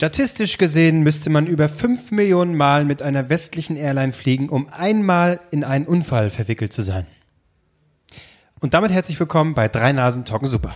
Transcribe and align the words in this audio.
Statistisch 0.00 0.56
gesehen 0.56 1.02
müsste 1.02 1.28
man 1.28 1.46
über 1.46 1.68
5 1.68 2.10
Millionen 2.10 2.56
Mal 2.56 2.86
mit 2.86 3.02
einer 3.02 3.28
westlichen 3.28 3.76
Airline 3.76 4.14
fliegen, 4.14 4.48
um 4.48 4.66
einmal 4.70 5.40
in 5.50 5.62
einen 5.62 5.84
Unfall 5.84 6.30
verwickelt 6.30 6.72
zu 6.72 6.80
sein. 6.80 7.06
Und 8.60 8.72
damit 8.72 8.92
herzlich 8.92 9.20
willkommen 9.20 9.52
bei 9.52 9.68
Drei 9.68 9.92
Nasen 9.92 10.24
Talken 10.24 10.48
Super. 10.48 10.72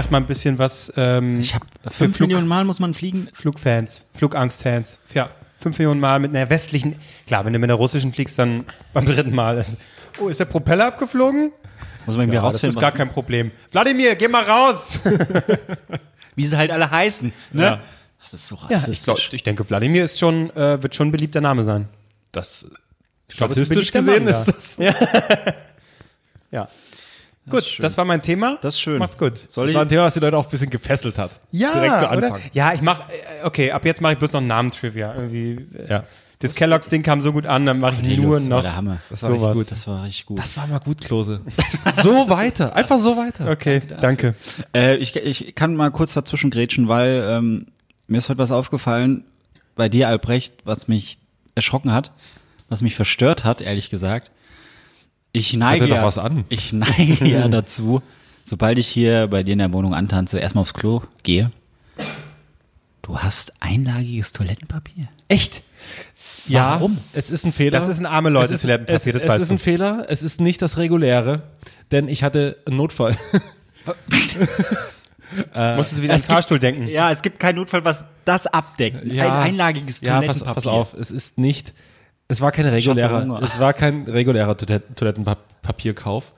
Dachte 0.00 0.12
mal 0.12 0.18
ein 0.18 0.26
bisschen 0.26 0.58
was 0.58 0.92
ähm, 0.96 1.40
Ich 1.40 1.54
habe 1.54 1.64
fünf 1.90 2.16
Flug, 2.16 2.28
Millionen 2.28 2.48
Mal 2.48 2.64
muss 2.64 2.80
man 2.80 2.94
fliegen. 2.94 3.28
Flugfans, 3.32 4.02
Flugangstfans. 4.14 4.98
Ja, 5.14 5.30
5 5.60 5.78
Millionen 5.78 6.00
Mal 6.00 6.18
mit 6.20 6.34
einer 6.34 6.48
westlichen. 6.48 6.96
Klar, 7.26 7.44
wenn 7.44 7.52
du 7.52 7.58
mit 7.58 7.68
einer 7.68 7.74
russischen 7.78 8.12
fliegst, 8.12 8.38
dann 8.38 8.64
beim 8.94 9.04
dritten 9.06 9.34
Mal. 9.34 9.62
Oh, 10.18 10.28
ist 10.28 10.40
der 10.40 10.46
Propeller 10.46 10.86
abgeflogen? 10.86 11.52
Muss 12.06 12.16
man 12.16 12.24
irgendwie 12.24 12.36
Ja, 12.36 12.42
das 12.42 12.54
rausfinden, 12.54 12.76
ist 12.78 12.80
gar 12.80 12.92
kein 12.92 13.10
Problem. 13.10 13.50
Wladimir, 13.70 14.14
geh 14.16 14.26
mal 14.28 14.42
raus! 14.44 15.00
wie 16.34 16.46
sie 16.46 16.56
halt 16.56 16.70
alle 16.70 16.90
heißen. 16.90 17.30
Ne? 17.52 17.62
Ja. 17.62 17.80
Das 18.22 18.32
ist 18.34 18.48
so 18.48 18.56
Ja, 18.56 18.76
rassistisch. 18.76 18.96
ich, 18.98 19.04
glaub, 19.04 19.18
ich 19.34 19.42
denke, 19.42 19.68
Wladimir 19.68 20.04
ist 20.04 20.18
schon, 20.18 20.48
äh, 20.56 20.82
wird 20.82 20.94
schon 20.94 21.08
ein 21.08 21.12
beliebter 21.12 21.40
Name 21.42 21.64
sein. 21.64 21.88
Das 22.32 22.66
Ich 23.28 23.36
glaub, 23.36 23.50
ist 23.50 23.58
ein 23.58 23.64
statistisch 23.66 23.92
beliebter 23.92 23.98
gesehen 23.98 24.24
Mann 24.24 24.34
ist 24.34 24.78
da. 24.78 24.92
das. 24.92 25.54
Ja. 26.52 26.68
Gut, 27.48 27.78
das 27.80 27.96
war 27.96 28.04
mein 28.04 28.22
Thema. 28.22 28.58
Das 28.62 28.74
ist 28.74 28.80
schön. 28.80 28.98
Macht's 28.98 29.16
gut. 29.18 29.38
Soll 29.50 29.64
Das 29.64 29.70
ich? 29.70 29.74
war 29.74 29.82
ein 29.84 29.88
Thema, 29.88 30.02
was 30.04 30.14
die 30.14 30.20
Leute 30.20 30.36
auch 30.36 30.44
ein 30.44 30.50
bisschen 30.50 30.70
gefesselt 30.70 31.18
hat. 31.18 31.32
Ja, 31.50 31.72
Direkt 31.72 31.98
zu 32.00 32.06
oder? 32.06 32.10
Anfang. 32.10 32.40
Ja, 32.52 32.74
ich 32.74 32.82
mach, 32.82 33.08
äh, 33.08 33.12
okay, 33.44 33.70
ab 33.72 33.84
jetzt 33.84 34.00
mache 34.00 34.12
ich 34.12 34.18
bloß 34.18 34.32
noch 34.34 34.40
Namen-Trivia. 34.40 35.14
Irgendwie, 35.14 35.66
äh, 35.76 35.88
Ja. 35.90 36.04
Das 36.38 36.54
Kellogg's-Ding 36.54 37.02
kam 37.02 37.20
so 37.20 37.34
gut 37.34 37.44
an, 37.44 37.66
dann 37.66 37.80
mache 37.80 37.96
ich 38.02 38.18
nur 38.18 38.40
noch. 38.40 38.62
Der 38.62 38.74
Hammer. 38.74 38.98
Das 39.10 39.22
war 39.22 39.30
richtig 39.30 39.42
sowas. 39.44 39.56
gut. 39.58 39.70
Das 39.72 39.86
war 39.88 40.04
richtig 40.04 40.24
gut. 40.26 40.38
Das 40.38 40.56
war 40.56 40.66
mal 40.68 40.78
gut, 40.80 41.02
Klose. 41.02 41.42
so 42.02 42.30
weiter. 42.30 42.74
Einfach 42.74 42.98
so 42.98 43.14
weiter. 43.18 43.50
Okay, 43.50 43.82
danke. 44.00 44.34
Äh, 44.74 44.96
ich, 44.96 45.14
ich 45.16 45.54
kann 45.54 45.74
mal 45.76 45.90
kurz 45.90 46.14
dazwischen 46.14 46.48
grätschen, 46.50 46.88
weil 46.88 47.22
ähm, 47.26 47.66
mir 48.06 48.18
ist 48.18 48.30
heute 48.30 48.38
was 48.38 48.52
aufgefallen 48.52 49.24
bei 49.76 49.90
dir, 49.90 50.08
Albrecht, 50.08 50.54
was 50.64 50.88
mich 50.88 51.18
erschrocken 51.54 51.92
hat, 51.92 52.10
was 52.70 52.80
mich 52.80 52.96
verstört 52.96 53.44
hat, 53.44 53.60
ehrlich 53.60 53.90
gesagt. 53.90 54.30
Ich 55.32 55.52
neige, 55.54 55.86
doch 55.86 55.96
ja, 55.96 56.04
was 56.04 56.18
an. 56.18 56.44
ich 56.48 56.72
neige 56.72 57.26
ja 57.28 57.46
dazu, 57.48 58.02
sobald 58.44 58.78
ich 58.78 58.88
hier 58.88 59.28
bei 59.28 59.42
dir 59.42 59.52
in 59.52 59.58
der 59.60 59.72
Wohnung 59.72 59.94
antanze, 59.94 60.38
erstmal 60.38 60.62
aufs 60.62 60.74
Klo 60.74 61.02
gehe. 61.22 61.52
Du 63.02 63.18
hast 63.18 63.52
einlagiges 63.60 64.32
Toilettenpapier. 64.32 65.08
Echt? 65.28 65.62
Ja, 66.46 66.72
Warum? 66.72 66.98
es 67.12 67.30
ist 67.30 67.44
ein 67.44 67.52
Fehler. 67.52 67.78
Das 67.78 67.88
ist 67.88 67.98
ein 67.98 68.06
arme 68.06 68.28
Leute 68.30 68.46
es 68.46 68.52
ist, 68.52 68.62
Toilettenpapier, 68.62 68.96
es, 68.96 69.04
das 69.14 69.22
es 69.22 69.28
weißt 69.28 69.42
ist 69.42 69.48
du. 69.50 69.54
ein 69.54 69.58
Fehler. 69.58 70.06
Es 70.08 70.22
ist 70.22 70.40
nicht 70.40 70.60
das 70.62 70.76
reguläre, 70.78 71.42
denn 71.90 72.08
ich 72.08 72.22
hatte 72.22 72.56
einen 72.66 72.76
Notfall. 72.76 73.16
Musstest 75.76 75.98
du 75.98 76.02
wieder 76.02 76.14
an 76.14 76.16
den 76.16 76.16
es 76.16 76.22
gibt- 76.22 76.32
Fahrstuhl 76.32 76.58
denken? 76.58 76.88
Ja, 76.88 77.10
es 77.12 77.22
gibt 77.22 77.38
keinen 77.38 77.56
Notfall, 77.56 77.84
was 77.84 78.04
das 78.24 78.46
abdeckt. 78.48 79.02
Ein 79.04 79.20
einlagiges 79.20 80.00
ja, 80.02 80.14
pass, 80.20 80.38
Toilettenpapier. 80.40 80.54
pass 80.54 80.66
auf, 80.66 80.94
es 80.94 81.10
ist 81.10 81.38
nicht, 81.38 81.72
es 82.30 82.40
war 82.40 82.52
kein 82.52 82.66
regulärer, 82.66 83.42
es 83.42 83.58
war 83.58 83.72
kein 83.74 84.04
regulärer 84.04 84.56
Toilet- 84.56 84.96
Toilettenpapierkauf. 84.96 86.32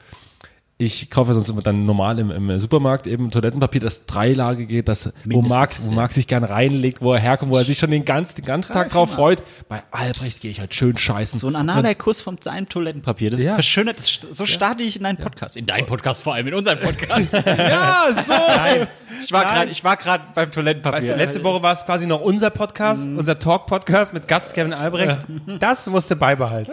Ich 0.79 1.11
kaufe 1.11 1.33
sonst 1.33 1.49
immer 1.49 1.63
dann 1.63 1.87
normal 1.87 2.19
im, 2.19 2.31
im 2.33 2.59
Supermarkt 2.59 3.07
eben 3.07 3.31
Toilettenpapier, 3.31 3.81
das 3.81 4.05
dreilagige, 4.07 4.83
das 4.83 5.13
wo 5.25 5.41
Marc, 5.41 5.71
wo 5.85 5.91
ja. 5.91 5.95
Marc 5.95 6.13
sich 6.13 6.27
gern 6.27 6.43
reinlegt, 6.43 7.01
wo 7.01 7.13
er 7.13 7.21
herkommt, 7.21 7.53
wo 7.53 7.59
er 7.59 7.65
sich 7.65 7.79
schon 7.79 7.93
den 7.93 8.05
ganzen, 8.05 8.37
den 8.37 8.45
ganzen 8.47 8.73
Tag 8.73 8.91
drauf 8.91 9.13
freut. 9.13 9.43
Bei 9.69 9.83
Albrecht 9.93 10.41
gehe 10.41 10.51
ich 10.51 10.59
halt 10.59 10.75
schön 10.75 10.97
scheißen. 10.97 11.39
So 11.39 11.47
ein 11.47 11.55
analer 11.55 11.95
Kuss 11.95 12.21
vom 12.21 12.37
seinem 12.41 12.69
Toilettenpapier. 12.69 13.31
Das 13.31 13.43
Ja. 13.45 13.55
verschönert, 13.55 13.99
das, 13.99 14.19
so 14.33 14.45
starte 14.45 14.83
ich 14.83 14.97
in 14.97 15.05
deinen 15.05 15.19
Podcast. 15.19 15.57
In 15.57 15.67
deinen 15.67 15.87
Podcast 15.87 16.21
vor 16.23 16.35
allem, 16.35 16.49
in 16.49 16.55
unseren 16.55 16.79
Podcast. 16.81 17.33
ja, 17.33 18.07
so. 18.27 18.33
Nein. 18.33 18.89
ich 19.23 19.31
war 19.31 19.45
gerade, 19.45 19.71
ich 19.71 19.85
war 19.85 19.97
gerade 19.97 20.25
beim 20.35 20.51
Toilettenpapier. 20.51 20.99
Weißt 21.01 21.13
du, 21.13 21.17
letzte 21.17 21.45
Woche 21.45 21.63
war 21.63 21.75
es 21.75 21.85
quasi 21.87 22.09
noch 22.09 22.23
unser 22.23 22.51
Podcast, 22.51 23.05
unser 23.05 23.39
Talk-Podcast 23.39 24.15
mit 24.15 24.27
Gast 24.27 24.53
Kevin 24.55 24.73
Albrecht. 24.73 25.19
Das 25.61 25.87
musst 25.87 26.11
du 26.11 26.17
beibehalten. 26.17 26.73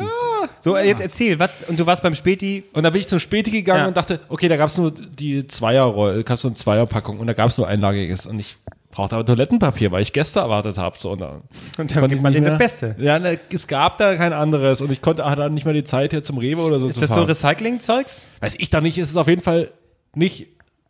So, 0.60 0.78
jetzt 0.78 1.02
erzähl, 1.02 1.40
was, 1.40 1.50
und 1.68 1.80
du 1.80 1.86
warst 1.86 2.04
beim 2.04 2.16
Späti. 2.16 2.64
Und 2.74 2.84
da 2.84 2.90
bin 2.90 3.02
ich 3.02 3.08
zum 3.08 3.20
Späti 3.20 3.52
gegangen 3.52 3.82
Ja. 3.82 3.88
und 3.88 3.98
dachte, 3.98 4.20
okay, 4.30 4.48
da 4.48 4.58
gab's 4.58 4.78
nur 4.78 4.92
die 4.92 5.48
Zweierroll, 5.48 6.24
gab's 6.24 6.42
so 6.42 6.48
eine 6.48 6.56
Zweierpackung 6.56 7.20
und 7.20 7.28
da 7.28 7.34
gab's 7.34 7.58
nur 7.58 7.68
einlagiges 7.68 8.26
und 8.26 8.40
ich 8.40 8.58
brauchte 8.92 9.16
aber 9.16 9.26
Toilettenpapier, 9.26 9.92
weil 9.92 10.02
ich 10.02 10.14
Gäste 10.14 10.40
erwartet 10.40 10.78
habe. 10.78 10.98
So, 10.98 11.12
und 11.12 11.22
dann 11.22 11.30
Und 11.32 11.44
dann 11.78 11.88
konnte 11.88 12.00
gibt 12.02 12.12
ich 12.14 12.22
man 12.22 12.32
nicht 12.34 12.38
denen 12.42 12.46
das 12.52 12.58
Beste. 12.58 12.96
Ja, 13.00 13.20
ne, 13.20 13.40
es 13.54 13.68
gab 13.68 13.98
da 14.00 14.16
kein 14.16 14.34
anderes 14.34 14.82
und 14.82 14.92
ich 14.92 15.02
konnte 15.02 15.26
hatte 15.26 15.42
dann 15.42 15.54
nicht 15.54 15.66
mehr 15.66 15.74
die 15.76 15.84
Zeit 15.84 16.12
hier 16.12 16.24
zum 16.24 16.38
Rewe 16.40 16.62
oder 16.62 16.80
so 16.80 16.88
Ist 16.88 16.96
zu 16.96 17.02
das 17.02 17.10
so 17.12 17.16
fahren. 17.18 17.28
Recycling-Zeugs? 17.28 18.28
Weiß 18.40 18.56
ich 18.58 18.70
da 18.70 18.82
nicht, 18.82 18.98
ist 18.98 19.12
es 19.12 19.18
auf 19.18 19.28
jeden 19.28 19.42
Fall 19.44 19.72
nicht 20.16 20.48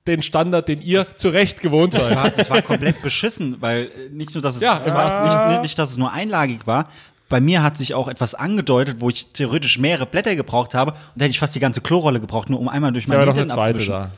den 0.08 0.24
Standard, 0.24 0.68
den 0.70 0.82
ihr 0.82 1.06
zu 1.18 1.28
Recht 1.30 1.62
gewohnt 1.62 1.94
das 1.94 2.06
seid. 2.06 2.16
war, 2.16 2.30
das 2.30 2.50
war 2.50 2.62
komplett 2.62 3.02
beschissen, 3.02 3.58
weil 3.60 3.84
äh, 3.84 3.88
nicht 4.12 4.34
nur, 4.34 4.42
dass 4.42 4.56
es, 4.56 4.62
Ja, 4.62 4.82
es 4.84 4.92
war 4.94 5.50
nicht, 5.52 5.62
nicht, 5.64 5.78
dass 5.78 5.92
es 5.92 5.98
nur 5.98 6.12
einlagig 6.12 6.66
war. 6.66 6.90
Bei 7.30 7.40
mir 7.40 7.62
hat 7.64 7.78
sich 7.78 7.94
auch 7.94 8.08
etwas 8.08 8.34
angedeutet, 8.36 8.98
wo 9.00 9.10
ich 9.10 9.28
theoretisch 9.34 9.78
mehrere 9.78 10.06
Blätter 10.08 10.36
gebraucht 10.36 10.74
habe 10.74 10.92
und 10.92 10.98
da 11.16 11.24
hätte 11.26 11.32
ich 11.32 11.40
fast 11.40 11.54
die 11.56 11.60
ganze 11.60 11.80
Klorolle 11.82 12.20
gebraucht, 12.20 12.50
nur 12.50 12.60
um 12.60 12.68
einmal 12.68 12.92
durch 12.92 13.08
meine 13.08 13.20
war 13.20 13.26
noch 13.28 13.34
eine 13.34 13.42
Hintern 13.42 13.56
zweite 13.58 13.70
abzuwischen. 13.80 14.12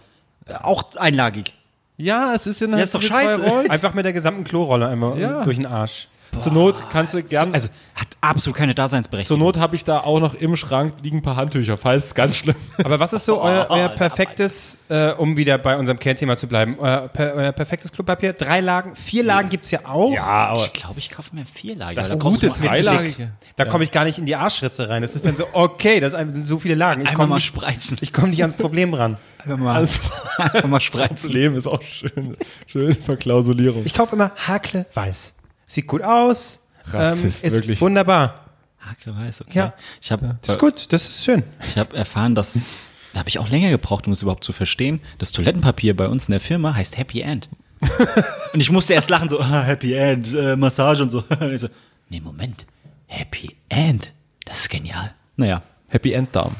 da. 0.47 0.61
Auch 0.63 0.95
einlagig. 0.95 1.53
Ja, 1.97 2.33
es 2.33 2.47
ist 2.47 2.61
ja, 2.61 2.67
Ja, 2.67 2.77
ist 2.77 2.95
doch 2.95 3.01
scheiße. 3.01 3.69
Einfach 3.69 3.93
mit 3.93 4.05
der 4.05 4.13
gesamten 4.13 4.43
Klorolle 4.43 4.87
einmal 4.87 5.19
Ja. 5.19 5.43
durch 5.43 5.57
den 5.57 5.67
Arsch. 5.67 6.07
Zur 6.39 6.53
Not 6.53 6.83
kannst 6.89 7.13
du 7.13 7.21
gern, 7.23 7.53
Also 7.53 7.69
hat 7.95 8.07
absolut 8.21 8.57
keine 8.57 8.73
zur 8.73 8.83
Daseinsberechtigung. 8.83 9.39
Not 9.39 9.57
habe 9.57 9.75
ich 9.75 9.83
da 9.83 9.99
auch 9.99 10.19
noch 10.19 10.33
im 10.33 10.55
Schrank 10.55 10.93
liegen 11.03 11.17
ein 11.17 11.21
paar 11.21 11.35
Handtücher, 11.35 11.77
falls 11.77 12.05
es 12.05 12.15
ganz 12.15 12.37
schlimm 12.37 12.55
Aber 12.83 12.99
was 12.99 13.13
ist 13.13 13.25
so 13.25 13.41
euer, 13.41 13.67
euer 13.69 13.89
perfektes, 13.89 14.79
äh, 14.89 15.11
um 15.11 15.37
wieder 15.37 15.57
bei 15.57 15.77
unserem 15.77 15.99
Kernthema 15.99 16.37
zu 16.37 16.47
bleiben, 16.47 16.77
euer, 16.79 17.07
per, 17.09 17.33
euer 17.33 17.51
perfektes 17.51 17.91
Klopapier? 17.91 18.33
Drei 18.33 18.61
Lagen, 18.61 18.95
vier 18.95 19.23
Lagen 19.23 19.49
gibt's 19.49 19.71
ja 19.71 19.79
auch. 19.85 20.13
Ja, 20.13 20.23
aber 20.23 20.65
ich 20.65 20.73
glaube, 20.73 20.99
ich 20.99 21.09
kaufe 21.09 21.35
mir 21.35 21.45
vier 21.45 21.75
Lager. 21.75 21.95
Das 21.95 22.09
weil 22.09 22.17
ist 22.17 22.19
kostet 22.21 22.51
gut, 22.53 22.61
nur 22.61 22.73
jetzt 22.73 22.83
mir 22.83 22.89
zu 22.89 23.03
dick. 23.03 23.27
Da 23.55 23.65
komme 23.65 23.83
ich 23.83 23.91
gar 23.91 24.05
nicht 24.05 24.17
in 24.17 24.25
die 24.25 24.35
Arschritze 24.35 24.89
rein. 24.89 25.01
Das 25.01 25.15
ist 25.15 25.25
dann 25.25 25.35
so, 25.35 25.45
okay, 25.53 25.99
das 25.99 26.13
sind 26.13 26.43
so 26.43 26.59
viele 26.59 26.75
Lagen. 26.75 27.01
Ich 27.01 27.09
Einmal 27.09 27.15
komme 27.15 27.29
mal 27.29 27.35
nicht, 27.35 27.45
spreizen. 27.45 27.97
ich 28.01 28.13
komm 28.13 28.29
nicht 28.31 28.41
ans 28.41 28.55
Problem 28.55 28.93
ran. 28.93 29.17
Einfach 29.39 29.57
mal, 29.57 29.87
einfach 30.37 30.67
mal 30.67 30.79
spreizen. 30.79 31.31
Leben 31.31 31.55
ist 31.55 31.67
auch 31.67 31.81
schön. 31.81 32.37
Schöne 32.67 32.95
Verklausulierung. 32.95 33.83
Ich 33.85 33.93
kaufe 33.93 34.15
immer 34.15 34.31
Hakle 34.47 34.85
weiß. 34.93 35.33
Sieht 35.71 35.87
gut 35.87 36.01
aus. 36.01 36.59
Rassist, 36.83 37.45
ähm, 37.45 37.47
ist 37.47 37.55
wirklich. 37.55 37.79
wunderbar. 37.79 38.45
Hakle-weiß, 38.81 39.39
okay. 39.39 39.57
Ja. 39.57 39.73
Ich 40.01 40.11
habe 40.11 40.37
Das 40.41 40.55
ist 40.55 40.59
gut, 40.59 40.91
das 40.91 41.07
ist 41.07 41.23
schön. 41.23 41.43
Ich 41.65 41.77
habe 41.77 41.95
erfahren, 41.95 42.35
dass 42.35 42.59
da 43.13 43.19
habe 43.19 43.29
ich 43.29 43.39
auch 43.39 43.47
länger 43.47 43.69
gebraucht, 43.69 44.05
um 44.05 44.11
es 44.11 44.21
überhaupt 44.21 44.43
zu 44.43 44.51
verstehen. 44.51 44.99
Das 45.17 45.31
Toilettenpapier 45.31 45.95
bei 45.95 46.09
uns 46.09 46.27
in 46.27 46.33
der 46.33 46.41
Firma 46.41 46.75
heißt 46.75 46.97
Happy 46.97 47.21
End. 47.21 47.47
und 48.53 48.59
ich 48.59 48.69
musste 48.69 48.95
erst 48.95 49.09
lachen, 49.09 49.29
so 49.29 49.39
ah, 49.39 49.63
Happy 49.63 49.93
End, 49.93 50.33
äh, 50.33 50.57
Massage 50.57 51.01
und 51.03 51.09
so. 51.09 51.19
Und 51.39 51.53
ich 51.53 51.61
so, 51.61 51.69
nee, 52.09 52.19
Moment, 52.19 52.65
Happy 53.07 53.55
End, 53.69 54.11
das 54.43 54.59
ist 54.59 54.69
genial. 54.69 55.13
Naja, 55.37 55.63
Happy 55.89 56.11
End 56.11 56.35
Darm. 56.35 56.57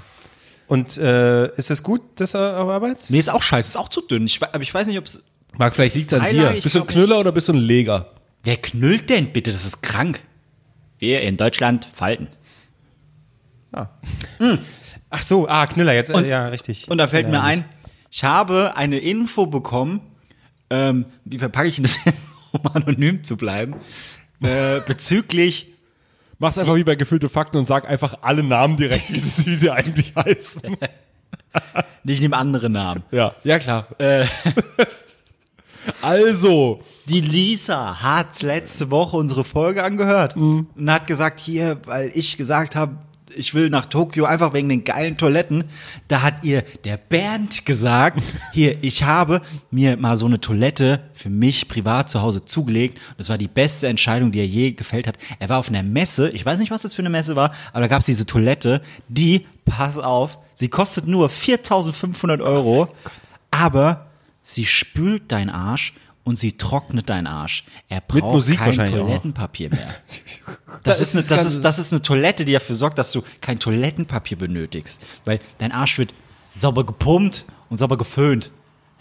Und 0.68 0.98
äh, 0.98 1.54
ist 1.58 1.70
es 1.70 1.84
gut, 1.84 2.02
das 2.16 2.34
auf 2.34 2.70
Arbeit? 2.70 3.08
nee, 3.10 3.20
ist 3.20 3.30
auch 3.30 3.44
scheiße, 3.44 3.72
ist 3.72 3.78
auch 3.78 3.90
zu 3.90 4.00
dünn. 4.00 4.26
Ich, 4.26 4.42
aber 4.42 4.62
ich 4.62 4.74
weiß 4.74 4.88
nicht, 4.88 4.98
ob 4.98 5.06
es. 5.06 5.22
Marc, 5.58 5.76
vielleicht 5.76 5.96
Das 5.96 6.02
ist 6.02 6.12
liegt 6.12 6.24
an 6.24 6.30
dir. 6.30 6.62
Bist 6.62 6.76
du 6.76 6.80
ein. 6.80 6.88
Knüller 6.88 7.20
oder 7.20 7.34
bist 7.34 7.50
du 7.50 7.54
ein 7.54 7.58
Leger? 7.60 8.08
Wer 8.44 8.58
knüllt 8.58 9.10
denn 9.10 9.32
bitte? 9.32 9.52
Das 9.52 9.66
ist 9.66 9.82
krank. 9.82 10.22
Wir 11.00 11.22
in 11.22 11.38
Deutschland 11.38 11.88
falten. 11.94 12.28
Ach 15.10 15.24
so, 15.24 15.48
ah, 15.48 15.66
Knüller 15.68 15.94
jetzt. 15.94 16.12
Und- 16.12 16.26
äh, 16.26 16.30
ja, 16.30 16.48
richtig. 16.48 16.90
Und 16.90 16.98
da 16.98 17.08
fällt 17.08 17.26
Ja, 17.26 17.32
mir 17.32 17.42
ein, 17.44 17.66
ich 18.10 18.24
habe 18.24 18.76
eine 18.76 19.00
Info 19.00 19.46
bekommen, 19.46 20.02
ähm, 20.70 21.06
wie 21.26 21.38
verpacke 21.40 21.68
ich 21.68 21.76
denn 21.76 21.84
das 21.84 21.96
hin, 22.04 22.14
um 22.52 22.66
anonym 22.68 23.24
zu 23.24 23.38
bleiben, 23.38 23.76
äh, 24.42 24.80
bezüglich 24.82 25.68
Mach's 26.40 26.58
einfach 26.58 26.74
wie 26.74 26.84
bei 26.84 26.96
gefühlte 26.96 27.30
Fakten 27.30 27.58
und 27.60 27.66
sag 27.68 27.88
einfach 27.88 28.18
alle 28.24 28.42
Namen 28.42 28.76
direkt, 28.76 29.14
wie 29.14 29.20
sie, 29.20 29.46
wie 29.46 29.54
sie 29.56 29.70
eigentlich 29.70 30.16
heißen. 30.16 30.76
Ich 32.04 32.20
nehme 32.20 32.36
andere 32.36 32.68
Namen. 32.68 33.04
Ja, 33.12 33.36
ja 33.44 33.60
klar. 33.60 33.88
also, 36.02 36.82
Die 37.08 37.22
Lisa 37.22 38.02
hat 38.02 38.42
letzte 38.42 38.92
Woche 38.92 39.18
unsere 39.18 39.44
Folge 39.44 39.84
angehört 39.84 40.36
und 40.36 40.68
hat 40.88 41.08
gesagt, 41.08 41.40
hier, 41.40 41.80
weil 41.86 42.12
ich 42.14 42.38
gesagt 42.38 42.76
habe, 42.76 42.98
ich 43.36 43.54
will 43.54 43.70
nach 43.70 43.86
Tokio 43.86 44.26
einfach 44.26 44.54
wegen 44.54 44.70
den 44.70 44.84
geilen 44.84 45.18
Toiletten. 45.18 45.66
Da 46.08 46.22
hat 46.22 46.44
ihr 46.44 46.64
der 46.84 46.98
Bernd 46.98 47.66
gesagt, 47.66 48.22
hier, 48.54 48.84
ich 48.84 49.04
habe 49.04 49.42
mir 49.70 49.98
mal 49.98 50.18
so 50.18 50.26
eine 50.26 50.42
Toilette 50.42 51.02
für 51.14 51.30
mich 51.30 51.68
privat 51.68 52.10
zu 52.10 52.22
Hause 52.22 52.46
zugelegt. 52.46 53.00
Das 53.18 53.30
war 53.30 53.38
die 53.38 53.48
beste 53.48 53.88
Entscheidung, 53.88 54.32
die 54.32 54.40
er 54.40 54.48
je 54.48 54.72
gefällt 54.72 55.08
hat. 55.08 55.18
Er 55.40 55.50
war 55.50 55.60
auf 55.60 55.70
einer 55.70 55.84
Messe, 55.84 56.30
ich 56.30 56.46
weiß 56.46 56.60
nicht, 56.60 56.72
was 56.72 56.82
das 56.82 56.94
für 56.94 57.02
eine 57.02 57.10
Messe 57.10 57.36
war, 57.36 57.54
aber 57.72 57.82
da 57.82 57.88
gab 57.88 58.00
es 58.00 58.06
diese 58.06 58.26
Toilette, 58.26 58.82
die, 59.08 59.46
pass 59.66 59.98
auf, 59.98 60.38
sie 60.54 60.70
kostet 60.70 61.08
nur 61.08 61.30
4.500 61.30 62.42
Euro, 62.42 62.90
aber 63.52 64.11
sie 64.42 64.66
spült 64.66 65.32
deinen 65.32 65.50
Arsch 65.50 65.94
und 66.24 66.36
sie 66.36 66.54
trocknet 66.54 67.10
deinen 67.10 67.28
Arsch. 67.28 67.64
Er 67.90 68.02
braucht 68.02 68.34
Musik 68.34 68.58
kein 68.58 68.68
wahrscheinlich 68.68 69.00
auch. 69.00 69.06
Toilettenpapier 69.08 69.70
mehr. 69.70 69.96
Das, 70.84 71.00
ist 71.00 71.16
eine, 71.16 71.24
das, 71.24 71.46
ist, 71.46 71.62
das 71.62 71.78
ist 71.78 71.94
eine 71.94 72.02
Toilette, 72.02 72.44
die 72.44 72.54
dafür 72.54 72.76
sorgt, 72.76 72.98
dass 72.98 73.12
du 73.12 73.22
kein 73.40 73.60
Toilettenpapier 73.60 74.36
benötigst. 74.36 75.00
Weil 75.26 75.40
dein 75.60 75.72
Arsch 75.72 76.00
wird 76.00 76.12
sauber 76.50 76.84
gepumpt 76.86 77.46
und 77.70 77.78
sauber 77.78 78.00
geföhnt. 78.00 78.52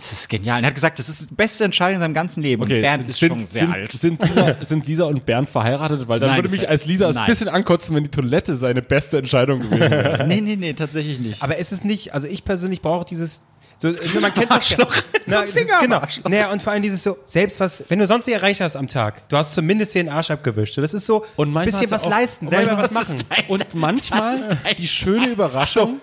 Das 0.01 0.13
ist 0.13 0.29
genial. 0.29 0.63
Er 0.63 0.69
hat 0.69 0.75
gesagt, 0.75 0.99
das 0.99 1.09
ist 1.09 1.31
die 1.31 1.35
beste 1.35 1.65
Entscheidung 1.65 1.97
in 1.97 2.01
seinem 2.01 2.15
ganzen 2.15 2.43
Leben. 2.43 2.63
Okay, 2.63 2.77
und 2.77 2.83
Bernd 2.83 3.09
ist 3.09 3.19
sind, 3.19 3.29
schon 3.29 3.45
sehr 3.45 3.63
sind, 3.63 3.73
alt. 3.75 3.93
Sind 3.93 4.23
Lisa, 4.23 4.57
sind 4.63 4.87
Lisa 4.87 5.05
und 5.05 5.27
Bernd 5.27 5.49
verheiratet? 5.49 6.09
Weil 6.09 6.21
dann 6.21 6.31
Nein, 6.31 6.39
würde 6.39 6.49
das 6.49 6.59
mich 6.59 6.69
als 6.69 6.87
Lisa 6.87 7.11
ein 7.11 7.27
bisschen 7.27 7.49
ankotzen, 7.49 7.95
wenn 7.95 8.05
die 8.05 8.11
Toilette 8.11 8.57
seine 8.57 8.81
beste 8.81 9.19
Entscheidung 9.19 9.61
gewesen 9.61 9.91
wäre. 9.91 10.27
nee, 10.29 10.41
nee, 10.41 10.57
nee, 10.57 10.73
tatsächlich 10.73 11.21
nicht. 11.21 11.43
Aber 11.43 11.59
es 11.59 11.71
ist 11.73 11.85
nicht, 11.85 12.15
also 12.15 12.27
ich 12.27 12.45
persönlich 12.45 12.81
brauche 12.81 13.05
dieses. 13.05 13.45
So, 13.81 13.89
also 13.89 14.21
man 14.21 14.35
kennt 14.35 14.51
das 14.51 14.69
ja. 14.71 14.79
Arschloch. 14.79 15.03
Na, 15.27 15.41
So 15.41 15.41
das 15.47 15.51
Finger 15.53 15.63
ist, 15.65 15.73
am 15.75 15.81
genau. 15.83 15.97
Arschloch. 15.99 16.31
Naja, 16.31 16.51
und 16.53 16.63
vor 16.63 16.73
allem 16.73 16.83
dieses 16.83 17.03
so, 17.03 17.17
selbst 17.25 17.59
was, 17.61 17.83
wenn 17.89 17.99
du 17.99 18.07
sonst 18.07 18.27
nicht 18.27 18.37
erreicht 18.37 18.61
hast 18.61 18.77
am 18.77 18.89
Tag, 18.89 19.27
du 19.31 19.37
hast 19.39 19.55
zumindest 19.55 19.95
den 19.95 20.09
Arsch 20.11 20.31
abgewischt. 20.31 20.75
So, 20.75 20.83
Das 20.83 20.93
ist 20.93 21.07
so 21.07 21.25
Und 21.37 21.49
ein 21.49 21.53
manchmal 21.55 21.65
bisschen 21.81 21.91
was 21.91 22.03
auch- 22.05 22.11
leisten, 22.11 22.49
selber 22.49 22.77
manchmal 22.77 23.05
was 23.07 23.09
machen. 23.09 23.25
Und 23.49 23.67
manchmal 23.75 24.39
die 24.77 24.87
schöne 24.87 25.29
Überraschung, 25.29 26.01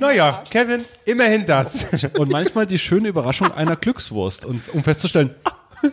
Naja, 0.00 0.42
Kevin, 0.50 0.84
immerhin 1.04 1.46
das. 1.46 1.86
und 2.18 2.30
manchmal 2.30 2.66
die 2.66 2.78
schöne 2.78 3.08
Überraschung 3.08 3.52
einer 3.52 3.76
Glückswurst. 3.76 4.44
Und 4.44 4.68
um 4.74 4.82
festzustellen, 4.82 5.34
ah, 5.44 5.52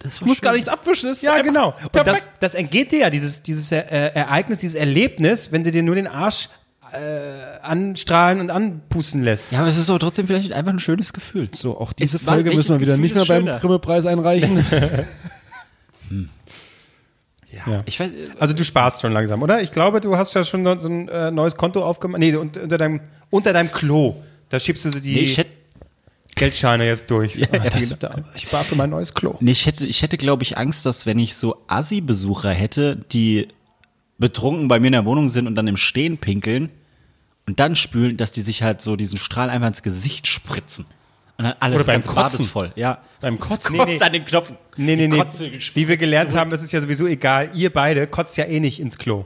das 0.00 0.18
du 0.18 0.24
musst 0.26 0.42
gar 0.42 0.52
nichts 0.54 0.68
abwischen. 0.68 1.08
Das 1.08 1.18
ist 1.18 1.22
Ja, 1.22 1.40
genau. 1.42 1.74
Und 1.92 2.06
das, 2.06 2.26
das 2.40 2.54
entgeht 2.54 2.90
dir 2.90 2.98
ja, 3.00 3.10
dieses, 3.10 3.42
dieses 3.42 3.70
äh, 3.70 3.78
Ereignis, 3.78 4.58
dieses 4.58 4.74
Erlebnis, 4.74 5.52
wenn 5.52 5.62
du 5.62 5.70
dir 5.70 5.82
nur 5.84 5.94
den 5.94 6.08
Arsch 6.08 6.48
äh, 6.92 7.58
anstrahlen 7.62 8.40
und 8.40 8.50
anpusten 8.50 9.22
lässt. 9.22 9.52
Ja, 9.52 9.60
aber 9.60 9.68
es 9.68 9.78
ist 9.78 9.88
aber 9.88 9.98
trotzdem 9.98 10.26
vielleicht 10.26 10.52
einfach 10.52 10.72
ein 10.72 10.78
schönes 10.80 11.12
Gefühl. 11.12 11.48
So, 11.54 11.78
auch 11.80 11.92
diese 11.92 12.16
Es 12.18 12.26
war- 12.26 12.34
Folge 12.34 12.54
müssen 12.54 12.70
wir 12.70 12.80
wieder 12.80 12.92
Gefühl 12.96 13.02
nicht 13.02 13.14
mehr 13.14 13.24
beim 13.24 13.44
schöner? 13.46 13.58
Grimme-Preis 13.58 14.06
einreichen. 14.06 14.64
Ich 17.84 18.00
weiß, 18.00 18.10
Also 18.38 18.54
du 18.54 18.64
sparst 18.64 19.02
schon 19.02 19.12
langsam, 19.12 19.42
oder? 19.42 19.60
Ich 19.60 19.70
glaube, 19.70 20.00
du 20.00 20.16
hast 20.16 20.34
ja 20.34 20.42
schon 20.42 20.64
so 20.80 20.88
ein 20.88 21.08
äh, 21.08 21.30
neues 21.30 21.54
Konto 21.56 21.84
aufgemacht. 21.84 22.18
Nee, 22.18 22.34
un- 22.34 22.50
unter 22.60 22.78
deinem, 22.78 23.00
unter 23.28 23.52
deinem 23.52 23.70
Klo. 23.70 24.16
Da 24.48 24.58
schiebst 24.58 24.84
du 24.86 24.90
so 24.90 25.00
die 25.00 25.14
nee, 25.14 25.44
Geldscheine 26.34 26.86
jetzt 26.86 27.10
durch. 27.10 27.34
Ja, 27.36 27.48
Ah, 27.52 27.68
das- 27.68 27.98
da- 27.98 28.16
ich 28.34 28.42
spare 28.44 28.64
für 28.64 28.74
mein 28.74 28.88
neues 28.88 29.12
Klo. 29.12 29.36
nee, 29.40 29.50
ich 29.50 29.66
hätte, 29.66 29.86
ich 29.86 30.00
hätte, 30.00 30.16
glaube 30.16 30.42
ich, 30.44 30.56
Angst, 30.56 30.86
dass 30.86 31.04
wenn 31.04 31.18
ich 31.18 31.34
so 31.36 31.56
Assi-Besucher 31.66 32.50
hätte, 32.50 32.96
die 33.12 33.48
betrunken 34.18 34.68
bei 34.68 34.80
mir 34.80 34.86
in 34.86 34.92
der 34.94 35.04
Wohnung 35.04 35.28
sind 35.28 35.46
und 35.46 35.54
dann 35.54 35.66
im 35.68 35.76
Stehen 35.76 36.16
pinkeln 36.16 36.70
und 37.46 37.60
dann 37.60 37.76
spülen, 37.76 38.16
dass 38.16 38.32
die 38.32 38.42
sich 38.42 38.62
halt 38.62 38.80
so 38.80 38.96
diesen 38.96 39.18
Strahl 39.18 39.50
einfach 39.50 39.68
ins 39.68 39.82
Gesicht 39.82 40.26
spritzen. 40.26 40.86
Und 41.38 41.44
dann 41.46 41.54
alles 41.60 41.76
Oder 41.76 41.84
beim 41.86 42.02
Kotzen. 42.02 42.44
ist 42.44 42.50
voll. 42.52 42.72
Ja. 42.76 42.98
Beim 43.20 43.40
Kotzen. 43.40 43.76
Kotzt 43.78 44.02
an 44.02 44.12
den 44.12 44.24
Knopf. 44.24 44.52
Nee, 44.76 44.96
nee, 44.96 45.08
nee. 45.08 45.22
Wie 45.74 45.88
wir 45.88 45.96
gelernt 45.96 46.34
haben, 46.36 46.52
ist 46.52 46.62
es 46.62 46.70
ja 46.72 46.80
sowieso 46.80 47.06
egal. 47.06 47.50
Ihr 47.54 47.72
beide 47.72 48.06
kotzt 48.06 48.36
ja 48.36 48.44
eh 48.44 48.60
nicht 48.60 48.78
ins 48.80 48.98
Klo. 48.98 49.24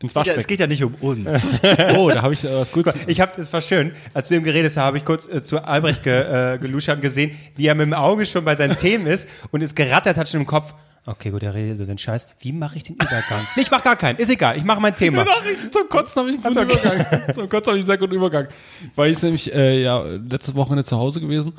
Ins 0.00 0.12
Ja, 0.12 0.20
es 0.22 0.26
Waschbecken. 0.28 0.46
geht 0.48 0.60
ja 0.60 0.66
nicht 0.66 0.82
um 0.84 0.94
uns. 0.96 1.60
Oh, 1.96 2.10
da 2.10 2.22
habe 2.22 2.34
ich 2.34 2.44
äh, 2.44 2.54
was 2.54 2.70
Gutes. 2.72 2.92
Ich 3.06 3.20
habe, 3.20 3.32
das 3.36 3.50
war 3.52 3.62
schön, 3.62 3.92
als 4.12 4.28
du 4.28 4.34
ihm 4.34 4.42
geredet 4.42 4.72
hast, 4.72 4.82
habe 4.82 4.98
ich 4.98 5.04
kurz 5.04 5.26
äh, 5.26 5.42
zu 5.42 5.64
Albrecht 5.64 6.02
ge, 6.02 6.54
äh, 6.54 6.58
geluschert 6.58 6.96
und 6.96 7.02
gesehen, 7.02 7.30
wie 7.56 7.66
er 7.68 7.74
mit 7.76 7.86
dem 7.86 7.94
Auge 7.94 8.26
schon 8.26 8.44
bei 8.44 8.56
seinen 8.56 8.76
Themen 8.76 9.06
ist 9.06 9.26
und 9.52 9.62
es 9.62 9.74
gerattert 9.74 10.16
hat 10.18 10.28
schon 10.28 10.40
im 10.40 10.46
Kopf. 10.46 10.74
Okay, 11.06 11.30
gut, 11.30 11.42
er 11.42 11.52
redet 11.52 11.76
über 11.76 11.84
seinen 11.84 11.98
Scheiß. 11.98 12.26
Wie 12.40 12.52
mache 12.52 12.76
ich 12.76 12.84
den 12.84 12.94
Übergang? 12.94 13.46
nee, 13.56 13.62
ich 13.62 13.70
mache 13.70 13.82
gar 13.84 13.96
keinen. 13.96 14.16
Ist 14.18 14.30
egal, 14.30 14.56
ich 14.56 14.64
mache 14.64 14.80
mein 14.80 14.96
Thema. 14.96 15.22
Nachrichten 15.24 15.70
zum 15.70 15.86
Kotzen 15.88 16.20
habe 16.22 16.30
ich 16.30 16.44
einen 16.44 16.68
guten 16.68 16.78
Übergang. 16.80 17.34
Zum 17.34 17.48
Kotzen 17.48 17.70
habe 17.70 17.78
ich 17.78 17.82
einen 17.82 17.86
sehr 17.86 17.98
guten 17.98 18.14
Übergang. 18.14 18.48
Weil 18.96 19.10
ich 19.12 19.22
nämlich 19.22 19.52
äh, 19.52 19.82
ja 19.82 20.02
letztes 20.02 20.54
Wochenende 20.54 20.84
zu 20.84 20.96
Hause 20.96 21.20
gewesen 21.20 21.52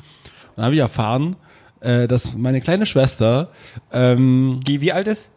und 0.56 0.64
habe 0.64 0.74
ich 0.74 0.80
erfahren, 0.80 1.36
äh, 1.80 2.08
dass 2.08 2.34
meine 2.34 2.60
kleine 2.60 2.86
Schwester 2.86 3.50
ähm, 3.92 4.60
Die, 4.66 4.80
wie 4.80 4.92
alt 4.92 5.06
ist? 5.06 5.30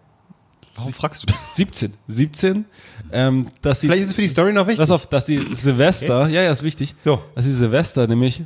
Warum 0.75 0.93
fragst 0.93 1.21
du 1.23 1.27
das? 1.27 1.55
17, 1.55 1.93
17, 2.07 2.65
ähm, 3.11 3.47
dass 3.61 3.81
sie 3.81 3.87
Vielleicht 3.87 4.03
ist 4.03 4.09
es 4.09 4.15
für 4.15 4.21
die 4.21 4.29
Story 4.29 4.53
noch 4.53 4.65
wichtig. 4.65 4.79
Pass 4.79 4.91
auf, 4.91 5.07
dass 5.07 5.25
die 5.25 5.37
Silvester, 5.37 6.27
ja, 6.29 6.41
ja, 6.41 6.51
ist 6.51 6.63
wichtig, 6.63 6.95
So. 6.99 7.21
dass 7.35 7.45
die 7.45 7.51
Silvester 7.51 8.07
nämlich 8.07 8.41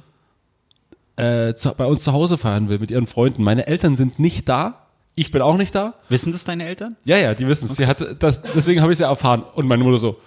äh, 1.15 1.53
zu, 1.53 1.73
bei 1.75 1.85
uns 1.85 2.03
zu 2.03 2.11
Hause 2.11 2.37
feiern 2.37 2.69
will 2.69 2.79
mit 2.79 2.89
ihren 2.91 3.05
Freunden. 3.07 3.43
Meine 3.43 3.67
Eltern 3.67 3.95
sind 3.95 4.17
nicht 4.17 4.49
da, 4.49 4.82
ich 5.15 5.31
bin 5.31 5.41
auch 5.41 5.57
nicht 5.57 5.75
da. 5.75 5.95
Wissen 6.09 6.31
das 6.31 6.43
deine 6.43 6.65
Eltern? 6.65 6.95
Ja, 7.05 7.17
ja, 7.17 7.33
die 7.35 7.47
wissen 7.47 7.69
es. 7.69 7.75
Sie 7.75 7.85
hat 7.85 8.03
das, 8.21 8.41
deswegen 8.41 8.81
habe 8.81 8.91
ich 8.91 8.95
es 8.95 8.99
ja 8.99 9.09
erfahren. 9.09 9.43
Und 9.53 9.67
meine 9.67 9.83
Mutter 9.83 9.97
so, 9.99 10.19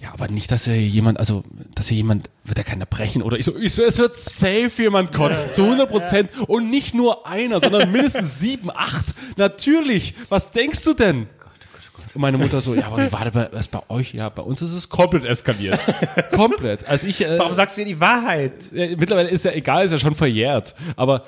ja, 0.00 0.12
aber 0.12 0.28
nicht, 0.28 0.50
dass 0.50 0.64
hier 0.64 0.76
jemand, 0.80 1.18
also, 1.18 1.44
dass 1.74 1.88
hier 1.88 1.96
jemand, 1.96 2.28
wird 2.44 2.58
ja 2.58 2.64
keiner 2.64 2.86
brechen 2.86 3.22
oder 3.22 3.38
ich 3.38 3.44
so, 3.44 3.56
ich 3.56 3.74
so, 3.74 3.82
es 3.82 3.98
wird 3.98 4.16
safe 4.16 4.70
jemand 4.82 5.12
kotzen, 5.12 5.52
zu 5.54 5.64
100 5.64 5.88
Prozent 5.88 6.30
und 6.46 6.70
nicht 6.70 6.94
nur 6.94 7.26
einer, 7.26 7.60
sondern 7.60 7.90
mindestens 7.90 8.38
sieben, 8.38 8.70
acht. 8.70 9.06
Natürlich. 9.36 10.14
Was 10.28 10.50
denkst 10.50 10.82
du 10.84 10.94
denn? 10.94 11.26
Und 12.14 12.20
meine 12.20 12.38
Mutter 12.38 12.60
so, 12.60 12.74
ja, 12.74 12.86
aber 12.86 12.98
wie 12.98 13.12
war 13.12 13.24
das 13.24 13.32
bei, 13.32 13.48
was 13.50 13.68
bei 13.68 13.80
euch? 13.88 14.14
Ja, 14.14 14.28
bei 14.28 14.42
uns 14.42 14.62
ist 14.62 14.72
es 14.72 14.88
komplett 14.88 15.24
eskaliert. 15.24 15.80
komplett. 16.32 16.86
Also 16.86 17.08
ich, 17.08 17.24
äh, 17.24 17.38
Warum 17.38 17.54
sagst 17.54 17.76
du 17.76 17.80
mir 17.80 17.86
die 17.86 17.98
Wahrheit? 17.98 18.52
ja, 18.72 18.96
mittlerweile 18.96 19.30
ist 19.30 19.44
ja 19.44 19.52
egal, 19.52 19.86
ist 19.86 19.92
ja 19.92 19.98
schon 19.98 20.14
verjährt. 20.14 20.76
Aber 20.96 21.24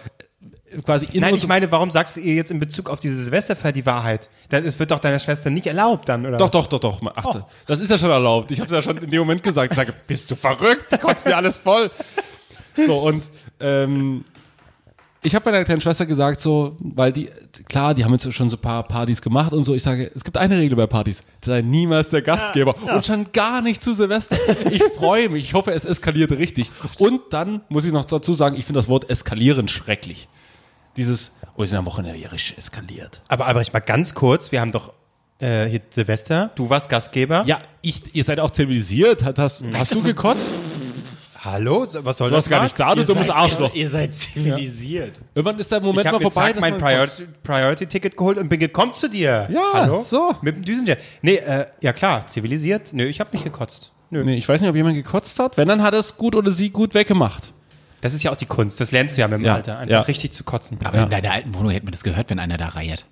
quasi 0.85 1.07
in 1.13 1.21
Nein, 1.21 1.35
ich 1.35 1.47
meine, 1.47 1.71
warum 1.71 1.91
sagst 1.91 2.17
du 2.17 2.21
ihr 2.21 2.35
jetzt 2.35 2.51
in 2.51 2.59
Bezug 2.59 2.91
auf 2.91 3.01
diese 3.01 3.23
Silvesterfeier 3.23 3.73
die 3.73 3.87
Wahrheit? 3.87 4.29
Das, 4.49 4.63
es 4.65 4.79
wird 4.79 4.91
doch 4.91 4.99
deiner 4.99 5.19
Schwester 5.19 5.51
nicht 5.51 5.67
erlaubt 5.67 6.09
dann, 6.09 6.27
oder? 6.27 6.37
Doch, 6.37 6.51
doch, 6.51 6.67
doch, 6.67 6.81
doch. 6.81 7.03
Achte. 7.15 7.45
Das 7.67 7.81
ist 7.81 7.91
ja 7.91 7.99
schon 7.99 8.11
erlaubt. 8.11 8.51
Ich 8.51 8.61
habe 8.61 8.67
es 8.67 8.73
ja 8.73 8.83
schon 8.83 8.99
in 8.99 9.11
dem 9.11 9.21
Moment 9.21 9.43
gesagt. 9.43 9.73
Ich 9.73 9.77
sage, 9.77 9.95
bist 10.07 10.31
du 10.31 10.37
verrückt? 10.37 10.93
Die 10.93 10.99
kotzt 10.99 11.27
dir 11.27 11.37
alles 11.37 11.59
voll. 11.59 11.91
So, 12.77 12.99
und 12.99 13.25
ähm, 13.61 14.25
ich 15.23 15.35
habe 15.35 15.51
meiner 15.51 15.65
kleinen 15.65 15.81
Schwester 15.81 16.07
gesagt, 16.07 16.41
so, 16.41 16.77
weil 16.79 17.13
die, 17.13 17.31
klar, 17.69 17.95
die 17.95 18.05
haben 18.05 18.13
jetzt 18.13 18.33
schon 18.33 18.49
so 18.49 18.57
ein 18.57 18.61
paar 18.61 18.83
Partys 18.85 19.21
gemacht 19.21 19.53
und 19.53 19.65
so. 19.65 19.75
Ich 19.75 19.83
sage, 19.83 20.11
es 20.15 20.23
gibt 20.23 20.37
eine 20.37 20.59
Regel 20.59 20.77
bei 20.77 20.87
Partys. 20.87 21.25
Sei 21.45 21.63
niemals 21.63 22.11
der 22.11 22.23
Gastgeber. 22.23 22.77
Und 22.95 23.05
schon 23.05 23.33
gar 23.33 23.61
nicht 23.61 23.83
zu 23.83 23.95
Silvester. 23.95 24.37
Ich 24.71 24.83
freue 24.97 25.29
mich. 25.29 25.45
Ich 25.47 25.55
hoffe, 25.55 25.73
es 25.73 25.85
eskaliert 25.85 26.31
richtig. 26.33 26.71
Und 26.99 27.23
dann 27.31 27.63
muss 27.69 27.85
ich 27.85 27.93
noch 27.93 28.05
dazu 28.05 28.35
sagen, 28.35 28.57
ich 28.57 28.67
finde 28.67 28.79
das 28.79 28.89
Wort 28.89 29.11
eskalieren 29.11 29.69
schrecklich. 29.69 30.29
Dieses, 30.97 31.33
oh, 31.57 31.61
wir 31.61 31.67
sind 31.67 31.79
am 31.79 31.87
Wochenende 31.87 32.17
hier 32.19 32.33
richtig 32.33 32.59
eskaliert. 32.59 33.21
Aber 33.29 33.47
Albrecht, 33.47 33.73
mal 33.73 33.81
ganz 33.81 34.15
kurz, 34.15 34.53
wir 34.53 34.61
haben 34.61 34.73
doch 34.73 34.93
äh, 35.41 35.67
hier 35.67 35.81
Silvester, 35.91 36.51
du 36.55 36.71
warst 36.71 36.89
Gastgeber. 36.89 37.43
Ja, 37.47 37.61
ich, 37.83 38.15
ihr 38.15 38.25
seid 38.25 38.41
auch 38.41 38.51
zivilisiert. 38.51 39.23
Hast, 39.25 39.39
hast, 39.39 39.63
hast 39.75 39.93
du 39.95 40.03
gekotzt? 40.03 40.55
Hallo, 41.45 41.87
was 42.03 42.19
soll 42.19 42.31
Du 42.31 42.35
das 42.35 42.47
warst 42.47 42.51
gar 42.51 42.63
nicht 42.65 42.81
da, 42.81 42.95
du 42.95 43.05
dummes 43.05 43.31
Arschloch. 43.31 43.73
Ihr 43.75 43.89
seid 43.89 44.15
zivilisiert. 44.15 45.21
Irgendwann 45.35 45.59
ist 45.61 45.71
der 45.71 45.81
Moment 45.81 45.99
Ich 45.99 46.05
mal 46.07 46.13
habe 46.15 46.23
vorbei. 46.31 46.47
zack 46.47 46.55
dass 46.55 46.61
mein 46.61 46.79
Priority- 46.79 47.27
Priority-Ticket 47.45 48.17
geholt 48.17 48.39
und 48.39 48.49
bin 48.49 48.59
gekommen 48.59 48.95
zu 48.95 49.09
dir. 49.09 49.47
Ja, 49.53 49.63
Hallo? 49.75 50.01
so. 50.01 50.35
Mit 50.43 50.57
dem 50.57 50.65
Düsenjet. 50.65 50.99
Nee, 51.23 51.37
äh, 51.37 51.67
ja 51.83 51.93
klar, 51.93 52.27
zivilisiert. 52.27 52.93
Nö, 52.95 53.05
ich 53.05 53.21
habe 53.21 53.31
nicht 53.33 53.45
gekotzt. 53.45 53.93
Nö. 54.11 54.25
Nee, 54.25 54.37
ich 54.37 54.49
weiß 54.49 54.61
nicht, 54.61 54.71
ob 54.71 54.75
jemand 54.77 54.97
gekotzt 54.97 55.39
hat. 55.39 55.57
Wenn, 55.57 55.69
dann 55.69 55.83
hat 55.83 55.95
er 55.95 56.01
es 56.01 56.17
gut 56.17 56.35
oder 56.35 56.51
sie 56.51 56.71
gut 56.71 56.95
weggemacht. 56.95 57.53
Das 58.07 58.15
ist 58.15 58.23
ja 58.23 58.31
auch 58.31 58.37
die 58.37 58.47
Kunst. 58.47 58.81
Das 58.81 58.93
lernst 58.93 59.17
du 59.17 59.21
ja 59.23 59.27
mit 59.27 59.41
dem 59.41 59.45
Ja, 59.47 59.57
Alter. 59.57 59.79
Einfach 59.79 59.91
ja. 59.91 60.01
richtig 60.03 60.31
zu 60.33 60.45
kotzen. 60.45 60.79
Aber 60.85 60.97
Ja. 60.97 61.05
in 61.05 61.11
deiner 61.11 61.33
alten 61.33 61.53
Wohnung 61.55 61.73
hätte 61.73 61.85
man 61.85 61.91
das 61.91 62.05
gehört, 62.05 62.31
wenn 62.31 62.39
einer 62.39 62.57
da 62.57 62.69
reiert. 62.69 63.05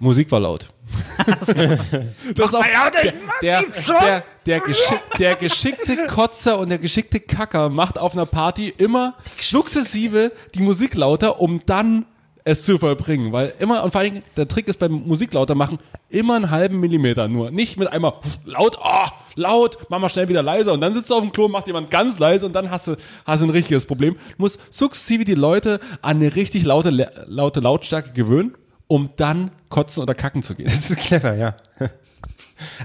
Musik 0.00 0.32
war 0.32 0.40
laut. 0.40 0.68
das 1.26 1.48
ist 1.48 2.54
auch 2.56 2.64
der, 2.64 3.12
der, 3.40 3.62
der, 3.62 4.24
der, 4.46 4.60
geschick, 4.60 5.00
der 5.18 5.36
geschickte 5.36 6.06
Kotzer 6.08 6.58
und 6.58 6.70
der 6.70 6.78
geschickte 6.78 7.20
Kacker 7.20 7.68
macht 7.68 7.98
auf 7.98 8.14
einer 8.14 8.26
Party 8.26 8.68
immer 8.68 9.14
sukzessive 9.40 10.32
die 10.56 10.62
Musik 10.62 10.96
lauter, 10.96 11.40
um 11.40 11.62
dann 11.66 12.04
es 12.44 12.64
zu 12.64 12.78
vollbringen. 12.78 13.32
Weil 13.32 13.54
immer, 13.58 13.82
und 13.84 13.92
vor 13.92 14.00
allen 14.00 14.14
Dingen, 14.14 14.24
der 14.36 14.48
Trick 14.48 14.68
ist 14.68 14.78
beim 14.78 14.92
Musik 14.92 15.32
lauter 15.34 15.54
machen, 15.54 15.78
immer 16.08 16.36
einen 16.36 16.50
halben 16.50 16.80
Millimeter 16.80 17.28
nur. 17.28 17.50
Nicht 17.50 17.78
mit 17.78 17.88
einmal 17.88 18.14
laut, 18.44 18.78
oh, 18.82 19.08
laut, 19.34 19.78
mach 19.88 19.98
mal 19.98 20.08
schnell 20.08 20.28
wieder 20.28 20.42
leiser 20.42 20.72
und 20.72 20.80
dann 20.80 20.94
sitzt 20.94 21.10
du 21.10 21.14
auf 21.14 21.22
dem 21.22 21.32
Klo, 21.32 21.48
macht 21.48 21.66
jemand 21.66 21.90
ganz 21.90 22.18
leise 22.18 22.46
und 22.46 22.52
dann 22.52 22.70
hast 22.70 22.86
du, 22.86 22.96
hast 23.24 23.40
du 23.40 23.46
ein 23.46 23.50
richtiges 23.50 23.86
Problem. 23.86 24.14
Du 24.14 24.42
musst 24.42 24.58
sukzessive 24.70 25.24
die 25.24 25.34
Leute 25.34 25.80
an 26.00 26.16
eine 26.16 26.34
richtig 26.34 26.64
laute, 26.64 26.90
laute 27.26 27.60
Lautstärke 27.60 28.12
gewöhnen, 28.12 28.54
um 28.86 29.10
dann 29.16 29.50
kotzen 29.68 30.02
oder 30.02 30.14
kacken 30.14 30.42
zu 30.42 30.54
gehen. 30.54 30.66
Das 30.66 30.90
ist 30.90 30.96
clever, 30.98 31.34
ja. 31.34 31.56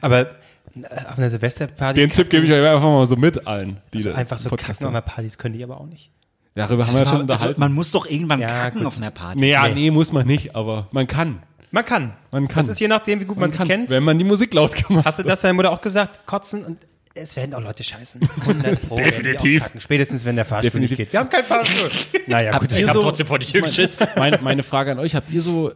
Aber 0.02 0.22
äh, 0.22 0.28
auf 1.10 1.18
einer 1.18 1.30
Silvesterparty 1.30 2.00
Den 2.00 2.10
Tipp 2.10 2.30
gebe 2.30 2.46
ich 2.46 2.52
euch 2.52 2.66
einfach 2.66 2.84
mal 2.84 3.06
so 3.08 3.16
mit 3.16 3.48
allen, 3.48 3.82
die 3.94 4.04
da 4.04 4.14
einfach 4.14 4.40
so 4.40 4.50
Podcast 4.50 4.80
kacken 4.80 4.88
auf 4.88 4.92
einer 4.92 5.02
Partys 5.02 5.38
können 5.38 5.56
die 5.58 5.64
aber 5.64 5.80
auch 5.80 5.86
nicht. 5.86 6.12
Darüber 6.58 6.86
haben 6.86 6.94
wir 6.94 7.00
ja 7.00 7.06
schon 7.06 7.16
also, 7.16 7.22
unterhalten. 7.22 7.60
man 7.60 7.74
muss 7.74 7.92
doch 7.92 8.06
irgendwann 8.06 8.42
Ja, 8.42 8.48
kacken 8.48 8.80
gut. 8.80 8.88
auf 8.88 8.98
einer 8.98 9.12
Party. 9.12 9.40
nee, 9.40 9.52
ja, 9.52 9.68
nee. 9.68 9.74
nee, 9.76 9.92
muss 9.92 10.12
man 10.12 10.28
nicht, 10.28 10.56
aber 10.56 10.88
man 10.92 11.08
kann. 11.08 11.42
Man 11.72 11.86
kann. 11.86 12.14
Man 12.32 12.48
kann. 12.48 12.58
Das 12.66 12.68
ist 12.70 12.80
je 12.80 12.88
nachdem, 12.88 13.20
wie 13.20 13.26
gut 13.26 13.38
man, 13.38 13.50
Man 13.50 13.58
sich 13.58 13.68
kennt. 13.68 13.90
wenn 13.90 14.04
man 14.04 14.18
die 14.18 14.24
Musik 14.26 14.54
laut 14.54 14.74
gemacht 14.74 15.06
Hast 15.06 15.20
du 15.20 15.24
das 15.24 15.42
deiner 15.42 15.54
Mutter 15.54 15.72
auch 15.72 15.82
gesagt? 15.82 16.26
Kotzen 16.26 16.64
und 16.66 16.78
es 17.14 17.36
werden 17.36 17.54
auch 17.54 17.62
Leute 17.62 17.84
scheißen. 17.84 18.22
100 18.42 18.88
Pro 18.88 18.96
Definitiv. 18.96 19.64
kacken. 19.64 19.82
Spätestens, 19.82 20.24
wenn 20.24 20.36
der 20.36 20.46
Fahrstuhl 20.46 20.70
Definitiv. 20.72 20.98
nicht 21.00 21.08
geht. 21.08 21.14
Wir 21.14 21.20
haben 21.20 21.30
keinen 21.30 21.46
Fahrstuhl. 21.46 21.90
naja, 22.28 22.58
gut. 22.58 22.72
ihr 22.78 22.88
hab 22.88 22.94
so, 22.96 23.02
trotzdem 23.02 23.28
vor 23.28 23.40
die 23.40 23.48
Tür 23.48 23.62
geschissen. 23.62 24.08
meine, 24.16 24.38
meine 24.42 24.64
Frage 24.64 24.92
an 24.92 25.00
euch, 25.00 25.16
habt 25.16 25.30
ihr 25.32 25.42
so, 25.42 25.72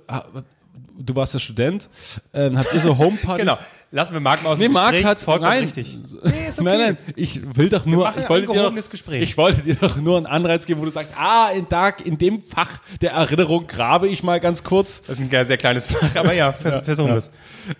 du 0.97 1.15
warst 1.15 1.33
ja 1.33 1.39
Student, 1.39 1.89
ähm, 2.33 2.57
habt 2.57 2.73
ihr 2.73 2.79
so 2.79 2.97
Homepartys? 2.97 3.41
Genau. 3.45 3.57
Lassen 3.93 4.13
wir 4.13 4.21
Marc 4.21 4.41
mal 4.41 4.51
aus 4.51 4.59
Nee, 4.59 4.65
dem 4.65 4.73
Marc 4.73 4.91
Gespräch, 4.91 5.05
hat 5.05 5.17
ist 5.17 5.23
vollkommen 5.23 5.49
nein, 5.49 5.63
richtig. 5.63 5.97
Nee, 6.23 6.47
ist 6.47 6.59
okay. 6.59 6.69
nein, 6.69 6.79
nein, 6.79 6.97
ich 7.17 7.41
will 7.57 7.67
doch 7.67 7.85
nur, 7.85 8.09
ich 8.17 8.29
wollte, 8.29 8.47
dir 8.47 8.71
doch, 8.71 8.89
Gespräch. 8.89 9.21
ich 9.21 9.37
wollte 9.37 9.63
dir 9.63 9.75
doch 9.75 9.97
nur 9.97 10.15
einen 10.15 10.27
Anreiz 10.27 10.65
geben, 10.65 10.79
wo 10.79 10.85
du 10.85 10.91
sagst, 10.91 11.13
ah, 11.17 11.49
in, 11.49 11.67
Tag, 11.67 12.05
in 12.05 12.17
dem 12.17 12.41
Fach 12.41 12.79
der 13.01 13.11
Erinnerung 13.11 13.67
grabe 13.67 14.07
ich 14.07 14.23
mal 14.23 14.39
ganz 14.39 14.63
kurz. 14.63 15.01
Das 15.07 15.19
ist 15.19 15.33
ein 15.33 15.45
sehr, 15.45 15.57
kleines 15.57 15.87
Fach, 15.87 16.15
aber 16.15 16.33
ja, 16.33 16.53
vers 16.53 16.85
versuchen 16.85 17.09
wir 17.09 17.17
es. 17.17 17.31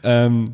Ähm, 0.04 0.52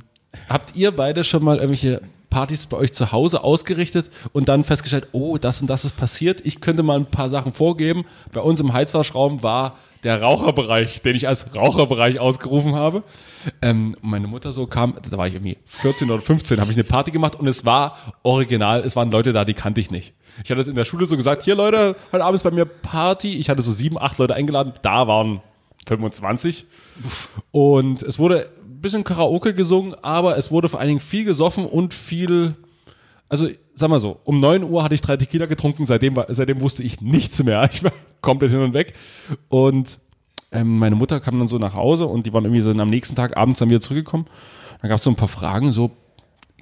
habt 0.48 0.76
ihr 0.76 0.92
beide 0.92 1.24
schon 1.24 1.44
mal 1.44 1.58
irgendwelche 1.58 2.02
Partys 2.30 2.68
bei 2.68 2.78
euch 2.78 2.94
zu 2.94 3.12
Hause 3.12 3.44
ausgerichtet 3.44 4.12
und 4.34 4.50
dann 4.50 4.64
festgestellt, 4.64 5.08
oh, 5.12 5.40
das 5.40 5.62
und 5.62 5.70
das 5.72 5.86
ist 5.86 5.98
passiert. 5.98 6.42
Ich 6.46 6.62
könnte 6.62 6.84
mal 6.84 6.98
ein 7.00 7.08
paar 7.08 7.30
Sachen 7.30 7.52
vorgeben. 7.52 8.06
Bei 8.32 8.42
uns 8.42 8.60
im 8.60 8.74
Heizwaschraum 8.74 9.42
war 9.42 9.78
der 10.04 10.22
Raucherbereich, 10.22 11.02
den 11.02 11.16
ich 11.16 11.28
als 11.28 11.56
Raucherbereich 11.56 12.20
ausgerufen 12.20 12.76
habe. 12.76 13.04
Ähm, 13.62 13.96
meine 14.02 14.28
Mutter 14.28 14.52
so 14.52 14.68
kam, 14.68 14.96
da 15.10 15.18
war 15.18 15.28
ich 15.28 15.36
irgendwie 15.36 15.58
14 15.66 16.10
oder 16.10 16.22
15, 16.22 16.60
habe 16.60 16.72
ich 16.72 16.78
eine 16.78 16.84
Party 16.84 17.12
gemacht 17.12 17.36
und 17.36 17.48
es 17.48 17.66
war 17.66 17.98
original, 18.24 18.82
es 18.82 18.96
waren 18.96 19.12
Leute 19.12 19.34
da, 19.34 19.46
die 19.46 19.54
kannte 19.54 19.82
ich 19.82 19.92
nicht. 19.92 20.14
Ich 20.44 20.52
hatte 20.52 20.62
es 20.62 20.68
in 20.68 20.76
der 20.76 20.86
Schule 20.86 21.06
so 21.08 21.18
gesagt, 21.18 21.44
hier 21.44 21.56
Leute, 21.56 21.96
heute 22.12 22.24
Abend 22.24 22.36
ist 22.36 22.44
bei 22.44 22.52
mir 22.52 22.66
Party. 22.66 23.38
Ich 23.38 23.50
hatte 23.50 23.62
so 23.62 23.72
sieben, 23.72 23.98
acht 23.98 24.18
Leute 24.20 24.36
eingeladen, 24.36 24.74
da 24.84 25.08
waren 25.08 25.42
25. 25.88 26.66
Und 27.52 28.04
es 28.04 28.20
wurde 28.20 28.50
ein 28.64 28.82
bisschen 28.82 29.04
Karaoke 29.04 29.54
gesungen, 29.54 29.96
aber 30.04 30.38
es 30.38 30.52
wurde 30.52 30.70
vor 30.70 30.80
allen 30.80 30.90
Dingen 30.90 31.00
viel 31.00 31.26
gesoffen 31.26 31.66
und 31.66 31.94
viel, 31.94 32.56
also 33.30 33.48
sag 33.76 33.90
mal 33.90 34.00
so, 34.00 34.20
um 34.24 34.40
9 34.40 34.64
Uhr 34.64 34.84
hatte 34.84 34.96
ich 34.96 35.02
drei 35.02 35.18
Tequila 35.18 35.46
getrunken, 35.46 35.86
seitdem, 35.86 36.20
seitdem 36.30 36.62
wusste 36.62 36.84
ich 36.84 37.02
nichts 37.02 37.44
mehr. 37.44 37.70
Ich 37.72 37.84
war 37.84 37.92
komplett 38.22 38.52
hin 38.52 38.62
und 38.62 38.74
weg. 38.74 38.94
Und 39.50 40.00
ähm, 40.52 40.80
meine 40.80 40.96
Mutter 40.96 41.20
kam 41.20 41.38
dann 41.40 41.48
so 41.48 41.58
nach 41.58 41.74
Hause 41.74 42.06
und 42.06 42.26
die 42.26 42.34
waren 42.34 42.46
irgendwie 42.46 42.62
so 42.62 42.72
am 42.72 42.90
nächsten 42.90 43.16
Tag 43.16 43.36
abends 43.36 43.60
dann 43.60 43.70
wieder 43.70 43.82
zurückgekommen. 43.82 44.26
Dann 44.82 44.90
gab 44.90 44.98
es 44.98 45.04
so 45.04 45.10
ein 45.10 45.16
paar 45.16 45.28
Fragen, 45.28 45.72
so, 45.72 45.92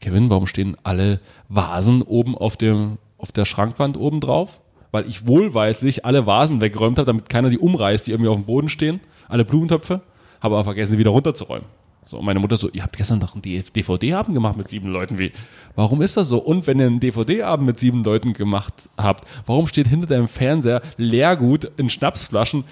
Kevin, 0.02 0.30
warum 0.30 0.48
stehen 0.48 0.76
alle 0.84 1.20
Vasen 1.50 2.02
oben 2.02 2.38
auf, 2.38 2.58
dem, 2.58 2.98
auf 3.18 3.32
der 3.32 3.46
Schrankwand 3.46 3.98
oben 3.98 4.20
drauf? 4.20 4.60
Weil 4.92 5.08
ich 5.08 5.28
wohlweislich 5.28 6.06
alle 6.06 6.26
Vasen 6.26 6.62
weggeräumt 6.62 6.98
habe, 6.98 7.06
damit 7.06 7.30
keiner 7.30 7.50
die 7.50 7.60
umreißt, 7.60 8.08
die 8.08 8.12
irgendwie 8.12 8.30
auf 8.30 8.38
dem 8.38 8.46
Boden 8.46 8.70
stehen. 8.70 9.02
Alle 9.28 9.46
Blumentöpfe. 9.46 10.02
Habe 10.42 10.56
aber 10.56 10.64
vergessen, 10.64 10.94
die 10.94 11.00
wieder 11.00 11.12
runterzuräumen. 11.12 11.66
So, 12.06 12.20
und 12.20 12.26
meine 12.26 12.40
Mutter 12.40 12.58
so, 12.58 12.70
ihr 12.72 12.84
habt 12.84 12.98
gestern 12.98 13.20
doch 13.20 13.34
einen 13.34 13.42
DVD-Abend 13.42 14.36
gemacht 14.36 14.58
mit 14.58 14.68
sieben 14.68 14.90
Leuten. 14.90 15.18
Wie, 15.18 15.32
warum 15.76 16.04
ist 16.04 16.18
das 16.18 16.30
so? 16.30 16.38
Und 16.38 16.68
wenn 16.68 16.80
ihr 16.80 16.86
einen 16.86 17.00
DVD-Abend 17.00 17.66
mit 17.66 17.80
sieben 17.80 18.04
Leuten 18.04 18.34
gemacht 18.34 18.74
habt, 18.96 19.26
warum 19.48 19.68
steht 19.68 19.88
hinter 19.88 20.08
deinem 20.08 20.28
Fernseher 20.28 20.82
Leergut 20.98 21.72
in 21.78 21.90
Schnapsflaschen, 21.90 22.64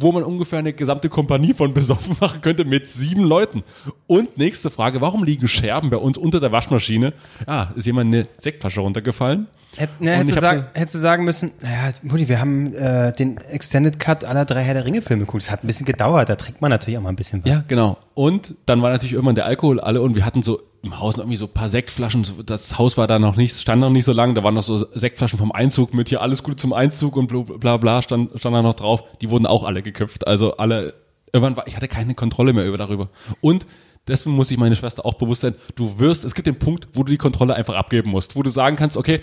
wo 0.00 0.12
man 0.12 0.22
ungefähr 0.22 0.58
eine 0.58 0.72
gesamte 0.72 1.08
Kompanie 1.08 1.54
von 1.54 1.74
besoffen 1.74 2.16
machen 2.20 2.40
könnte 2.40 2.64
mit 2.64 2.88
sieben 2.88 3.24
Leuten? 3.24 3.64
Und 4.06 4.38
nächste 4.38 4.70
Frage, 4.70 5.00
warum 5.00 5.24
liegen 5.24 5.48
Scherben 5.48 5.90
bei 5.90 5.96
uns 5.96 6.16
unter 6.16 6.40
der 6.40 6.52
Waschmaschine? 6.52 7.12
Ah, 7.46 7.68
ist 7.74 7.86
jemand 7.86 8.14
eine 8.14 8.28
Sektflasche 8.38 8.80
runtergefallen? 8.80 9.48
Hätt, 9.76 10.00
ne, 10.00 10.16
hättest, 10.16 10.36
du 10.36 10.40
sagen, 10.40 10.66
hättest 10.74 10.94
du 10.94 10.98
sagen 10.98 11.24
müssen, 11.24 11.52
naja, 11.60 11.92
Mutti, 12.02 12.28
wir 12.28 12.40
haben 12.40 12.74
äh, 12.74 13.12
den 13.12 13.36
Extended 13.36 14.00
Cut 14.00 14.24
aller 14.24 14.44
drei 14.44 14.62
Herr 14.62 14.74
der 14.74 14.86
Ringe-Filme 14.86 15.24
geguckt. 15.24 15.44
Das 15.44 15.50
hat 15.50 15.62
ein 15.62 15.66
bisschen 15.66 15.86
gedauert, 15.86 16.28
da 16.28 16.36
trinkt 16.36 16.60
man 16.60 16.70
natürlich 16.70 16.98
auch 16.98 17.02
mal 17.02 17.10
ein 17.10 17.16
bisschen 17.16 17.44
was. 17.44 17.52
Ja, 17.52 17.64
genau. 17.68 17.98
Und 18.14 18.54
dann 18.66 18.82
war 18.82 18.90
natürlich 18.90 19.12
irgendwann 19.12 19.34
der 19.34 19.46
Alkohol 19.46 19.78
alle 19.78 20.00
und 20.00 20.16
wir 20.16 20.24
hatten 20.24 20.42
so 20.42 20.60
im 20.82 20.98
Haus 21.00 21.16
noch 21.16 21.24
irgendwie 21.24 21.36
so 21.36 21.46
ein 21.46 21.52
paar 21.52 21.68
Sektflaschen. 21.68 22.24
Das 22.46 22.78
Haus 22.78 22.96
war 22.96 23.06
da 23.06 23.18
noch 23.18 23.36
nicht, 23.36 23.58
stand 23.58 23.80
noch 23.80 23.90
nicht 23.90 24.04
so 24.04 24.12
lange. 24.12 24.34
Da 24.34 24.44
waren 24.44 24.54
noch 24.54 24.62
so 24.62 24.76
Sektflaschen 24.92 25.38
vom 25.38 25.52
Einzug 25.52 25.92
mit 25.92 26.08
hier 26.08 26.22
alles 26.22 26.42
Gute 26.42 26.56
zum 26.56 26.72
Einzug 26.72 27.16
und 27.16 27.26
bla 27.26 27.42
bla, 27.42 27.76
bla 27.76 28.02
stand, 28.02 28.38
stand 28.38 28.54
da 28.54 28.62
noch 28.62 28.74
drauf. 28.74 29.02
Die 29.20 29.30
wurden 29.30 29.46
auch 29.46 29.64
alle 29.64 29.82
geköpft. 29.82 30.26
Also 30.26 30.56
alle, 30.56 30.94
irgendwann 31.32 31.56
war, 31.56 31.66
ich 31.66 31.76
hatte 31.76 31.88
keine 31.88 32.14
Kontrolle 32.14 32.52
mehr 32.52 32.64
über 32.64 32.78
darüber. 32.78 33.08
Und 33.40 33.66
deswegen 34.06 34.36
muss 34.36 34.50
ich 34.52 34.58
meine 34.58 34.76
Schwester 34.76 35.04
auch 35.04 35.14
bewusst 35.14 35.40
sein, 35.40 35.56
du 35.74 35.98
wirst, 35.98 36.24
es 36.24 36.34
gibt 36.34 36.46
den 36.46 36.58
Punkt, 36.58 36.88
wo 36.92 37.02
du 37.02 37.10
die 37.10 37.18
Kontrolle 37.18 37.54
einfach 37.54 37.74
abgeben 37.74 38.10
musst, 38.10 38.36
wo 38.36 38.42
du 38.44 38.50
sagen 38.50 38.76
kannst, 38.76 38.96
okay, 38.96 39.20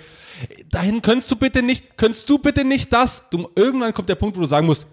dahin 0.72 1.02
könntest 1.02 1.32
du 1.32 1.38
bitte 1.38 1.62
nicht, 1.64 1.98
könntest 1.98 2.30
du 2.30 2.38
bitte 2.38 2.66
nicht 2.66 2.92
das. 2.92 3.30
Du, 3.30 3.50
irgendwann 3.56 3.94
kommt 3.94 4.10
der 4.10 4.16
Punkt, 4.16 4.36
wo 4.36 4.42
du 4.42 4.48
sagen 4.48 4.68
musst, 4.68 4.88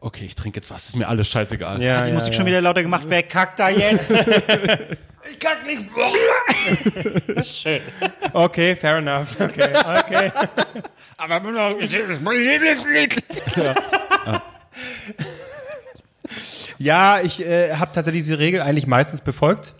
okay, 0.00 0.24
ich 0.24 0.34
trinke 0.34 0.58
jetzt 0.58 0.72
was, 0.72 0.88
ist 0.88 0.96
mir 0.96 1.06
alles 1.06 1.28
scheißegal. 1.28 1.80
Ja, 1.80 2.02
Die 2.02 2.08
ja, 2.08 2.14
Musik 2.14 2.32
ja. 2.32 2.36
schon 2.36 2.46
wieder 2.46 2.60
lauter 2.60 2.82
gemacht. 2.82 3.04
Wer 3.08 3.22
kackt 3.22 3.60
da 3.60 3.68
jetzt? 3.68 4.10
ich 5.30 5.38
kack 5.38 5.66
nicht. 5.66 5.84
Okay, 8.32 8.76
fair 8.76 8.96
enough. 8.96 9.40
Okay, 9.40 9.70
okay. 9.84 10.32
Aber 11.16 11.40
das 11.80 11.94
ist 11.94 12.22
mein 12.22 12.36
Lieblingslied. 12.36 13.24
Ja, 16.78 17.20
ich 17.20 17.44
äh, 17.44 17.74
habe 17.74 17.90
tatsächlich 17.92 18.22
diese 18.22 18.38
Regel 18.38 18.60
eigentlich 18.60 18.86
meistens 18.86 19.20
befolgt, 19.20 19.74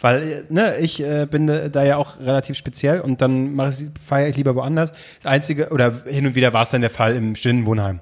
weil 0.00 0.32
äh, 0.32 0.42
ne, 0.48 0.78
ich 0.78 1.00
äh, 1.00 1.26
bin 1.30 1.48
äh, 1.48 1.70
da 1.70 1.84
ja 1.84 1.96
auch 1.96 2.18
relativ 2.18 2.56
speziell 2.56 3.00
und 3.00 3.22
dann 3.22 3.56
feiere 4.04 4.28
ich 4.28 4.36
lieber 4.36 4.56
woanders. 4.56 4.92
Das 5.22 5.30
einzige 5.30 5.68
oder 5.70 6.02
hin 6.06 6.26
und 6.26 6.34
wieder 6.34 6.52
war 6.52 6.62
es 6.62 6.70
dann 6.70 6.80
der 6.80 6.90
Fall 6.90 7.14
im 7.14 7.36
stillen 7.36 7.66
Wohnheim. 7.66 8.00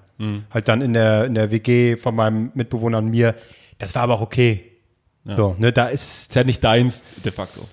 Halt 0.50 0.66
dann 0.68 0.80
in 0.80 0.94
der 0.94 1.26
in 1.26 1.34
der 1.34 1.50
WG 1.50 1.96
von 1.96 2.14
meinem 2.16 2.50
Mitbewohner 2.54 2.98
und 2.98 3.10
mir. 3.10 3.34
Das 3.78 3.94
war 3.94 4.02
aber 4.02 4.14
auch 4.14 4.22
okay. 4.22 4.67
So, 5.36 5.54
ne, 5.58 5.72
da 5.72 5.86
ist 5.86 6.22
Ist 6.30 6.34
ja 6.34 6.44
nicht 6.44 6.62
deins, 6.64 7.02
de 7.24 7.32
facto. 7.32 7.68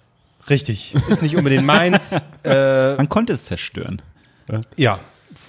richtig, 0.49 0.93
ist 1.09 1.21
nicht 1.21 1.35
unbedingt 1.37 1.65
meins. 1.65 2.11
äh, 2.43 2.95
Man 2.95 3.09
konnte 3.09 3.33
es 3.33 3.45
zerstören. 3.45 4.01
Ja, 4.77 4.99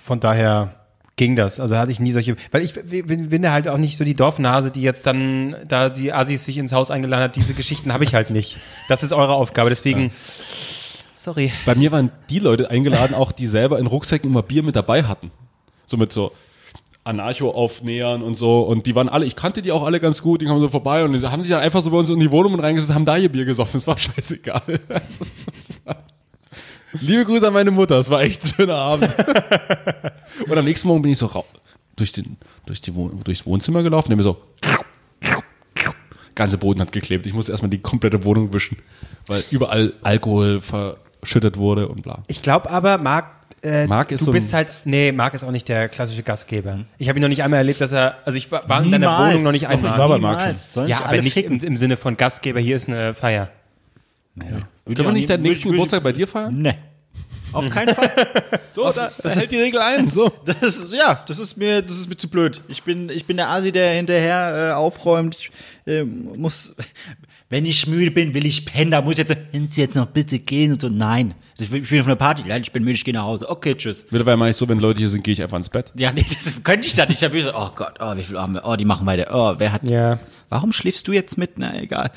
von 0.04 0.20
daher 0.20 0.76
ging 1.16 1.34
das. 1.36 1.60
Also 1.60 1.76
hatte 1.76 1.90
ich 1.92 1.98
nie 2.00 2.12
solche, 2.12 2.36
weil 2.52 2.62
ich 2.62 2.74
bin, 2.74 3.28
bin 3.30 3.42
ja 3.42 3.50
halt 3.50 3.68
auch 3.68 3.78
nicht 3.78 3.96
so 3.96 4.04
die 4.04 4.14
Dorfnase, 4.14 4.70
die 4.70 4.82
jetzt 4.82 5.06
dann 5.06 5.56
da 5.66 5.88
die 5.90 6.12
Assis 6.12 6.44
sich 6.44 6.58
ins 6.58 6.72
Haus 6.72 6.90
eingeladen 6.90 7.24
hat. 7.24 7.36
Diese 7.36 7.54
Geschichten 7.54 7.92
habe 7.92 8.04
ich 8.04 8.14
halt 8.14 8.30
nicht. 8.30 8.58
Das 8.88 9.02
ist 9.02 9.12
eure 9.12 9.34
Aufgabe. 9.34 9.68
Deswegen, 9.70 10.12
sorry. 11.14 11.52
Bei 11.64 11.74
mir 11.74 11.90
waren 11.92 12.10
die 12.30 12.38
Leute 12.38 12.70
eingeladen, 12.70 13.14
auch 13.14 13.32
die 13.32 13.46
selber 13.46 13.78
in 13.78 13.86
Rucksäcken 13.86 14.30
immer 14.30 14.42
Bier 14.42 14.62
mit 14.62 14.76
dabei 14.76 15.04
hatten. 15.04 15.30
So 15.86 15.96
mit 15.96 16.12
so 16.12 16.32
Anarcho-Aufnähern 17.06 18.22
und 18.22 18.34
so. 18.34 18.62
Und 18.62 18.86
die 18.86 18.94
waren 18.94 19.08
alle, 19.08 19.24
ich 19.26 19.36
kannte 19.36 19.62
die 19.62 19.72
auch 19.72 19.84
alle 19.84 20.00
ganz 20.00 20.22
gut, 20.22 20.40
die 20.40 20.46
kamen 20.46 20.60
so 20.60 20.68
vorbei 20.68 21.04
und 21.04 21.12
die 21.12 21.26
haben 21.26 21.42
sich 21.42 21.50
dann 21.50 21.60
einfach 21.60 21.82
so 21.82 21.90
bei 21.90 21.96
uns 21.96 22.10
in 22.10 22.18
die 22.18 22.30
Wohnung 22.30 22.58
reingesetzt, 22.58 22.92
haben 22.94 23.04
da 23.04 23.16
ihr 23.16 23.30
Bier 23.30 23.44
gesoffen. 23.44 23.78
Es 23.86 23.86
war 23.86 23.98
scheißegal. 23.98 24.62
Liebe 27.00 27.24
Grüße 27.24 27.46
an 27.46 27.52
meine 27.52 27.70
Mutter, 27.70 27.98
es 27.98 28.08
war 28.08 28.22
echt 28.22 28.42
ein 28.44 28.54
schöner 28.56 28.76
Abend. 28.76 29.14
und 30.48 30.56
am 30.58 30.64
nächsten 30.64 30.88
Morgen 30.88 31.02
bin 31.02 31.12
ich 31.12 31.18
so 31.18 31.30
durch 31.94 32.12
den, 32.12 32.38
durch 32.64 32.80
die 32.80 32.94
Wohn 32.94 33.20
durchs 33.22 33.44
Wohnzimmer 33.44 33.82
gelaufen, 33.82 34.08
der 34.08 34.16
mir 34.16 34.22
so 34.22 34.38
ganze 36.34 36.58
Boden 36.58 36.80
hat 36.80 36.92
geklebt. 36.92 37.26
Ich 37.26 37.34
musste 37.34 37.50
erstmal 37.52 37.70
die 37.70 37.78
komplette 37.78 38.24
Wohnung 38.24 38.52
wischen, 38.52 38.78
weil 39.26 39.42
überall 39.50 39.94
Alkohol 40.02 40.60
verschüttet 40.60 41.56
wurde 41.56 41.88
und 41.88 42.02
bla. 42.02 42.22
Ich 42.28 42.42
glaube 42.42 42.70
aber, 42.70 42.98
Marc, 42.98 43.35
äh, 43.62 43.86
Marc 43.86 44.12
ist 44.12 44.20
du 44.20 44.26
so 44.26 44.32
bist 44.32 44.52
halt, 44.52 44.68
nee, 44.84 45.12
Marc 45.12 45.34
ist 45.34 45.44
auch 45.44 45.50
nicht 45.50 45.68
der 45.68 45.88
klassische 45.88 46.22
Gastgeber. 46.22 46.80
Ich 46.98 47.08
habe 47.08 47.18
ihn 47.18 47.22
noch 47.22 47.28
nicht 47.28 47.42
einmal 47.42 47.58
erlebt, 47.58 47.80
dass 47.80 47.92
er, 47.92 48.18
also 48.24 48.36
ich 48.36 48.50
war, 48.50 48.68
war 48.68 48.82
in 48.82 48.92
deiner. 48.92 49.18
Wohnung 49.18 49.42
noch 49.42 49.52
nicht 49.52 49.68
einmal. 49.68 49.92
ich 49.92 49.98
war 49.98 50.08
bei 50.08 50.18
Marc. 50.18 50.58
Sollen 50.58 50.88
ja, 50.88 51.04
aber 51.04 51.22
nicht 51.22 51.36
im, 51.36 51.58
im 51.58 51.76
Sinne 51.76 51.96
von 51.96 52.16
Gastgeber, 52.16 52.60
hier 52.60 52.76
ist 52.76 52.88
eine 52.88 53.14
Feier. 53.14 53.50
Können 54.38 54.68
wir 54.84 55.12
nicht 55.12 55.30
deinen 55.30 55.42
nächsten 55.42 55.70
Geburtstag 55.70 56.02
bei 56.02 56.12
dir 56.12 56.28
feiern? 56.28 56.60
Nee. 56.60 56.74
Auf 57.52 57.70
keinen 57.70 57.94
Fall. 57.94 58.10
So, 58.76 58.92
da, 58.92 59.10
da 59.22 59.30
hält 59.30 59.52
die 59.52 59.56
Regel 59.56 59.80
ein. 59.80 60.10
So. 60.10 60.30
Das 60.44 60.76
ist, 60.76 60.92
ja, 60.92 61.24
das 61.26 61.38
ist 61.38 61.56
mir, 61.56 61.80
das 61.80 61.96
ist 61.98 62.10
mir 62.10 62.16
zu 62.18 62.28
blöd. 62.28 62.60
Ich 62.68 62.82
bin, 62.82 63.08
ich 63.08 63.24
bin 63.24 63.38
der 63.38 63.48
Asi, 63.48 63.72
der 63.72 63.94
hinterher 63.94 64.72
äh, 64.72 64.74
aufräumt. 64.74 65.38
Ich 65.40 65.50
äh, 65.90 66.04
muss, 66.04 66.74
wenn 67.48 67.64
ich 67.64 67.86
müde 67.86 68.10
bin, 68.10 68.34
will 68.34 68.44
ich 68.44 68.66
pennen. 68.66 68.90
Da 68.90 69.00
muss 69.00 69.12
ich 69.12 69.18
jetzt, 69.20 69.34
Sie 69.52 69.80
jetzt 69.80 69.94
noch 69.94 70.08
bitte 70.08 70.38
gehen 70.38 70.72
und 70.72 70.82
so. 70.82 70.90
Nein. 70.90 71.34
Also 71.58 71.64
ich, 71.64 71.72
will, 71.72 71.82
ich 71.82 71.88
bin 71.88 72.00
auf 72.00 72.06
einer 72.06 72.16
Party. 72.16 72.42
Nein, 72.46 72.60
ich 72.60 72.70
bin 72.70 72.84
müde, 72.84 72.96
ich 72.96 73.04
gehe 73.04 73.14
nach 73.14 73.24
Hause. 73.24 73.48
Okay, 73.48 73.74
tschüss. 73.74 74.06
Mittlerweile 74.10 74.36
mache 74.36 74.50
ich 74.50 74.56
so, 74.56 74.68
wenn 74.68 74.78
Leute 74.78 74.98
hier 74.98 75.08
sind, 75.08 75.24
gehe 75.24 75.32
ich 75.32 75.42
einfach 75.42 75.56
ins 75.56 75.70
Bett. 75.70 75.90
Ja, 75.94 76.12
nee, 76.12 76.22
das 76.28 76.62
könnte 76.62 76.86
ich 76.86 76.92
da 76.92 77.06
nicht. 77.06 77.22
Da 77.22 77.28
bin 77.28 77.38
ich 77.38 77.44
so, 77.46 77.54
oh 77.54 77.70
Gott, 77.74 77.94
oh, 77.98 78.14
wie 78.14 78.24
viel 78.24 78.36
Arme. 78.36 78.60
Oh, 78.62 78.76
die 78.76 78.84
machen 78.84 79.06
weiter. 79.06 79.28
Oh, 79.32 79.54
wer 79.58 79.72
hat, 79.72 79.82
Ja. 79.84 80.18
warum 80.50 80.72
schläfst 80.72 81.08
du 81.08 81.12
jetzt 81.12 81.38
mit? 81.38 81.52
Na, 81.58 81.74
egal. 81.80 82.10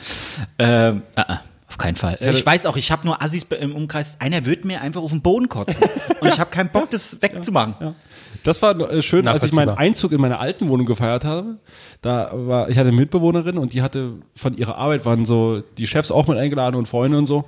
Ähm, 0.57 1.03
ah, 1.15 1.23
ah, 1.27 1.39
auf 1.69 1.77
keinen 1.77 1.95
Fall. 1.95 2.17
Ich, 2.19 2.45
weiß 2.45 2.65
auch, 2.65 2.75
ich 2.75 2.91
habe 2.91 3.07
nur 3.07 3.21
Assis 3.21 3.43
im 3.43 3.75
Umkreis. 3.77 4.19
Einer 4.19 4.45
wird 4.45 4.65
mir 4.65 4.81
einfach 4.81 5.01
auf 5.01 5.11
den 5.11 5.21
Boden 5.21 5.47
kotzen. 5.47 5.87
und 6.19 6.27
ich 6.27 6.37
habe 6.37 6.49
keinen 6.49 6.69
Bock, 6.69 6.89
das 6.89 7.21
wegzumachen. 7.21 7.95
Das 8.43 8.61
war 8.61 8.77
äh, 8.91 9.01
schön, 9.01 9.27
als 9.27 9.43
ich 9.43 9.53
meinen. 9.53 9.69
Einzug 9.69 10.11
in 10.11 10.19
meine 10.19 10.39
alten 10.39 10.67
Wohnung 10.67 10.85
gefeiert 10.85 11.23
habe. 11.23 11.59
Da 12.01 12.29
war, 12.33 12.69
ich 12.69 12.77
hatte 12.77 12.89
eine 12.89 12.97
Mitbewohnerin 12.97 13.57
und 13.57 13.73
die 13.73 13.81
hatte 13.81 14.13
von 14.35 14.57
ihrer 14.57 14.77
Arbeit 14.77 15.05
waren 15.05 15.25
so 15.25 15.61
die 15.77 15.87
Chefs 15.87 16.11
auch 16.11 16.27
mit 16.27 16.37
eingeladen 16.37 16.75
und 16.75 16.87
Freunde 16.87 17.17
und 17.17 17.25
so. 17.25 17.45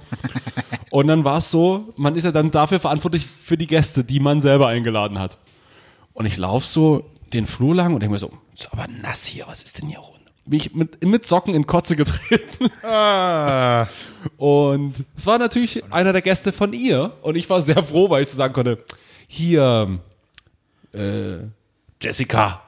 Und 0.91 1.07
dann 1.07 1.23
war 1.23 1.37
es 1.37 1.49
so, 1.49 1.93
man 1.95 2.15
ist 2.15 2.25
ja 2.25 2.31
dann 2.31 2.51
dafür 2.51 2.79
verantwortlich 2.79 3.25
für 3.25 3.57
die 3.57 3.65
Gäste, 3.65 4.03
die 4.03 4.19
man 4.19 4.41
selber 4.41 4.67
eingeladen 4.67 5.19
hat. 5.19 5.37
Und 6.13 6.25
ich 6.25 6.37
laufe 6.37 6.65
so 6.65 7.09
den 7.31 7.45
Flur 7.45 7.73
lang 7.73 7.93
und 7.93 8.01
denke 8.01 8.13
mir 8.13 8.19
so, 8.19 8.31
ist 8.53 8.71
aber 8.73 8.87
nass 9.01 9.25
hier, 9.25 9.45
was 9.47 9.63
ist 9.63 9.81
denn 9.81 9.87
hier 9.87 9.99
rund? 9.99 10.19
Bin 10.45 10.59
ich 10.59 10.75
mit, 10.75 11.01
mit 11.03 11.25
Socken 11.25 11.53
in 11.53 11.65
Kotze 11.65 11.95
getreten. 11.95 12.69
Und 14.37 15.05
es 15.15 15.25
war 15.25 15.37
natürlich 15.37 15.83
einer 15.91 16.11
der 16.11 16.21
Gäste 16.21 16.51
von 16.51 16.73
ihr. 16.73 17.13
Und 17.21 17.35
ich 17.35 17.49
war 17.49 17.61
sehr 17.61 17.83
froh, 17.83 18.09
weil 18.09 18.23
ich 18.23 18.29
so 18.29 18.35
sagen 18.35 18.53
konnte, 18.53 18.83
hier, 19.27 19.99
äh, 20.93 21.37
Jessica, 22.01 22.61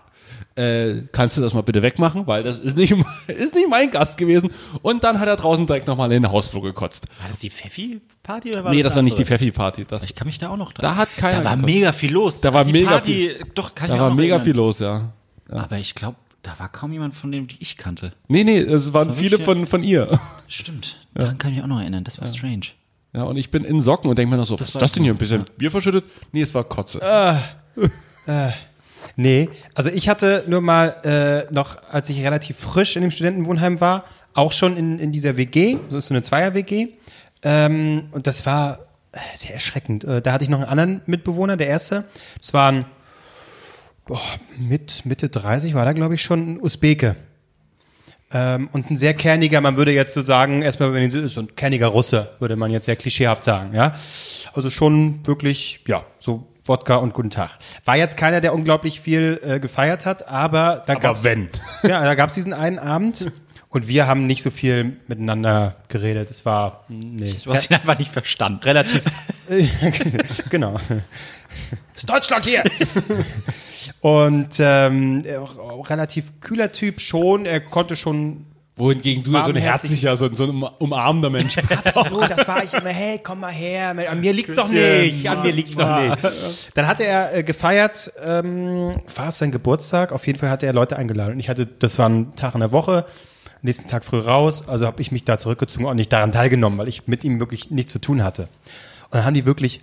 äh, 0.56 1.02
kannst 1.12 1.36
du 1.38 1.42
das 1.42 1.54
mal 1.54 1.62
bitte 1.62 1.82
wegmachen, 1.82 2.28
weil 2.28 2.44
das 2.44 2.60
ist 2.60 2.78
nicht, 2.78 2.92
ist 3.28 3.56
nicht 3.56 3.68
mein 3.70 3.90
Gast 3.92 4.18
gewesen. 4.18 4.52
Und 4.82 5.04
dann 5.04 5.20
hat 5.20 5.28
er 5.28 5.36
draußen 5.36 5.66
direkt 5.66 5.88
nochmal 5.88 6.12
in 6.12 6.22
den 6.24 6.32
Hausflur 6.32 6.62
gekotzt. 6.62 7.08
War 7.20 7.28
das 7.28 7.40
die 7.40 7.50
Pfeffi-Party 7.50 8.52
oder 8.52 8.64
war 8.64 8.72
nee, 8.74 8.84
das 8.84 8.96
war 8.96 9.02
nicht 9.02 9.18
die? 9.18 9.26
Pfeffi-Party. 9.26 9.86
Das, 9.88 10.04
Ich 10.04 10.16
kann 10.16 10.28
mich 10.28 10.38
da 10.38 10.50
auch 10.50 10.58
noch 10.58 10.72
dran. 10.74 10.84
Da 10.84 10.96
hat 10.96 11.10
keiner 11.18 11.40
Da 11.40 11.44
war 11.46 11.52
gekotzt. 11.56 11.66
mega 11.74 11.92
viel 11.92 12.12
los. 12.14 12.42
Da 12.42 12.54
war 12.54 12.64
die 12.64 12.72
mega 12.72 12.90
Party, 12.92 13.36
Doch, 13.56 13.74
kann 13.76 13.86
ich 13.86 13.90
da 13.90 13.94
mich 13.96 14.02
war 14.02 14.14
mega 14.14 14.36
erinnern. 14.36 14.46
viel 14.46 14.56
los, 14.56 14.80
ja. 14.80 15.14
Aber 15.50 15.78
ich 15.78 15.96
glaube, 15.96 16.18
da 16.44 16.54
war 16.60 16.70
kaum 16.70 16.92
jemand 16.94 17.16
von 17.16 17.32
dem, 17.32 17.48
die 17.48 17.56
ich 17.60 17.78
kannte. 17.78 18.14
Nee, 18.28 18.44
nee, 18.44 18.60
es 18.60 18.94
waren 18.94 19.10
war 19.10 19.16
viele 19.16 19.40
von, 19.40 19.66
von 19.66 19.82
ihr. 19.84 20.20
Stimmt. 20.48 20.98
Daran 21.14 21.38
kann 21.38 21.52
ich 21.52 21.56
mich 21.58 21.64
auch 21.64 21.70
noch 21.70 21.80
erinnern. 21.80 22.04
Das 22.04 22.20
war 22.22 22.28
strange. 22.28 22.68
Ja, 23.14 23.24
und 23.24 23.38
ich 23.38 23.50
bin 23.52 23.64
in 23.64 23.80
Socken 23.80 24.10
und 24.10 24.18
denke 24.18 24.32
mir 24.32 24.38
noch 24.38 24.46
so, 24.46 24.60
was 24.60 24.70
ist 24.70 24.76
war 24.76 24.82
das 24.82 24.92
denn 24.92 25.04
hier? 25.04 25.14
Ein 25.14 25.18
bisschen 25.18 25.46
Bier 25.58 25.70
verschüttet? 25.72 26.04
Nee, 26.32 26.42
es 26.42 26.54
war 26.54 26.64
Kotze. 26.64 27.00
Nee, 29.16 29.50
also 29.76 29.90
ich 29.90 30.10
hatte 30.10 30.44
nur 30.48 30.62
mal 30.62 31.48
äh, 31.50 31.54
noch, 31.54 31.78
als 31.90 32.10
ich 32.10 32.24
relativ 32.26 32.58
frisch 32.58 32.96
in 32.96 33.04
dem 33.04 33.12
Studentenwohnheim 33.12 33.80
war, 33.80 34.06
auch 34.34 34.52
schon 34.52 34.76
in, 34.76 34.98
in 34.98 35.12
dieser 35.12 35.38
WG, 35.38 35.78
so 35.90 35.98
ist 35.98 36.08
so 36.08 36.14
eine 36.14 36.24
Zweier-WG. 36.24 36.90
Ähm, 37.44 38.08
und 38.12 38.26
das 38.26 38.46
war 38.46 38.88
äh, 39.12 39.20
sehr 39.36 39.54
erschreckend. 39.54 40.04
Äh, 40.04 40.22
da 40.22 40.32
hatte 40.34 40.44
ich 40.44 40.50
noch 40.50 40.60
einen 40.60 40.70
anderen 40.70 41.02
Mitbewohner, 41.06 41.58
der 41.58 41.68
erste. 41.68 42.06
Das 42.42 42.54
war 42.54 42.72
ein, 42.72 42.86
boah, 44.06 44.22
mit 44.58 45.06
Mitte 45.06 45.30
30 45.30 45.76
war 45.76 45.86
da, 45.86 45.94
glaube 45.94 46.16
ich, 46.16 46.24
schon 46.24 46.54
ein 46.54 46.62
Usbeke. 46.62 47.16
Ähm, 48.32 48.70
und 48.72 48.90
ein 48.90 48.98
sehr 48.98 49.14
kerniger, 49.14 49.62
man 49.62 49.78
würde 49.78 49.92
jetzt 49.92 50.16
so 50.16 50.24
sagen, 50.24 50.64
erstmal, 50.64 50.94
wenn 50.94 51.04
ihn 51.04 51.30
so 51.30 51.42
ein 51.42 51.56
kerniger 51.56 51.88
Russe, 51.88 52.32
würde 52.40 52.56
man 52.56 52.72
jetzt 52.72 52.86
sehr 52.86 52.96
klischeehaft 52.96 53.44
sagen, 53.44 53.76
ja. 53.76 53.94
Also 54.54 54.72
schon 54.72 55.26
wirklich, 55.28 55.82
ja, 55.86 56.04
so 56.18 56.48
Wodka 56.66 56.96
und 56.96 57.14
guten 57.14 57.30
Tag. 57.30 57.52
War 57.84 57.98
jetzt 57.98 58.16
keiner, 58.16 58.40
der 58.40 58.54
unglaublich 58.54 59.02
viel 59.02 59.40
äh, 59.44 59.60
gefeiert 59.60 60.06
hat, 60.06 60.28
aber 60.30 60.84
da 60.86 60.96
gab's, 60.96 61.24
wenn. 61.24 61.50
Ja, 61.84 62.04
da 62.04 62.16
gab's 62.16 62.36
diesen 62.36 62.54
einen 62.54 62.80
Abend 62.80 63.32
und 63.70 63.88
wir 63.88 64.08
haben 64.08 64.28
nicht 64.28 64.44
so 64.44 64.50
viel 64.50 64.98
miteinander 65.08 65.76
geredet. 65.90 66.32
Es 66.32 66.46
war, 66.46 66.86
nee. 66.88 67.36
Du 67.44 67.52
hast 67.52 67.70
ihn 67.70 67.76
einfach 67.76 68.00
nicht 68.00 68.12
verstanden. 68.12 68.64
relativ, 68.64 69.04
genau. 70.50 70.80
ist 71.96 72.10
Deutschland 72.10 72.46
hier! 72.46 72.64
Und 74.00 74.56
ähm, 74.60 75.26
auch, 75.40 75.58
auch 75.58 75.90
relativ 75.90 76.40
kühler 76.40 76.72
Typ 76.72 77.02
schon. 77.02 77.46
Er 77.46 77.60
konnte 77.60 77.98
schon 77.98 78.46
Wohingegen 78.76 79.24
du 79.24 79.32
so 79.32 79.52
ein 79.52 79.56
herzlicher, 79.56 80.18
so, 80.18 80.28
so 80.30 80.46
ein 80.46 80.64
umarmender 80.80 81.30
Mensch 81.30 81.56
bist. 81.68 81.96
Absolut, 81.96 82.30
das 82.30 82.48
war 82.48 82.64
ich 82.64 82.74
immer, 82.74 82.90
hey, 82.90 83.20
komm 83.24 83.42
mal 83.42 83.52
her, 83.52 83.96
an 84.10 84.20
mir 84.20 84.34
liegt's 84.34 84.56
doch 84.56 84.68
nicht, 84.68 85.30
an 85.30 85.44
mir 85.44 85.52
liegt's 85.52 85.76
doch 85.76 86.00
nicht. 86.00 86.18
Dann 86.74 86.88
hatte 86.88 87.04
er 87.04 87.36
äh, 87.36 87.44
gefeiert, 87.44 88.12
ähm, 88.24 88.96
war 89.16 89.28
es 89.28 89.38
sein 89.38 89.52
Geburtstag, 89.52 90.12
auf 90.12 90.26
jeden 90.26 90.40
Fall 90.40 90.50
hatte 90.50 90.66
er 90.66 90.74
Leute 90.74 90.98
eingeladen 90.98 91.34
und 91.34 91.40
ich 91.40 91.50
hatte, 91.50 91.68
das 91.68 92.00
war 92.00 92.10
ein 92.10 92.36
Tag 92.36 92.56
in 92.56 92.62
der 92.62 92.72
Woche, 92.72 93.06
nächsten 93.62 93.88
Tag 93.90 94.04
früh 94.06 94.20
raus, 94.20 94.68
also 94.68 94.88
habe 94.88 95.02
ich 95.04 95.12
mich 95.12 95.24
da 95.24 95.38
zurückgezogen 95.38 95.86
und 95.86 95.96
nicht 95.96 96.12
daran 96.12 96.32
teilgenommen, 96.32 96.80
weil 96.80 96.88
ich 96.88 97.08
mit 97.08 97.24
ihm 97.24 97.40
wirklich 97.40 97.70
nichts 97.70 97.94
zu 97.94 98.00
tun 98.00 98.24
hatte. 98.24 98.44
Und 99.04 99.16
dann 99.16 99.26
haben 99.26 99.36
die 99.36 99.46
wirklich 99.46 99.82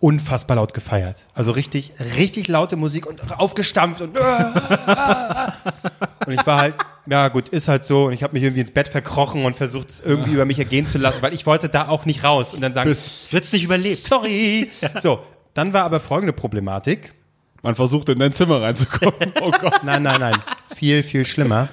unfassbar 0.00 0.56
laut 0.56 0.74
gefeiert. 0.74 1.16
Also 1.34 1.50
richtig, 1.52 1.92
richtig 2.16 2.48
laute 2.48 2.76
Musik 2.76 3.06
und 3.06 3.20
aufgestampft 3.38 4.00
und 4.00 4.16
und 6.26 6.32
ich 6.32 6.46
war 6.46 6.60
halt, 6.60 6.74
ja 7.06 7.28
gut, 7.28 7.48
ist 7.50 7.68
halt 7.68 7.84
so. 7.84 8.06
Und 8.06 8.14
ich 8.14 8.22
habe 8.22 8.32
mich 8.32 8.42
irgendwie 8.42 8.62
ins 8.62 8.70
Bett 8.70 8.88
verkrochen 8.88 9.44
und 9.44 9.56
versucht, 9.56 9.90
es 9.90 10.00
irgendwie 10.00 10.32
über 10.32 10.44
mich 10.46 10.58
ergehen 10.58 10.86
zu 10.86 10.96
lassen, 10.98 11.20
weil 11.22 11.34
ich 11.34 11.44
wollte 11.46 11.68
da 11.68 11.88
auch 11.88 12.06
nicht 12.06 12.24
raus. 12.24 12.54
Und 12.54 12.62
dann 12.62 12.72
sagen, 12.72 12.90
Du 13.30 13.36
hättest 13.36 13.52
nicht 13.52 13.64
überlebt. 13.64 13.98
sorry. 13.98 14.70
So, 15.00 15.20
dann 15.54 15.72
war 15.72 15.82
aber 15.84 16.00
folgende 16.00 16.32
Problematik. 16.32 17.14
Man 17.62 17.74
versucht 17.74 18.08
in 18.08 18.18
dein 18.18 18.32
Zimmer 18.32 18.62
reinzukommen. 18.62 19.32
Oh 19.42 19.50
Gott. 19.50 19.80
Nein, 19.84 20.02
nein, 20.02 20.18
nein. 20.18 20.36
Viel, 20.74 21.02
viel 21.02 21.26
schlimmer. 21.26 21.68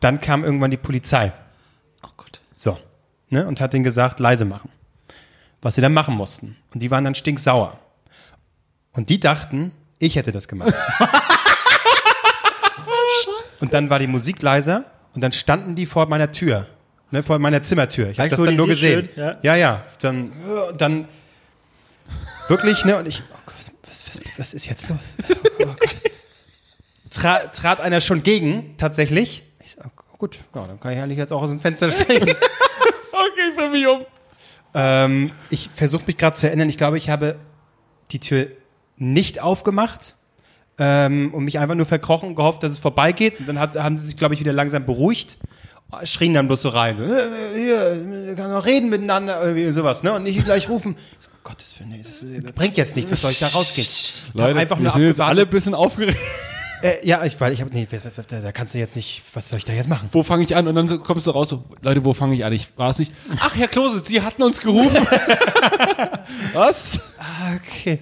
Dann 0.00 0.20
kam 0.20 0.42
irgendwann 0.42 0.72
die 0.72 0.76
Polizei. 0.76 1.32
Oh 2.02 2.08
Gott. 2.16 2.40
So. 2.56 2.76
Ne, 3.28 3.46
und 3.46 3.60
hat 3.60 3.72
denen 3.72 3.84
gesagt, 3.84 4.18
leise 4.18 4.44
machen. 4.44 4.72
Was 5.62 5.74
sie 5.74 5.80
dann 5.80 5.92
machen 5.92 6.14
mussten. 6.14 6.56
Und 6.72 6.80
die 6.80 6.90
waren 6.90 7.04
dann 7.04 7.14
stinksauer. 7.14 7.78
Und 8.92 9.08
die 9.08 9.20
dachten, 9.20 9.72
ich 9.98 10.16
hätte 10.16 10.32
das 10.32 10.48
gemacht. 10.48 10.74
und 13.60 13.72
dann 13.72 13.90
war 13.90 13.98
die 13.98 14.06
Musik 14.06 14.42
leiser 14.42 14.84
und 15.14 15.22
dann 15.22 15.32
standen 15.32 15.74
die 15.74 15.86
vor 15.86 16.06
meiner 16.06 16.32
Tür. 16.32 16.66
Ne, 17.12 17.24
vor 17.24 17.40
meiner 17.40 17.62
Zimmertür. 17.62 18.10
Ich 18.10 18.20
habe 18.20 18.28
das 18.28 18.40
dann 18.40 18.54
nur 18.54 18.68
gesehen. 18.68 19.08
Schön, 19.14 19.16
ja. 19.16 19.38
ja, 19.42 19.56
ja. 19.56 19.84
Dann, 20.00 20.32
dann 20.78 21.08
wirklich, 22.48 22.84
ne, 22.84 22.98
und 22.98 23.06
ich, 23.06 23.22
oh 23.32 23.36
Gott, 23.46 23.56
was, 23.88 24.04
was, 24.06 24.20
was, 24.36 24.54
ist 24.54 24.66
jetzt 24.66 24.88
los? 24.88 25.16
Oh 25.58 25.64
Gott. 25.64 25.78
Tra, 27.10 27.48
trat 27.48 27.80
einer 27.80 28.00
schon 28.00 28.22
gegen, 28.22 28.76
tatsächlich. 28.76 29.42
Ich 29.64 29.72
sag, 29.72 29.90
oh, 30.12 30.16
gut, 30.18 30.38
ja, 30.54 30.68
dann 30.68 30.78
kann 30.78 30.92
ich 30.92 31.00
eigentlich 31.00 31.18
jetzt 31.18 31.32
auch 31.32 31.42
aus 31.42 31.50
dem 31.50 31.60
Fenster 31.60 31.90
springen. 31.90 32.34
Okay, 33.12 33.52
ich 33.52 33.70
mich 33.70 33.86
um. 33.86 34.06
Ähm, 34.74 35.32
ich 35.50 35.70
versuche 35.74 36.04
mich 36.06 36.16
gerade 36.16 36.36
zu 36.36 36.46
erinnern. 36.46 36.68
Ich 36.68 36.76
glaube, 36.76 36.96
ich 36.96 37.10
habe 37.10 37.36
die 38.12 38.20
Tür 38.20 38.48
nicht 38.96 39.40
aufgemacht 39.42 40.14
ähm, 40.78 41.32
und 41.34 41.44
mich 41.44 41.58
einfach 41.58 41.74
nur 41.74 41.86
verkrochen 41.86 42.30
und 42.30 42.34
gehofft, 42.36 42.62
dass 42.62 42.72
es 42.72 42.78
vorbeigeht. 42.78 43.40
Und 43.40 43.48
dann 43.48 43.58
hat, 43.58 43.76
haben 43.76 43.98
sie 43.98 44.06
sich, 44.06 44.16
glaube 44.16 44.34
ich, 44.34 44.40
wieder 44.40 44.52
langsam 44.52 44.86
beruhigt. 44.86 45.38
Schrien 46.04 46.34
dann 46.34 46.46
bloß 46.46 46.62
so 46.62 46.68
rein. 46.68 46.96
So, 46.98 47.02
"Äh, 47.02 47.08
Hier, 47.54 48.26
wir 48.26 48.34
können 48.36 48.52
noch 48.52 48.64
reden 48.64 48.90
miteinander, 48.90 49.42
irgendwie 49.42 49.72
sowas, 49.72 50.04
ne? 50.04 50.12
Und 50.12 50.22
nicht 50.22 50.44
gleich 50.44 50.68
rufen. 50.68 50.96
So, 51.18 51.28
Gottes 51.42 51.74
Willen, 51.80 51.90
nee, 51.90 52.04
das 52.04 52.22
äh, 52.22 52.52
bringt 52.52 52.76
jetzt 52.76 52.94
nichts, 52.94 53.10
was 53.10 53.22
soll 53.22 53.32
ich 53.32 53.40
da 53.40 53.48
rausgehen? 53.48 53.88
Leute, 54.34 54.58
einfach 54.60 54.78
wir 54.78 54.84
nur 54.84 54.92
sind 54.92 55.02
jetzt 55.02 55.20
alle 55.20 55.42
ein 55.42 55.50
bisschen 55.50 55.74
aufgeregt. 55.74 56.18
Äh, 56.82 57.06
ja, 57.06 57.24
ich, 57.24 57.40
weil 57.40 57.52
ich 57.52 57.60
habe, 57.60 57.70
nee, 57.72 57.86
da 58.28 58.40
da 58.40 58.52
kannst 58.52 58.74
du 58.74 58.78
jetzt 58.78 58.96
nicht, 58.96 59.22
was 59.34 59.48
soll 59.48 59.58
ich 59.58 59.64
da 59.64 59.72
jetzt 59.72 59.88
machen? 59.88 60.08
Wo 60.12 60.22
fange 60.22 60.42
ich 60.42 60.56
an? 60.56 60.66
Und 60.66 60.74
dann 60.74 61.02
kommst 61.02 61.26
du 61.26 61.30
raus 61.30 61.50
so, 61.50 61.64
Leute, 61.82 62.04
wo 62.04 62.14
fange 62.14 62.34
ich 62.34 62.44
an? 62.44 62.52
Ich 62.52 62.68
war 62.76 62.90
es 62.90 62.98
nicht. 62.98 63.12
Ach, 63.38 63.54
Herr 63.54 63.68
Klose, 63.68 64.02
Sie 64.04 64.22
hatten 64.22 64.42
uns 64.42 64.60
gerufen. 64.60 65.06
Was? 66.52 67.00
Okay. 67.56 68.00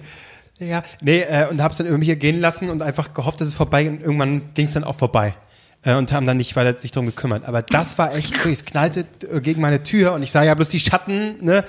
Ja, 0.59 0.83
nee, 1.01 1.21
äh, 1.21 1.47
und 1.49 1.61
hab's 1.61 1.77
dann 1.77 1.87
über 1.87 1.97
mich 1.97 2.19
gehen 2.19 2.41
lassen 2.41 2.69
und 2.69 2.81
einfach 2.81 3.13
gehofft, 3.13 3.39
dass 3.39 3.47
es 3.47 3.53
vorbei. 3.53 3.87
Und 3.87 4.01
irgendwann 4.01 4.53
ging 4.53 4.65
es 4.65 4.73
dann 4.73 4.83
auch 4.83 4.95
vorbei. 4.95 5.35
Äh, 5.83 5.95
und 5.95 6.11
haben 6.11 6.27
dann 6.27 6.37
nicht 6.37 6.55
weiter 6.55 6.77
sich 6.77 6.91
drum 6.91 7.05
gekümmert. 7.05 7.45
Aber 7.45 7.61
das 7.61 7.97
war 7.97 8.13
echt, 8.15 8.45
es 8.45 8.65
knallte 8.65 9.05
äh, 9.31 9.39
gegen 9.39 9.61
meine 9.61 9.83
Tür 9.83 10.13
und 10.13 10.23
ich 10.23 10.31
sah 10.31 10.43
ja 10.43 10.53
bloß 10.53 10.69
die 10.69 10.79
Schatten, 10.79 11.43
ne? 11.43 11.63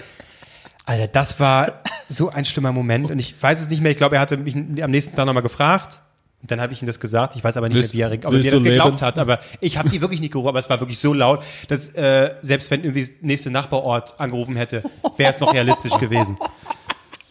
Alter, 0.87 1.07
das 1.07 1.39
war 1.39 1.83
so 2.09 2.31
ein 2.31 2.45
schlimmer 2.45 2.73
Moment. 2.73 3.11
Und 3.11 3.19
ich 3.21 3.41
weiß 3.41 3.61
es 3.61 3.71
nicht 3.71 3.81
mehr. 3.81 3.93
Ich 3.93 3.97
glaube, 3.97 4.17
er 4.17 4.21
hatte 4.21 4.37
mich 4.37 4.57
am 4.57 4.91
nächsten 4.91 5.15
Tag 5.15 5.27
nochmal 5.27 5.45
gefragt. 5.45 6.03
Und 6.43 6.51
dann 6.51 6.61
habe 6.61 6.73
ich 6.73 6.81
ihm 6.83 6.87
das 6.87 6.99
gesagt. 6.99 7.37
Ich 7.37 7.45
weiß 7.45 7.57
aber 7.59 7.69
nicht 7.69 7.77
Willst- 7.77 7.95
mehr, 7.95 8.11
wie 8.11 8.15
er, 8.15 8.19
ob 8.27 8.33
er 8.33 8.39
mir 8.39 8.51
das 8.51 8.63
geglaubt 8.63 8.91
leben? 8.93 9.03
hat. 9.03 9.19
Aber 9.19 9.41
ich 9.61 9.77
habe 9.77 9.89
die 9.91 10.01
wirklich 10.01 10.21
nicht 10.21 10.33
gerufen. 10.33 10.49
Aber 10.49 10.59
es 10.59 10.71
war 10.71 10.81
wirklich 10.81 10.99
so 10.99 11.13
laut, 11.13 11.43
dass 11.69 11.89
äh, 11.95 12.35
selbst 12.41 12.71
wenn 12.71 12.83
irgendwie 12.83 13.09
nächste 13.21 13.51
Nachbarort 13.51 14.19
angerufen 14.19 14.57
hätte, 14.57 14.83
wäre 15.19 15.31
es 15.31 15.39
noch 15.41 15.53
realistisch 15.53 15.97
gewesen. 15.99 16.39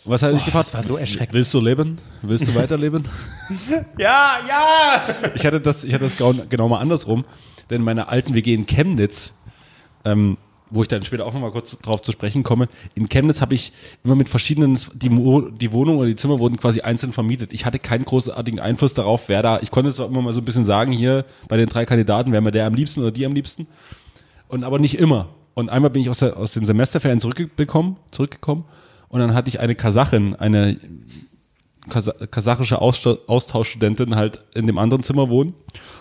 Was 0.06 0.22
hat 0.24 0.30
er 0.32 0.36
dich 0.36 0.46
gefragt? 0.46 0.68
das 0.68 0.74
war 0.74 0.84
so 0.84 0.98
erschreckend. 0.98 1.34
Willst 1.34 1.54
du 1.54 1.60
leben? 1.60 1.98
Willst 2.22 2.48
du 2.48 2.56
weiterleben? 2.56 3.08
Ja, 3.98 4.40
ja! 4.48 5.04
Ich 5.36 5.44
hatte 5.46 5.60
das, 5.60 5.84
ich 5.84 5.94
hatte 5.94 6.04
das 6.06 6.16
genau, 6.16 6.34
genau 6.48 6.68
mal 6.70 6.80
andersrum, 6.80 7.26
denn 7.70 7.78
in 7.78 7.84
meiner 7.84 8.10
alten 8.10 8.34
WG 8.36 8.54
in 8.54 8.66
Chemnitz, 8.68 9.34
ähm, 10.06 10.38
wo 10.72 10.82
ich 10.82 10.88
dann 10.88 11.04
später 11.04 11.26
auch 11.26 11.34
nochmal 11.34 11.52
kurz 11.52 11.78
drauf 11.80 12.02
zu 12.02 12.12
sprechen 12.12 12.44
komme, 12.44 12.68
in 12.96 13.10
Chemnitz 13.10 13.42
habe 13.42 13.56
ich 13.56 13.74
immer 14.04 14.16
mit 14.16 14.30
verschiedenen, 14.30 14.78
die, 14.94 15.10
Mo- 15.10 15.50
die 15.50 15.72
Wohnung 15.72 15.98
oder 15.98 16.08
die 16.08 16.16
Zimmer 16.16 16.40
wurden 16.40 16.58
quasi 16.58 16.82
einzeln 16.82 17.14
vermietet. 17.14 17.54
Ich 17.54 17.66
hatte 17.66 17.80
keinen 17.80 18.06
großartigen 18.06 18.60
Einfluss 18.60 18.94
darauf, 18.94 19.30
wer 19.30 19.42
da, 19.42 19.60
ich 19.62 19.72
konnte 19.72 19.92
zwar 19.92 20.08
immer 20.08 20.22
mal 20.22 20.34
so 20.34 20.42
ein 20.42 20.46
bisschen 20.46 20.66
sagen, 20.66 20.92
hier 20.92 21.26
bei 21.48 21.58
den 21.58 21.68
drei 21.68 21.86
Kandidaten, 21.86 22.32
wer 22.32 22.42
mir 22.42 22.52
der 22.52 22.68
am 22.68 22.74
liebsten 22.74 23.02
oder 23.02 23.12
die 23.12 23.26
am 23.26 23.34
liebsten, 23.34 23.68
und 24.48 24.64
aber 24.64 24.80
nicht 24.80 24.98
immer. 25.00 25.30
Und 25.54 25.70
einmal 25.70 25.90
bin 25.90 26.02
ich 26.02 26.10
aus, 26.10 26.20
der, 26.20 26.38
aus 26.38 26.54
den 26.54 26.66
Semesterferien 26.66 27.20
zurückgekommen, 27.20 27.98
zurückgekommen 28.12 28.66
und 29.10 29.20
dann 29.20 29.34
hatte 29.34 29.50
ich 29.50 29.60
eine 29.60 29.76
Kasachin, 29.76 30.36
eine 30.36 30.80
kasachische 31.90 32.80
Austauschstudentin 32.80 34.16
halt 34.16 34.40
in 34.54 34.68
dem 34.68 34.78
anderen 34.78 35.04
Zimmer 35.04 35.30
wohnen. 35.30 35.54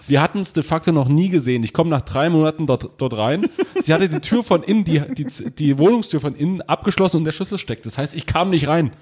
Wir 0.06 0.22
hatten 0.22 0.38
es 0.38 0.52
de 0.52 0.62
facto 0.62 0.92
noch 0.92 1.08
nie 1.08 1.28
gesehen. 1.28 1.62
Ich 1.64 1.72
komme 1.72 1.90
nach 1.90 2.02
drei 2.02 2.30
Monaten 2.30 2.66
dort, 2.66 2.90
dort 2.98 3.16
rein. 3.16 3.48
Sie 3.80 3.92
hatte 3.92 4.08
die 4.08 4.20
Tür 4.20 4.42
von 4.42 4.62
innen, 4.62 4.84
die, 4.84 5.02
die, 5.14 5.26
die 5.50 5.78
Wohnungstür 5.78 6.20
von 6.20 6.34
innen 6.34 6.62
abgeschlossen 6.62 7.18
und 7.18 7.24
der 7.24 7.32
Schlüssel 7.32 7.58
steckt. 7.58 7.86
Das 7.86 7.98
heißt, 7.98 8.14
ich 8.14 8.26
kam 8.26 8.50
nicht 8.50 8.68
rein. 8.68 8.92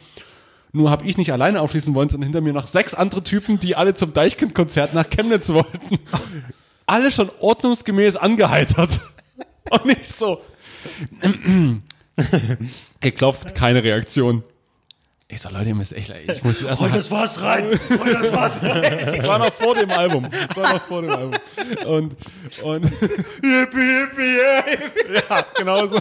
Nur 0.73 0.91
habe 0.91 1.07
ich 1.07 1.17
nicht 1.17 1.33
alleine 1.33 1.61
aufschließen 1.61 1.95
wollen, 1.95 2.09
sondern 2.09 2.29
hinter 2.29 2.41
mir 2.41 2.53
noch 2.53 2.67
sechs 2.67 2.95
andere 2.95 3.23
Typen, 3.23 3.59
die 3.61 3.77
alle 3.77 3.95
zum 3.95 4.13
Deichkind-Konzert 4.13 4.95
nach 4.95 5.09
Chemnitz 5.09 5.49
wollten. 5.49 5.99
Alle 6.87 7.11
schon 7.11 7.31
ordnungsgemäß 7.41 8.17
angeheitert. 8.17 9.01
Und 9.71 9.87
nicht 9.87 10.07
so. 10.07 10.41
Geklopft, 13.01 13.55
keine 13.55 13.83
Reaktion. 13.83 14.43
Ich 15.29 15.41
so, 15.41 15.49
Leute, 15.49 15.71
ihr 15.71 15.75
müsst 15.75 15.93
echt, 15.93 16.09
ich 16.11 16.45
muss 16.45 16.63
erst 16.63 16.81
mal 16.81 16.89
das 16.91 17.11
war's 17.11 17.43
rein. 17.43 17.81
Roll 17.99 18.13
das 18.13 18.33
war's 18.33 18.63
rein. 18.63 19.07
das 19.07 19.27
war 19.27 19.41
noch 19.41 19.53
vor 19.53 19.75
dem 19.75 19.91
Album. 19.91 20.29
Das 20.31 20.57
war 20.57 20.75
noch 20.75 20.83
vor 20.83 21.03
dem 21.03 21.11
Album. 21.11 21.35
Und, 21.85 22.17
und 22.63 22.85
ja, 23.43 23.65
genau 25.57 25.85
so. 25.89 25.99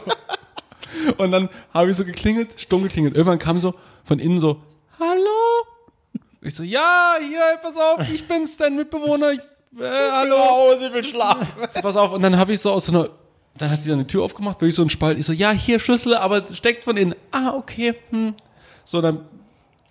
Und 1.18 1.32
dann 1.32 1.50
habe 1.74 1.90
ich 1.90 1.98
so 1.98 2.06
geklingelt, 2.06 2.54
stumm 2.58 2.84
geklingelt. 2.84 3.16
Irgendwann 3.16 3.40
kam 3.40 3.58
so 3.58 3.72
von 4.04 4.20
innen 4.20 4.40
so, 4.40 4.62
hallo? 5.00 5.66
Ich 6.42 6.54
so, 6.54 6.62
ja, 6.62 7.16
hier, 7.20 7.58
pass 7.64 7.78
auf, 7.78 8.08
ich 8.08 8.28
bin's, 8.28 8.58
dein 8.58 8.76
Mitbewohner. 8.76 9.32
Ich, 9.32 9.40
äh, 9.80 10.12
hallo. 10.12 10.36
Oh, 10.38 10.78
sie 10.78 10.94
will 10.94 11.04
schlafen. 11.04 11.48
So, 11.74 11.82
pass 11.82 11.98
auf. 11.98 12.12
Und 12.12 12.22
dann 12.22 12.38
habe 12.38 12.54
ich 12.54 12.62
so 12.62 12.72
aus 12.72 12.86
so 12.86 12.92
einer, 12.92 13.10
dann 13.58 13.72
hat 13.72 13.82
sie 13.82 13.90
dann 13.90 13.98
die 13.98 14.06
Tür 14.06 14.22
aufgemacht, 14.24 14.62
wirklich 14.62 14.76
so 14.76 14.84
ein 14.84 14.92
Spalt. 14.92 15.18
Ich 15.18 15.26
so, 15.26 15.34
ja, 15.34 15.50
hier 15.50 15.80
Schlüssel, 15.80 16.16
aber 16.16 16.44
steckt 16.54 16.84
von 16.84 16.96
innen. 16.96 17.16
Ah, 17.32 17.56
okay. 17.56 17.96
Hm. 18.12 18.36
So, 18.86 19.02
dann 19.02 19.21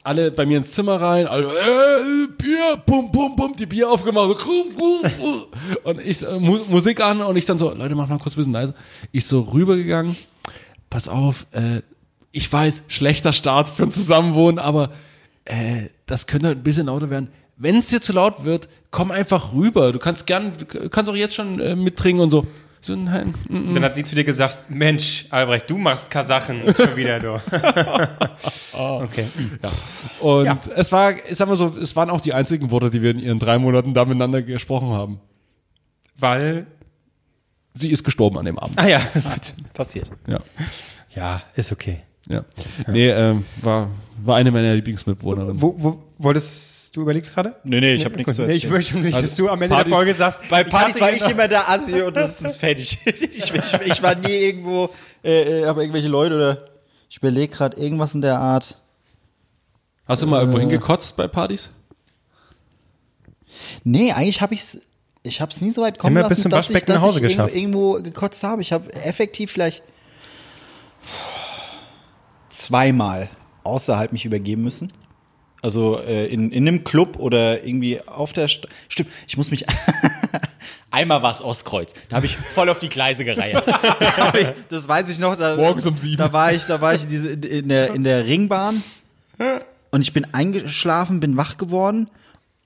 alle 0.05 0.31
bei 0.31 0.47
mir 0.47 0.59
ins 0.59 0.73
Zimmer 0.73 1.01
rein, 1.01 1.27
alle, 1.27 1.47
äh, 1.47 2.29
Bier, 2.39 2.77
pum, 2.85 3.11
pum, 3.11 3.35
pum, 3.35 3.57
die 3.57 3.67
Bier 3.67 3.91
aufgemacht. 3.91 4.39
So, 4.41 5.49
und 5.85 6.01
ich, 6.01 6.23
äh, 6.23 6.39
Mu 6.39 6.61
Musik 6.69 7.01
an 7.01 7.23
und 7.23 7.37
ich 7.37 7.47
dann 7.47 7.59
so, 7.59 7.73
Leute, 7.75 7.95
mach 7.95 8.09
mal 8.09 8.19
kurz 8.19 8.35
ein 8.35 8.39
bisschen 8.39 8.53
leise. 8.53 8.75
Ich 9.13 9.27
so 9.27 9.41
rübergegangen, 9.41 10.17
pass 10.91 11.09
auf, 11.09 11.47
äh, 11.53 11.81
ich 12.33 12.53
weiß, 12.53 12.83
schlechter 12.89 13.33
Start 13.33 13.69
für 13.69 13.85
ein 13.85 13.93
Zusammenwohnen, 13.93 14.59
aber 14.59 14.91
äh, 15.45 15.89
das 16.07 16.27
könnte 16.27 16.49
ein 16.49 16.63
bisschen 16.63 16.87
lauter 16.87 17.11
werden. 17.11 17.29
Wenn 17.57 17.77
es 17.77 17.89
dir 17.89 18.01
zu 18.01 18.13
laut 18.13 18.45
wird, 18.45 18.69
komm 18.91 19.11
einfach 19.11 19.53
rüber. 19.55 19.93
Du 19.93 19.99
kannst 19.99 20.27
gern, 20.27 20.53
du 20.59 20.89
kannst 20.91 21.11
auch 21.11 21.17
jetzt 21.17 21.35
schon 21.35 21.61
äh, 21.61 21.77
mittrinken 21.77 22.23
und 22.23 22.31
so. 22.31 22.47
So, 22.85 22.95
nein, 22.95 23.33
mm, 23.49 23.71
mm. 23.71 23.75
Dann 23.75 23.83
hat 23.85 23.95
sie 23.95 24.05
zu 24.05 24.15
dir 24.15 24.25
gesagt, 24.25 24.69
Mensch, 24.69 25.25
Albrecht, 25.31 25.71
du 25.71 25.79
machst 25.79 26.11
Kasachen 26.11 26.61
schon 26.77 26.97
wieder, 26.97 27.19
du. 27.19 27.41
okay. 28.75 29.27
Und 30.21 30.45
Ja. 30.45 30.59
es 30.77 30.93
war, 30.93 31.13
ich 31.13 31.39
sag 31.39 31.49
mal 31.49 31.57
so, 31.57 31.69
es 31.79 31.97
waren 31.97 32.11
auch 32.11 32.21
die 32.21 32.35
einzigen 32.35 32.71
Worte, 32.71 32.91
die 32.91 33.01
wir 33.01 33.13
in 33.13 33.21
ihren 33.21 33.39
drei 33.39 33.59
Monaten 33.59 33.95
da 33.95 34.05
miteinander 34.05 34.43
gesprochen 34.43 34.91
haben. 34.91 35.19
Weil, 36.19 36.67
Sie 37.77 37.91
ist 37.91 38.05
gestorben 38.05 38.37
an 38.37 38.45
dem 38.45 38.59
Abend. 38.59 38.79
ah 38.79 38.87
ja, 38.87 38.99
gut, 39.15 39.55
passiert. 39.73 40.11
Ja. 40.27 40.41
Ja, 41.15 41.43
ist 41.57 41.73
okay. 41.73 42.01
Ja. 42.29 42.45
Nee, 42.87 43.09
ähm, 43.09 43.47
war, 43.63 43.89
war 44.23 44.37
eine 44.37 44.51
meiner 44.51 44.75
Lieblingsmitbewohnerinnen. 44.75 45.61
Wo, 45.63 45.75
wo 45.79 46.05
wolltest 46.19 46.84
du 46.95 47.03
überlegst 47.03 47.35
gerade? 47.35 47.57
Nee, 47.65 47.81
nee, 47.81 47.95
ich 47.95 48.05
habe 48.05 48.17
nichts 48.17 48.35
zu 48.35 48.43
nee, 48.43 48.53
ich 48.53 48.65
erzählen. 48.65 48.73
möchte 48.73 48.99
nicht, 48.99 49.17
dass 49.23 49.35
du 49.35 49.49
am 49.49 49.61
Ende 49.61 49.75
Partys- 49.75 49.85
der 49.89 49.95
Folge 49.95 50.15
sagst, 50.15 50.41
Bei 50.49 50.65
Partys 50.65 51.01
war 51.01 51.13
ich 51.13 51.29
immer 51.29 51.49
der 51.49 51.69
Assi 51.69 52.01
und 52.03 52.17
das 52.17 52.41
ist 52.41 52.57
fertig. 52.57 52.99
Ich, 53.07 53.23
ich, 53.53 53.53
ich 53.85 54.03
war 54.03 54.15
nie 54.15 54.33
irgendwo, 54.33 54.91
äh, 55.23 55.61
äh, 55.63 55.65
aber 55.67 55.83
irgendwelche 55.83 56.09
Leute 56.09 56.37
oder 56.37 56.65
ich 57.11 57.19
überlege 57.19 57.53
gerade 57.55 57.77
irgendwas 57.77 58.15
in 58.15 58.21
der 58.23 58.39
Art. 58.39 58.81
Hast 60.07 60.23
du 60.23 60.27
mal 60.27 60.41
irgendwo 60.41 60.59
hingekotzt 60.59 61.17
bei 61.17 61.29
Partys? 61.29 61.71
Nee, 63.85 64.13
eigentlich 64.13 64.41
habe 64.41 64.55
ich's 64.55 64.81
ich 65.27 65.41
habe 65.41 65.51
es 65.51 65.61
nie 65.63 65.71
so 65.71 65.81
weit 65.83 65.99
kommen 65.99 66.17
Immer 66.17 66.29
bis 66.29 66.39
lassen, 66.39 66.43
zum 66.43 66.51
dass 66.51 66.69
ich, 66.71 66.85
dass 66.85 66.97
nach 66.97 67.03
Hause 67.03 67.19
ich 67.19 67.25
irgendwo, 67.25 67.43
geschafft. 67.45 67.57
irgendwo 67.57 67.93
gekotzt 68.03 68.43
habe. 68.45 68.61
Ich 68.63 68.73
habe 68.73 68.93
effektiv 68.93 69.51
vielleicht 69.51 69.83
zweimal 72.51 73.31
außerhalb 73.63 74.13
mich 74.13 74.27
übergeben 74.27 74.63
müssen. 74.63 74.93
Also 75.65 75.99
äh, 75.99 76.27
in, 76.27 76.51
in 76.53 76.69
einem 76.69 76.85
Club 76.85 77.19
oder 77.19 77.65
irgendwie 77.65 77.99
auf 78.07 78.35
der 78.35 78.49
St 78.49 78.69
Stimmt, 78.91 79.09
ich 79.27 79.39
muss 79.39 79.51
mich. 79.51 79.65
Einmal 80.91 81.23
war 81.23 81.33
es 81.33 81.43
Ostkreuz. 81.43 81.95
Da 82.11 82.17
habe 82.17 82.27
ich 82.27 82.37
voll 82.37 82.69
auf 82.69 82.81
die 82.81 82.91
Gleise 82.91 83.25
gereiht. 83.25 83.57
Da 83.67 84.17
hab 84.19 84.37
ich- 84.37 84.49
das 84.69 84.87
weiß 84.87 85.09
ich 85.09 85.19
noch. 85.19 85.37
Da, 85.37 85.57
Morgens 85.57 85.87
um 85.87 85.97
sieben. 85.97 86.19
Da 86.19 86.35
war 86.35 86.53
ich, 86.53 86.65
da 86.67 86.83
war 86.83 86.95
ich 86.95 87.05
in, 87.05 87.09
diese, 87.09 87.31
in, 87.31 87.43
in, 87.45 87.69
der, 87.71 87.95
in 87.95 88.05
der 88.05 88.27
Ringbahn 88.27 88.83
und 89.91 90.03
ich 90.03 90.13
bin 90.13 90.27
eingeschlafen, 90.35 91.19
bin 91.21 91.39
wach 91.39 91.57
geworden 91.57 92.11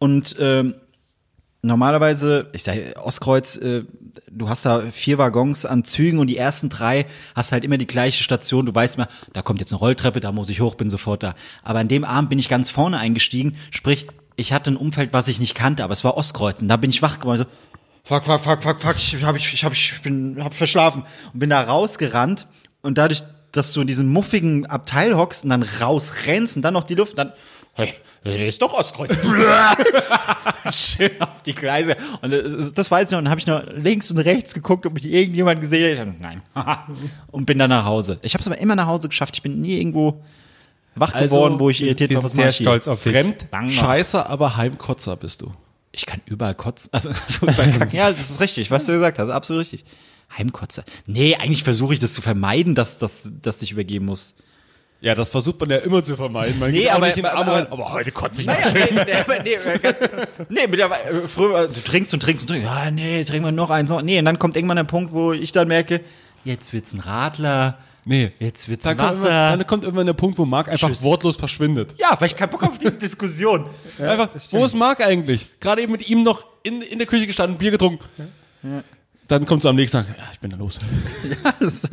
und 0.01 0.35
ähm, 0.41 0.75
normalerweise, 1.63 2.49
ich 2.53 2.63
sage 2.63 2.95
Ostkreuz, 2.97 3.57
äh, 3.57 3.85
du 4.31 4.49
hast 4.49 4.65
da 4.65 4.83
vier 4.91 5.19
Waggons 5.19 5.67
an 5.67 5.85
Zügen 5.85 6.19
und 6.19 6.29
die 6.29 6.37
ersten 6.37 6.69
drei 6.69 7.07
hast 7.35 7.53
halt 7.53 7.65
immer 7.65 7.79
die 7.79 7.87
gleiche 7.87 8.23
Station. 8.23 8.67
Du 8.67 8.75
weißt 8.75 8.97
immer, 8.97 9.09
da 9.33 9.43
kommt 9.43 9.61
jetzt 9.61 9.73
eine 9.73 9.79
Rolltreppe, 9.81 10.21
da 10.21 10.33
muss 10.33 10.51
ich 10.51 10.61
hoch, 10.61 10.75
bin 10.75 10.91
sofort 10.91 11.23
da. 11.23 11.35
Aber 11.63 11.81
an 11.81 11.89
dem 11.89 12.05
Abend 12.05 12.31
bin 12.31 12.39
ich 12.39 12.49
ganz 12.49 12.71
vorne 12.71 12.99
eingestiegen, 12.99 13.57
sprich, 13.71 14.07
ich 14.37 14.53
hatte 14.53 14.71
ein 14.71 14.77
Umfeld, 14.77 15.13
was 15.13 15.27
ich 15.29 15.41
nicht 15.41 15.55
kannte, 15.55 15.83
aber 15.83 15.93
es 15.93 16.05
war 16.05 16.17
Ostkreuz 16.17 16.63
und 16.63 16.69
da 16.69 16.77
bin 16.77 16.91
ich 16.91 17.03
wach 17.03 17.19
geworden. 17.19 17.39
So, 17.39 17.45
fuck, 18.05 18.25
fuck, 18.25 18.41
fuck, 18.41 18.63
fuck, 18.63 18.81
fuck, 18.81 18.97
ich 18.97 19.25
hab, 19.25 19.37
ich, 19.37 19.53
ich, 19.53 19.65
hab, 19.65 19.73
ich 19.73 20.01
bin, 20.03 20.43
hab 20.43 20.55
verschlafen 20.55 21.03
und 21.33 21.41
bin 21.41 21.51
da 21.51 21.61
rausgerannt 21.61 22.47
und 22.83 22.99
dadurch, 22.99 23.25
dass 23.51 23.73
du 23.73 23.81
in 23.81 23.87
diesem 23.87 24.09
muffigen 24.13 24.67
Abteil 24.67 25.17
hockst 25.17 25.43
und 25.43 25.51
dann 25.51 25.63
rausrennst 25.63 26.57
und 26.57 26.63
dann 26.63 26.75
noch 26.75 26.85
die 26.85 26.95
Luft, 26.95 27.19
dann, 27.19 27.33
hey, 27.87 27.95
der 28.25 28.47
ist 28.47 28.61
doch 28.61 28.73
Ostkreuz. 28.75 29.17
Schön 30.71 31.11
auf 31.21 31.43
die 31.45 31.55
Gleise. 31.55 31.97
Und 32.21 32.31
das, 32.31 32.75
das 32.75 32.91
weiß 32.91 33.09
ich 33.09 33.13
noch. 33.13 33.19
Und 33.19 33.25
dann 33.25 33.31
habe 33.31 33.41
ich 33.41 33.47
noch 33.47 33.63
links 33.73 34.11
und 34.11 34.19
rechts 34.19 34.55
geguckt, 34.55 34.85
ob 34.87 34.95
mich 34.95 35.07
irgendjemand 35.07 35.61
gesehen 35.61 35.85
hat. 35.85 35.93
Ich 35.93 36.19
dachte, 36.21 36.21
nein. 36.21 36.43
und 37.31 37.47
bin 37.47 37.59
dann 37.59 37.71
nach 37.71 37.85
Hause. 37.85 38.19
Ich 38.23 38.35
habe 38.35 38.43
es 38.43 38.47
aber 38.47 38.59
immer 38.59 38.77
nach 38.77 38.87
Hause 38.87 39.09
geschafft. 39.09 39.37
Ich 39.37 39.43
bin 39.43 39.61
nie 39.61 39.79
irgendwo 39.79 40.23
wach 40.95 41.15
Also, 41.15 41.35
geworden, 41.35 41.61
wo 41.61 41.71
ich 41.71 41.83
irritiert 41.83 42.11
war. 42.11 42.17
sind 42.19 42.25
was 42.25 42.33
sehr 42.35 42.49
ich 42.51 42.57
hier? 42.59 42.65
stolz 42.65 42.89
auf 42.89 43.03
dich. 43.03 43.13
Fremd, 43.13 43.47
Danke. 43.51 43.73
Scheißer, 43.73 44.29
aber 44.29 44.57
Heimkotzer 44.57 45.17
bist 45.17 45.43
du. 45.43 45.53
Ich 45.93 46.05
kann 46.07 46.21
überall 46.27 46.55
kotzen. 46.55 46.91
Also, 46.93 47.11
so 47.27 47.47
überall 47.47 47.73
kacken. 47.73 47.97
ja, 47.97 48.11
das 48.11 48.31
ist 48.31 48.41
richtig, 48.41 48.71
was 48.71 48.85
du 48.87 48.93
gesagt 48.93 49.19
hast. 49.19 49.31
Absolut 49.31 49.61
richtig. 49.63 49.85
Heimkotzer. 50.37 50.85
Nee, 51.07 51.37
eigentlich 51.37 51.65
versuche 51.65 51.95
ich 51.95 52.01
das 52.01 52.13
zu 52.13 52.21
vermeiden, 52.21 52.75
dass, 52.75 52.99
dass, 52.99 53.31
dass 53.43 53.59
dich 53.59 53.73
übergeben 53.73 54.05
musst. 54.05 54.35
Ja, 55.01 55.15
das 55.15 55.31
versucht 55.31 55.61
man 55.61 55.71
ja 55.71 55.77
immer 55.77 56.03
zu 56.03 56.17
vermeiden. 56.17 56.59
Man 56.59 56.73
Nee, 56.73 56.89
aber- 56.89 57.07
nicht 57.07 57.17
in 57.19 57.23
den 57.23 57.31
Arm 57.33 57.43
aber- 57.49 57.53
rein, 57.53 57.67
aber 57.71 57.93
heute 57.93 58.11
kotze 58.11 58.41
ich 58.41 58.47
mal. 58.49 58.55
Naja, 58.61 58.73
nee, 58.73 59.01
nee, 59.07 59.13
aber 59.15 59.43
nee, 59.45 59.53
äh, 59.55 59.79
ganz, 59.79 59.99
nee, 60.49 60.67
mit 60.67 60.79
der, 60.81 60.87
äh, 60.91 61.29
früher, 61.29 61.69
du 61.69 61.81
trinkst 61.81 62.13
und 62.15 62.21
trinkst 62.21 62.45
und 62.45 62.49
trinkst. 62.49 62.67
Ja, 62.69 62.91
nee, 62.91 63.23
trinken 63.23 63.45
wir 63.47 63.53
noch 63.53 63.71
eins. 63.71 63.91
noch. 63.91 64.03
Nee, 64.03 64.19
und 64.19 64.25
dann 64.25 64.39
kommt 64.41 64.57
irgendwann 64.57 64.77
der 64.77 64.85
Punkt, 64.85 65.13
wo 65.13 65.33
ich 65.33 65.53
dann 65.53 65.69
merke, 65.69 66.01
jetzt 66.45 66.73
wird's 66.73 66.93
ein 66.95 67.01
Radler. 67.01 67.79
Nee. 68.05 68.33
Jetzt 68.41 68.69
wird's 68.69 68.85
Dann 68.85 68.93
ein 68.93 68.97
kommt, 68.99 69.11
Wasser. 69.11 69.25
irgendwann, 69.29 69.59
dann 69.61 69.67
kommt 69.69 69.85
irgendwann 69.85 70.07
der 70.07 70.13
Punkt, 70.15 70.39
wo 70.39 70.45
Marc 70.47 70.69
einfach 70.69 70.89
Tschüss. 70.89 71.03
wortlos 71.03 71.37
verschwindet. 71.37 71.95
Ja, 71.99 72.17
weil 72.19 72.27
ich 72.27 72.35
keinen 72.37 72.49
Bock 72.51 72.63
auf 72.65 72.79
diese 72.79 72.97
Diskussion. 72.99 73.67
einfach, 74.01 74.31
wo 74.51 74.65
ist 74.65 74.75
Marc 74.75 75.01
eigentlich? 75.05 75.47
Gerade 75.61 75.83
eben 75.83 75.93
mit 75.93 76.09
ihm 76.09 76.23
noch 76.25 76.45
in, 76.65 76.81
in 76.83 76.99
der 76.99 77.07
Küche 77.07 77.27
gestanden, 77.27 77.57
Bier 77.59 77.71
getrunken. 77.71 78.03
Dann 79.29 79.45
kommt 79.45 79.63
so 79.63 79.69
am 79.69 79.77
nächsten 79.77 79.99
Tag, 79.99 80.07
ja, 80.17 80.25
ich 80.33 80.41
bin 80.41 80.51
da 80.51 80.57
los. 80.57 80.79
Das 81.61 81.85
ist, 81.85 81.91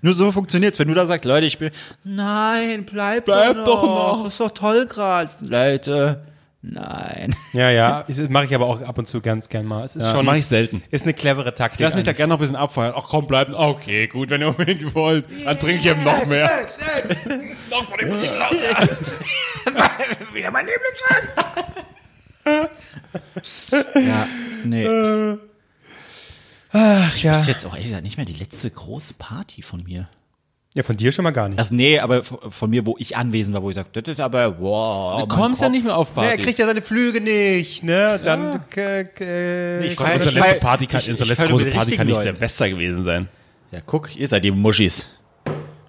nur 0.00 0.14
so 0.14 0.30
funktioniert's. 0.32 0.78
Wenn 0.78 0.88
du 0.88 0.94
da 0.94 1.06
sagst, 1.06 1.24
Leute, 1.24 1.46
ich 1.46 1.58
bin, 1.58 1.70
nein, 2.04 2.84
bleib, 2.84 3.24
Bleib 3.24 3.56
doch, 3.56 3.64
doch 3.64 3.82
noch. 3.82 4.18
noch. 4.20 4.28
Ist 4.28 4.38
doch 4.40 4.50
toll 4.52 4.86
gerade. 4.86 5.28
Leute, 5.40 6.22
nein. 6.62 7.34
Ja, 7.52 7.70
ja, 7.70 8.04
das 8.06 8.28
mache 8.28 8.44
ich 8.46 8.54
aber 8.54 8.66
auch 8.66 8.80
ab 8.80 8.96
und 8.96 9.06
zu 9.06 9.20
ganz 9.20 9.48
gern 9.48 9.66
mal. 9.66 9.84
Es 9.84 9.96
ist 9.96 10.08
schon, 10.10 10.24
Mach 10.24 10.34
ich 10.34 10.46
selten. 10.46 10.82
ist 10.90 11.02
eine 11.02 11.14
clevere 11.14 11.52
Taktik. 11.54 11.80
Ich 11.80 11.84
lass 11.84 11.94
mich 11.94 12.04
da 12.04 12.10
eigentlich. 12.10 12.16
gerne 12.18 12.30
noch 12.30 12.36
ein 12.38 12.40
bisschen 12.42 12.56
abfeuern. 12.56 12.92
Ach 12.96 13.06
komm, 13.08 13.26
bleibt. 13.26 13.52
Okay, 13.52 14.06
gut, 14.06 14.30
wenn 14.30 14.40
ihr 14.40 14.48
unbedingt 14.48 14.94
wollt, 14.94 15.24
dann 15.44 15.58
trinke 15.58 15.82
ich 15.84 15.90
eben 15.90 16.04
noch 16.04 16.26
mehr. 16.26 16.48
noch 17.70 17.90
mal 17.90 17.96
die 18.00 18.06
Musik 18.06 18.30
lauter. 18.38 18.88
Wieder 20.32 20.50
mein 20.52 20.66
Lieblingsschrank. 20.66 21.28
ja, 24.06 24.28
nee. 24.64 25.38
Ach 26.72 27.16
ja. 27.18 27.32
Das 27.32 27.42
ist 27.42 27.46
jetzt 27.48 27.64
auch 27.66 27.72
ehrlich 27.72 27.86
gesagt 27.88 28.04
nicht 28.04 28.16
mehr 28.16 28.26
die 28.26 28.34
letzte 28.34 28.70
große 28.70 29.14
Party 29.14 29.62
von 29.62 29.82
mir. 29.84 30.08
Ja, 30.74 30.82
von 30.82 30.96
dir 30.96 31.10
schon 31.12 31.22
mal 31.24 31.30
gar 31.30 31.48
nicht. 31.48 31.58
Also 31.58 31.74
nee, 31.74 31.98
aber 31.98 32.22
von 32.22 32.38
von 32.52 32.70
mir, 32.70 32.84
wo 32.84 32.94
ich 32.98 33.16
anwesend 33.16 33.54
war, 33.54 33.62
wo 33.62 33.70
ich 33.70 33.74
sage, 33.74 33.88
das 33.92 34.04
ist 34.06 34.20
aber, 34.20 34.60
wow. 34.60 35.18
Du 35.20 35.26
kommst 35.26 35.62
ja 35.62 35.68
nicht 35.70 35.84
mehr 35.84 35.96
auf 35.96 36.12
Ja, 36.14 36.22
er 36.22 36.28
Partys. 36.28 36.44
kriegt 36.44 36.58
ja 36.58 36.66
seine 36.66 36.82
Flüge 36.82 37.20
nicht, 37.22 37.82
ne? 37.82 38.20
Dann 38.22 38.62
äh, 38.76 39.00
äh, 39.18 39.86
Ich 39.86 39.94
feier- 39.96 40.16
unsere 40.16 40.34
letzte 40.38 40.54
Party 40.60 40.86
kann, 40.86 41.00
ich- 41.00 41.08
unsere 41.08 41.28
letzte 41.30 41.48
große 41.48 41.64
Party 41.66 41.96
kann 41.96 42.06
nicht 42.06 42.20
Silvester 42.20 42.68
gewesen 42.68 43.02
sein. 43.02 43.28
Ja, 43.72 43.80
guck, 43.84 44.14
ihr 44.14 44.28
seid 44.28 44.44
die 44.44 44.50
Muschis. 44.50 45.08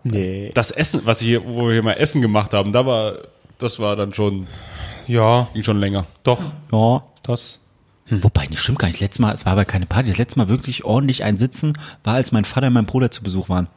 Nee. 0.04 0.52
Das 0.54 0.72
Essen, 0.72 1.02
was 1.04 1.20
hier, 1.20 1.46
wo 1.46 1.68
wir 1.68 1.74
hier 1.74 1.84
mal 1.84 1.94
Essen 1.94 2.22
gemacht 2.22 2.54
haben, 2.54 2.72
da 2.72 2.86
war, 2.86 3.16
das 3.58 3.80
war 3.80 3.98
dann 3.98 4.14
schon, 4.14 4.48
Ja, 5.08 5.50
ging 5.54 5.62
schon 5.64 5.80
länger. 5.80 6.06
doch. 6.24 6.42
Ja. 6.72 7.04
Das. 7.24 7.60
Wobei, 8.10 8.48
das 8.48 8.60
stimmt 8.60 8.80
gar 8.80 8.88
nicht. 8.88 9.00
Letztes 9.00 9.20
Mal, 9.20 9.34
es 9.34 9.46
war 9.46 9.54
aber 9.54 9.66
keine 9.66 9.86
Party. 9.86 10.10
Das 10.10 10.18
letzte 10.18 10.40
Mal 10.40 10.50
wirklich 10.50 10.84
ordentlich 10.84 11.24
ein 11.24 11.38
Sitzen 11.38 11.78
war, 12.04 12.16
als 12.16 12.32
mein 12.32 12.46
Vater 12.46 12.68
und 12.68 12.74
mein 12.74 12.86
Bruder 12.86 13.12
zu 13.12 13.24
Besuch 13.24 13.50
waren. 13.50 13.68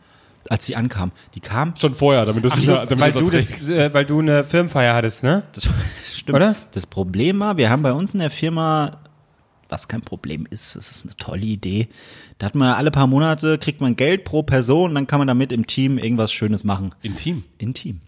Als 0.49 0.66
die 0.66 0.75
ankamen. 0.75 1.12
Die 1.35 1.40
kamen. 1.40 1.75
Schon 1.77 1.95
vorher, 1.95 2.25
damit 2.27 2.45
du 2.45 2.49
es 2.49 2.64
So, 2.64 2.75
damit 2.75 3.01
weil, 3.01 3.12
du 3.12 3.31
das, 3.31 3.68
äh, 3.68 3.92
weil 3.95 4.05
du 4.05 4.18
eine 4.21 4.42
Firmenfeier 4.42 4.95
hattest, 4.95 5.23
ne? 5.23 5.45
Das, 5.53 5.68
stimmt. 6.14 6.35
Oder? 6.37 6.57
Das 6.73 6.87
Problem 6.87 7.40
war, 7.40 7.57
wir 7.57 7.71
haben 7.71 7.83
bei 7.83 7.92
uns 7.92 8.12
in 8.14 8.21
der 8.21 8.31
Firma, 8.31 8.99
was 9.68 9.87
kein 9.87 10.01
Problem 10.01 10.47
ist, 10.51 10.75
es 10.75 10.90
ist 10.90 11.05
eine 11.05 11.16
tolle 11.16 11.45
Idee. 11.45 11.88
Da 12.38 12.47
hat 12.47 12.55
man 12.57 12.75
alle 12.75 12.90
paar 12.90 13.07
Monate, 13.07 13.57
kriegt 13.59 13.81
man 13.81 13.95
Geld 13.95 14.25
pro 14.25 14.42
Person, 14.42 14.95
dann 14.97 15.07
kann 15.07 15.18
man 15.21 15.29
damit 15.29 15.53
im 15.53 15.66
Team 15.66 15.97
irgendwas 15.99 16.33
Schönes 16.33 16.64
machen. 16.64 16.90
Intim. 17.03 17.45
Intim. 17.59 18.01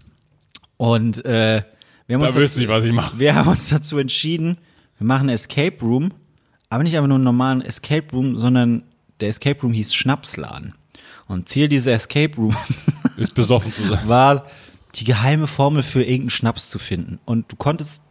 Und 0.77 1.25
äh, 1.25 1.63
wir, 2.07 2.15
haben 2.15 2.21
Da 2.21 2.27
uns 2.27 2.35
wüsste 2.35 2.63
ich, 2.63 2.69
was 2.69 2.85
ich 2.85 2.93
mache. 2.93 3.19
wir 3.19 3.35
haben 3.37 3.49
uns 3.49 3.69
dazu 3.69 3.97
entschieden, 3.99 4.59
wir 4.99 5.07
machen 5.07 5.23
einen 5.23 5.35
Escape 5.35 5.77
Room, 5.81 6.13
aber 6.71 6.83
nicht 6.83 6.97
einfach 6.97 7.09
nur 7.09 7.17
einen 7.17 7.25
normalen 7.25 7.63
Escape 7.63 8.07
Room, 8.13 8.39
sondern 8.39 8.85
der 9.21 9.29
Escape 9.29 9.61
Room 9.63 9.73
hieß 9.73 9.95
Schnapsladen. 9.95 10.75
Und 11.27 11.49
Ziel 11.49 11.69
dieser 11.69 11.93
Escape 11.93 12.37
Room 12.37 12.57
Ist 13.17 13.35
besoffen 13.35 13.73
zu 13.73 13.89
sein. 13.89 14.09
war, 14.09 14.47
die 14.97 15.05
geheime 15.05 15.47
Formel 15.47 15.83
für 15.83 16.03
irgendeinen 16.03 16.31
Schnaps 16.31 16.69
zu 16.69 16.79
finden. 16.79 17.19
Und 17.25 17.51
du 17.51 17.57
konntest 17.57 18.03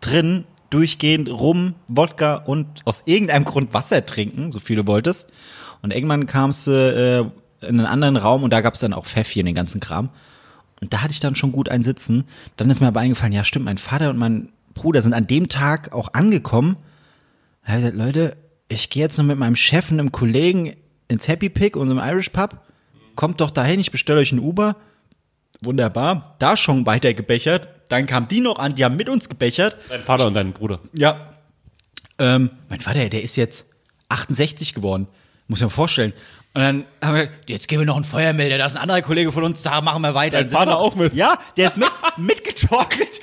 drin 0.00 0.44
durchgehend 0.70 1.28
Rum, 1.28 1.74
Wodka 1.88 2.36
und 2.36 2.82
aus 2.84 3.02
irgendeinem 3.06 3.44
Grund 3.44 3.72
Wasser 3.72 4.04
trinken, 4.04 4.52
so 4.52 4.58
viel 4.58 4.76
du 4.76 4.86
wolltest. 4.86 5.28
Und 5.82 5.92
irgendwann 5.92 6.26
kamst 6.26 6.66
du 6.66 6.72
äh, 6.72 7.66
in 7.66 7.78
einen 7.78 7.86
anderen 7.86 8.16
Raum 8.16 8.42
und 8.42 8.50
da 8.50 8.60
gab 8.60 8.74
es 8.74 8.80
dann 8.80 8.92
auch 8.92 9.06
Pfeffi 9.06 9.40
in 9.40 9.46
den 9.46 9.54
ganzen 9.54 9.80
Kram. 9.80 10.10
Und 10.80 10.92
da 10.92 11.02
hatte 11.02 11.12
ich 11.12 11.20
dann 11.20 11.36
schon 11.36 11.52
gut 11.52 11.68
ein 11.68 11.82
Sitzen. 11.82 12.24
Dann 12.56 12.68
ist 12.68 12.80
mir 12.80 12.88
aber 12.88 13.00
eingefallen, 13.00 13.32
ja 13.32 13.44
stimmt, 13.44 13.64
mein 13.64 13.78
Vater 13.78 14.10
und 14.10 14.18
mein 14.18 14.50
Bruder 14.76 15.02
sind 15.02 15.14
an 15.14 15.26
dem 15.26 15.48
Tag 15.48 15.92
auch 15.92 16.14
angekommen. 16.14 16.76
Er 17.64 17.74
hat 17.74 17.80
gesagt, 17.80 17.96
Leute, 17.96 18.36
ich 18.68 18.90
gehe 18.90 19.02
jetzt 19.02 19.18
noch 19.18 19.24
mit 19.24 19.38
meinem 19.38 19.56
Chef 19.56 19.90
und 19.90 19.98
einem 19.98 20.12
Kollegen 20.12 20.76
ins 21.08 21.26
Happy 21.26 21.48
Pig, 21.48 21.76
unserem 21.76 21.98
Irish 21.98 22.28
Pub. 22.28 22.60
Kommt 23.16 23.40
doch 23.40 23.50
dahin, 23.50 23.80
ich 23.80 23.90
bestelle 23.90 24.20
euch 24.20 24.32
ein 24.32 24.38
Uber. 24.38 24.76
Wunderbar. 25.62 26.36
Da 26.38 26.56
schon 26.56 26.86
weiter 26.86 27.14
gebechert. 27.14 27.68
Dann 27.88 28.06
kam 28.06 28.28
die 28.28 28.40
noch 28.40 28.58
an, 28.58 28.74
die 28.74 28.84
haben 28.84 28.96
mit 28.96 29.08
uns 29.08 29.28
gebechert. 29.28 29.76
Dein 29.88 30.02
Vater 30.02 30.26
und 30.26 30.34
dein 30.34 30.52
Bruder. 30.52 30.80
Ja. 30.92 31.32
Ähm, 32.18 32.50
mein 32.68 32.80
Vater, 32.80 33.08
der 33.08 33.22
ist 33.22 33.36
jetzt 33.36 33.66
68 34.08 34.74
geworden. 34.74 35.08
Muss 35.48 35.60
ich 35.60 35.64
mir 35.64 35.70
vorstellen. 35.70 36.12
Und 36.56 36.62
dann 36.62 36.84
haben 37.02 37.14
wir 37.16 37.26
gesagt, 37.26 37.50
jetzt 37.50 37.68
geben 37.68 37.82
wir 37.82 37.86
noch 37.86 37.96
einen 37.96 38.04
Feuermelder, 38.06 38.56
da 38.56 38.64
ist 38.64 38.76
ein 38.76 38.82
anderer 38.82 39.02
Kollege 39.02 39.30
von 39.30 39.44
uns, 39.44 39.62
da 39.62 39.80
machen 39.82 40.00
wir 40.00 40.14
weiter. 40.14 40.38
Dein 40.38 40.46
Dann 40.46 40.52
wir 40.52 40.58
Vater 40.58 40.78
auch 40.78 40.94
mit? 40.94 41.12
Ja, 41.14 41.38
der 41.58 41.66
ist 41.66 41.76
mit, 41.76 41.90
mitgetorkelt. 42.16 43.20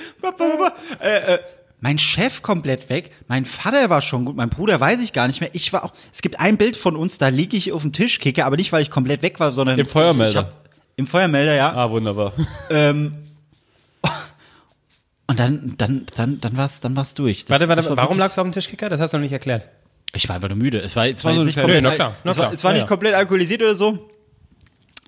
äh, 1.00 1.34
äh, 1.34 1.38
mein 1.80 1.98
Chef 1.98 2.42
komplett 2.42 2.88
weg, 2.88 3.10
mein 3.26 3.44
Vater 3.44 3.90
war 3.90 4.02
schon 4.02 4.24
gut, 4.24 4.36
mein 4.36 4.48
Bruder 4.50 4.78
weiß 4.78 5.00
ich 5.00 5.12
gar 5.12 5.26
nicht 5.26 5.40
mehr. 5.40 5.50
Ich 5.52 5.72
war 5.72 5.84
auch, 5.84 5.92
es 6.12 6.22
gibt 6.22 6.38
ein 6.38 6.56
Bild 6.56 6.76
von 6.76 6.94
uns, 6.96 7.18
da 7.18 7.26
liege 7.28 7.56
ich 7.56 7.72
auf 7.72 7.82
dem 7.82 7.92
Tisch, 7.92 8.20
kicke, 8.20 8.44
aber 8.46 8.56
nicht, 8.56 8.72
weil 8.72 8.82
ich 8.82 8.90
komplett 8.90 9.22
weg 9.22 9.40
war, 9.40 9.50
sondern 9.50 9.78
Im 9.80 9.86
Feuermelder? 9.86 10.30
Ich 10.30 10.36
hab, 10.36 10.54
Im 10.94 11.06
Feuermelder, 11.08 11.54
ja. 11.56 11.72
Ah, 11.74 11.90
wunderbar. 11.90 12.32
Ähm, 12.70 13.14
und 15.26 15.38
dann, 15.40 15.74
dann, 15.78 16.06
dann, 16.14 16.40
dann 16.40 16.56
war's, 16.56 16.80
dann 16.80 16.94
war's 16.96 17.14
durch. 17.14 17.44
Das- 17.46 17.50
Warte, 17.50 17.68
warte, 17.68 17.82
war 17.88 17.96
warum 17.96 18.10
wirklich- 18.10 18.18
lagst 18.20 18.36
du 18.36 18.42
auf 18.42 18.46
dem 18.46 18.52
Tischkicker? 18.52 18.88
Das 18.90 19.00
hast 19.00 19.12
du 19.12 19.16
noch 19.16 19.22
nicht 19.22 19.32
erklärt. 19.32 19.64
Ich 20.14 20.28
war 20.28 20.36
einfach 20.36 20.48
nur 20.48 20.58
müde. 20.58 20.80
Es 20.80 20.96
war, 20.96 21.06
es 21.06 21.24
war, 21.24 21.34
so 21.34 21.44
jetzt 21.44 21.44
ein 21.44 21.46
nicht 21.46 21.60
komplett, 21.60 21.82
na 21.82 21.90
klar, 21.94 22.16
na 22.24 22.30
es 22.30 22.38
war, 22.38 22.52
es 22.52 22.64
war 22.64 22.72
Ja, 22.72 22.78
nicht 22.78 22.88
komplett 22.88 23.14
alkoholisiert 23.14 23.62
oder 23.62 23.74
so. 23.74 24.10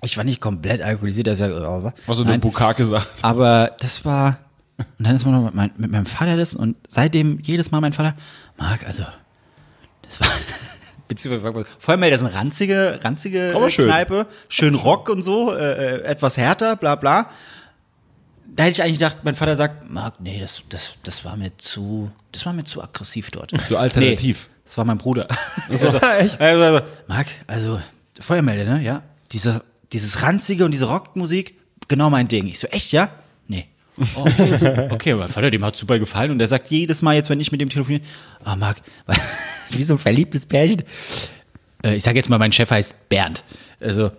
Ich 0.03 0.15
war 0.17 0.23
nicht 0.23 0.41
komplett 0.41 0.81
alkoholisiert, 0.81 1.27
das 1.27 1.39
ist 1.39 1.47
ja, 1.47 1.93
Was 2.05 2.17
du 2.17 2.23
nur 2.23 2.37
Bukake 2.37 2.83
gesagt. 2.83 3.07
aber 3.23 3.71
das 3.79 4.05
war, 4.05 4.37
und 4.77 5.07
dann 5.07 5.15
ist 5.15 5.25
man 5.25 5.33
noch 5.33 5.43
mit, 5.45 5.55
mein, 5.55 5.71
mit 5.77 5.89
meinem 5.91 6.05
Vater 6.05 6.37
das 6.37 6.55
und 6.55 6.75
seitdem 6.87 7.39
jedes 7.41 7.71
Mal 7.71 7.81
mein 7.81 7.93
Vater, 7.93 8.15
Marc, 8.57 8.85
also, 8.85 9.03
das 10.03 10.19
war, 10.21 10.27
beziehungsweise, 11.07 11.65
Vollmelder 11.79 12.15
ist 12.15 12.23
eine 12.23 12.33
ranzige, 12.33 12.99
ranzige 13.01 13.53
Aber 13.55 13.69
schön. 13.71 13.87
Kneipe, 13.87 14.27
schön 14.49 14.75
Rock 14.75 15.09
und 15.09 15.23
so, 15.23 15.53
äh, 15.53 15.95
äh, 15.97 16.01
etwas 16.03 16.37
härter, 16.37 16.75
bla, 16.75 16.95
bla. 16.95 17.29
Da 18.55 18.63
hätte 18.63 18.73
ich 18.73 18.81
eigentlich 18.83 18.99
gedacht, 18.99 19.17
mein 19.23 19.35
Vater 19.35 19.55
sagt, 19.55 19.89
Marc, 19.89 20.19
nee, 20.19 20.39
das, 20.39 20.63
das, 20.69 20.93
das 21.03 21.25
war 21.25 21.35
mir 21.37 21.55
zu, 21.57 22.11
das 22.31 22.45
war 22.45 22.53
mir 22.53 22.63
zu 22.63 22.81
aggressiv 22.81 23.31
dort. 23.31 23.51
Zu 23.65 23.77
alternativ. 23.77 24.47
Nee, 24.49 24.56
das 24.67 24.77
war 24.77 24.83
mein 24.85 24.97
Bruder. 24.97 25.27
Also, 25.69 25.87
Echt? 25.97 26.39
Also, 26.39 26.63
also, 26.63 26.85
Marc, 27.07 27.27
also 27.45 27.81
Feuermelder, 28.19 28.65
ne? 28.65 28.83
Ja. 28.83 29.03
Diese, 29.31 29.63
dieses 29.91 30.21
ranzige 30.21 30.63
und 30.65 30.71
diese 30.71 30.85
Rockmusik, 30.85 31.55
genau 31.87 32.09
mein 32.09 32.27
Ding. 32.27 32.47
Ich 32.47 32.59
so, 32.59 32.67
echt, 32.67 32.91
ja? 32.91 33.09
Nee. 33.47 33.67
Oh, 34.15 34.21
okay. 34.21 34.87
okay, 34.91 35.13
mein 35.15 35.27
Vater, 35.27 35.51
dem 35.51 35.63
hat 35.65 35.75
super 35.75 35.99
gefallen 35.99 36.31
und 36.31 36.39
der 36.39 36.47
sagt 36.47 36.69
jedes 36.69 37.01
Mal 37.01 37.15
jetzt, 37.15 37.29
wenn 37.29 37.39
ich 37.39 37.51
mit 37.51 37.59
dem 37.59 37.69
telefoniere, 37.69 38.03
ah, 38.43 38.55
Marc, 38.55 38.77
wie 39.71 39.83
so 39.83 39.95
ein 39.95 39.99
verliebtes 39.99 40.45
Pärchen. 40.45 40.83
Äh, 41.83 41.95
ich 41.95 42.03
sage 42.03 42.17
jetzt 42.17 42.29
mal, 42.29 42.39
mein 42.39 42.51
Chef 42.51 42.69
heißt 42.69 43.09
Bernd. 43.09 43.43
Also, 43.79 44.11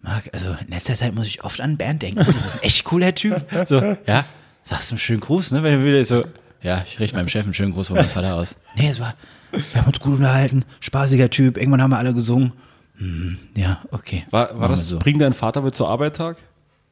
Marc, 0.00 0.30
also 0.32 0.56
in 0.60 0.68
letzter 0.68 0.94
Zeit 0.94 1.14
muss 1.14 1.26
ich 1.26 1.44
oft 1.44 1.60
an 1.60 1.76
Bernd 1.76 2.02
denken. 2.02 2.24
Das 2.24 2.46
ist 2.46 2.56
ein 2.56 2.62
echt 2.62 2.84
cooler 2.84 3.14
Typ. 3.14 3.44
So, 3.66 3.96
ja, 4.06 4.24
sagst 4.62 4.90
du 4.90 4.94
einen 4.94 5.00
schönen 5.00 5.20
Gruß, 5.20 5.52
ne? 5.52 5.62
Wenn 5.62 5.80
du 5.80 5.84
willst, 5.84 6.08
so, 6.08 6.24
ja, 6.62 6.84
ich 6.88 6.98
richte 7.00 7.16
meinem 7.16 7.28
Chef 7.28 7.44
einen 7.44 7.54
schönen 7.54 7.72
Gruß 7.72 7.88
von 7.88 7.96
meinem 7.96 8.08
Vater 8.08 8.34
aus. 8.34 8.56
Nee, 8.76 8.88
es 8.90 9.00
war, 9.00 9.14
wir 9.52 9.80
haben 9.80 9.88
uns 9.88 10.00
gut 10.00 10.14
unterhalten, 10.14 10.64
spaßiger 10.80 11.30
Typ, 11.30 11.56
irgendwann 11.56 11.82
haben 11.82 11.90
wir 11.90 11.98
alle 11.98 12.14
gesungen. 12.14 12.52
Hm, 12.98 13.38
ja, 13.56 13.80
okay. 13.90 14.26
War, 14.30 14.58
war 14.58 14.68
das, 14.68 14.88
so. 14.88 14.98
bring 14.98 15.18
deinen 15.18 15.32
Vater 15.34 15.62
mit 15.62 15.74
zur 15.74 15.88
Arbeit 15.88 16.16
Tag? 16.16 16.36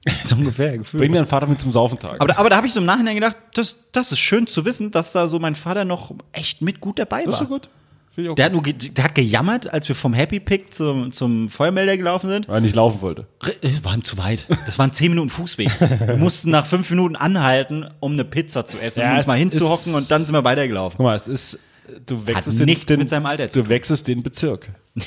so 0.24 0.36
ungefähr 0.36 0.78
gefühlt. 0.78 1.00
Bring 1.02 1.12
deinen 1.12 1.26
Vater 1.26 1.46
mit 1.48 1.60
zum 1.60 1.72
Saufentag. 1.72 2.20
Aber, 2.20 2.28
da- 2.32 2.38
aber 2.38 2.48
da 2.50 2.56
habe 2.56 2.66
ich 2.68 2.72
so 2.72 2.78
im 2.80 2.86
Nachhinein 2.86 3.16
gedacht, 3.16 3.36
das, 3.54 3.76
das 3.90 4.12
ist 4.12 4.20
schön 4.20 4.46
zu 4.46 4.64
wissen, 4.64 4.92
dass 4.92 5.12
da 5.12 5.26
so 5.26 5.38
mein 5.40 5.56
Vater 5.56 5.84
noch 5.84 6.12
echt 6.32 6.62
mit 6.62 6.80
gut 6.80 6.98
dabei 7.00 7.24
das 7.24 7.34
ist 7.36 7.40
war. 7.40 7.46
so 7.48 7.54
gut. 7.54 7.68
Finde 8.14 8.28
ich 8.28 8.30
auch 8.30 8.34
Der 8.36 8.44
hat, 8.46 8.52
gut. 8.52 8.66
nur 8.66 8.72
ge 8.74 8.90
der 8.92 9.04
hat 9.04 9.14
gejammert, 9.16 9.72
als 9.72 9.88
wir 9.88 9.96
vom 9.96 10.14
Happy 10.14 10.38
Pick 10.38 10.72
zum, 10.72 11.10
zum 11.10 11.48
Feuermelder 11.50 11.96
gelaufen 11.96 12.30
sind. 12.30 12.46
Weil 12.46 12.54
er 12.58 12.60
nicht 12.60 12.76
laufen 12.76 13.00
wollte. 13.02 13.26
Das 13.60 13.84
war 13.84 13.94
ihm 13.94 14.04
zu 14.04 14.16
weit. 14.16 14.46
Das 14.64 14.78
waren 14.78 14.92
zehn 14.92 15.10
Minuten 15.10 15.28
Fußweg. 15.28 15.68
Wir 16.06 16.16
mussten 16.16 16.50
nach 16.50 16.66
fünf 16.66 16.88
Minuten 16.90 17.16
anhalten, 17.16 17.86
um 17.98 18.12
eine 18.12 18.24
Pizza 18.24 18.64
zu 18.64 18.78
essen, 18.78 19.00
Ja, 19.00 19.10
um 19.10 19.16
uns 19.18 19.26
mal 19.26 19.36
hinzuhocken 19.36 19.94
und 19.94 20.08
dann 20.10 20.24
sind 20.24 20.34
wir 20.34 20.44
weitergelaufen. 20.44 20.96
Guck 20.98 21.04
mal, 21.04 21.16
es 21.16 21.26
ist, 21.26 21.58
du 22.06 22.26
wechselst 22.26 22.60
nichts 22.60 22.86
den, 22.86 22.98
mit 22.98 23.08
seinem 23.10 23.26
Alter 23.26 23.48
Du 23.48 23.68
wechselst 23.68 24.06
den 24.08 24.22
Bezirk. 24.22 24.68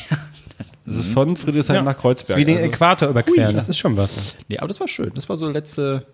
Das 0.85 0.97
ist 0.97 1.13
von 1.13 1.37
Friedrichshain 1.37 1.85
nach 1.85 1.93
Das 1.93 2.01
Kreuzberg. 2.01 2.37
ist 2.37 2.41
wie 2.41 2.45
den 2.45 2.55
Also, 2.57 2.67
Äquator 2.67 3.09
überqueren. 3.09 3.55
Das 3.55 3.69
ist 3.69 3.77
schon 3.77 3.95
was. 3.95 4.35
Nee, 4.47 4.57
aber 4.57 4.67
das 4.67 4.79
war 4.79 4.87
schön. 4.87 5.11
Das 5.13 5.29
war 5.29 5.37
so 5.37 5.47
letzte. 5.47 6.05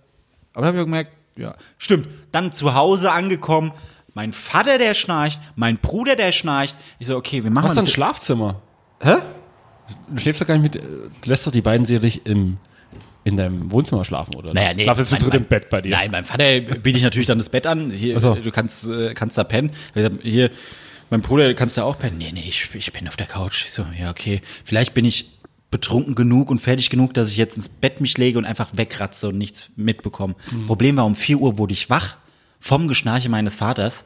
Aber 0.53 0.61
da 0.63 0.67
habe 0.67 0.77
ich 0.77 0.81
auch 0.81 0.85
gemerkt, 0.85 1.13
ja. 1.37 1.55
Stimmt. 1.77 2.07
Dann 2.33 2.51
zu 2.51 2.73
Hause 2.75 3.11
angekommen. 3.11 3.71
Mein 4.13 4.33
Vater, 4.33 4.77
der 4.77 4.93
schnarcht, 4.93 5.39
mein 5.55 5.77
Bruder, 5.77 6.15
der 6.17 6.31
schnarcht. 6.33 6.75
Ich 6.99 7.07
so, 7.07 7.15
okay, 7.15 7.43
wir 7.43 7.51
machen 7.51 7.69
hast 7.69 7.75
du 7.75 7.79
ein 7.81 7.85
das. 7.85 7.93
Schlafzimmer? 7.93 8.61
Hä? 9.01 9.15
Du 10.09 10.19
schläfst 10.19 10.41
doch 10.41 10.47
gar 10.47 10.57
nicht 10.57 10.75
mit. 10.75 10.83
äh, 10.83 10.87
Du 11.21 11.29
lässt 11.29 11.47
doch 11.47 11.51
die 11.51 11.61
beiden 11.61 11.85
sicherlich 11.85 12.25
im, 12.25 12.57
in 13.25 13.35
deinem 13.35 13.71
Wohnzimmer 13.71 14.05
schlafen, 14.05 14.35
oder? 14.35 14.53
Naja, 14.53 14.73
nee. 14.73 14.83
Schlafst 14.83 15.01
du 15.01 15.05
zu 15.05 15.13
mein- 15.15 15.21
dritt 15.23 15.33
mein- 15.33 15.41
im 15.41 15.47
Bett 15.49 15.69
bei 15.69 15.81
dir? 15.81 15.89
Nein, 15.89 16.11
meinem 16.11 16.25
Vater 16.25 16.61
biete 16.61 16.97
ich 16.97 17.03
natürlich 17.03 17.27
dann 17.27 17.39
das 17.39 17.49
Bett 17.49 17.67
an. 17.67 17.89
Hier, 17.91 18.17
so. 18.19 18.35
du 18.35 18.51
kannst, 18.51 18.87
äh, 18.87 19.13
kannst 19.13 19.37
da 19.37 19.43
pennen. 19.43 19.71
Hier, 20.21 20.51
mein 21.09 21.21
Bruder, 21.21 21.53
kannst 21.55 21.75
du 21.77 21.81
auch 21.81 21.97
pennen? 21.99 22.17
Nee, 22.19 22.31
nee, 22.31 22.45
ich, 22.47 22.69
ich 22.73 22.93
bin 22.93 23.07
auf 23.07 23.17
der 23.17 23.25
Couch. 23.27 23.65
Ich 23.65 23.71
so, 23.71 23.85
ja, 23.99 24.09
okay. 24.11 24.41
Vielleicht 24.63 24.93
bin 24.93 25.03
ich 25.05 25.31
betrunken 25.71 26.15
genug 26.15 26.49
und 26.51 26.59
fertig 26.61 26.89
genug, 26.89 27.13
dass 27.15 27.29
ich 27.31 27.37
jetzt 27.37 27.57
ins 27.57 27.67
Bett 27.67 27.99
mich 27.99 28.17
lege 28.17 28.37
und 28.37 28.45
einfach 28.45 28.69
wegratze 28.75 29.27
und 29.29 29.37
nichts 29.37 29.71
mitbekomme. 29.75 30.35
Mhm. 30.51 30.67
Problem 30.67 30.95
war, 30.95 31.05
um 31.05 31.15
4 31.15 31.37
Uhr 31.41 31.57
wurde 31.57 31.73
ich 31.73 31.89
wach 31.89 32.15
vom 32.59 32.87
Geschnarche 32.87 33.27
meines 33.29 33.55
Vaters. 33.55 34.05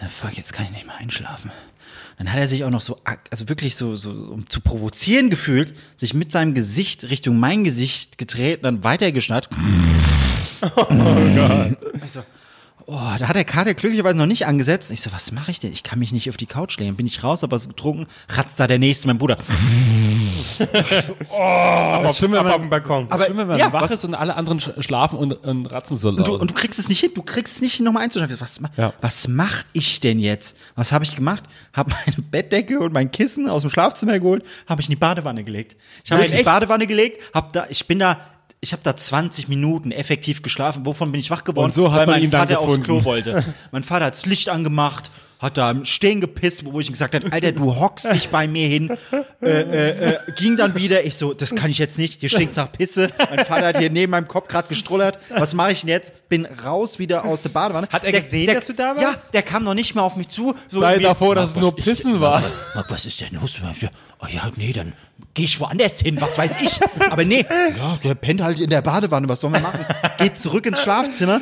Ja, 0.00 0.08
fuck, 0.08 0.36
jetzt 0.36 0.52
kann 0.52 0.66
ich 0.66 0.70
nicht 0.72 0.86
mehr 0.86 0.96
einschlafen. 0.96 1.50
Dann 2.20 2.30
hat 2.30 2.38
er 2.38 2.48
sich 2.48 2.64
auch 2.64 2.70
noch 2.70 2.82
so, 2.82 2.98
also 3.30 3.48
wirklich 3.48 3.76
so, 3.76 3.96
so 3.96 4.10
um 4.10 4.50
zu 4.50 4.60
provozieren 4.60 5.30
gefühlt, 5.30 5.72
sich 5.96 6.12
mit 6.12 6.32
seinem 6.32 6.52
Gesicht 6.52 7.08
Richtung 7.08 7.38
mein 7.38 7.64
Gesicht 7.64 8.18
gedreht 8.18 8.58
und 8.58 8.64
dann 8.64 8.84
weitergeschnarrt. 8.84 9.48
Oh 10.62 10.84
Gott. 10.84 11.78
Ich 12.04 12.12
so, 12.12 12.22
oh, 12.90 13.16
da 13.18 13.28
hat 13.28 13.36
der 13.36 13.44
Kater 13.44 13.74
glücklicherweise 13.74 14.16
noch 14.18 14.26
nicht 14.26 14.46
angesetzt. 14.46 14.90
Ich 14.90 15.00
so, 15.00 15.12
was 15.12 15.32
mache 15.32 15.50
ich 15.50 15.60
denn? 15.60 15.72
Ich 15.72 15.82
kann 15.82 15.98
mich 15.98 16.12
nicht 16.12 16.28
auf 16.28 16.36
die 16.36 16.46
Couch 16.46 16.76
legen. 16.78 16.96
Bin 16.96 17.06
ich 17.06 17.22
raus, 17.22 17.44
aber 17.44 17.56
es 17.56 17.62
ist 17.62 17.68
getrunken, 17.68 18.06
ratzt 18.28 18.58
da 18.60 18.66
der 18.66 18.78
Nächste, 18.78 19.06
mein 19.06 19.18
Bruder. 19.18 19.38
aber 21.30 22.12
schön, 22.12 22.32
wenn 22.32 22.42
man, 22.42 22.52
auf 22.52 22.60
dem 22.60 22.70
Balkon. 22.70 23.06
aber 23.10 23.24
schön, 23.26 23.36
wenn 23.36 23.46
man 23.46 23.58
ja, 23.58 23.72
wach 23.72 23.82
was- 23.82 23.90
ist 23.92 24.04
und 24.04 24.14
alle 24.14 24.34
anderen 24.34 24.60
sch 24.60 24.70
schlafen 24.80 25.18
und, 25.18 25.32
und 25.46 25.66
ratzen 25.72 25.96
so 25.96 26.08
Und 26.08 26.18
laut. 26.18 26.28
du, 26.28 26.34
und 26.36 26.50
du 26.50 26.54
kriegst 26.54 26.78
es 26.78 26.88
nicht 26.88 27.00
hin, 27.00 27.10
du 27.14 27.22
kriegst 27.22 27.56
es 27.56 27.62
nicht 27.62 27.74
hin, 27.74 27.84
nochmal 27.84 28.04
einzuschlafen. 28.04 28.36
Was, 28.40 28.60
Ja. 28.76 28.92
was 29.00 29.28
mach 29.28 29.64
ich 29.72 30.00
denn 30.00 30.18
jetzt? 30.18 30.56
Was 30.74 30.92
habe 30.92 31.04
ich 31.04 31.14
gemacht? 31.14 31.44
Habe 31.72 31.90
meine 32.06 32.26
Bettdecke 32.30 32.78
und 32.80 32.92
mein 32.92 33.10
Kissen 33.10 33.48
aus 33.48 33.62
dem 33.62 33.70
Schlafzimmer 33.70 34.18
geholt, 34.18 34.44
habe 34.68 34.80
ich 34.80 34.88
in 34.88 34.92
die 34.92 34.96
Badewanne 34.96 35.44
gelegt. 35.44 35.76
Ich 36.04 36.10
habe 36.12 36.22
mich 36.22 36.32
in 36.32 36.38
die? 36.38 36.44
Badewanne 36.44 36.86
gelegt, 36.86 37.22
hab 37.34 37.52
da, 37.52 37.66
ich 37.68 37.86
bin 37.86 37.98
da, 37.98 38.18
ich 38.60 38.72
habe 38.72 38.82
da 38.82 38.96
20 38.96 39.48
Minuten 39.48 39.90
effektiv 39.90 40.42
geschlafen. 40.42 40.84
Wovon 40.84 41.12
bin 41.12 41.20
ich 41.20 41.30
wach 41.30 41.44
geworden? 41.44 41.66
Und 41.66 41.74
so 41.74 41.90
hat 41.90 42.00
Weil 42.00 42.06
man 42.06 42.14
mein 42.16 42.24
ihn 42.24 42.30
dann 42.30 42.40
Vater 42.48 42.60
aufs 42.60 42.66
gefunden. 42.66 42.84
Klo 42.84 43.04
wollte. 43.04 43.44
mein 43.70 43.82
Vater 43.82 44.06
hat 44.06 44.14
das 44.14 44.26
Licht 44.26 44.48
angemacht, 44.48 45.10
hat 45.40 45.56
da 45.56 45.70
im 45.70 45.84
Stehen 45.86 46.20
gepisst, 46.20 46.64
wo 46.66 46.78
ich 46.80 46.88
gesagt 46.92 47.14
habe, 47.14 47.32
Alter, 47.32 47.52
du 47.52 47.74
hockst 47.76 48.12
dich 48.12 48.28
bei 48.28 48.46
mir 48.46 48.68
hin. 48.68 48.96
Äh, 49.42 49.48
äh, 49.48 50.10
äh, 50.12 50.18
ging 50.36 50.56
dann 50.58 50.74
wieder, 50.74 51.04
ich 51.04 51.16
so, 51.16 51.32
das 51.32 51.54
kann 51.54 51.70
ich 51.70 51.78
jetzt 51.78 51.96
nicht, 51.98 52.20
hier 52.20 52.28
stinkt's 52.28 52.56
nach 52.58 52.70
Pisse. 52.70 53.10
Mein 53.30 53.46
Vater 53.46 53.68
hat 53.68 53.78
hier 53.78 53.88
neben 53.88 54.10
meinem 54.10 54.28
Kopf 54.28 54.48
gerade 54.48 54.68
gestrullert. 54.68 55.18
Was 55.30 55.54
mache 55.54 55.72
ich 55.72 55.80
denn 55.80 55.88
jetzt? 55.88 56.28
Bin 56.28 56.46
raus 56.64 56.98
wieder 56.98 57.24
aus 57.24 57.40
der 57.42 57.48
Badewanne. 57.48 57.88
Hat 57.90 58.04
er 58.04 58.12
gesehen, 58.12 58.52
dass 58.54 58.66
du 58.66 58.74
da 58.74 58.90
warst? 58.96 59.00
Ja, 59.02 59.14
der 59.32 59.42
kam 59.42 59.64
noch 59.64 59.74
nicht 59.74 59.94
mal 59.94 60.02
auf 60.02 60.16
mich 60.16 60.28
zu. 60.28 60.54
So 60.68 60.80
Sei 60.80 60.98
davor, 60.98 61.34
dass 61.34 61.50
es 61.50 61.54
"Marc, 61.56 61.62
nur 61.62 61.72
was 61.72 61.78
ist 61.78 61.84
Pissen 61.86 62.12
denn- 62.12 62.20
war." 62.20 62.42
Marc, 62.74 62.90
was 62.90 63.06
ist 63.06 63.18
denn 63.20 63.34
los? 63.40 63.58
Oh 64.22 64.26
ja, 64.28 64.50
nee, 64.56 64.72
dann 64.74 64.92
geh 65.32 65.44
ich 65.44 65.58
woanders 65.58 66.00
hin, 66.00 66.20
was 66.20 66.36
weiß 66.36 66.52
ich. 66.60 66.78
Aber 67.10 67.24
nee, 67.24 67.46
ja, 67.78 67.98
der 68.04 68.14
pennt 68.14 68.42
halt 68.42 68.60
in 68.60 68.68
der 68.68 68.82
Badewanne, 68.82 69.26
was 69.28 69.40
sollen 69.40 69.54
wir 69.54 69.60
machen? 69.60 69.86
Geht 70.18 70.36
zurück 70.36 70.66
ins 70.66 70.82
Schlafzimmer. 70.82 71.40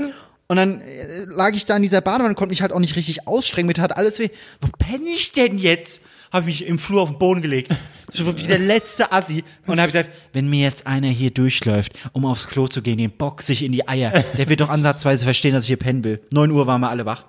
Und 0.50 0.56
dann 0.56 0.80
äh, 0.80 1.24
lag 1.26 1.52
ich 1.52 1.66
da 1.66 1.76
in 1.76 1.82
dieser 1.82 2.00
Badewanne, 2.00 2.34
konnte 2.34 2.52
mich 2.52 2.62
halt 2.62 2.72
auch 2.72 2.78
nicht 2.78 2.96
richtig 2.96 3.28
ausstrengen, 3.28 3.66
mir 3.66 3.74
tat 3.74 3.94
alles 3.94 4.18
weh. 4.18 4.30
Wo 4.62 4.68
penne 4.78 5.06
ich 5.06 5.32
denn 5.32 5.58
jetzt? 5.58 6.00
Habe 6.32 6.48
ich 6.48 6.61
mich 6.61 6.68
im 6.68 6.78
Flur 6.78 7.02
auf 7.02 7.11
den 7.11 7.18
Boden 7.18 7.42
gelegt. 7.42 7.74
So 8.11 8.26
wie 8.26 8.46
der 8.46 8.58
letzte 8.58 9.12
Assi. 9.12 9.44
Und 9.66 9.78
habe 9.78 9.92
gesagt, 9.92 10.08
wenn 10.32 10.48
mir 10.48 10.64
jetzt 10.64 10.87
einer 10.87 11.08
hier 11.08 11.30
durchläuft, 11.30 11.92
um 12.12 12.24
aufs 12.24 12.48
Klo 12.48 12.66
zu 12.66 12.80
gehen, 12.80 12.96
den 12.96 13.11
box 13.11 13.50
ich 13.50 13.62
in 13.62 13.72
die 13.72 13.87
Eier. 13.87 14.24
Der 14.38 14.48
wird 14.48 14.62
doch 14.62 14.70
ansatzweise 14.70 15.24
verstehen, 15.24 15.52
dass 15.52 15.64
ich 15.64 15.68
hier 15.68 15.76
pennen 15.76 16.02
will. 16.02 16.22
9 16.32 16.50
Uhr 16.50 16.66
waren 16.66 16.80
wir 16.80 16.88
alle 16.88 17.04
wach. 17.04 17.26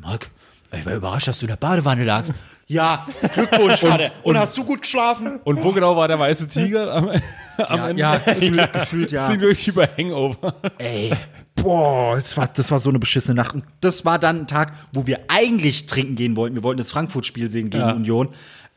Marc, 0.00 0.30
ich 0.72 0.86
war 0.86 0.94
überrascht, 0.94 1.28
dass 1.28 1.40
du 1.40 1.44
in 1.44 1.50
der 1.50 1.56
Badewanne 1.56 2.04
lagst. 2.04 2.32
Ja, 2.66 3.06
Glückwunsch, 3.34 3.80
Vater. 3.80 4.12
Und, 4.22 4.38
hast 4.38 4.56
du 4.56 4.64
gut 4.64 4.82
geschlafen? 4.82 5.38
und 5.44 5.62
wo 5.62 5.72
genau 5.72 5.96
war 5.96 6.08
der 6.08 6.18
weiße 6.18 6.48
Tiger 6.48 6.92
am, 6.94 7.10
am 7.58 7.80
Ende? 7.90 8.00
ja, 8.00 8.16
gefühlt, 8.16 8.72
gefühlt, 8.72 9.04
Das 9.06 9.12
ja. 9.12 9.26
klingt 9.26 9.42
wirklich 9.42 9.68
über 9.68 9.86
Hangover. 9.98 10.54
Ey, 10.78 11.12
boah, 11.54 12.16
das 12.16 12.36
war, 12.36 12.46
das 12.48 12.70
war 12.70 12.78
so 12.80 12.88
eine 12.88 12.98
beschissene 12.98 13.34
Nacht. 13.34 13.54
Und 13.54 13.64
das 13.80 14.04
war 14.04 14.18
dann 14.18 14.40
ein 14.40 14.46
Tag, 14.46 14.72
wo 14.92 15.06
wir 15.06 15.20
eigentlich 15.28 15.86
trinken 15.86 16.14
gehen 16.16 16.36
wollten. 16.36 16.56
Wir 16.56 16.62
wollten 16.62 16.78
das 16.78 16.90
Frankfurt-Spiel 16.90 17.50
sehen 17.50 17.68
gegen 17.70 17.84
Ja. 17.84 17.92
Union. 17.92 18.28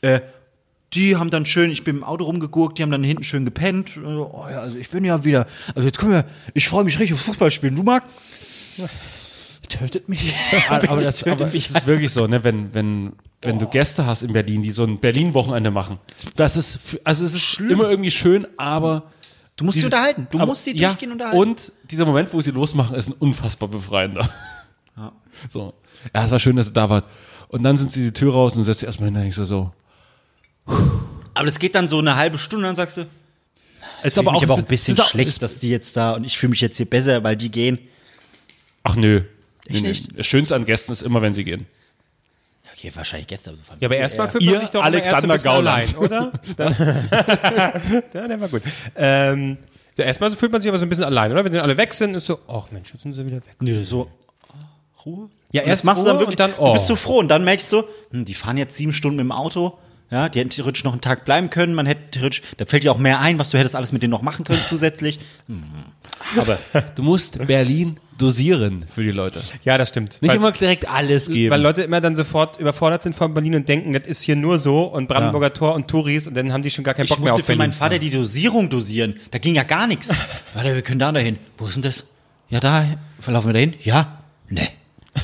Äh, 0.01 0.19
die 0.93 1.15
haben 1.17 1.29
dann 1.29 1.45
schön, 1.45 1.69
ich 1.71 1.83
bin 1.83 1.97
im 1.97 2.03
Auto 2.03 2.25
rumgegurkt, 2.25 2.77
die 2.77 2.83
haben 2.83 2.91
dann 2.91 3.03
hinten 3.03 3.23
schön 3.23 3.45
gepennt. 3.45 3.97
Äh, 3.97 4.01
Oh 4.05 4.45
ja, 4.51 4.59
also 4.59 4.77
ich 4.77 4.89
bin 4.89 5.03
ja 5.05 5.23
wieder, 5.23 5.47
also 5.75 5.85
jetzt 5.85 5.97
können 5.97 6.11
wir, 6.11 6.25
ich 6.53 6.67
freue 6.67 6.83
mich 6.83 6.97
richtig 6.99 7.13
aufs 7.15 7.23
Fußballspielen. 7.25 7.75
Du, 7.75 7.83
Marc? 7.83 8.03
Tötet 9.69 10.07
mich. 10.07 10.33
aber 10.69 10.97
das, 10.97 11.23
aber 11.23 11.53
es 11.53 11.69
ist 11.71 11.85
wirklich 11.87 12.11
so, 12.11 12.27
ne, 12.27 12.43
wenn, 12.43 12.73
wenn, 12.73 13.13
wenn 13.41 13.59
du 13.59 13.67
Gäste 13.67 14.05
hast 14.05 14.21
in 14.21 14.31
Berlin, 14.33 14.61
die 14.61 14.71
so 14.71 14.83
ein 14.83 14.99
Berlin-Wochenende 14.99 15.71
machen. 15.71 15.99
Das 16.35 16.55
ist, 16.55 16.79
also 17.03 17.25
es 17.25 17.33
ist 17.33 17.59
immer 17.59 17.89
irgendwie 17.89 18.11
schön, 18.11 18.47
aber. 18.57 19.11
Du 19.57 19.65
musst 19.65 19.75
sie 19.75 19.79
diese- 19.81 19.87
unterhalten. 19.87 20.27
Du 20.31 20.37
aber- 20.37 20.47
musst 20.47 20.63
sie 20.63 20.77
ja, 20.77 20.89
durchgehend 20.89 21.13
unterhalten. 21.13 21.37
Und 21.39 21.71
dieser 21.89 22.05
Moment, 22.05 22.33
wo 22.33 22.39
sie 22.41 22.51
losmachen, 22.51 22.95
ist 22.95 23.09
ein 23.09 23.13
unfassbar 23.19 23.69
befreiender. 23.69 24.29
So. 25.49 25.75
Ja, 26.15 26.25
es 26.25 26.31
war 26.31 26.39
schön, 26.39 26.55
dass 26.55 26.69
ihr 26.69 26.73
da 26.73 26.89
wart. 26.89 27.05
Und 27.49 27.61
dann 27.61 27.77
sind 27.77 27.91
sie 27.91 28.03
die 28.03 28.11
Tür 28.11 28.33
raus 28.33 28.55
und 28.55 28.63
setzt 28.63 28.79
sie 28.79 28.87
erstmal 28.87 29.11
hin, 29.11 29.27
ich 29.27 29.35
so, 29.35 29.45
so. 29.45 29.71
aber 30.65 31.45
das 31.45 31.59
geht 31.59 31.75
dann 31.75 31.87
so 31.87 31.99
eine 31.99 32.15
halbe 32.15 32.39
Stunde, 32.39 32.65
dann 32.65 32.75
sagst 32.75 32.97
du, 32.97 33.05
Ist 34.03 34.17
aber 34.17 34.33
auch, 34.33 34.41
aber 34.41 34.55
auch 34.55 34.57
ein 34.57 34.65
bisschen 34.65 34.97
schlecht, 34.97 35.41
dass 35.43 35.59
die 35.59 35.69
jetzt 35.69 35.95
da 35.95 36.13
und 36.15 36.23
ich 36.23 36.37
fühle 36.39 36.49
mich 36.49 36.61
jetzt 36.61 36.77
hier 36.77 36.87
besser, 36.87 37.23
weil 37.23 37.35
die 37.37 37.51
gehen. 37.51 37.77
Ach 38.83 38.95
nö. 38.95 39.21
Nee, 39.69 39.81
nee. 39.81 39.87
nicht? 39.89 40.17
Das 40.17 40.25
Schönste 40.25 40.55
an 40.55 40.65
Gästen 40.65 40.91
ist 40.91 41.01
immer, 41.01 41.21
wenn 41.21 41.33
sie 41.33 41.43
gehen. 41.43 41.65
Okay, 42.73 42.91
wahrscheinlich 42.93 43.27
gestern. 43.27 43.57
Ja, 43.79 43.87
aber 43.87 43.97
erstmal 43.97 44.27
fühlt 44.27 44.45
man 44.45 44.59
sich 44.59 44.69
doch 44.69 44.83
erst 44.83 44.93
so 44.93 44.97
Alexander 44.97 45.33
bisschen 45.33 45.51
Gauland. 45.51 45.97
allein, 45.97 46.05
oder? 46.05 46.31
Dann- 46.57 48.01
ja, 48.13 48.27
der 48.27 48.39
war 48.41 48.47
gut. 48.49 48.61
Ähm, 48.95 49.57
ja, 49.97 50.05
erstmal 50.05 50.29
so 50.29 50.35
fühlt 50.35 50.51
man 50.51 50.61
sich 50.61 50.69
aber 50.69 50.77
so 50.77 50.85
ein 50.85 50.89
bisschen 50.89 51.05
allein, 51.05 51.31
oder? 51.31 51.43
Wenn 51.43 51.53
dann 51.53 51.63
alle 51.63 51.75
weg 51.75 51.93
sind, 51.93 52.13
ist 52.13 52.27
so, 52.27 52.37
ach 52.47 52.69
Mensch, 52.69 52.93
jetzt 52.93 53.01
sind 53.01 53.13
sie 53.13 53.25
wieder 53.25 53.37
weg. 53.37 53.55
Nö, 53.61 53.83
so 53.83 54.11
oh, 54.47 55.05
Ruhe. 55.05 55.29
Ja, 55.51 55.63
Und 55.63 55.69
das 55.69 55.83
machst 55.83 56.03
du 56.03 56.07
dann 56.07 56.19
wirklich, 56.19 56.35
dann, 56.35 56.53
oh. 56.57 56.67
du 56.67 56.73
bist 56.73 56.85
so 56.85 56.95
froh 56.95 57.17
und 57.17 57.29
dann 57.29 57.43
merkst 57.43 57.73
du, 57.73 57.83
hm, 58.11 58.25
die 58.25 58.35
fahren 58.35 58.57
jetzt 58.57 58.75
sieben 58.75 58.93
Stunden 58.93 59.17
mit 59.17 59.23
dem 59.23 59.31
Auto. 59.31 59.79
Ja, 60.09 60.29
die 60.29 60.39
hätten 60.39 60.49
theoretisch 60.51 60.83
noch 60.85 60.93
einen 60.93 61.01
Tag 61.01 61.25
bleiben 61.25 61.49
können. 61.49 61.73
Man 61.73 61.85
hätte 61.85 62.11
theoretisch, 62.11 62.41
da 62.55 62.65
fällt 62.65 62.83
dir 62.83 62.91
auch 62.91 62.97
mehr 62.97 63.19
ein, 63.19 63.39
was 63.39 63.49
du 63.49 63.57
hättest 63.57 63.75
alles 63.75 63.91
mit 63.91 64.03
denen 64.03 64.11
noch 64.11 64.21
machen 64.21 64.45
können 64.45 64.61
zusätzlich. 64.69 65.19
Aber 66.37 66.57
du 66.95 67.03
musst 67.03 67.45
Berlin 67.47 67.99
dosieren 68.17 68.85
für 68.93 69.03
die 69.03 69.11
Leute. 69.11 69.41
Ja, 69.63 69.77
das 69.77 69.89
stimmt. 69.89 70.19
Nicht 70.21 70.29
weil, 70.29 70.37
immer 70.37 70.51
direkt 70.51 70.89
alles 70.89 71.27
geben. 71.27 71.51
weil 71.51 71.61
Leute 71.61 71.83
immer 71.83 72.01
dann 72.01 72.15
sofort 72.15 72.59
überfordert 72.59 73.03
sind 73.03 73.15
von 73.15 73.33
Berlin 73.33 73.55
und 73.55 73.69
denken, 73.69 73.93
das 73.93 74.07
ist 74.07 74.21
hier 74.21 74.35
nur 74.35 74.57
so 74.59 74.83
und 74.85 75.07
Brandenburger 75.07 75.53
Tor 75.53 75.75
und 75.75 75.87
Touris 75.87 76.25
und 76.25 76.35
dann 76.35 76.51
haben 76.53 76.63
die 76.63 76.71
schon 76.71 76.83
gar 76.83 76.93
keinen 76.93 77.05
Ich 77.05 77.09
Bock 77.11 77.19
mehr 77.19 77.29
musste 77.31 77.41
auf 77.41 77.45
für 77.45 77.51
Berlin. 77.51 77.59
meinen 77.59 77.73
Vater 77.73 77.99
die 77.99 78.09
Dosierung 78.09 78.69
dosieren. 78.69 79.19
Da 79.31 79.37
ging 79.39 79.55
ja 79.55 79.63
gar 79.63 79.87
nichts. 79.87 80.09
Warte, 80.53 80.73
wir 80.73 80.81
können 80.81 80.99
da 80.99 81.09
und 81.09 81.15
dahin. 81.15 81.37
Wo 81.57 81.67
ist 81.67 81.75
denn 81.75 81.83
das? 81.83 82.05
Ja, 82.49 82.59
da. 82.59 82.85
Verlaufen 83.19 83.49
wir 83.49 83.53
dahin? 83.53 83.75
Ja. 83.83 84.19
Nee. 84.49 84.69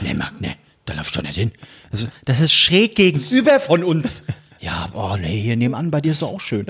Nee, 0.02 0.13
Marc, 0.13 0.39
nee. 0.39 0.56
Da 0.86 0.93
lauf 0.93 1.08
ich 1.08 1.13
doch 1.13 1.24
nicht 1.24 1.36
hin. 1.36 1.52
Also, 1.91 2.08
das 2.26 2.41
ist 2.41 2.54
schräg 2.54 2.96
gegenüber 2.96 3.60
von 3.62 3.84
uns. 3.86 4.24
Ja, 4.63 4.88
oh 4.93 5.17
nee, 5.19 5.39
hier 5.41 5.56
nebenan 5.58 5.91
bei 5.91 5.99
dir 6.02 6.12
ist 6.13 6.21
doch 6.21 6.30
auch 6.32 6.41
schön. 6.41 6.65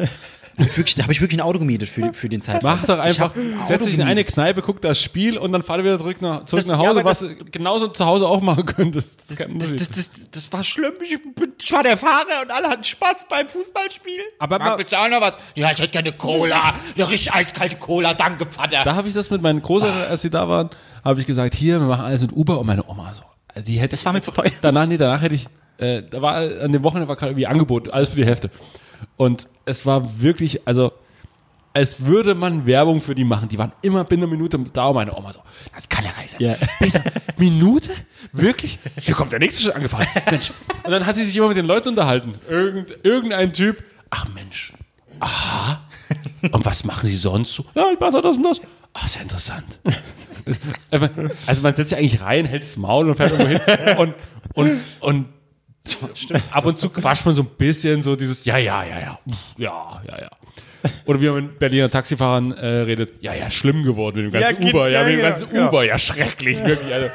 Hab 0.56 0.68
ich 0.68 0.78
wirklich, 0.78 0.94
da 0.96 1.04
habe 1.04 1.14
ich 1.14 1.20
wirklich 1.22 1.40
ein 1.40 1.44
Auto 1.44 1.58
gemietet 1.58 1.90
für, 1.90 2.14
für 2.14 2.30
den 2.30 2.40
Zeitraum. 2.42 2.76
Mach 2.80 2.86
doch 2.86 2.98
Ich 2.98 3.02
einfach, 3.20 3.36
hab 3.60 3.68
setz 3.68 3.86
dich 3.86 3.96
in 3.96 4.04
eine. 4.04 4.24
Kneipe, 4.24 4.62
guck 4.62 4.82
das 4.82 5.02
Spiel 5.02 5.36
und 5.38 5.52
dann 5.52 5.64
fahr 5.64 5.80
wieder 5.80 5.98
zurück 5.98 6.22
nach, 6.22 6.46
zurück 6.46 6.64
Das- 6.64 6.68
nach 6.72 6.80
ja, 6.82 6.90
Hause, 6.90 7.00
aber 7.00 7.10
was 7.10 7.20
du 7.20 7.36
genauso 7.52 7.88
zu 7.88 8.06
Hause 8.06 8.28
auch 8.28 8.40
machen 8.42 8.66
könntest. 8.68 9.20
Das 9.30 9.38
Das, 9.38 9.48
das, 9.76 9.90
das, 9.90 10.10
das 10.32 10.54
war 10.54 10.64
schlimm. 10.64 10.94
Ich, 11.04 11.18
bin- 11.36 11.54
ich 11.60 11.72
war 11.72 11.82
der 11.82 11.98
Fahrer 11.98 12.44
und 12.44 12.52
alle 12.52 12.68
hatten 12.70 12.84
Spaß 12.84 13.26
beim 13.30 13.48
Fußballspiel. 13.48 14.20
Aber 14.38 14.78
willst 14.78 14.94
du 14.94 14.98
auch 15.00 15.10
noch 15.10 15.22
was? 15.22 15.38
Ja, 15.56 15.72
ich 15.72 15.80
hätte 15.80 15.88
gerne 15.90 16.12
Cola. 16.14 16.74
Eine 16.96 17.10
richtig 17.10 17.34
eiskalte 17.34 17.78
Cola. 17.78 18.14
Danke, 18.14 18.46
Vater. 18.46 18.84
Da 18.84 18.94
habe 18.96 19.08
ich 19.08 19.16
das 19.16 19.32
mit 19.32 19.42
meinen 19.42 19.62
Großeltern, 19.64 20.04
als 20.10 20.22
sie 20.22 20.30
da 20.30 20.48
waren, 20.48 20.70
habe 21.04 21.20
ich 21.20 21.26
gesagt, 21.26 21.56
hier, 21.56 21.80
wir 21.80 21.88
machen 21.88 22.06
alles 22.06 22.22
mit 22.22 22.32
Uber 22.32 22.60
und 22.60 22.68
meine 22.68 22.88
Oma 22.88 23.14
so. 23.16 23.24
also 23.54 23.66
Die 23.66 23.80
hätte 23.80 23.92
Das 23.96 24.06
war 24.06 24.14
mir 24.14 24.22
zu 24.22 24.30
teuer. 24.32 24.52
Danach, 24.62 24.86
nee, 24.86 24.98
danach 24.98 25.22
hätte 25.24 25.34
ich, 25.34 25.48
äh, 25.84 26.04
da 26.10 26.22
war 26.22 26.36
an 26.36 26.72
dem 26.72 26.84
Wochenende 26.84 27.08
war 27.08 27.16
gerade 27.16 27.32
irgendwie 27.32 27.48
Angebot, 27.48 27.90
alles 27.90 28.10
für 28.10 28.16
die 28.16 28.26
Hälfte. 28.26 28.50
Und 29.18 29.48
es 29.66 29.86
war 29.86 30.22
wirklich, 30.22 30.66
also, 30.66 30.94
als 31.74 32.06
würde 32.06 32.36
man 32.36 32.66
Werbung 32.66 33.02
für 33.02 33.16
die 33.16 33.24
machen. 33.24 33.50
Die 33.50 33.58
waren 33.58 33.72
immer 33.82 34.04
binnen 34.04 34.24
einer 34.24 34.32
Minute 34.32 34.60
da 34.74 34.88
und 34.88 34.96
meine 34.96 35.16
Oma 35.18 35.34
so, 35.34 35.42
das 35.74 35.90
kann 35.90 36.06
ja 36.06 36.12
nicht 36.20 36.32
sein. 36.32 36.42
Ja. 36.42 36.56
Ich 36.86 36.94
sag, 36.94 37.04
Minute? 37.38 37.92
Wirklich? 38.32 38.80
Hier 39.02 39.16
kommt 39.16 39.32
der 39.32 39.40
nächste 39.40 39.64
schon 39.64 39.72
angefahren. 39.74 40.08
Mensch. 40.32 40.52
Und 40.84 40.92
dann 40.92 41.06
hat 41.06 41.16
sie 41.16 41.24
sich 41.24 41.36
immer 41.36 41.48
mit 41.48 41.58
den 41.58 41.66
Leuten 41.66 41.90
unterhalten. 41.90 42.36
Irgend, 42.50 42.94
irgendein 43.04 43.52
Typ, 43.54 43.84
ach 44.10 44.28
Mensch, 44.34 44.74
aha. 45.20 45.82
Und 46.52 46.64
was 46.66 46.84
machen 46.84 47.10
sie 47.10 47.18
sonst 47.18 47.54
so? 47.54 47.66
Ja, 47.76 47.88
ich 47.92 48.00
mache 48.00 48.22
das 48.22 48.38
und 48.38 48.44
das. 48.44 48.62
Ach, 48.94 49.06
ist 49.06 49.16
ja 49.16 49.22
interessant. 49.22 49.80
Also 51.48 51.62
man 51.62 51.74
setzt 51.74 51.92
sich 51.92 51.98
eigentlich 51.98 52.20
rein, 52.20 52.44
hält 52.44 52.64
das 52.64 52.76
Maul 52.76 53.08
und 53.10 53.16
fährt 53.16 53.32
irgendwo 53.32 53.48
hin 53.48 53.98
und, 53.98 54.14
und, 54.56 54.82
und 55.00 55.26
ab 56.52 56.66
und 56.66 56.78
zu 56.80 56.90
quatscht 56.90 57.26
man 57.26 57.36
so 57.36 57.42
ein 57.44 57.50
bisschen 57.58 58.04
so 58.04 58.16
dieses 58.16 58.46
Ja, 58.46 58.58
ja, 58.58 58.84
ja, 58.84 59.00
ja, 59.00 59.20
ja, 59.58 60.02
ja, 60.08 60.22
ja. 60.22 60.30
Oder 61.06 61.22
wie 61.22 61.30
man 61.30 61.44
mit 61.46 61.60
Berliner 61.60 61.90
Taxifahrern 61.90 62.52
äh, 62.54 62.66
redet, 62.66 63.22
ja, 63.22 63.34
ja, 63.34 63.50
schlimm 63.50 63.84
geworden 63.84 64.18
mit 64.26 64.34
dem 64.34 64.42
ganzen 64.42 64.64
Ja, 64.64 64.70
Uber, 64.70 64.90
ja, 64.90 65.00
ja, 65.02 65.06
mit 65.06 65.14
dem 65.14 65.20
ja, 65.22 65.30
ganzen 65.30 65.56
ja. 65.56 65.68
Uber, 65.68 65.86
ja, 65.86 65.98
schrecklich, 65.98 66.58
wirklich, 66.64 66.94
also, 66.94 67.08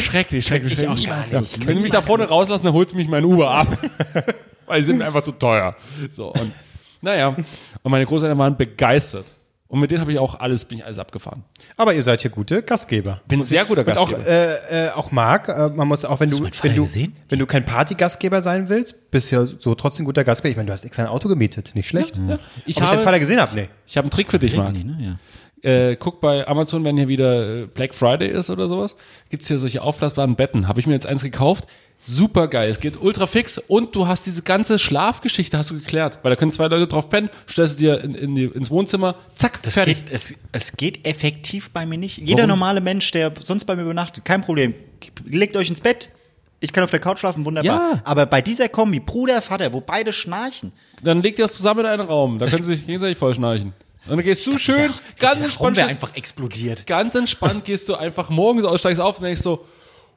schrecklich, 0.00 0.46
schrecklich, 0.46 0.78
schrecklich. 0.78 1.06
gar 1.06 1.26
Ja. 1.28 1.40
nicht. 1.40 1.66
Wenn 1.66 1.76
sie 1.76 1.82
mich 1.82 1.92
da 1.92 2.02
vorne 2.02 2.24
rauslassen, 2.28 2.64
dann 2.66 2.74
holt 2.74 2.94
mich 2.94 3.08
mein 3.08 3.24
Uber 3.24 3.50
ab, 3.50 3.78
weil 4.66 4.80
sie 4.82 4.86
sind 4.86 5.02
einfach 5.02 5.22
zu 5.22 5.32
teuer. 5.32 5.76
So, 6.10 6.32
und, 6.32 6.52
naja, 7.00 7.28
und 7.28 7.90
meine 7.90 8.06
Großeltern 8.06 8.38
waren 8.38 8.56
begeistert. 8.56 9.26
Und 9.68 9.80
mit 9.80 9.90
denen 9.90 10.00
habe 10.00 10.12
ich 10.12 10.18
auch 10.18 10.38
alles, 10.38 10.64
bin 10.64 10.78
ich 10.78 10.84
alles 10.84 10.98
abgefahren. 10.98 11.42
Aber 11.76 11.92
ihr 11.92 12.02
seid 12.02 12.22
hier 12.22 12.30
gute 12.30 12.62
Gastgeber. 12.62 13.20
Bin 13.26 13.40
ein 13.40 13.44
sehr 13.44 13.64
guter 13.64 13.80
Und 13.86 13.98
auch, 13.98 14.10
Gastgeber. 14.10 14.70
äh, 14.70 14.86
äh, 14.86 14.90
auch 14.90 15.10
Marc, 15.10 15.48
äh, 15.48 15.70
man 15.70 15.88
muss 15.88 16.04
auch, 16.04 16.20
wenn 16.20 16.30
du, 16.30 16.44
wenn 16.44 16.76
du, 16.76 16.82
gesehen? 16.82 17.14
wenn 17.28 17.40
du 17.40 17.46
kein 17.46 17.66
Partygastgeber 17.66 18.40
sein 18.40 18.68
willst, 18.68 19.10
bist 19.10 19.32
ja 19.32 19.44
so 19.44 19.74
trotzdem 19.74 20.06
guter 20.06 20.22
Gastgeber. 20.22 20.50
Ich 20.50 20.56
meine, 20.56 20.68
du 20.68 20.72
hast 20.72 20.84
extra 20.84 21.02
ein 21.02 21.08
Auto 21.08 21.28
gemietet, 21.28 21.72
nicht 21.74 21.88
schlecht. 21.88 22.16
Ich 22.16 22.22
Ob 22.22 22.40
ich 22.64 22.80
habe, 22.80 22.92
deinen 22.92 23.04
Vater 23.04 23.18
gesehen 23.18 23.40
habe, 23.40 23.56
nee. 23.56 23.68
ich 23.86 23.96
habe 23.96 24.04
einen 24.04 24.12
Trick 24.12 24.30
für 24.30 24.38
dich, 24.38 24.56
Marc. 24.56 24.72
Nee, 24.72 24.84
ne? 24.84 25.18
ja. 25.64 25.70
äh, 25.70 25.96
guck 25.96 26.20
bei 26.20 26.46
Amazon, 26.46 26.84
wenn 26.84 26.96
hier 26.96 27.08
wieder 27.08 27.62
äh, 27.62 27.66
Black 27.66 27.92
Friday 27.92 28.28
ist 28.28 28.50
oder 28.50 28.68
sowas, 28.68 28.94
gibt's 29.30 29.48
hier 29.48 29.58
solche 29.58 29.82
aufblasbaren 29.82 30.36
Betten. 30.36 30.68
Habe 30.68 30.78
ich 30.78 30.86
mir 30.86 30.92
jetzt 30.92 31.06
eins 31.06 31.22
gekauft. 31.24 31.66
Super 32.00 32.46
geil. 32.46 32.70
Es 32.70 32.78
geht 32.78 33.00
ultra 33.00 33.26
fix 33.26 33.58
und 33.58 33.96
du 33.96 34.06
hast 34.06 34.26
diese 34.26 34.42
ganze 34.42 34.78
Schlafgeschichte 34.78 35.58
hast 35.58 35.70
du 35.70 35.74
geklärt, 35.74 36.20
weil 36.22 36.30
da 36.30 36.36
können 36.36 36.52
zwei 36.52 36.68
Leute 36.68 36.86
drauf 36.86 37.10
pennen, 37.10 37.30
stellst 37.48 37.76
du 37.80 37.84
dir 37.84 38.00
in, 38.04 38.14
in 38.14 38.34
die, 38.36 38.44
ins 38.44 38.70
Wohnzimmer, 38.70 39.16
zack, 39.34 39.60
Das 39.62 39.74
fertig. 39.74 40.04
geht, 40.04 40.14
es, 40.14 40.34
es 40.52 40.76
geht 40.76 41.04
effektiv 41.04 41.70
bei 41.70 41.84
mir 41.84 41.98
nicht. 41.98 42.18
Jeder 42.18 42.42
Warum? 42.44 42.50
normale 42.50 42.80
Mensch, 42.80 43.10
der 43.10 43.32
sonst 43.42 43.64
bei 43.64 43.74
mir 43.74 43.82
übernachtet, 43.82 44.24
kein 44.24 44.40
Problem. 44.40 44.74
Legt 45.24 45.56
euch 45.56 45.68
ins 45.68 45.80
Bett. 45.80 46.10
Ich 46.60 46.72
kann 46.72 46.84
auf 46.84 46.90
der 46.90 47.00
Couch 47.00 47.18
schlafen, 47.18 47.44
wunderbar. 47.44 47.94
Ja. 47.94 48.02
Aber 48.04 48.24
bei 48.26 48.40
dieser 48.40 48.68
Kombi, 48.68 49.00
Bruder, 49.00 49.42
Vater, 49.42 49.72
wo 49.72 49.80
beide 49.80 50.12
schnarchen, 50.12 50.72
Dann 51.02 51.22
legt 51.22 51.38
ihr 51.38 51.46
das 51.48 51.56
zusammen 51.56 51.80
in 51.80 51.86
einen 51.86 52.02
Raum, 52.02 52.38
da 52.38 52.46
können 52.46 52.62
sie 52.64 52.76
sich 52.76 52.86
gegenseitig 52.86 53.18
vollschnarchen. 53.18 53.72
Und 54.06 54.16
dann 54.16 54.24
gehst 54.24 54.46
du 54.46 54.56
schön, 54.56 54.92
ganz 55.18 55.38
dieser 55.38 55.56
Raum 55.58 55.68
entspannt, 55.68 55.76
wäre 55.76 55.88
einfach 55.88 56.14
explodiert. 56.14 56.86
ganz 56.86 57.14
entspannt 57.16 57.64
gehst 57.64 57.88
du 57.88 57.96
einfach 57.96 58.30
morgens 58.30 58.64
aus, 58.64 58.78
steigst 58.80 59.00
auf 59.00 59.18
und 59.18 59.24
denkst 59.24 59.42
so, 59.42 59.66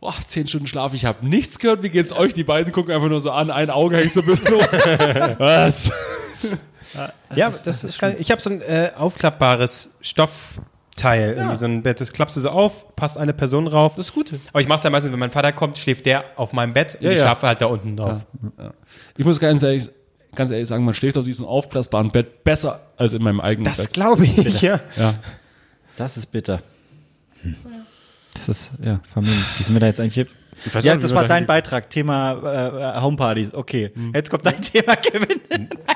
oh, 0.02 0.14
zehn 0.26 0.48
Stunden 0.48 0.68
Schlaf, 0.68 0.94
ich 0.94 1.06
habe 1.06 1.28
nichts 1.28 1.60
gehört, 1.60 1.84
wie 1.84 1.90
geht's 1.90 2.12
euch? 2.14 2.34
Die 2.34 2.44
beiden 2.44 2.72
gucken 2.74 2.94
einfach 2.94 3.10
nur 3.10 3.22
so 3.22 3.32
an, 3.32 3.52
ein 3.52 3.70
Auge 3.70 3.98
hängt 3.98 4.14
so 4.14 4.22
ein 4.22 4.26
bisschen 4.28 4.48
hoch. 4.56 4.68
Was? 5.40 5.92
ja, 7.36 7.50
das 7.50 7.84
ist, 7.84 8.00
geil. 8.00 8.16
Ich 8.20 8.32
habe 8.32 8.42
so 8.42 8.50
ein 8.50 8.62
äh, 8.62 8.92
aufklappbares 8.98 9.92
Stoffteil, 10.02 11.34
irgendwie 11.34 11.58
so 11.58 11.66
ein 11.66 11.84
Bett, 11.84 12.02
das 12.02 12.12
klappst 12.14 12.38
du 12.38 12.42
so 12.42 12.50
auf, 12.50 12.96
passt 12.96 13.18
eine 13.18 13.34
Person 13.34 13.66
drauf. 13.66 13.96
Das 13.96 14.08
ist 14.08 14.14
gut. 14.14 14.34
Aber 14.52 14.62
ich 14.62 14.68
mache 14.68 14.78
es 14.78 14.84
ja 14.84 14.90
meistens, 14.90 15.12
wenn 15.12 15.20
mein 15.20 15.32
Vater 15.32 15.52
kommt, 15.52 15.78
schläft 15.78 16.06
der 16.06 16.24
auf 16.36 16.54
meinem 16.54 16.74
Bett 16.74 16.96
und 16.96 17.02
Ja, 17.04 17.12
ich 17.12 17.18
ja. 17.18 17.24
schlafe 17.26 17.48
halt 17.48 17.62
da 17.62 17.66
unten 17.68 17.96
drauf. 17.98 18.22
Ich 19.18 19.26
muss 19.26 19.40
ganz 19.40 19.62
ehrlich, 19.64 19.90
ganz 20.34 20.50
ehrlich 20.52 20.68
sagen, 20.68 20.86
man 20.86 20.94
schläft 20.94 21.18
auf 21.18 21.26
diesem 21.26 21.46
aufblasbaren 21.46 22.12
Bett 22.12 22.44
besser 22.44 22.82
als 22.98 23.14
in 23.14 23.22
meinem 23.22 23.42
eigenen 23.42 23.66
Das 23.66 23.78
Bett. 23.84 23.94
glaube 23.94 24.26
ich, 24.26 24.62
ja. 24.62 24.80
Ja. 24.96 25.16
Das 25.98 26.16
ist 26.18 26.28
bitter. 26.28 26.62
Hm. 27.42 27.56
Das 28.46 28.50
ist, 28.50 28.72
ja, 28.82 29.00
Familie. 29.14 29.44
Wie 29.58 29.64
sind 29.64 29.76
wir 29.76 29.80
da 29.80 29.88
jetzt 29.88 30.00
eigentlich 30.00 30.28
Ja, 30.82 30.94
nicht, 30.94 31.04
das 31.04 31.14
war 31.14 31.26
dein 31.26 31.46
Beitrag, 31.46 31.90
Thema 31.90 32.96
äh, 32.98 33.02
Homepartys. 33.02 33.54
Okay, 33.54 33.92
jetzt 34.14 34.30
kommt 34.30 34.46
dein 34.46 34.62
Thema, 34.62 34.96
Kevin. 34.96 35.40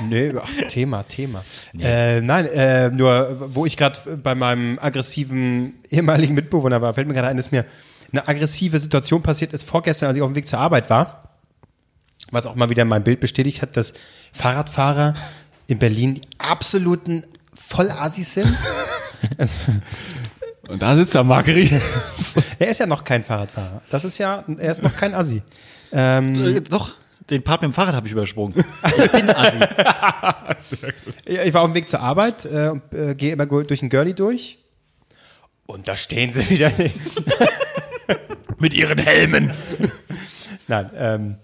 Nö, 0.07 0.39
ach, 0.41 0.49
Thema, 0.67 1.03
Thema. 1.03 1.43
Äh, 1.79 2.21
nein, 2.21 2.45
äh, 2.47 2.89
nur 2.89 3.55
wo 3.55 3.65
ich 3.65 3.77
gerade 3.77 3.99
bei 4.17 4.35
meinem 4.35 4.79
aggressiven 4.79 5.75
ehemaligen 5.89 6.33
Mitbewohner 6.33 6.81
war, 6.81 6.93
fällt 6.93 7.07
mir 7.07 7.13
gerade 7.13 7.27
ein, 7.27 7.37
dass 7.37 7.51
mir 7.51 7.65
eine 8.11 8.27
aggressive 8.27 8.79
Situation 8.79 9.23
passiert 9.23 9.53
ist 9.53 9.63
vorgestern, 9.63 10.09
als 10.09 10.17
ich 10.17 10.21
auf 10.21 10.29
dem 10.31 10.35
Weg 10.35 10.47
zur 10.47 10.59
Arbeit 10.59 10.89
war. 10.89 11.29
Was 12.31 12.45
auch 12.45 12.55
mal 12.55 12.69
wieder 12.69 12.85
mein 12.85 13.03
Bild 13.03 13.19
bestätigt 13.19 13.61
hat, 13.61 13.75
dass 13.75 13.93
Fahrradfahrer 14.31 15.13
in 15.67 15.79
Berlin 15.79 16.15
die 16.15 16.21
absoluten 16.37 17.25
Vollassis 17.53 18.33
sind. 18.35 18.47
Und 20.69 20.81
da 20.81 20.95
sitzt 20.95 21.13
der 21.13 21.23
Marguerite. 21.23 21.81
er 22.59 22.67
ist 22.67 22.79
ja 22.79 22.85
noch 22.85 23.03
kein 23.03 23.23
Fahrradfahrer. 23.23 23.81
Das 23.89 24.05
ist 24.05 24.17
ja, 24.17 24.43
er 24.57 24.71
ist 24.71 24.81
noch 24.81 24.95
kein 24.95 25.13
Assi. 25.13 25.41
Ähm, 25.91 26.55
Äh, 26.57 26.61
doch, 26.61 26.93
den 27.29 27.43
Part 27.43 27.61
mit 27.61 27.71
dem 27.71 27.73
Fahrrad 27.73 27.95
habe 27.95 28.07
ich 28.07 28.13
übersprungen. 28.13 28.63
Ich 29.03 29.11
bin 29.11 29.29
Assi. 29.29 29.59
Ich 31.25 31.53
war 31.53 31.61
auf 31.61 31.69
dem 31.69 31.75
Weg 31.75 31.89
zur 31.89 31.99
Arbeit 31.99 32.45
äh, 32.45 32.69
und 32.69 32.81
äh, 32.93 33.15
gehe 33.15 33.33
immer 33.33 33.45
durch 33.45 33.81
den 33.81 33.89
Girlie 33.89 34.13
durch. 34.13 34.57
Und 35.65 35.87
da 35.87 35.95
stehen 35.95 36.31
sie 36.31 36.49
wieder. 36.49 36.71
Mit 38.59 38.73
ihren 38.73 38.97
Helmen. 38.97 39.53
Nein, 40.67 40.89
ähm. 40.95 41.35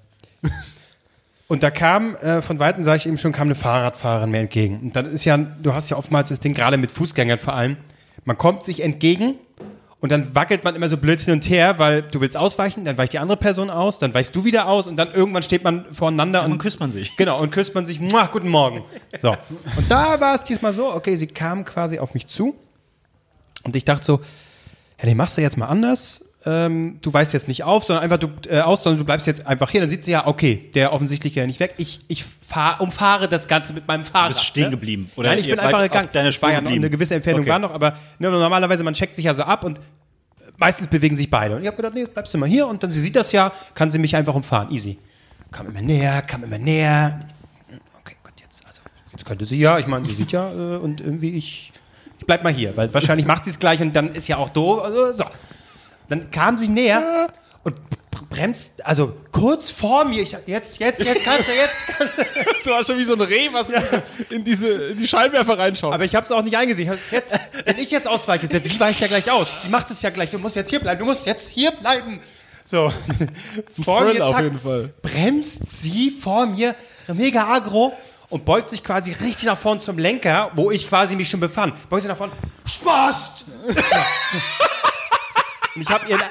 Und 1.47 1.63
da 1.63 1.71
kam, 1.71 2.15
äh, 2.17 2.41
von 2.41 2.59
Weitem 2.59 2.83
sage 2.83 2.99
ich 2.99 3.07
eben 3.07 3.17
schon, 3.17 3.31
kam 3.31 3.47
eine 3.47 3.55
Fahrradfahrerin 3.55 4.29
mir 4.29 4.39
entgegen. 4.39 4.79
Und 4.81 4.95
dann 4.95 5.05
ist 5.07 5.25
ja, 5.25 5.35
du 5.37 5.73
hast 5.73 5.89
ja 5.89 5.97
oftmals 5.97 6.29
das 6.29 6.39
Ding, 6.39 6.53
gerade 6.53 6.77
mit 6.77 6.91
Fußgängern 6.91 7.39
vor 7.39 7.55
allem, 7.55 7.77
man 8.29 8.37
kommt 8.37 8.63
sich 8.63 8.81
entgegen 8.81 9.39
Und 10.01 10.11
dann 10.11 10.33
wackelt 10.33 10.63
man 10.63 10.75
immer 10.75 10.87
so 10.87 10.95
blöd 10.95 11.19
hin 11.19 11.33
und 11.33 11.49
her, 11.49 11.77
weil 11.77 12.03
du 12.03 12.21
willst 12.21 12.37
ausweichen, 12.37 12.85
dann 12.85 12.97
weicht 12.97 13.11
die 13.11 13.19
andere 13.19 13.37
Person 13.37 13.69
aus, 13.69 13.99
dann 13.99 14.13
weichst 14.13 14.33
du 14.33 14.45
wieder 14.45 14.67
aus 14.67 14.87
und 14.87 14.95
dann 14.95 15.11
irgendwann 15.11 15.43
steht 15.43 15.63
man 15.63 15.93
voreinander 15.93 16.43
und 16.45 16.51
dann 16.51 16.57
küsst 16.57 16.79
man 16.79 16.89
sich. 16.89 17.17
Genau, 17.17 17.41
und 17.41 17.51
küsst 17.51 17.75
man 17.75 17.85
sich, 17.85 17.99
Muah, 17.99 18.29
guten 18.31 18.47
Morgen. 18.47 18.83
So. 19.21 19.31
Und 19.75 19.89
da 19.91 20.21
war 20.21 20.35
es 20.35 20.43
diesmal 20.43 20.71
so, 20.71 20.93
okay, 20.93 21.17
sie 21.17 21.27
kam 21.27 21.65
quasi 21.65 21.99
auf 21.99 22.13
mich 22.13 22.27
zu 22.27 22.55
und 23.63 23.75
ich 23.75 23.83
dachte 23.83 24.05
so, 24.05 24.21
ja, 24.99 25.05
den 25.05 25.17
machst 25.17 25.37
du 25.37 25.41
jetzt 25.41 25.57
mal 25.57 25.67
anders. 25.67 26.28
Ähm, 26.45 26.99
du 27.01 27.11
weißt 27.11 27.33
jetzt 27.33 27.49
nicht 27.49 27.65
auf, 27.65 27.83
sondern 27.83 28.03
einfach 28.03 28.17
du 28.17 28.29
äh, 28.49 28.61
aus, 28.61 28.83
sondern 28.83 28.99
du 28.99 29.05
bleibst 29.05 29.27
jetzt 29.27 29.45
einfach 29.45 29.69
hier. 29.69 29.81
Dann 29.81 29.89
sieht 29.89 30.05
sie 30.05 30.11
ja, 30.11 30.25
okay, 30.25 30.69
der 30.73 30.93
offensichtlich 30.93 31.33
geht 31.33 31.41
ja 31.41 31.47
nicht 31.47 31.59
weg. 31.59 31.73
Ich, 31.77 31.99
ich 32.07 32.23
fahr, 32.23 32.79
umfahre 32.79 33.27
das 33.27 33.49
Ganze 33.49 33.73
mit 33.73 33.87
meinem 33.87 34.05
Fahrrad. 34.05 34.29
bist 34.29 34.45
stehen 34.45 34.65
ne? 34.65 34.69
geblieben, 34.69 35.11
oder 35.17 35.29
Nein, 35.29 35.39
ich 35.39 35.49
bin 35.49 35.59
einfach 35.59 35.81
gegangen. 35.81 36.07
deiner 36.13 36.29
Es 36.29 36.41
war 36.41 36.49
Spur 36.49 36.55
ja 36.57 36.61
noch 36.61 36.71
eine 36.71 36.89
gewisse 36.89 37.15
Entfernung 37.15 37.41
Okay. 37.41 37.49
war 37.49 37.59
noch, 37.59 37.71
aber 37.71 37.97
ne, 38.19 38.29
normalerweise 38.29 38.83
man 38.83 38.93
checkt 38.93 39.17
sich 39.17 39.25
ja 39.25 39.33
so 39.33 39.43
ab 39.43 39.65
und 39.65 39.81
meistens 40.57 40.87
bewegen 40.87 41.17
sich 41.17 41.29
beide. 41.29 41.55
Und 41.55 41.61
ich 41.61 41.67
habe 41.67 41.75
gedacht, 41.75 41.93
nee, 41.93 42.05
bleibst 42.05 42.33
du 42.33 42.37
mal 42.37 42.47
hier 42.47 42.67
und 42.67 42.81
dann 42.83 42.91
sie 42.91 43.01
sieht 43.01 43.17
das 43.17 43.33
ja, 43.33 43.51
kann 43.73 43.91
sie 43.91 43.99
mich 43.99 44.15
einfach 44.15 44.33
umfahren. 44.33 44.71
Easy. 44.71 44.97
Kam 45.51 45.67
immer 45.67 45.81
näher, 45.81 46.21
kam 46.21 46.43
immer 46.45 46.57
näher. 46.57 47.19
Okay, 47.99 48.15
gut, 48.23 48.33
jetzt, 48.39 48.65
also, 48.65 48.81
jetzt 49.11 49.25
könnte 49.25 49.43
sie 49.43 49.59
ja, 49.59 49.77
ich 49.77 49.87
meine, 49.87 50.05
sie 50.05 50.13
sieht 50.13 50.31
ja 50.31 50.51
äh, 50.51 50.77
und 50.77 51.01
irgendwie 51.01 51.31
ich, 51.31 51.73
ich 52.17 52.25
bleib 52.25 52.45
mal 52.45 52.53
hier, 52.53 52.77
weil 52.77 52.93
wahrscheinlich 52.93 53.27
macht 53.27 53.43
sie 53.43 53.49
es 53.49 53.59
gleich 53.59 53.81
und 53.81 53.93
dann 53.93 54.13
ist 54.13 54.29
ja 54.29 54.37
auch 54.37 54.49
doof. 54.49 54.83
Also, 54.83 55.11
so. 55.11 55.25
Dann 56.09 56.31
kam 56.31 56.57
sie 56.57 56.67
näher 56.67 57.31
und 57.63 57.75
bremst, 58.29 58.85
also 58.85 59.15
kurz 59.31 59.69
vor 59.69 60.05
mir, 60.05 60.21
ich, 60.21 60.35
jetzt, 60.45 60.79
jetzt, 60.79 61.03
jetzt 61.03 61.23
kannst 61.23 61.47
du, 61.47 61.53
jetzt 61.53 61.87
kannst 61.87 62.13
du. 62.17 62.23
Du 62.63 62.71
warst 62.71 62.89
schon 62.89 62.97
wie 62.97 63.03
so 63.03 63.13
ein 63.13 63.21
Reh, 63.21 63.49
was 63.51 63.67
in, 64.29 64.43
diese, 64.43 64.67
in 64.67 64.99
die 64.99 65.07
Scheinwerfer 65.07 65.57
reinschaut. 65.57 65.93
Aber 65.93 66.05
ich 66.05 66.13
habe 66.15 66.25
es 66.25 66.31
auch 66.31 66.43
nicht 66.43 66.57
eingesehen. 66.57 66.91
Jetzt, 67.11 67.39
wenn 67.65 67.77
ich 67.77 67.89
jetzt 67.89 68.07
ausweiche, 68.07 68.47
sie 68.47 68.79
weicht 68.79 68.99
ja 68.99 69.07
gleich 69.07 69.31
aus. 69.31 69.63
Sie 69.63 69.69
macht 69.69 69.89
es 69.91 70.01
ja 70.01 70.09
gleich. 70.09 70.29
Du 70.29 70.39
musst 70.39 70.55
jetzt 70.55 70.69
hier 70.69 70.79
bleiben. 70.79 70.99
Du 70.99 71.05
musst 71.05 71.25
jetzt 71.25 71.49
hier 71.49 71.71
bleiben. 71.71 72.19
So. 72.65 72.93
Vor 73.83 74.05
mir, 74.05 74.23
auf 74.25 74.39
jeden 74.39 74.59
Fall. 74.59 74.93
bremst 75.01 75.61
sie 75.69 76.11
vor 76.11 76.45
mir 76.45 76.75
mega 77.07 77.47
agro 77.47 77.93
und 78.29 78.45
beugt 78.45 78.69
sich 78.69 78.83
quasi 78.83 79.11
richtig 79.11 79.45
nach 79.45 79.57
vorn 79.57 79.81
zum 79.81 79.97
Lenker, 79.97 80.51
wo 80.55 80.69
ich 80.69 80.87
quasi 80.87 81.15
mich 81.15 81.29
schon 81.29 81.39
befand. 81.39 81.73
Beugt 81.89 82.03
sich 82.03 82.09
nach 82.09 82.17
vorn. 82.17 82.31
Spaß! 82.65 83.45
Und 85.79 85.83
ich 85.83 85.89
habe 85.89 86.09
ihren, 86.09 86.21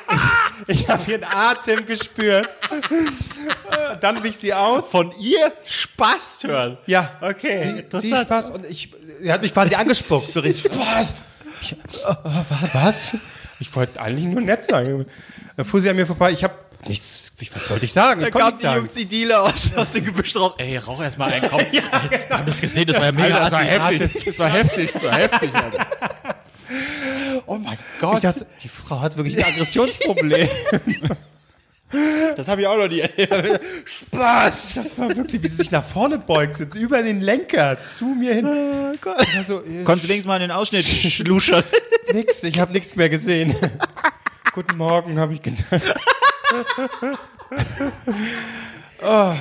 ich, 0.67 0.81
ich 0.83 0.89
hab 0.89 1.09
ihren 1.09 1.25
Atem 1.25 1.87
gespürt. 1.87 2.49
Dann 4.01 4.23
wich 4.23 4.37
sie 4.37 4.53
aus. 4.53 4.91
Von 4.91 5.13
ihr 5.19 5.53
Spaß 5.67 6.41
hören. 6.45 6.79
Ja, 6.87 7.13
Okay, 7.21 7.85
Sie, 7.93 8.01
sie. 8.01 8.15
Spaß 8.17 8.51
und 8.51 8.67
ich, 8.67 8.93
er 9.23 9.35
hat 9.35 9.43
mich 9.43 9.53
quasi 9.53 9.75
angespuckt, 9.75 10.31
so 10.31 10.41
richtig. 10.41 10.73
Spaß. 10.75 11.15
Ich, 11.63 11.73
äh, 11.73 11.77
äh, 11.77 12.45
was? 12.75 13.17
Ich 13.61 13.75
wollte 13.75 14.01
eigentlich 14.01 14.27
nur 14.27 14.41
nett 14.41 14.65
sein. 14.65 15.07
Dann 15.57 15.65
fuhr 15.67 15.81
sie 15.81 15.89
an 15.91 15.97
mir 15.97 16.07
vorbei. 16.07 16.31
Ich 16.33 16.45
habe 16.45 16.55
nichts. 16.87 17.33
Ich, 17.41 17.53
was 17.55 17.67
sollte 17.67 17.85
ich 17.87 17.93
sagen? 17.93 18.21
Da 18.21 18.27
Ich 18.29 18.33
konnte 18.33 18.45
kam 18.45 18.51
nichts 18.51 18.61
die 18.61 18.67
sagen. 18.67 18.79
Jungs 18.85 18.95
die 18.95 19.07
Dealer 19.07 19.43
aus, 19.43 19.75
aus 19.75 19.93
dem 19.93 20.05
Gebüsch 20.05 20.33
drauf. 20.35 20.55
Ey, 20.59 20.77
rauch 20.77 21.03
erst 21.03 21.19
mal 21.19 21.33
einen, 21.33 21.49
komm. 21.51 21.61
ja, 21.73 21.83
genau. 22.11 22.39
Hab 22.39 22.47
das 22.47 22.61
gesehen, 22.61 22.87
das 22.87 22.97
war 22.99 23.07
ja 23.07 23.13
mega 23.13 23.41
das 23.41 23.53
war 23.53 23.61
assi. 23.61 23.99
heftig. 23.99 24.25
Das 24.27 24.39
war 24.39 24.51
heftig. 24.51 24.93
Das 24.93 25.03
war 25.03 25.15
heftig. 25.17 25.51
Oh 27.47 27.57
mein 27.57 27.79
Gott, 28.01 28.25
dachte, 28.25 28.47
die 28.63 28.69
Frau 28.69 29.01
hat 29.01 29.17
wirklich 29.17 29.39
ein 29.39 29.53
Aggressionsproblem. 29.53 30.49
das 32.37 32.49
habe 32.49 32.61
ich 32.61 32.67
auch 32.67 32.77
noch 32.77 32.89
nie 32.89 33.01
erlebt. 33.01 33.61
Spaß! 33.85 34.75
Das 34.75 34.99
war 34.99 35.17
wirklich, 35.17 35.43
wie 35.43 35.49
sie 35.49 35.57
sich 35.57 35.71
nach 35.71 35.85
vorne 35.85 36.19
beugt, 36.19 36.75
über 36.75 37.03
den 37.03 37.21
Lenker 37.21 37.79
zu 37.81 38.07
mir 38.07 38.35
hin. 38.35 38.47
Oh 38.47 38.95
Gott. 39.01 39.27
Also, 39.37 39.65
äh, 39.65 39.85
Konntest 39.85 40.05
du 40.05 40.09
wenigstens 40.09 40.27
mal 40.27 40.37
in 40.37 40.43
den 40.43 40.51
Ausschnitt 40.51 40.85
schluschern? 40.85 41.65
nix, 42.13 42.43
ich 42.43 42.59
habe 42.59 42.73
nichts 42.73 42.97
mehr 42.97 43.09
gesehen. 43.09 43.55
Guten 44.53 44.77
Morgen, 44.77 45.19
habe 45.19 45.35
ich 45.35 45.43
gedacht. 45.43 45.65
oh, 49.03 49.35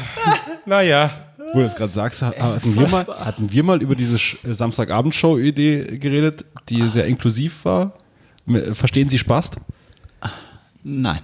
naja. 0.65 1.26
Wo 1.57 1.61
du 1.61 1.67
das 1.69 1.75
gerade 1.75 1.91
sagst, 1.91 2.21
hatten 2.21 2.75
wir, 2.75 2.87
mal, 2.87 3.07
hatten 3.07 3.51
wir 3.51 3.63
mal 3.63 3.81
über 3.81 3.95
diese 3.95 4.17
äh, 4.17 4.53
Samstagabend-Show-Idee 4.53 5.97
geredet, 5.97 6.45
die 6.69 6.87
sehr 6.87 7.05
inklusiv 7.05 7.65
war? 7.65 7.93
Verstehen 8.73 9.09
Sie 9.09 9.17
Spaß? 9.17 9.49
Nein. 10.83 11.21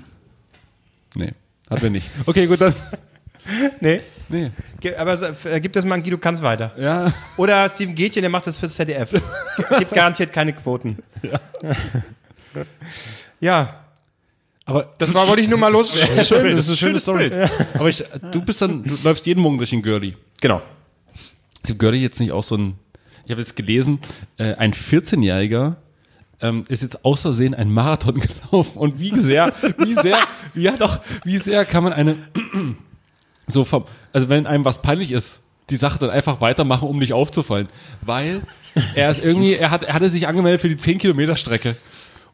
Nee, 1.14 1.34
hatten 1.70 1.84
wir 1.84 1.90
nicht. 1.92 2.10
Okay, 2.26 2.48
gut, 2.48 2.62
dann. 2.62 2.74
Nee. 3.80 4.02
Nee. 4.30 4.52
Aber 4.98 5.22
äh, 5.22 5.60
gib 5.60 5.74
das 5.74 5.86
mal 5.86 5.96
an 5.96 6.04
Guido 6.04 6.18
Kanz 6.18 6.42
weiter. 6.42 6.72
Ja. 6.80 7.14
Oder 7.38 7.70
Steven 7.70 7.94
Gätchen, 7.94 8.24
der 8.24 8.32
macht 8.32 8.48
das 8.48 8.58
fürs 8.58 8.74
ZDF. 8.74 9.12
Gibt 9.78 9.92
garantiert 9.94 10.34
keine 10.34 10.54
Quoten. 10.54 10.98
Ja. 11.22 11.40
Aber 14.66 14.94
Das 14.98 15.14
war, 15.14 15.28
wollte 15.28 15.42
ich 15.42 15.50
nur 15.50 15.60
mal 15.60 15.72
das 15.72 15.92
loswerden. 15.94 16.18
ist 16.18 16.28
schön, 16.28 16.56
das 16.56 16.60
ist 16.66 16.70
eine 16.70 16.78
schöne 16.78 17.00
Story. 17.00 17.32
Aber 17.74 17.90
ich, 17.90 18.04
du 18.32 18.42
bist 18.42 18.62
dann, 18.62 18.84
du 18.84 18.96
läufst 19.04 19.26
jeden 19.26 19.42
Morgen 19.42 19.58
durch 19.58 19.72
den 19.72 19.82
Girlie. 19.82 20.14
Genau. 20.42 20.62
Ist 21.62 21.70
im 21.72 21.78
Girlie 21.78 22.00
jetzt 22.02 22.20
nicht 22.20 22.32
auch 22.32 22.44
so 22.44 22.56
ein, 22.56 22.76
ich 23.26 23.32
habe 23.32 23.42
jetzt 23.42 23.56
gelesen, 23.56 24.00
äh, 24.38 24.54
ein 24.56 24.74
14-Jähriger 24.74 25.76
ähm, 26.42 26.66
ist 26.68 26.82
jetzt 26.82 27.04
aus 27.06 27.22
Versehen 27.22 27.54
ein 27.54 27.72
Marathon 27.72 28.20
gelaufen. 28.52 28.78
Und 28.78 29.00
wie 29.00 29.18
sehr, 29.20 29.54
wie 29.80 29.94
sehr, 29.94 30.18
ja 30.56 30.76
doch, 30.78 31.00
wie 31.24 31.38
sehr 31.38 31.66
kann 31.66 31.84
man 31.84 31.94
eine, 31.94 32.16
so 33.48 33.64
vom, 33.66 33.86
also 34.12 34.30
wenn 34.30 34.48
einem 34.48 34.66
was 34.66 34.82
peinlich 34.82 35.12
ist, 35.12 35.40
die 35.70 35.76
Sache 35.78 36.00
dann 36.00 36.10
einfach 36.10 36.42
weitermachen, 36.42 36.88
um 36.88 37.00
nicht 37.00 37.14
aufzufallen. 37.14 37.68
Weil 38.02 38.42
er 38.96 39.12
ist 39.12 39.24
irgendwie, 39.24 39.54
er 39.54 39.72
hat, 39.72 39.84
er 39.84 39.94
hatte 39.94 40.10
sich 40.10 40.28
angemeldet 40.28 40.62
für 40.62 40.70
die 40.70 40.78
10 40.78 40.98
Kilometer 40.98 41.38
Strecke 41.38 41.78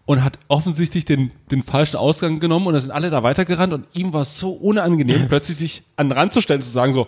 und 0.05 0.23
hat 0.23 0.39
offensichtlich 0.47 1.05
den, 1.05 1.31
den 1.51 1.61
falschen 1.61 1.97
Ausgang 1.97 2.39
genommen 2.39 2.67
und 2.67 2.73
da 2.73 2.79
sind 2.79 2.91
alle 2.91 3.09
da 3.09 3.23
weitergerannt 3.23 3.73
und 3.73 3.85
ihm 3.93 4.13
war 4.13 4.21
es 4.21 4.39
so 4.39 4.51
unangenehm, 4.51 5.25
plötzlich 5.29 5.57
sich 5.57 5.83
an 5.95 6.09
den 6.09 6.17
Rand 6.17 6.33
zu 6.33 6.41
stellen, 6.41 6.61
zu 6.61 6.69
sagen 6.69 6.93
so, 6.93 7.07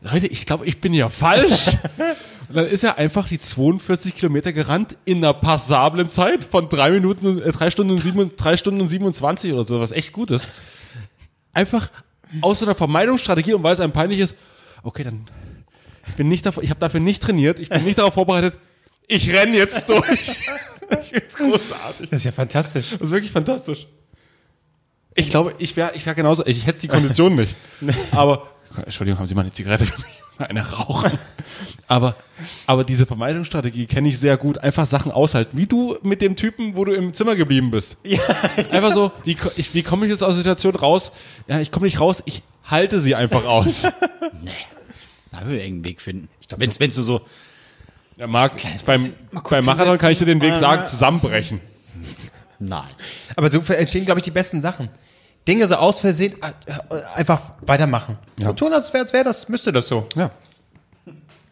Leute, 0.00 0.26
ich 0.26 0.46
glaube, 0.46 0.66
ich 0.66 0.80
bin 0.80 0.92
ja 0.94 1.08
falsch. 1.08 1.68
Und 2.48 2.56
dann 2.56 2.66
ist 2.66 2.84
er 2.84 2.98
einfach 2.98 3.28
die 3.28 3.40
42 3.40 4.14
Kilometer 4.14 4.52
gerannt 4.52 4.96
in 5.06 5.18
einer 5.18 5.32
passablen 5.32 6.10
Zeit 6.10 6.44
von 6.44 6.68
drei 6.68 6.90
Minuten, 6.90 7.40
äh, 7.40 7.52
drei 7.52 7.70
Stunden, 7.70 7.92
und 7.92 7.98
sieben, 7.98 8.32
drei 8.36 8.58
Stunden 8.58 8.82
und 8.82 8.88
27 8.88 9.52
oder 9.54 9.64
so, 9.64 9.80
was 9.80 9.92
echt 9.92 10.12
gut 10.12 10.30
ist. 10.32 10.50
Einfach 11.54 11.90
aus 12.42 12.58
so 12.58 12.66
einer 12.66 12.74
Vermeidungsstrategie 12.74 13.54
und 13.54 13.62
weil 13.62 13.72
es 13.72 13.80
einem 13.80 13.92
peinlich 13.92 14.18
ist, 14.18 14.34
okay, 14.82 15.04
dann 15.04 15.28
ich 16.08 16.14
bin 16.14 16.28
nicht 16.28 16.44
dafür, 16.44 16.62
ich 16.62 16.70
habe 16.70 16.80
dafür 16.80 17.00
nicht 17.00 17.22
trainiert, 17.22 17.58
ich 17.58 17.68
bin 17.68 17.84
nicht 17.84 17.98
darauf 17.98 18.14
vorbereitet, 18.14 18.58
ich 19.06 19.30
renne 19.30 19.56
jetzt 19.56 19.88
durch. 19.88 20.32
ich 21.00 21.08
find's 21.08 21.36
großartig. 21.36 22.10
Das 22.10 22.18
ist 22.20 22.24
ja 22.24 22.32
fantastisch. 22.32 22.90
Das 22.90 23.00
ist 23.00 23.10
wirklich 23.10 23.32
fantastisch. 23.32 23.86
Ich 25.14 25.30
glaube, 25.30 25.54
ich 25.58 25.76
wäre 25.76 25.92
ich 25.94 26.06
wär 26.06 26.14
genauso, 26.14 26.46
ich 26.46 26.66
hätte 26.66 26.80
die 26.80 26.88
Kondition 26.96 27.34
nicht. 27.34 27.54
Aber, 28.12 28.48
Entschuldigung, 28.84 29.18
haben 29.18 29.26
Sie 29.26 29.34
mal 29.34 29.42
eine 29.42 29.52
Zigarette 29.52 29.84
für 29.86 30.00
mich? 30.00 30.22
Eine 30.38 30.68
rauchen. 30.68 31.18
Aber, 31.86 32.16
aber 32.66 32.84
diese 32.84 33.06
Vermeidungsstrategie 33.06 33.86
kenne 33.86 34.08
ich 34.08 34.18
sehr 34.18 34.36
gut. 34.36 34.58
Einfach 34.58 34.86
Sachen 34.86 35.12
aushalten. 35.12 35.56
Wie 35.56 35.66
du 35.66 35.96
mit 36.02 36.22
dem 36.22 36.36
Typen, 36.36 36.74
wo 36.74 36.84
du 36.84 36.92
im 36.92 37.12
Zimmer 37.14 37.36
geblieben 37.36 37.70
bist. 37.70 37.96
Ja. 38.04 38.20
Einfach 38.70 38.92
so, 38.92 39.12
wie, 39.24 39.36
ich, 39.56 39.74
wie 39.74 39.82
komme 39.82 40.06
ich 40.06 40.10
jetzt 40.10 40.22
aus 40.22 40.34
der 40.34 40.38
Situation 40.38 40.74
raus? 40.74 41.12
Ja, 41.46 41.60
ich 41.60 41.70
komme 41.70 41.84
nicht 41.84 42.00
raus, 42.00 42.22
ich 42.26 42.42
halte 42.64 42.98
sie 43.00 43.14
einfach 43.14 43.44
aus. 43.44 43.82
Da 45.30 45.40
haben 45.40 45.50
wir 45.50 45.60
irgendeinen 45.62 45.86
Weg 45.86 46.02
finden. 46.02 46.28
Wenn's, 46.58 46.78
wenn's 46.78 46.94
du 46.94 47.00
so, 47.00 47.22
Ja, 48.22 48.28
Marc, 48.28 48.52
beim, 48.86 49.12
beim 49.32 49.64
Marathon 49.64 49.98
kann 49.98 50.12
ich 50.12 50.18
dir 50.20 50.26
den 50.26 50.40
Weg 50.40 50.54
sagen, 50.54 50.86
zusammenbrechen. 50.86 51.60
nein. 52.60 52.90
Aber 53.34 53.50
so 53.50 53.58
entstehen, 53.58 54.04
glaube 54.04 54.20
ich, 54.20 54.24
die 54.24 54.30
besten 54.30 54.62
Sachen. 54.62 54.90
Dinge 55.48 55.66
so 55.66 55.74
aus 55.74 55.98
Versehen 55.98 56.36
äh, 56.40 56.70
äh, 56.70 57.02
einfach 57.16 57.42
weitermachen. 57.62 58.18
So 58.38 58.52
tun, 58.52 58.72
als 58.72 58.94
wäre 58.94 59.12
wär 59.12 59.24
das, 59.24 59.48
müsste 59.48 59.72
das 59.72 59.88
so. 59.88 60.08
Ja. 60.14 60.30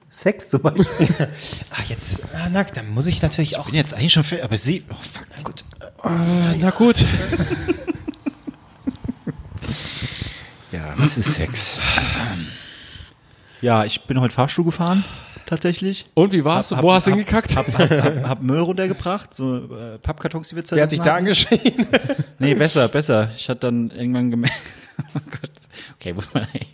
Sex 0.09 0.49
zum 0.49 0.63
Beispiel. 0.63 0.87
Ich 1.01 1.11
Ach, 1.73 1.85
jetzt, 1.89 2.23
ah, 2.35 2.49
na, 2.49 2.63
dann 2.63 2.89
muss 2.91 3.07
ich 3.07 3.21
natürlich 3.21 3.57
auch. 3.57 3.67
bin 3.67 3.75
jetzt 3.75 3.93
eigentlich 3.93 4.13
schon 4.13 4.23
fertig, 4.23 4.45
aber 4.45 4.57
sie, 4.57 4.85
oh 4.91 4.95
fuck, 4.95 5.27
na 5.37 5.43
gut. 5.43 5.65
Na 6.61 6.71
gut. 6.71 7.05
Ja, 10.71 10.95
was 10.97 11.19
ist 11.19 11.35
Sex? 11.35 11.81
Ja, 13.61 13.85
ich 13.85 14.03
bin 14.03 14.21
heute 14.21 14.33
Fahrstuhl 14.33 14.65
gefahren, 14.65 15.05
tatsächlich. 15.51 16.07
Und 16.15 16.33
wie 16.33 16.45
war's? 16.45 16.71
Hab- 16.71 16.83
Wo 16.83 16.89
hab- 16.91 16.97
hast 16.97 17.07
du 17.07 17.11
hingekackt? 17.11 17.55
Hab, 17.57 17.67
hab, 17.79 17.91
hab 18.29 18.43
Müll 18.43 18.61
runtergebracht, 18.61 19.35
so 19.35 19.57
äh, 19.57 19.99
Pappkartons, 19.99 20.49
die 20.49 20.57
wir 20.57 20.63
Wer 20.71 20.83
hat 20.85 20.91
sich 20.91 20.99
da 21.01 21.05
zerrissen 21.05 21.19
angeschrien? 21.19 21.87
Nee, 22.39 22.55
besser, 22.55 22.89
besser. 22.89 23.31
Ich 23.37 23.49
hatte 23.51 23.61
dann 23.61 23.91
irgendwann 23.91 24.31
gemerkt. 24.31 24.57
Oh 25.15 25.21
Gott. 25.31 25.51
Okay, 25.99 26.13
muss 26.13 26.33
man 26.35 26.45
eigentlich. 26.45 26.69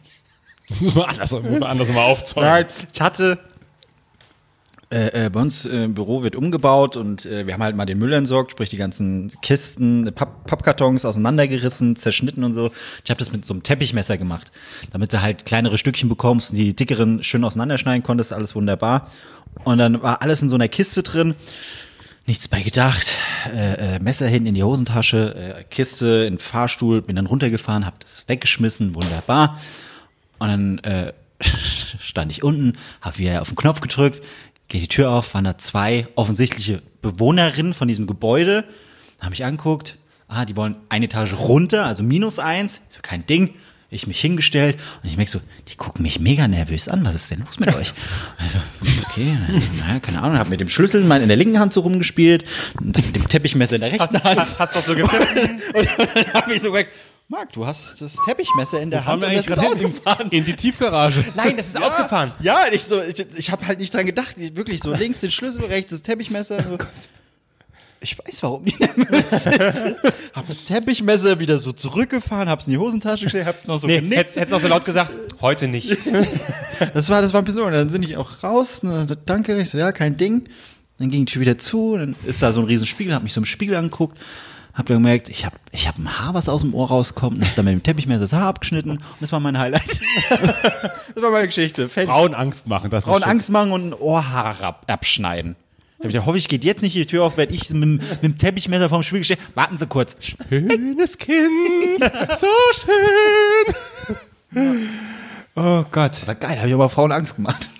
muss 0.80 0.94
man 0.96 1.04
anders, 1.06 1.30
muss 1.30 1.42
man 1.42 1.62
anders 1.62 1.88
mal 1.90 2.02
aufzäumen. 2.02 2.50
Nein, 2.50 2.66
ich 2.92 3.00
hatte. 3.00 3.38
Äh, 4.96 5.26
äh, 5.26 5.30
bei 5.30 5.40
uns 5.40 5.66
äh, 5.66 5.84
im 5.84 5.92
Büro 5.92 6.22
wird 6.22 6.36
umgebaut 6.36 6.96
und 6.96 7.26
äh, 7.26 7.46
wir 7.46 7.52
haben 7.52 7.62
halt 7.62 7.76
mal 7.76 7.84
den 7.84 7.98
Müll 7.98 8.14
entsorgt, 8.14 8.52
sprich 8.52 8.70
die 8.70 8.78
ganzen 8.78 9.30
Kisten, 9.42 10.06
äh, 10.06 10.12
Papp 10.12 10.46
Pappkartons 10.46 11.04
auseinandergerissen, 11.04 11.96
zerschnitten 11.96 12.44
und 12.44 12.54
so. 12.54 12.70
Ich 13.04 13.10
habe 13.10 13.18
das 13.18 13.30
mit 13.30 13.44
so 13.44 13.52
einem 13.52 13.62
Teppichmesser 13.62 14.16
gemacht, 14.16 14.52
damit 14.92 15.12
du 15.12 15.20
halt 15.20 15.44
kleinere 15.44 15.76
Stückchen 15.76 16.08
bekommst 16.08 16.50
und 16.50 16.56
die 16.56 16.74
dickeren 16.74 17.22
schön 17.22 17.44
auseinanderschneiden 17.44 18.04
konntest, 18.04 18.32
alles 18.32 18.54
wunderbar. 18.54 19.10
Und 19.64 19.76
dann 19.76 20.00
war 20.00 20.22
alles 20.22 20.40
in 20.40 20.48
so 20.48 20.54
einer 20.54 20.68
Kiste 20.68 21.02
drin. 21.02 21.34
Nichts 22.24 22.48
bei 22.48 22.62
gedacht. 22.62 23.18
Äh, 23.54 23.96
äh, 23.96 23.98
Messer 23.98 24.26
hinten 24.26 24.46
in 24.46 24.54
die 24.54 24.62
Hosentasche, 24.62 25.34
äh, 25.58 25.64
Kiste 25.64 26.24
in 26.24 26.34
den 26.34 26.38
Fahrstuhl, 26.38 27.02
bin 27.02 27.16
dann 27.16 27.26
runtergefahren, 27.26 27.84
hab 27.84 28.00
das 28.00 28.24
weggeschmissen, 28.28 28.94
wunderbar. 28.94 29.60
Und 30.38 30.48
dann 30.48 30.78
äh, 30.78 31.12
stand 32.00 32.30
ich 32.32 32.42
unten, 32.42 32.78
hab 33.00 33.18
wieder 33.18 33.40
auf 33.42 33.48
den 33.48 33.56
Knopf 33.56 33.80
gedrückt, 33.80 34.22
geht 34.68 34.82
die 34.82 34.88
Tür 34.88 35.10
auf, 35.10 35.34
waren 35.34 35.44
da 35.44 35.58
zwei 35.58 36.08
offensichtliche 36.14 36.82
Bewohnerinnen 37.02 37.74
von 37.74 37.88
diesem 37.88 38.06
Gebäude, 38.06 38.64
haben 39.20 39.30
mich 39.30 39.44
angeguckt, 39.44 39.96
ah, 40.28 40.44
die 40.44 40.56
wollen 40.56 40.76
eine 40.88 41.06
Etage 41.06 41.34
runter, 41.34 41.84
also 41.84 42.02
minus 42.02 42.38
eins, 42.38 42.82
so 42.88 43.00
kein 43.02 43.26
Ding. 43.26 43.54
Ich 43.88 44.08
mich 44.08 44.20
hingestellt 44.20 44.78
und 45.00 45.08
ich 45.08 45.16
merke 45.16 45.30
so, 45.30 45.40
die 45.68 45.76
gucken 45.76 46.02
mich 46.02 46.18
mega 46.18 46.48
nervös 46.48 46.88
an. 46.88 47.04
Was 47.04 47.14
ist 47.14 47.30
denn 47.30 47.44
los 47.46 47.60
mit 47.60 47.72
euch? 47.76 47.94
Also, 48.36 48.58
okay, 49.08 49.38
naja, 49.78 50.00
keine 50.00 50.22
Ahnung, 50.22 50.38
hab 50.38 50.48
mit 50.50 50.58
dem 50.58 50.68
Schlüssel 50.68 51.04
mal 51.04 51.22
in 51.22 51.28
der 51.28 51.36
linken 51.36 51.60
Hand 51.60 51.72
so 51.72 51.82
rumgespielt 51.82 52.44
und 52.80 52.96
dann 52.96 53.06
mit 53.06 53.14
dem 53.14 53.28
Teppichmesser 53.28 53.76
in 53.76 53.82
der 53.82 53.92
rechten 53.92 54.20
Hand. 54.20 54.40
Hast, 54.40 54.58
hast 54.58 54.74
doch 54.74 54.82
so 54.82 54.96
gepfiffen. 54.96 55.62
Und 55.74 55.86
dann 55.86 56.32
habe 56.34 56.52
ich 56.52 56.62
so 56.62 56.72
gesagt, 56.72 56.90
Marc, 57.28 57.52
du 57.54 57.66
hast 57.66 58.00
das 58.00 58.14
Teppichmesser 58.24 58.80
in 58.80 58.90
der 58.90 59.04
Haben 59.04 59.20
Hand 59.20 59.22
wir 59.22 59.28
und 59.28 59.34
das 59.34 59.46
eigentlich 59.48 59.58
ist 59.58 59.82
gerade 59.82 59.88
ausgefahren. 59.88 60.28
in, 60.30 60.44
die 60.44 60.54
Tiefgarage. 60.54 61.24
Nein, 61.34 61.56
das 61.56 61.66
ist 61.68 61.76
ausgefahren. 61.82 62.32
Ja, 62.40 62.66
ich 62.70 62.84
so, 62.84 63.02
ich, 63.02 63.18
ich 63.36 63.50
habe 63.50 63.66
halt 63.66 63.80
nicht 63.80 63.92
dran 63.92 64.06
gedacht. 64.06 64.36
Ich, 64.38 64.54
wirklich 64.54 64.80
so 64.80 64.94
links 64.94 65.20
den 65.20 65.32
Schlüssel, 65.32 65.64
rechts 65.64 65.90
das 65.90 66.02
Teppichmesser. 66.02 66.64
So. 66.78 66.78
Ich 67.98 68.16
weiß, 68.18 68.42
warum 68.42 68.64
die 68.66 68.74
nervös 68.78 69.30
sind. 69.74 69.96
hab 70.34 70.46
das 70.46 70.64
Teppichmesser 70.64 71.40
wieder 71.40 71.58
so 71.58 71.72
zurückgefahren, 71.72 72.48
hab's 72.48 72.66
in 72.66 72.72
die 72.72 72.78
Hosentasche 72.78 73.24
gestellt, 73.24 73.46
hab 73.46 73.66
noch 73.66 73.78
so 73.80 73.86
Nee, 73.86 74.00
genickt. 74.00 74.36
hättest 74.36 74.50
noch 74.50 74.60
so 74.60 74.68
laut 74.68 74.84
gesagt, 74.84 75.12
heute 75.40 75.66
nicht. 75.66 76.06
Das 76.92 77.08
war, 77.08 77.22
das 77.22 77.32
war 77.32 77.40
ein 77.40 77.44
bisschen, 77.46 77.62
und 77.62 77.72
dann 77.72 77.88
sind 77.88 78.02
ich 78.04 78.18
auch 78.18 78.42
raus, 78.44 78.80
und 78.82 78.90
dann 78.90 79.08
so, 79.08 79.14
danke, 79.14 79.58
ich 79.58 79.70
so, 79.70 79.78
ja, 79.78 79.92
kein 79.92 80.16
Ding. 80.18 80.44
Dann 80.98 81.10
ging 81.10 81.24
die 81.24 81.32
Tür 81.32 81.40
wieder 81.40 81.56
zu, 81.58 81.94
und 81.94 82.00
dann 82.00 82.16
ist 82.26 82.42
da 82.42 82.52
so 82.52 82.60
ein 82.60 82.66
riesen 82.66 82.86
Spiegel, 82.86 83.14
hab 83.14 83.22
mich 83.22 83.32
so 83.32 83.40
im 83.40 83.46
Spiegel 83.46 83.76
angeguckt, 83.76 84.18
hab 84.76 84.86
dann 84.86 84.98
gemerkt, 84.98 85.28
ich 85.28 85.44
hab, 85.44 85.54
ich 85.72 85.88
hab 85.88 85.98
ein 85.98 86.18
Haar, 86.18 86.34
was 86.34 86.48
aus 86.48 86.60
dem 86.60 86.74
Ohr 86.74 86.88
rauskommt, 86.88 87.38
und 87.38 87.44
hab 87.46 87.54
dann 87.56 87.64
mit 87.64 87.72
dem 87.74 87.82
Teppichmesser 87.82 88.20
das 88.20 88.32
Haar 88.32 88.46
abgeschnitten, 88.48 88.90
und 88.92 89.02
das 89.20 89.32
war 89.32 89.40
mein 89.40 89.58
Highlight. 89.58 90.00
das 90.30 91.22
war 91.22 91.30
meine 91.30 91.46
Geschichte. 91.46 91.88
Fertig. 91.88 92.10
Frauen 92.12 92.34
Angst 92.34 92.66
machen. 92.66 92.90
Das 92.90 93.04
Frauen. 93.04 93.22
Angst 93.22 93.50
machen 93.50 93.72
und 93.72 93.88
ein 93.88 93.94
Ohrhaar 93.94 94.60
ab, 94.62 94.84
abschneiden. 94.88 95.56
Da 95.98 96.02
hab 96.04 96.08
ich 96.08 96.12
gedacht, 96.12 96.26
hoffe 96.26 96.36
ich, 96.38 96.48
geht 96.48 96.62
jetzt 96.62 96.82
nicht 96.82 96.94
die 96.94 97.06
Tür 97.06 97.24
auf, 97.24 97.38
werde 97.38 97.54
ich 97.54 97.70
mit, 97.70 97.82
dem- 97.82 97.94
mit 97.96 98.22
dem 98.22 98.36
Teppichmesser 98.36 98.90
vorm 98.90 99.02
Spiegel 99.02 99.24
stehen. 99.24 99.38
Warten 99.54 99.78
Sie 99.78 99.86
kurz. 99.86 100.14
Schönes 100.20 101.16
Kind, 101.16 102.04
so 102.38 102.46
schön. 102.74 103.74
Oh 105.54 105.84
Gott. 105.90 106.26
War 106.26 106.34
geil, 106.34 106.58
habe 106.58 106.68
ich 106.68 106.74
aber 106.74 106.90
Frauen 106.90 107.12
Angst 107.12 107.36
gemacht. 107.36 107.70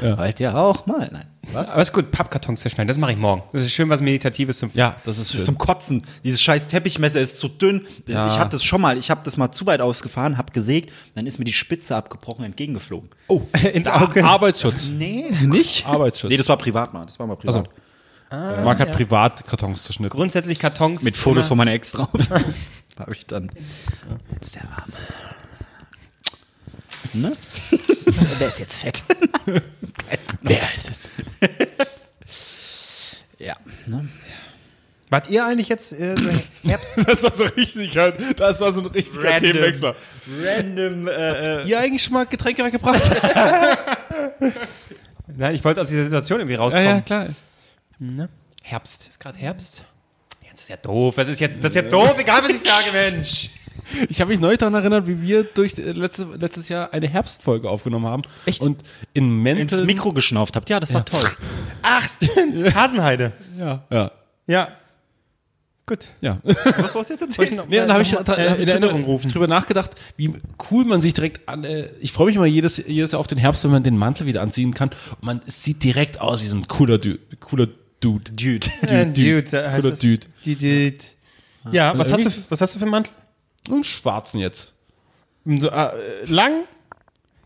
Ja. 0.00 0.16
Wollt 0.18 0.40
ihr 0.40 0.56
auch 0.56 0.86
mal? 0.86 1.08
Nein. 1.12 1.26
Was? 1.52 1.68
Aber 1.70 1.82
ist 1.82 1.92
gut, 1.92 2.10
Pappkartons 2.10 2.60
zerschneiden, 2.60 2.88
das 2.88 2.98
mache 2.98 3.12
ich 3.12 3.18
morgen. 3.18 3.42
Das 3.52 3.62
ist 3.62 3.72
schön 3.72 3.88
was 3.88 4.00
Meditatives 4.00 4.58
zum 4.58 4.70
Ja, 4.74 4.96
das 5.04 5.18
ist 5.18 5.20
Das 5.20 5.26
ist 5.26 5.32
schön. 5.32 5.44
zum 5.44 5.58
Kotzen. 5.58 6.02
Dieses 6.24 6.40
scheiß 6.42 6.68
Teppichmesser 6.68 7.20
ist 7.20 7.38
zu 7.38 7.48
dünn. 7.48 7.86
Ich 8.06 8.14
hatte 8.16 8.50
das 8.50 8.64
schon 8.64 8.80
mal. 8.80 8.96
Ich 8.98 9.10
habe 9.10 9.20
das 9.24 9.36
mal 9.36 9.50
zu 9.52 9.66
weit 9.66 9.80
ausgefahren, 9.80 10.38
hab 10.38 10.52
gesägt, 10.52 10.92
dann 11.14 11.26
ist 11.26 11.38
mir 11.38 11.44
die 11.44 11.52
Spitze 11.52 11.96
abgebrochen 11.96 12.44
entgegengeflogen. 12.44 13.10
Oh, 13.28 13.42
ins 13.72 13.88
Auge. 13.88 14.24
Arbeitsschutz. 14.24 14.88
Nee. 14.88 15.26
Nicht? 15.42 15.86
Arbeitsschutz. 15.86 16.30
Nee, 16.30 16.36
das 16.36 16.48
war 16.48 16.56
privat 16.58 16.92
mal. 16.94 17.04
Das 17.06 17.18
war 17.18 17.26
mal 17.26 17.36
privat. 17.36 17.68
also, 18.30 18.62
Marc 18.64 18.80
hat 18.80 18.92
privat 18.92 19.46
Kartons 19.46 19.84
zerschnitten. 19.84 20.16
Grundsätzlich 20.16 20.58
Kartons. 20.58 21.02
Mit 21.02 21.16
Fotos 21.16 21.40
immer- 21.44 21.48
von 21.48 21.58
meiner 21.58 21.72
Ex 21.72 21.92
drauf. 21.92 22.10
habe 22.98 23.12
ich 23.12 23.26
dann. 23.26 23.50
Jetzt 24.32 24.54
der 24.56 24.62
Arm. 27.14 27.20
Ne? 27.22 27.36
Der 28.40 28.48
ist 28.48 28.58
jetzt 28.58 28.80
fett. 28.80 29.02
Wer 30.42 30.62
ist 30.76 30.90
es? 30.90 31.08
Ja. 33.38 33.56
Ne? 33.86 34.08
Wart 35.10 35.30
ihr 35.30 35.44
eigentlich 35.44 35.68
jetzt 35.68 35.92
äh, 35.92 36.16
so 36.16 36.30
Herbst? 36.68 36.98
Das 37.06 37.22
war 37.22 37.32
so 37.32 37.44
richtig 37.44 37.96
halt. 37.96 38.40
Das 38.40 38.60
war 38.60 38.72
so 38.72 38.80
ein 38.80 38.86
richtiger 38.86 39.24
Random. 39.24 39.50
Themenwechsler. 39.50 39.94
Random. 40.42 41.08
Äh, 41.08 41.62
äh, 41.62 41.68
Ihr 41.68 41.78
eigentlich 41.78 42.02
schon 42.02 42.14
mal 42.14 42.26
Getränke 42.26 42.64
weggebracht? 42.64 43.02
Nein, 45.36 45.54
ich 45.54 45.64
wollte 45.64 45.82
aus 45.82 45.88
dieser 45.88 46.04
Situation 46.04 46.40
irgendwie 46.40 46.54
ja, 46.54 46.60
rauskommen. 46.60 46.88
ja, 46.88 47.00
klar. 47.00 47.28
Ne? 47.98 48.28
Herbst. 48.62 49.08
Ist 49.08 49.20
gerade 49.20 49.38
Herbst? 49.38 49.84
Jetzt 50.42 50.62
ist 50.62 50.68
ja 50.68 50.76
doof. 50.76 51.16
Das 51.16 51.28
ist 51.28 51.40
jetzt, 51.40 51.58
das 51.62 51.74
ist 51.74 51.76
ja 51.76 51.82
doof, 51.82 52.16
egal 52.18 52.42
was 52.42 52.50
ich 52.50 52.60
sage, 52.60 52.86
Mensch. 52.92 53.50
Ich 54.08 54.20
habe 54.20 54.30
mich 54.30 54.40
neu 54.40 54.56
daran 54.56 54.74
erinnert, 54.74 55.06
wie 55.06 55.20
wir 55.22 55.44
durch 55.44 55.76
äh, 55.78 55.92
letzte, 55.92 56.26
letztes 56.38 56.68
Jahr 56.68 56.92
eine 56.92 57.08
Herbstfolge 57.08 57.68
aufgenommen 57.68 58.06
haben. 58.06 58.22
Echt? 58.46 58.62
Und 58.62 58.82
in 59.12 59.42
Menten. 59.42 59.62
ins 59.62 59.82
Mikro 59.82 60.12
geschnauft 60.12 60.56
habt. 60.56 60.70
Ja, 60.70 60.80
das 60.80 60.92
war 60.94 61.04
toll. 61.04 61.28
Ach, 61.82 62.08
stimmt. 62.08 62.74
Hasenheide. 62.74 63.32
Ja. 63.58 63.84
Ja. 63.90 64.10
Ja. 64.46 64.68
Gut. 65.86 66.08
Ja. 66.22 66.38
Was 66.44 66.94
wolltest 66.94 67.10
du 67.10 67.26
jetzt 67.26 67.38
erzählen? 67.38 67.62
Nee, 67.68 67.76
dann 67.76 67.92
habe 67.92 68.02
ich, 68.02 68.12
äh, 68.14 68.16
hab 68.16 68.56
ich 68.56 68.62
in 68.62 68.68
Erinnerung 68.68 69.00
drüber, 69.00 69.12
rufen. 69.12 69.30
drüber 69.30 69.46
nachgedacht, 69.46 69.90
wie 70.16 70.32
cool 70.70 70.84
man 70.86 71.02
sich 71.02 71.12
direkt 71.12 71.46
an. 71.46 71.64
Äh, 71.64 71.90
ich 72.00 72.12
freue 72.12 72.26
mich 72.26 72.36
immer 72.36 72.46
jedes, 72.46 72.78
jedes 72.78 73.12
Jahr 73.12 73.20
auf 73.20 73.26
den 73.26 73.36
Herbst, 73.36 73.64
wenn 73.64 73.70
man 73.70 73.82
den 73.82 73.98
Mantel 73.98 74.26
wieder 74.26 74.40
anziehen 74.40 74.72
kann. 74.72 74.90
Und 75.10 75.22
man 75.22 75.40
sieht 75.46 75.84
direkt 75.84 76.20
aus 76.20 76.42
wie 76.42 76.46
so 76.46 76.56
ein 76.56 76.66
cooler 76.68 76.96
Dude. 76.96 77.18
Cooler 77.40 77.68
Dude. 78.00 78.32
Dude. 78.32 78.66
Äh, 78.82 79.06
Dude, 79.06 79.56
äh, 79.56 79.68
heißt 79.68 79.80
Cooler 79.82 79.90
das? 79.90 80.00
Dude. 80.00 80.26
Die 80.46 80.54
Dude. 80.54 81.04
Ja, 81.70 81.96
was 81.96 82.12
hast, 82.12 82.24
du, 82.24 82.30
was 82.48 82.60
hast 82.60 82.74
du 82.74 82.78
für 82.78 82.84
einen 82.84 82.90
Mantel? 82.90 83.12
Und 83.70 83.84
schwarzen 83.86 84.40
jetzt. 84.40 84.72
So, 85.44 85.68
äh, 85.68 85.90
lang? 86.26 86.64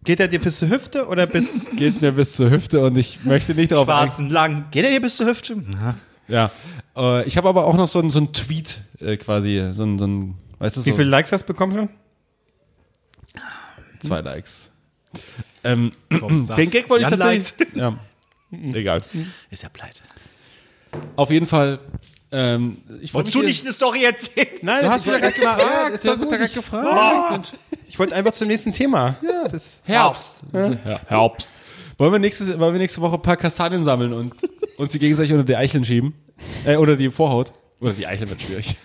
Geht 0.05 0.21
er 0.21 0.29
dir 0.29 0.41
bis 0.41 0.59
zur 0.59 0.69
Hüfte 0.69 1.07
oder 1.07 1.27
bis. 1.27 1.69
Geht's 1.77 2.01
mir 2.01 2.13
bis 2.13 2.37
zur 2.37 2.51
Hüfte 2.51 2.81
und 2.85 2.97
ich 2.97 3.25
möchte 3.25 3.55
nicht 3.55 3.73
darauf. 3.73 3.87
Schwarzen, 3.87 4.31
lang. 4.31 4.71
Geht 4.71 4.85
er 4.85 4.91
hier 4.91 5.01
bis 5.01 5.17
zur 5.17 5.27
Hüfte? 5.27 5.57
Na. 5.57 5.99
Ja. 6.29 6.51
Äh, 6.97 7.27
ich 7.27 7.37
habe 7.37 7.49
aber 7.49 7.67
auch 7.67 7.77
noch 7.77 7.89
so 7.89 8.01
ein, 8.01 8.11
so 8.11 8.21
ein 8.21 8.33
Tweet 8.33 8.79
äh, 9.01 9.17
quasi. 9.17 9.71
So 9.73 9.85
ein, 9.85 9.99
so 9.99 10.07
ein 10.07 10.35
weißt 10.59 10.77
du, 10.77 10.81
so 10.81 10.87
Wie 10.87 10.93
viele 10.93 11.09
Likes 11.09 11.33
hast 11.33 11.43
du 11.43 11.47
bekommen 11.47 11.75
schon? 11.75 11.89
zwei 14.01 14.21
Likes. 14.21 14.69
Ähm, 15.65 15.93
Komm, 16.19 16.47
den. 16.57 16.71
Gag 16.71 16.89
wollte 16.89 17.05
ich 17.05 17.11
tatsächlich. 17.11 17.75
Ja. 17.75 17.99
Egal. 18.51 19.03
Ist 19.51 19.63
ja 19.63 19.69
pleite. 19.69 20.01
Auf 21.17 21.31
jeden 21.31 21.47
Fall. 21.47 21.81
Ähm, 22.31 22.79
ich 23.01 23.15
Wolltest 23.15 23.35
du 23.35 23.43
nicht 23.43 23.65
eine 23.65 23.73
Story 23.73 24.05
erzählen? 24.05 24.49
Nein, 24.61 24.83
Du 24.85 24.91
hast 24.91 25.07
mich 25.07 25.15
ja 25.15 25.19
gerade 25.21 25.35
gefragt. 25.35 25.95
Ist 25.95 26.05
doch 26.07 26.19
ja 26.19 26.25
gerade 26.37 26.49
gefragt. 26.53 27.53
Ich 27.87 27.99
wollte 27.99 28.15
einfach 28.15 28.33
zum 28.33 28.49
nächsten 28.49 28.73
Thema. 28.73 29.17
Ja. 29.23 29.45
Das 29.45 29.53
ist 29.55 29.83
Herbst. 29.85 30.41
Ja, 30.53 31.01
Herbst. 31.07 31.53
Wollen 31.97 32.13
wir, 32.13 32.19
nächstes, 32.19 32.59
wollen 32.59 32.75
wir 32.75 32.79
nächste 32.79 33.01
Woche 33.01 33.15
ein 33.15 33.23
paar 33.23 33.37
Kastanien 33.37 33.85
sammeln 33.85 34.13
und 34.13 34.35
uns 34.77 34.93
die 34.93 34.99
gegenseitig 34.99 35.33
unter 35.33 35.45
die 35.45 35.57
Eicheln 35.57 35.85
schieben? 35.85 36.15
Äh, 36.65 36.77
oder 36.77 36.97
die 36.97 37.11
Vorhaut? 37.11 37.53
Oder 37.81 37.93
die 37.93 38.07
Eicheln 38.07 38.29
wird 38.29 38.43
schwierig. 38.43 38.77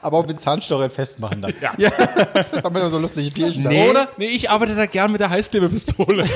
Aber 0.00 0.18
auch 0.18 0.26
mit 0.26 0.40
Zahnstochern 0.40 0.90
festmachen 0.90 1.42
dann. 1.42 1.52
Ja. 1.76 1.90
Haben 2.62 2.74
wir 2.74 2.90
so 2.90 2.98
lustige 2.98 3.30
Tierchen 3.30 3.64
Nee. 3.64 3.90
Oder? 3.90 4.08
Nee, 4.16 4.26
ich 4.26 4.50
arbeite 4.50 4.74
da 4.74 4.86
gern 4.86 5.12
mit 5.12 5.20
der 5.20 5.30
Heißklebepistole. 5.30 6.24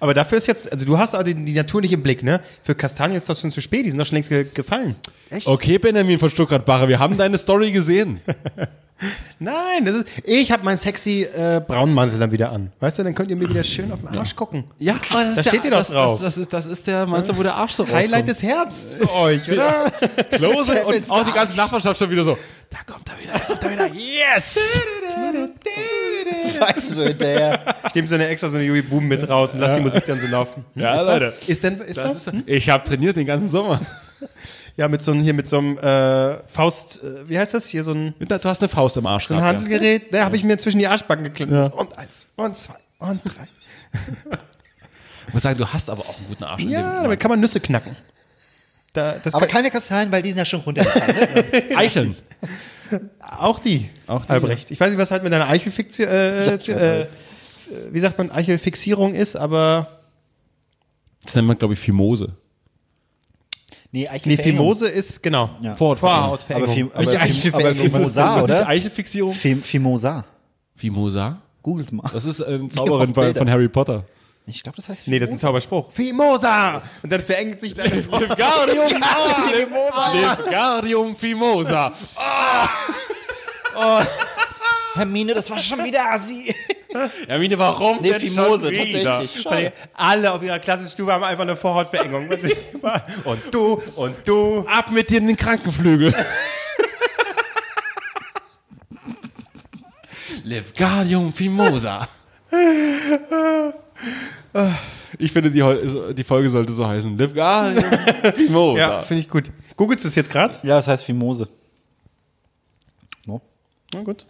Aber 0.00 0.14
dafür 0.14 0.38
ist 0.38 0.48
jetzt, 0.48 0.72
also 0.72 0.84
du 0.84 0.98
hast 0.98 1.14
auch 1.14 1.22
die, 1.22 1.34
die 1.34 1.54
Natur 1.54 1.80
nicht 1.80 1.92
im 1.92 2.02
Blick, 2.02 2.24
ne? 2.24 2.40
Für 2.64 2.74
Kastanien 2.74 3.16
ist 3.16 3.28
das 3.28 3.40
schon 3.40 3.52
zu 3.52 3.60
spät, 3.60 3.86
die 3.86 3.90
sind 3.90 4.00
doch 4.00 4.06
schon 4.06 4.16
längst 4.16 4.30
ge 4.30 4.46
gefallen. 4.52 4.96
Okay, 5.44 5.78
Benjamin 5.78 6.18
von 6.18 6.28
Stuttgart-Barre, 6.28 6.88
wir 6.88 6.98
haben 6.98 7.16
deine 7.16 7.38
Story 7.38 7.70
gesehen. 7.70 8.20
Nein, 9.38 9.84
das 9.84 9.96
ist, 9.96 10.06
ich 10.24 10.52
habe 10.52 10.64
meinen 10.64 10.76
sexy 10.76 11.22
äh, 11.22 11.60
braunen 11.66 11.94
Mantel 11.94 12.18
dann 12.18 12.30
wieder 12.30 12.52
an. 12.52 12.70
Weißt 12.80 12.98
du, 12.98 13.02
dann 13.04 13.14
könnt 13.14 13.30
ihr 13.30 13.36
mir 13.36 13.48
wieder 13.48 13.64
schön 13.64 13.90
auf 13.92 14.00
den 14.00 14.16
Arsch 14.16 14.36
gucken. 14.36 14.64
Ja, 14.78 14.94
aber 15.10 15.24
das 15.24 15.36
Da 15.36 15.42
steht 15.42 15.64
ihr 15.64 15.70
doch 15.70 15.78
das, 15.78 15.88
drauf. 15.88 16.20
Das, 16.20 16.34
das, 16.34 16.38
ist, 16.38 16.52
das 16.52 16.66
ist 16.66 16.86
der 16.86 17.06
Mantel, 17.06 17.36
wo 17.36 17.42
der 17.42 17.54
Arsch 17.54 17.72
so 17.72 17.86
Highlight 17.86 18.02
rauskommt. 18.04 18.28
des 18.28 18.42
Herbsts 18.42 18.94
für 18.94 19.12
euch, 19.12 19.50
oder? 19.50 19.92
Close 20.30 20.84
und 20.86 21.10
auch 21.10 21.24
die 21.24 21.32
ganze 21.32 21.56
Nachbarschaft 21.56 21.98
schon 21.98 22.10
wieder 22.10 22.24
so. 22.24 22.38
Da 22.70 22.78
kommt 22.90 23.08
er 23.08 23.22
wieder, 23.22 23.32
da 23.32 23.38
kommt 23.40 23.62
er 23.64 23.70
wieder. 23.70 23.86
Yes! 23.94 24.58
so 26.88 27.02
hinterher. 27.04 27.60
Ich 27.86 27.94
nehme 27.94 28.08
so 28.08 28.14
eine 28.14 28.28
extra 28.28 28.48
so 28.48 28.56
eine 28.56 28.64
Joey 28.64 28.82
Boom 28.82 29.06
mit 29.06 29.28
raus 29.28 29.52
und 29.54 29.60
lass 29.60 29.74
die 29.74 29.82
Musik 29.82 30.04
dann 30.06 30.18
so 30.18 30.26
laufen. 30.26 30.64
Ja, 30.74 30.94
ist 30.94 31.04
Leute. 31.04 31.34
Was? 31.38 31.48
Ist 31.48 31.64
denn, 31.64 31.80
ist 31.80 32.02
was? 32.02 32.24
Das 32.24 32.34
ist, 32.34 32.42
ich 32.46 32.70
habe 32.70 32.84
trainiert 32.84 33.16
den 33.16 33.26
ganzen 33.26 33.48
Sommer. 33.48 33.80
Ja, 34.76 34.88
mit 34.88 35.02
so 35.02 35.10
einem, 35.12 35.22
hier 35.22 35.34
mit 35.34 35.46
so 35.48 35.58
einem 35.58 35.76
äh, 35.78 36.38
Faust, 36.48 37.02
äh, 37.02 37.28
wie 37.28 37.38
heißt 37.38 37.52
das? 37.54 37.66
Hier 37.66 37.84
so 37.84 37.92
ein, 37.92 38.14
Du 38.18 38.44
hast 38.44 38.62
eine 38.62 38.68
Faust 38.68 38.96
im 38.96 39.06
Arsch 39.06 39.26
so 39.26 39.34
ein 39.34 39.40
gehabt, 39.40 39.54
ja. 39.54 39.58
Handelgerät. 39.60 40.14
Da 40.14 40.24
habe 40.24 40.36
ich 40.36 40.44
mir 40.44 40.56
zwischen 40.58 40.78
die 40.78 40.86
Arschbacken 40.86 41.24
geklemmt. 41.24 41.72
Und 41.74 41.98
eins, 41.98 42.26
und 42.36 42.56
zwei, 42.56 42.76
und 42.98 43.20
drei. 43.24 43.48
Ich 45.28 45.34
muss 45.34 45.44
sagen, 45.44 45.56
du 45.56 45.66
hast 45.66 45.88
aber 45.88 46.00
auch 46.02 46.18
einen 46.18 46.26
guten 46.28 46.44
Arsch. 46.44 46.62
Ja, 46.64 47.04
damit 47.04 47.20
kann 47.20 47.30
man 47.30 47.38
Nüsse 47.40 47.60
knacken. 47.60 47.96
Da, 48.92 49.14
das 49.22 49.34
Aber 49.34 49.46
kann, 49.46 49.56
keine 49.56 49.70
Kastanien, 49.70 50.12
weil 50.12 50.20
die 50.20 50.30
sind 50.30 50.38
ja 50.38 50.44
schon 50.44 50.60
runtergefallen. 50.60 51.46
Eicheln. 51.76 52.16
auch 53.20 53.58
die, 53.60 53.88
Auch 54.06 54.26
die, 54.26 54.32
Albrecht. 54.32 54.70
Ich 54.70 54.78
weiß 54.78 54.90
nicht, 54.90 54.98
was 54.98 55.10
halt 55.10 55.22
mit 55.22 55.32
deiner 55.32 55.48
Eichelfixierung, 55.48 56.12
äh, 56.12 56.54
äh, 56.54 57.06
wie 57.90 58.00
sagt 58.00 58.18
man, 58.18 58.30
Eichelfixierung 58.30 59.14
ist, 59.14 59.36
aber 59.36 60.00
Das 61.24 61.34
nennt 61.34 61.48
man, 61.48 61.56
glaube 61.56 61.74
ich, 61.74 61.80
Fimose. 61.80 62.34
Nee, 63.92 64.00
nee, 64.00 64.08
Eichelverengung. 64.08 64.56
Fimose 64.56 64.88
ist, 64.88 65.22
genau. 65.22 65.50
Ja. 65.60 65.74
Vorhautverengung. 65.74 66.62
Aber, 66.64 66.72
Fim, 66.72 66.90
aber, 66.92 67.06
Fim, 67.06 67.54
aber. 67.54 67.74
Fimosa, 67.74 68.42
oder? 68.42 68.68
Eichelfixierung? 68.68 69.32
Fim, 69.32 69.62
Fimosa. 69.62 70.24
Fimosa? 70.74 71.40
Googles 71.62 71.92
mal. 71.92 72.10
Das 72.12 72.24
ist 72.24 72.40
eine 72.42 72.64
auf 72.64 72.70
Zauberin 72.72 73.12
bei, 73.12 73.22
Bilder. 73.26 73.38
von 73.38 73.50
Harry 73.50 73.68
Potter. 73.68 74.04
Ich 74.46 74.62
glaube, 74.64 74.74
das 74.76 74.88
heißt 74.88 75.06
Nee, 75.06 75.20
das 75.20 75.28
ist 75.28 75.36
ein 75.36 75.38
Zauberspruch. 75.38 75.92
Fimosa! 75.92 76.82
Und 77.02 77.12
dann 77.12 77.20
verengt 77.20 77.60
sich 77.60 77.74
deine 77.74 78.02
Frau. 78.02 78.20
Wingardium 78.20 78.90
Wingardium 80.46 81.14
Fimosa. 81.14 81.92
Hermine, 84.94 85.34
das 85.34 85.48
war 85.48 85.58
schon 85.58 85.84
wieder 85.84 86.10
Asi. 86.10 86.52
Hermine, 87.28 87.58
warum 87.58 88.00
Nee, 88.00 88.14
Fimose, 88.14 88.72
tatsächlich. 88.72 89.44
Weil 89.44 89.72
Alle 89.94 90.32
auf 90.32 90.42
ihrer 90.42 90.58
Klassenstufe 90.58 91.12
haben 91.12 91.24
einfach 91.24 91.42
eine 91.42 91.56
Vorhautverengung. 91.56 92.28
Und 93.24 93.40
du, 93.52 93.80
und 93.96 94.16
du. 94.26 94.66
Ab 94.68 94.90
mit 94.90 95.10
dir 95.10 95.18
in 95.18 95.26
den 95.28 95.36
Krankenflügel. 95.36 96.14
Livgardium 100.44 101.32
Fimosa. 101.32 102.08
Ich 105.18 105.32
finde, 105.32 105.50
die, 105.50 106.14
die 106.14 106.24
Folge 106.24 106.50
sollte 106.50 106.72
so 106.72 106.86
heißen. 106.86 107.16
Livgardium 107.16 107.84
Fimosa. 108.34 108.78
Ja, 108.78 109.02
finde 109.02 109.20
ich 109.20 109.28
gut. 109.28 109.50
Googelst 109.76 110.04
du 110.04 110.08
es 110.08 110.14
jetzt 110.14 110.30
gerade? 110.30 110.56
Ja, 110.62 110.76
das 110.76 110.88
heißt 110.88 111.04
Fimose. 111.04 111.48
No. 113.26 113.40
Na 113.92 114.02
gut. 114.02 114.26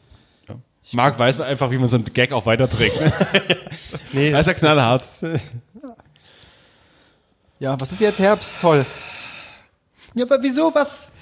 Marc 0.90 1.18
weiß 1.18 1.40
einfach, 1.40 1.70
wie 1.70 1.78
man 1.78 1.88
so 1.88 1.96
einen 1.96 2.04
Gag 2.12 2.32
auch 2.32 2.44
weiterträgt. 2.46 3.00
Ne? 3.00 3.12
Nee, 4.12 4.30
Das 4.30 4.42
ist 4.42 4.46
ja 4.48 4.54
knallhart. 4.54 5.02
Ja, 7.58 7.80
was 7.80 7.92
ist 7.92 8.00
jetzt 8.00 8.18
Herbst? 8.18 8.60
Toll. 8.60 8.84
Ja, 10.14 10.24
aber 10.24 10.42
wieso? 10.42 10.74
Was? 10.74 11.12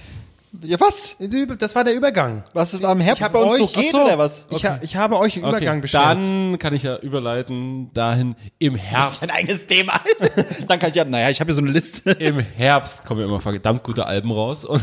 Ja, 0.62 0.80
was? 0.80 1.14
Das 1.58 1.74
war 1.76 1.84
der 1.84 1.94
Übergang. 1.94 2.42
Was 2.54 2.82
am 2.82 3.00
Herbst 3.00 3.22
Ich 3.22 3.28
bei 3.28 3.38
uns 3.38 3.58
so 3.58 3.64
euch- 3.64 3.72
geht 3.72 3.86
Ach 3.88 3.92
so. 3.92 4.04
oder 4.04 4.18
was? 4.18 4.46
Ich, 4.50 4.64
ha 4.66 4.78
ich 4.82 4.96
habe 4.96 5.16
euch 5.18 5.36
einen 5.36 5.44
Übergang 5.44 5.74
Okay, 5.74 5.80
beschert. 5.82 6.04
dann 6.24 6.58
kann 6.58 6.74
ich 6.74 6.82
ja 6.82 6.96
überleiten 6.98 7.92
dahin 7.94 8.34
im 8.58 8.74
Herbst. 8.74 9.22
Ein 9.22 9.30
eigenes 9.30 9.66
Thema. 9.66 10.00
Dann 10.66 10.78
kann 10.80 10.90
ich 10.90 10.96
ja, 10.96 11.04
naja, 11.04 11.30
ich 11.30 11.38
habe 11.40 11.48
hier 11.50 11.54
so 11.54 11.61
eine 11.62 11.70
Liste. 11.70 12.11
Im 12.12 12.40
Herbst 12.40 13.04
kommen 13.04 13.20
ja 13.20 13.26
immer 13.26 13.40
verdammt 13.40 13.84
gute 13.84 14.06
Alben 14.06 14.32
raus. 14.32 14.64
Und 14.64 14.82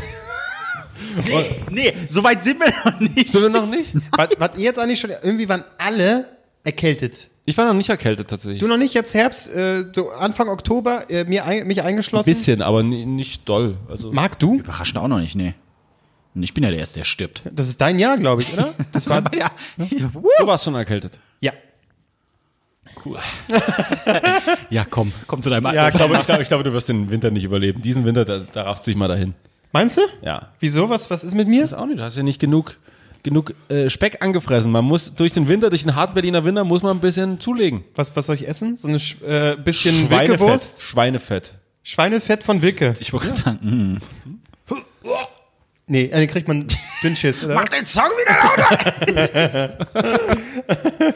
Nee, 1.72 1.93
so 2.08 2.24
weit 2.24 2.43
sind 2.43 2.60
wir 2.60 2.68
noch 2.91 3.00
nicht. 3.00 3.32
sind 3.32 3.41
wir 3.41 3.50
noch 3.50 3.68
nicht? 3.70 3.93
was, 4.18 4.30
was 4.38 4.58
ihr 4.58 4.64
jetzt 4.66 4.80
eigentlich 4.80 5.00
schon, 5.00 5.10
irgendwie 5.10 5.48
waren 5.50 5.64
alle 5.78 6.26
erkältet. 6.64 7.30
Ich 7.45 7.58
war 7.58 7.66
noch 7.66 7.74
nicht 7.74 7.89
erkältet 7.89 8.30
tatsächlich. 8.30 8.60
Du 8.60 8.68
noch 8.68 8.76
nicht 8.78 8.93
jetzt 8.93 9.14
Herbst, 9.14 9.54
äh, 9.54 9.86
so 9.95 10.10
Anfang 10.10 10.50
Oktober, 10.50 11.10
äh, 11.10 11.24
mir 11.24 11.45
ein, 11.45 11.66
mich 11.66 11.80
Ein 11.82 11.88
eingeschlossen? 11.88 12.30
bisschen, 12.30 12.62
aber 12.62 12.84
ni- 12.84 13.06
nicht 13.06 13.48
doll. 13.48 13.78
Also 13.89 14.12
Mag 14.12 14.38
du? 14.39 14.60
Überraschend 14.60 14.98
auch 14.98 15.08
noch 15.08 15.20
nicht, 15.20 15.36
nee. 15.36 15.54
Und 16.36 16.43
ich 16.43 16.54
bin 16.54 16.64
ja 16.66 16.70
der 16.72 16.80
Erste, 16.80 17.00
der 17.00 17.06
stirbt. 17.06 17.41
Das 17.52 17.70
ist 17.70 17.80
dein 17.80 17.98
Jahr, 18.00 18.18
glaube 18.18 18.41
ich, 18.41 18.52
oder? 18.54 18.74
Das 18.91 19.10
war, 19.10 19.24
ja, 19.34 19.50
du 19.78 20.45
warst 20.48 20.66
schon 20.66 20.76
erkältet. 20.76 21.18
ja. 21.39 21.54
ja, 24.70 24.86
komm, 24.89 25.14
komm 25.28 25.41
zu 25.41 25.50
deinem 25.50 25.74
Ja, 25.74 25.88
Ich 25.89 25.95
glaube, 25.95 26.16
ich, 26.20 26.26
glaube, 26.26 26.41
ich 26.41 26.48
glaube, 26.48 26.64
du 26.64 26.74
wirst 26.74 26.89
den 26.89 27.10
Winter 27.10 27.32
nicht 27.32 27.43
überleben. 27.45 27.82
Diesen 27.82 28.04
Winter, 28.06 28.26
da, 28.26 28.39
da 28.39 28.64
rafft 28.64 28.84
sich 28.84 28.95
mal 28.95 29.08
dahin. 29.08 29.34
Meinst 29.78 29.95
du? 29.95 30.01
Ja. 30.23 30.53
Wieso? 30.59 30.89
Was, 30.89 31.11
was 31.11 31.23
ist 31.23 31.36
mit 31.36 31.47
mir? 31.47 31.61
Das 31.61 31.73
auch 31.73 31.86
nicht. 31.86 31.99
Du 31.99 32.03
hast 32.03 32.17
ja 32.17 32.23
nicht 32.23 32.39
genug, 32.39 32.78
genug 33.21 33.53
äh, 33.69 33.91
Speck 33.91 34.23
angefressen. 34.23 34.71
Man 34.71 34.84
muss 34.84 35.13
durch 35.13 35.34
den 35.34 35.47
Winter, 35.47 35.69
durch 35.69 35.84
den 35.84 35.93
harten 35.93 36.15
Berliner 36.15 36.43
Winter, 36.43 36.63
muss 36.63 36.82
man 36.82 36.97
ein 36.97 36.99
bisschen 36.99 37.39
zulegen. 37.39 37.84
Was, 37.93 38.15
was 38.15 38.25
soll 38.25 38.34
ich 38.34 38.47
essen? 38.47 38.75
So 38.75 38.88
ein 38.88 38.95
äh, 38.95 39.55
bisschen 39.55 40.07
Schweinefett. 40.07 40.30
Wilkewurst? 40.30 40.82
Schweinefett. 40.82 41.53
Schweinefett 41.84 42.43
von 42.43 42.63
Wilke. 42.63 42.95
Ich 42.97 43.13
wollte 43.13 43.28
gerade 43.28 43.39
sagen, 43.39 43.99
mm. 43.99 44.01
Nee, 45.86 46.05
äh, 46.05 46.21
den 46.21 46.28
kriegt 46.28 46.47
man 46.47 46.65
Dünnschiss, 47.03 47.43
oder? 47.43 47.53
was? 47.53 47.69
den 47.69 47.86
Song 47.86 48.09
wieder 48.17 48.34
lauter! 49.93 51.15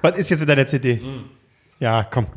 Was 0.00 0.16
ist 0.16 0.30
jetzt 0.30 0.40
mit 0.40 0.48
deiner 0.48 0.66
CD? 0.66 1.02
Ja, 1.80 2.04
komm. 2.04 2.28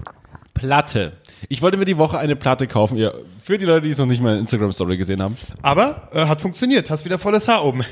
Platte. 0.58 1.14
Ich 1.50 1.62
wollte 1.62 1.78
mir 1.78 1.86
die 1.86 1.98
Woche 1.98 2.18
eine 2.18 2.36
Platte 2.36 2.68
kaufen. 2.68 2.98
Ja, 2.98 3.12
für 3.42 3.58
die 3.58 3.66
Leute, 3.66 3.82
die 3.82 3.92
es 3.92 3.98
noch 3.98 4.06
nicht 4.06 4.22
mal 4.22 4.34
in 4.34 4.42
Instagram 4.42 4.72
Story 4.72 4.98
gesehen 4.98 5.22
haben. 5.22 5.38
Aber 5.62 6.10
äh, 6.14 6.26
hat 6.26 6.42
funktioniert. 6.42 6.90
Hast 6.90 7.06
wieder 7.06 7.20
volles 7.20 7.48
Haar 7.48 7.64
oben. 7.64 7.82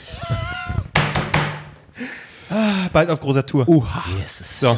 ah, 2.49 2.89
bald 2.91 3.09
auf 3.09 3.19
großer 3.19 3.45
Tour. 3.45 3.67
Uha. 3.69 4.03
So. 4.27 4.77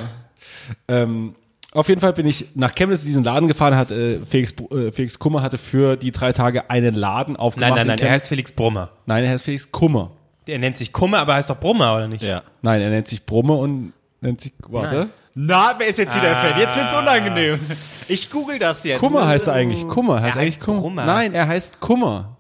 Ähm, 0.88 1.36
auf 1.72 1.88
jeden 1.90 2.02
Fall 2.02 2.14
bin 2.14 2.28
ich 2.28 2.50
nach 2.56 2.76
Chemnitz 2.76 3.02
in 3.02 3.08
diesen 3.08 3.24
Laden 3.24 3.48
gefahren, 3.48 3.76
hat 3.76 3.92
äh, 3.92 4.26
Felix, 4.26 4.54
äh, 4.72 4.92
Felix 4.92 5.20
Kummer 5.20 5.42
hatte 5.42 5.58
für 5.58 5.96
die 5.96 6.12
drei 6.12 6.34
Tage 6.34 6.70
einen 6.70 6.96
Laden 6.96 7.36
aufgemacht. 7.36 7.70
Nein, 7.70 7.76
nein, 7.76 7.82
in 7.82 7.88
nein, 7.88 7.98
der 7.98 8.06
Chemnitz. 8.08 8.22
heißt 8.24 8.30
Felix 8.30 8.52
Brummer. 8.52 8.90
nein, 9.06 9.24
er 9.24 9.32
heißt 9.32 9.46
Felix 9.46 9.72
Kummer. 9.72 10.12
Der 10.48 10.60
nennt 10.60 10.78
sich 10.78 10.94
Kummer, 10.94 11.20
aber 11.20 11.36
heißt 11.36 11.50
doch 11.50 11.60
Brummer, 11.60 11.96
oder 11.96 12.08
nicht? 12.08 12.24
Ja. 12.24 12.42
Nein, 12.62 12.82
er 12.82 12.90
nennt 12.90 13.08
sich 13.08 13.26
Brumme 13.26 13.54
und 13.54 13.94
nennt 14.22 14.42
sich, 14.42 14.54
warte. 14.68 15.10
Na, 15.40 15.76
wer 15.78 15.86
ist 15.86 16.00
jetzt 16.00 16.14
hier 16.14 16.22
der 16.24 16.36
Fan? 16.36 16.60
Jetzt 16.60 16.76
wird's 16.76 16.94
unangenehm. 16.96 17.60
Ich 18.08 18.32
google 18.32 18.58
das 18.58 18.84
jetzt. 18.84 19.00
Kummer 19.00 19.28
heißt 19.28 19.46
er 19.48 19.54
eigentlich. 19.54 19.88
Kummer 19.88 20.20
heißt 20.22 20.36
Er 20.36 20.42
eigentlich 20.42 20.56
heißt 20.56 20.66
Kummer. 20.66 20.82
Brummer. 20.82 21.06
Nein, 21.06 21.34
er 21.36 21.48
heißt 21.48 21.80
Kummer. 21.80 22.38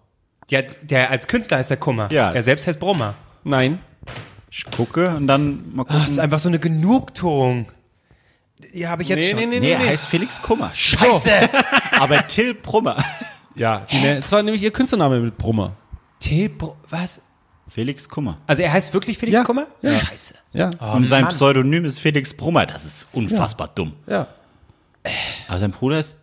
Der, 0.50 0.64
der 0.82 1.12
als 1.12 1.28
Künstler 1.28 1.58
heißt 1.58 1.70
der 1.70 1.78
Kummer. 1.78 2.12
Ja. 2.12 2.32
Er 2.32 2.42
selbst 2.42 2.66
heißt 2.66 2.80
Brummer. 2.80 3.14
Nein. 3.44 3.80
Ich 4.50 4.66
gucke 4.76 5.10
und 5.16 5.28
dann 5.28 5.76
mal 5.76 5.84
gucken. 5.84 6.02
Das 6.02 6.10
ist 6.12 6.18
einfach 6.20 6.40
so 6.40 6.50
eine 6.50 6.58
Genugtuung. 6.58 7.68
Die 8.74 8.88
habe 8.88 9.04
ich 9.04 9.10
jetzt 9.10 9.20
Nee, 9.20 9.30
schon. 9.30 9.40
nee, 9.42 9.46
nee, 9.46 9.60
nee, 9.60 9.66
nee, 9.68 9.72
er 9.74 9.80
nee. 9.80 9.88
heißt 9.90 10.08
Felix 10.08 10.42
Kummer. 10.42 10.72
Scheiße. 10.74 11.32
Aber 12.00 12.26
Till 12.28 12.56
Brummer. 12.56 12.98
Ja, 13.54 13.82
die, 13.92 14.00
ne- 14.00 14.22
das 14.22 14.32
war 14.32 14.42
nämlich 14.42 14.64
ihr 14.64 14.72
Künstlername 14.72 15.20
mit 15.20 15.38
Brummer. 15.38 15.74
Till 16.20 16.50
Br 16.50 16.76
was? 16.90 17.22
Felix 17.70 18.08
Kummer. 18.10 18.38
Also 18.48 18.62
er 18.64 18.72
heißt 18.72 18.94
wirklich 18.94 19.18
Felix 19.18 19.38
Ja. 19.38 19.44
Kummer? 19.44 19.68
Ja. 19.82 19.98
Scheiße. 20.00 20.36
Ja, 20.54 20.70
und 20.94 21.08
sein 21.08 21.26
Mann. 21.26 21.34
Pseudonym 21.34 21.86
ist 21.86 22.00
Felix 22.00 22.34
Brummer. 22.34 22.66
Das 22.66 22.86
ist 22.86 23.08
unfassbar 23.14 23.70
dumm. 23.76 23.94
ja. 24.08 24.28
Aber 25.48 25.60
sein 25.60 25.72
Bruder 25.72 26.00
ist 26.00 26.18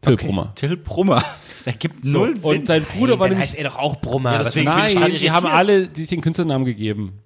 Till 0.00 0.16
Brummer. 0.16 0.52
Till 0.54 0.76
Brummer. 0.76 1.24
Das 1.54 1.68
ergibt 1.68 2.04
null 2.04 2.36
Sinn. 2.36 2.44
Und 2.60 2.66
sein 2.66 2.84
Bruder 2.84 3.18
war 3.18 3.28
Dann 3.28 3.38
nämlich. 3.38 3.50
heißt 3.50 3.58
er 3.58 3.64
doch 3.70 3.76
auch 3.76 3.96
Brummer. 4.00 4.32
Ja, 4.32 4.38
deswegen- 4.42 4.66
ist- 4.68 4.74
bin 4.74 4.84
ich 4.86 4.94
Nein, 4.94 5.02
gerade 5.02 5.18
die 5.18 5.30
haben 5.30 5.44
irritiert. 5.46 5.58
alle 5.86 5.94
sich 5.94 6.08
den 6.08 6.20
Künstlernamen 6.20 6.64
gegeben. 6.66 7.20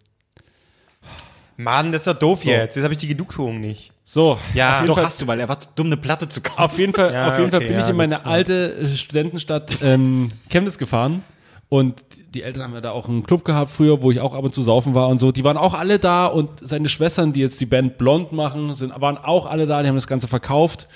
Mann, 1.57 1.91
das 1.91 2.03
ist 2.03 2.07
doch 2.07 2.18
doof 2.18 2.45
jetzt. 2.45 2.76
Jetzt 2.76 2.85
habe 2.85 2.95
ich 2.95 2.99
die 2.99 3.09
Genugtuung 3.09 3.61
nicht. 3.61 3.91
So, 4.05 4.39
Ja, 4.55 4.85
Doch 4.87 4.95
Fall, 4.97 5.07
hast 5.07 5.20
du, 5.20 5.26
weil 5.26 5.41
er 5.41 5.49
war 5.49 5.59
zu 5.59 5.68
dumm, 5.74 5.87
eine 5.89 5.97
Platte 5.97 6.29
zu 6.29 6.41
kaufen. 6.41 6.61
auf 6.61 6.79
jeden 6.79 6.95
Fall, 6.95 7.12
Ja, 7.12 7.29
auf 7.33 7.39
jeden 7.39 7.51
Fall 7.51 7.59
okay, 7.61 7.68
bin 7.68 7.79
ja, 7.79 7.85
ich 7.85 7.91
in 7.91 7.97
meine 7.97 8.14
gut, 8.16 8.24
ja. 8.24 8.31
alte 8.31 8.74
äh, 8.76 8.97
Studentenstadt 8.97 9.83
ähm, 9.83 10.31
Chemnitz 10.49 10.79
gefahren 10.79 11.24
und 11.69 12.03
die 12.35 12.43
Eltern 12.43 12.62
haben 12.62 12.75
ja 12.75 12.81
da 12.81 12.93
auch 12.93 13.09
einen 13.09 13.25
Club 13.25 13.45
gehabt 13.45 13.71
früher, 13.71 14.01
wo 14.03 14.11
ich 14.11 14.21
auch 14.21 14.33
ab 14.35 14.45
und 14.45 14.55
zu 14.55 14.62
saufen 14.62 14.95
war 14.95 15.09
und 15.09 15.19
so. 15.19 15.33
Die 15.33 15.45
waren 15.45 15.57
auch 15.57 15.75
alle 15.75 15.99
da 15.99 16.27
und 16.27 16.49
seine 16.62 16.89
Schwestern, 16.89 17.33
die 17.33 17.41
jetzt 17.41 17.61
die 17.61 17.66
Band 17.66 17.99
Blond 17.99 18.33
machen, 18.33 18.75
sind, 18.75 18.99
waren 19.01 19.19
auch 19.19 19.47
alle 19.47 19.66
da. 19.66 19.83
Die 19.83 19.89
haben 19.89 19.95
das 19.95 20.07
Ganze 20.07 20.29
verkauft 20.29 20.89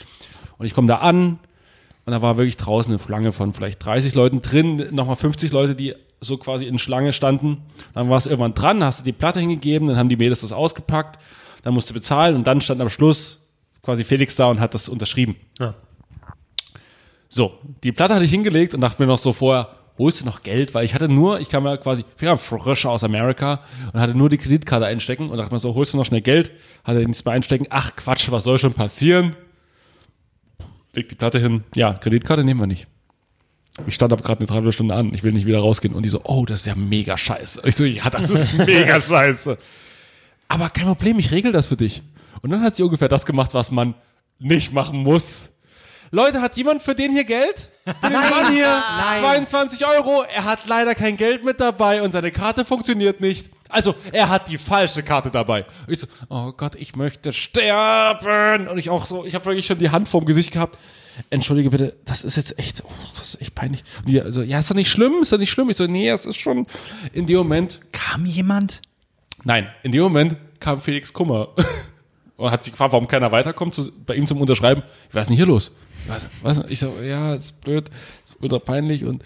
und 0.59 0.64
ich 0.64 0.75
komme 0.75 0.89
da 0.89 0.97
an 0.99 1.39
und 2.05 2.12
da 2.12 2.23
war 2.23 2.39
wirklich 2.39 2.57
draußen 2.57 2.93
eine 2.93 3.03
Schlange 3.03 3.33
von 3.33 3.53
vielleicht 3.53 3.85
30 3.85 4.14
Leuten 4.14 4.41
drin, 4.41 4.89
nochmal 4.93 5.16
50 5.16 5.53
Leute, 5.53 5.75
die 5.75 5.95
so 6.20 6.39
quasi 6.39 6.66
in 6.66 6.79
Schlange 6.79 7.12
standen. 7.12 7.59
Dann 7.95 8.09
war 8.09 8.16
es 8.16 8.27
irgendwann 8.27 8.55
dran, 8.55 8.83
hast 8.83 9.01
du 9.01 9.05
die 9.05 9.12
Platte 9.12 9.41
hingegeben, 9.41 9.89
dann 9.89 9.99
haben 9.99 10.09
die 10.09 10.16
Mädels 10.16 10.41
das 10.41 10.53
ausgepackt, 10.53 11.18
dann 11.62 11.75
musst 11.75 11.91
du 11.91 11.95
bezahlen 11.95 12.35
und 12.35 12.47
dann 12.47 12.61
stand 12.61 12.81
am 12.81 12.91
Schluss 12.91 13.41
quasi 13.83 14.05
Felix 14.05 14.37
da 14.37 14.47
und 14.47 14.61
hat 14.61 14.75
das 14.75 14.89
unterschrieben. 14.89 15.37
Ja. 15.59 15.75
So, 17.29 17.53
die 17.83 17.93
Platte 17.93 18.14
hatte 18.14 18.25
ich 18.25 18.31
hingelegt 18.31 18.75
und 18.75 18.81
dachte 18.81 19.03
mir 19.03 19.09
noch 19.09 19.18
so 19.18 19.33
vorher, 19.33 19.68
holst 19.99 20.20
du 20.20 20.24
noch 20.24 20.43
Geld? 20.43 20.74
Weil 20.74 20.84
ich 20.84 20.95
hatte 20.95 21.09
nur, 21.09 21.40
ich 21.40 21.49
kam 21.49 21.64
ja 21.66 21.76
quasi, 21.76 22.05
ich 22.16 22.24
kam 22.24 22.38
frisch 22.38 22.86
aus 22.86 23.05
Amerika 23.05 23.61
und 23.93 24.01
hatte 24.01 24.14
nur 24.14 24.28
die 24.28 24.38
Kreditkarte 24.38 24.86
einstecken 24.86 25.30
und 25.30 25.38
dachte 25.38 25.53
mir 25.53 25.61
so, 25.61 25.74
holst 25.74 25.95
du 25.95 25.99
noch 25.99 26.07
schnell 26.07 26.22
Geld? 26.22 26.51
Hatte 26.84 26.99
nichts 27.01 27.24
mehr 27.24 27.34
einstecken. 27.34 27.66
Ach 27.70 27.95
Quatsch, 27.97 28.30
was 28.30 28.45
soll 28.45 28.59
schon 28.59 28.74
passieren? 28.74 29.36
Leg 30.93 31.09
die 31.09 31.14
Platte 31.14 31.38
hin. 31.38 31.64
Ja, 31.74 31.95
Kreditkarte 31.95 32.45
nehmen 32.45 32.61
wir 32.61 32.66
nicht. 32.66 32.86
Ich 33.86 33.95
stand 33.95 34.12
aber 34.12 34.22
gerade 34.22 34.40
eine 34.40 34.47
Dreiviertelstunde 34.47 34.95
an. 34.95 35.14
Ich 35.14 35.22
will 35.22 35.32
nicht 35.32 35.47
wieder 35.47 35.61
rausgehen. 35.61 35.95
Und 35.95 36.03
die 36.03 36.11
so, 36.11 36.20
oh, 36.24 36.45
das 36.45 36.61
ist 36.61 36.66
ja 36.66 36.74
mega 36.74 37.16
scheiße. 37.16 37.62
Ich 37.64 37.76
so, 37.76 37.84
ja, 37.84 38.11
das 38.11 38.28
ist 38.28 38.53
mega 38.66 39.01
scheiße. 39.01 39.57
Aber 40.49 40.68
kein 40.68 40.84
Problem, 40.84 41.18
ich 41.18 41.30
regel 41.30 41.53
das 41.53 41.66
für 41.68 41.76
dich. 41.76 42.03
Und 42.43 42.51
dann 42.51 42.61
hat 42.61 42.76
sie 42.76 42.82
ungefähr 42.82 43.09
das 43.09 43.24
gemacht, 43.24 43.55
was 43.55 43.70
man 43.70 43.95
nicht 44.38 44.72
machen 44.72 44.99
muss. 44.99 45.51
Leute, 46.11 46.43
hat 46.43 46.57
jemand 46.59 46.82
für 46.82 46.95
den 46.95 47.12
hier 47.12 47.24
Geld? 47.24 47.70
Für 47.85 48.09
den 48.09 48.12
Mann 48.12 48.53
hier? 48.53 48.83
22 49.20 49.87
Euro. 49.87 50.22
Er 50.22 50.45
hat 50.45 50.66
leider 50.66 50.95
kein 50.95 51.16
Geld 51.16 51.45
mit 51.45 51.61
dabei 51.61 52.03
und 52.03 52.12
seine 52.12 52.30
Karte 52.30 52.64
funktioniert 52.64 53.20
nicht. 53.20 53.51
Also, 53.68 53.95
er 54.12 54.28
hat 54.28 54.49
die 54.49 54.59
falsche 54.59 55.03
Karte 55.03 55.30
dabei. 55.30 55.64
Und 55.87 55.93
ich 55.93 55.99
so, 55.99 56.07
oh 56.28 56.53
Gott, 56.53 56.74
ich 56.76 56.95
möchte 56.95 57.33
sterben. 57.33 58.68
Und 58.68 58.78
ich 58.78 58.91
auch 58.91 59.07
so, 59.07 59.24
ich 59.24 59.35
habe 59.35 59.47
wirklich 59.47 59.66
schon 59.66 59.78
die 59.78 59.91
Hand 59.91 60.09
vorm 60.09 60.26
Gesicht 60.26 60.53
gehabt. 60.53 60.78
Entschuldige 61.30 61.70
bitte, 61.70 61.97
das 62.05 62.22
ist 62.24 62.37
jetzt 62.37 62.59
echt, 62.59 62.83
oh, 62.85 62.91
das 63.16 63.35
ist 63.35 63.43
echt 63.43 63.55
peinlich. 63.55 63.83
Und 64.01 64.09
die 64.09 64.22
so, 64.28 64.43
ja, 64.43 64.59
ist 64.59 64.70
doch 64.70 64.74
nicht 64.74 64.91
schlimm, 64.91 65.14
ist 65.22 65.33
doch 65.33 65.39
nicht 65.39 65.51
schlimm. 65.51 65.68
Ich 65.70 65.76
so, 65.76 65.87
nee, 65.87 66.09
es 66.09 66.26
ist 66.26 66.37
schon 66.37 66.66
in 67.12 67.26
dem 67.26 67.39
Moment, 67.39 67.80
Kam 67.93 68.26
jemand? 68.26 68.80
Nein, 69.45 69.68
in 69.83 69.93
dem 69.93 70.03
Moment 70.03 70.37
kam 70.61 70.80
Felix 70.80 71.12
Kummer 71.12 71.49
und 72.37 72.51
hat 72.51 72.64
sich 72.64 72.72
gefragt, 72.72 72.93
warum 72.93 73.09
keiner 73.09 73.33
weiterkommt 73.33 73.74
zu, 73.74 73.91
bei 74.07 74.14
ihm 74.14 74.26
zum 74.26 74.41
Unterschreiben. 74.41 74.83
Was 75.12 75.22
ist 75.22 75.28
denn 75.28 75.37
hier 75.37 75.47
los? 75.47 75.72
Was, 76.07 76.26
was? 76.43 76.61
Ich 76.68 76.80
so, 76.80 76.95
ja, 77.03 77.35
ist 77.35 77.61
blöd, 77.61 77.91
ist 78.24 78.37
ultra 78.41 78.59
peinlich 78.59 79.05
und 79.05 79.22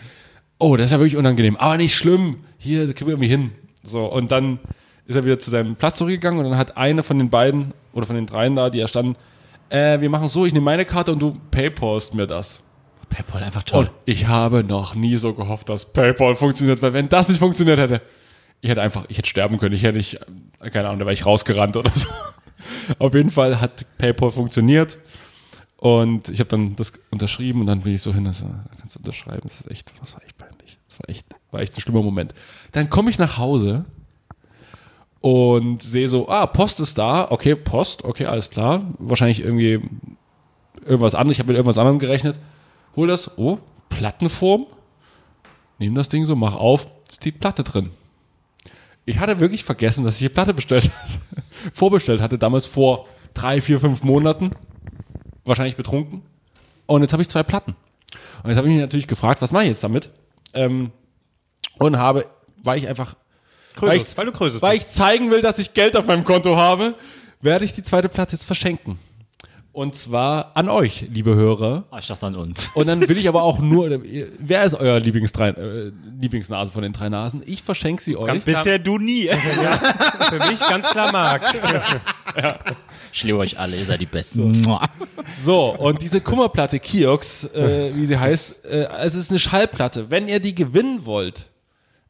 oh, 0.59 0.77
das 0.77 0.87
ist 0.87 0.93
ja 0.93 0.99
wirklich 0.99 1.17
unangenehm, 1.17 1.57
aber 1.57 1.77
nicht 1.77 1.95
schlimm. 1.95 2.45
Hier, 2.59 2.87
da 2.87 2.93
kriegen 2.93 3.07
wir 3.07 3.15
irgendwie 3.15 3.29
hin. 3.29 3.53
So, 3.83 4.07
und 4.07 4.31
dann 4.33 4.59
ist 5.07 5.17
er 5.17 5.25
wieder 5.25 5.39
zu 5.39 5.51
seinem 5.51 5.77
Platz 5.77 5.99
zurückgegangen 5.99 6.39
und 6.45 6.51
dann 6.51 6.59
hat 6.59 6.77
eine 6.77 7.03
von 7.03 7.19
den 7.19 7.31
beiden 7.31 7.73
oder 7.93 8.07
von 8.07 8.17
den 8.17 8.27
dreien 8.27 8.57
da, 8.57 8.71
die 8.71 8.81
da 8.81 8.89
standen, 8.89 9.17
äh, 9.69 10.01
wir 10.01 10.11
machen 10.11 10.29
so, 10.29 10.47
ich 10.47 10.53
nehme 10.53 10.65
meine 10.65 10.85
Karte 10.85 11.13
und 11.13 11.21
du 11.21 11.37
paypalst 11.51 12.15
mir 12.15 12.27
das. 12.27 12.63
Paypal 13.09 13.43
einfach 13.43 13.61
Und 13.61 13.67
toll. 13.69 13.91
ich 14.05 14.27
habe 14.27 14.65
noch 14.65 14.95
nie 14.95 15.17
so 15.17 15.33
gehofft, 15.33 15.69
dass 15.69 15.93
PayPal 15.93 16.35
funktioniert, 16.35 16.83
weil 16.83 16.93
wenn 16.93 17.09
das 17.09 17.29
nicht 17.29 17.39
funktioniert 17.39 17.79
hätte, 17.79 18.03
ich 18.61 18.71
hätte 18.71 18.83
einfach, 18.83 19.05
ich 19.09 19.19
hätte 19.19 19.29
sterben 19.29 19.59
können, 19.59 19.75
ich 19.75 19.83
hätte 19.85 19.99
nicht, 19.99 20.19
äh, 20.61 20.71
keine 20.71 20.89
Ahnung, 20.89 20.99
da 20.99 21.07
wäre 21.07 21.15
ich 21.15 21.25
rausgerannt 21.25 21.77
oder 21.77 21.91
so. 21.95 22.09
Auf 22.99 23.15
jeden 23.15 23.31
Fall 23.31 23.61
hat 23.61 23.87
PayPal 23.99 24.31
funktioniert 24.31 24.99
und 25.77 26.29
ich 26.29 26.41
habe 26.41 26.49
dann 26.49 26.77
das 26.77 26.93
unterschrieben 27.11 27.61
und 27.61 27.67
dann 27.67 27.83
bin 27.83 27.95
ich 27.95 28.03
so 28.03 28.15
hin, 28.15 28.31
so, 28.33 28.47
kannst 28.79 28.97
du 28.97 29.01
unterschreiben, 29.01 29.43
das 29.45 29.61
ist 29.61 29.71
echt, 29.71 29.93
das 30.01 30.15
war 30.15 30.23
echt 30.25 30.39
peinlich. 30.39 30.79
Das 30.89 30.99
war 30.99 31.09
echt, 31.09 31.27
war 31.51 31.61
echt 31.61 31.77
ein 31.77 31.81
schlimmer 31.81 32.03
Moment. 32.03 32.35
Dann 32.73 32.89
komme 32.91 33.11
ich 33.11 33.19
nach 33.19 33.37
Hause 33.37 33.85
und 35.21 35.83
sehe 35.83 36.09
so, 36.09 36.29
ah, 36.29 36.47
Post 36.47 36.81
ist 36.81 36.99
da, 36.99 37.31
okay, 37.31 37.55
Post, 37.55 38.05
okay, 38.05 38.27
alles 38.27 38.51
klar. 38.51 38.83
Wahrscheinlich 38.99 39.41
irgendwie 39.41 39.81
irgendwas 40.85 41.15
anderes, 41.15 41.37
ich 41.37 41.41
habe 41.41 41.49
mit 41.49 41.57
irgendwas 41.57 41.79
anderem 41.79 41.99
gerechnet. 41.99 42.39
Hol 42.95 43.09
das, 43.09 43.37
oh, 43.37 43.59
Plattenform. 43.89 44.67
Nehm 45.79 45.95
das 45.95 46.09
Ding 46.09 46.25
so, 46.25 46.37
mach 46.37 46.55
auf, 46.55 46.87
ist 47.11 47.25
die 47.25 47.33
Platte 47.33 47.63
drin. 47.63 47.91
Ich 49.05 49.19
hatte 49.19 49.41
wirklich 49.41 49.65
vergessen, 49.65 50.05
dass 50.05 50.15
ich 50.15 50.23
die 50.23 50.29
Platte 50.29 50.55
bestellt 50.55 50.91
hatte. 51.03 51.43
Vorbestellt 51.73 52.21
hatte, 52.21 52.39
damals 52.39 52.67
vor 52.67 53.07
drei, 53.35 53.61
vier, 53.61 53.81
fünf 53.81 54.03
Monaten. 54.03 54.51
Wahrscheinlich 55.45 55.77
betrunken. 55.77 56.23
Und 56.87 57.03
jetzt 57.03 57.13
habe 57.13 57.23
ich 57.23 57.29
zwei 57.29 57.43
Platten. 57.43 57.77
Und 58.43 58.51
jetzt 58.51 58.59
habe 58.59 58.69
ich 58.69 58.75
mich 58.75 58.81
natürlich 58.81 59.07
gefragt, 59.07 59.43
was 59.43 59.53
mache 59.53 59.65
ich 59.65 59.71
jetzt 59.71 59.85
damit? 59.85 60.11
Ähm, 60.55 60.91
und 61.79 61.99
habe, 61.99 62.27
weil 62.63 62.79
ich 62.79 62.89
einfach 62.89 63.17
weil 63.79 63.99
ich, 63.99 64.17
weil 64.17 64.27
du 64.27 64.33
Krösus 64.33 64.63
weil 64.63 64.77
ich 64.79 64.87
zeigen 64.87 65.31
will, 65.31 65.43
dass 65.43 65.59
ich 65.59 65.75
Geld 65.75 65.97
auf 65.97 66.07
meinem 66.07 66.25
Konto 66.25 66.57
habe, 66.57 66.95
werde 67.41 67.65
ich 67.65 67.75
die 67.75 67.83
zweite 67.83 68.09
Platte 68.09 68.33
jetzt 68.33 68.45
verschenken. 68.45 68.99
Und 69.77 69.95
zwar 69.95 70.53
an 70.57 70.71
euch, 70.71 71.05
liebe 71.13 71.35
Hörer. 71.35 71.85
Ah, 71.91 71.99
ich 71.99 72.07
dachte 72.07 72.25
an 72.25 72.35
uns. 72.35 72.71
Und 72.73 72.89
dann 72.89 73.07
will 73.07 73.15
ich 73.15 73.29
aber 73.29 73.43
auch 73.43 73.59
nur, 73.59 74.01
wer 74.39 74.65
ist 74.65 74.73
euer 74.73 74.99
Lieblingsdrei, 74.99 75.51
äh, 75.51 75.93
Lieblingsnase 76.19 76.73
von 76.73 76.81
den 76.81 76.95
drei 76.95 77.11
Nasen? 77.11 77.43
Ich 77.45 77.63
verschenke 77.63 78.03
sie 78.03 78.17
euch. 78.17 78.27
Ganz 78.27 78.47
klar. 78.47 78.65
Bisher 78.65 78.79
du 78.79 78.97
nie. 78.97 79.29
Für 79.29 80.51
mich 80.51 80.61
ganz 80.61 80.89
klar 80.89 81.13
Marc. 81.13 81.43
Ich 83.13 83.23
liebe 83.23 83.39
euch 83.39 83.59
alle, 83.59 83.77
ihr 83.77 83.85
seid 83.85 84.01
die 84.01 84.07
Besten. 84.07 84.53
So, 85.43 85.75
und 85.75 86.01
diese 86.03 86.21
Kummerplatte 86.23 86.79
Kiox, 86.81 87.45
äh, 87.45 87.93
wie 87.95 88.05
sie 88.05 88.19
heißt, 88.19 88.65
äh, 88.65 88.89
es 89.03 89.15
ist 89.15 89.31
eine 89.31 89.39
Schallplatte. 89.39 90.11
Wenn 90.11 90.29
ihr 90.29 90.41
die 90.41 90.55
gewinnen 90.55 91.05
wollt, 91.07 91.51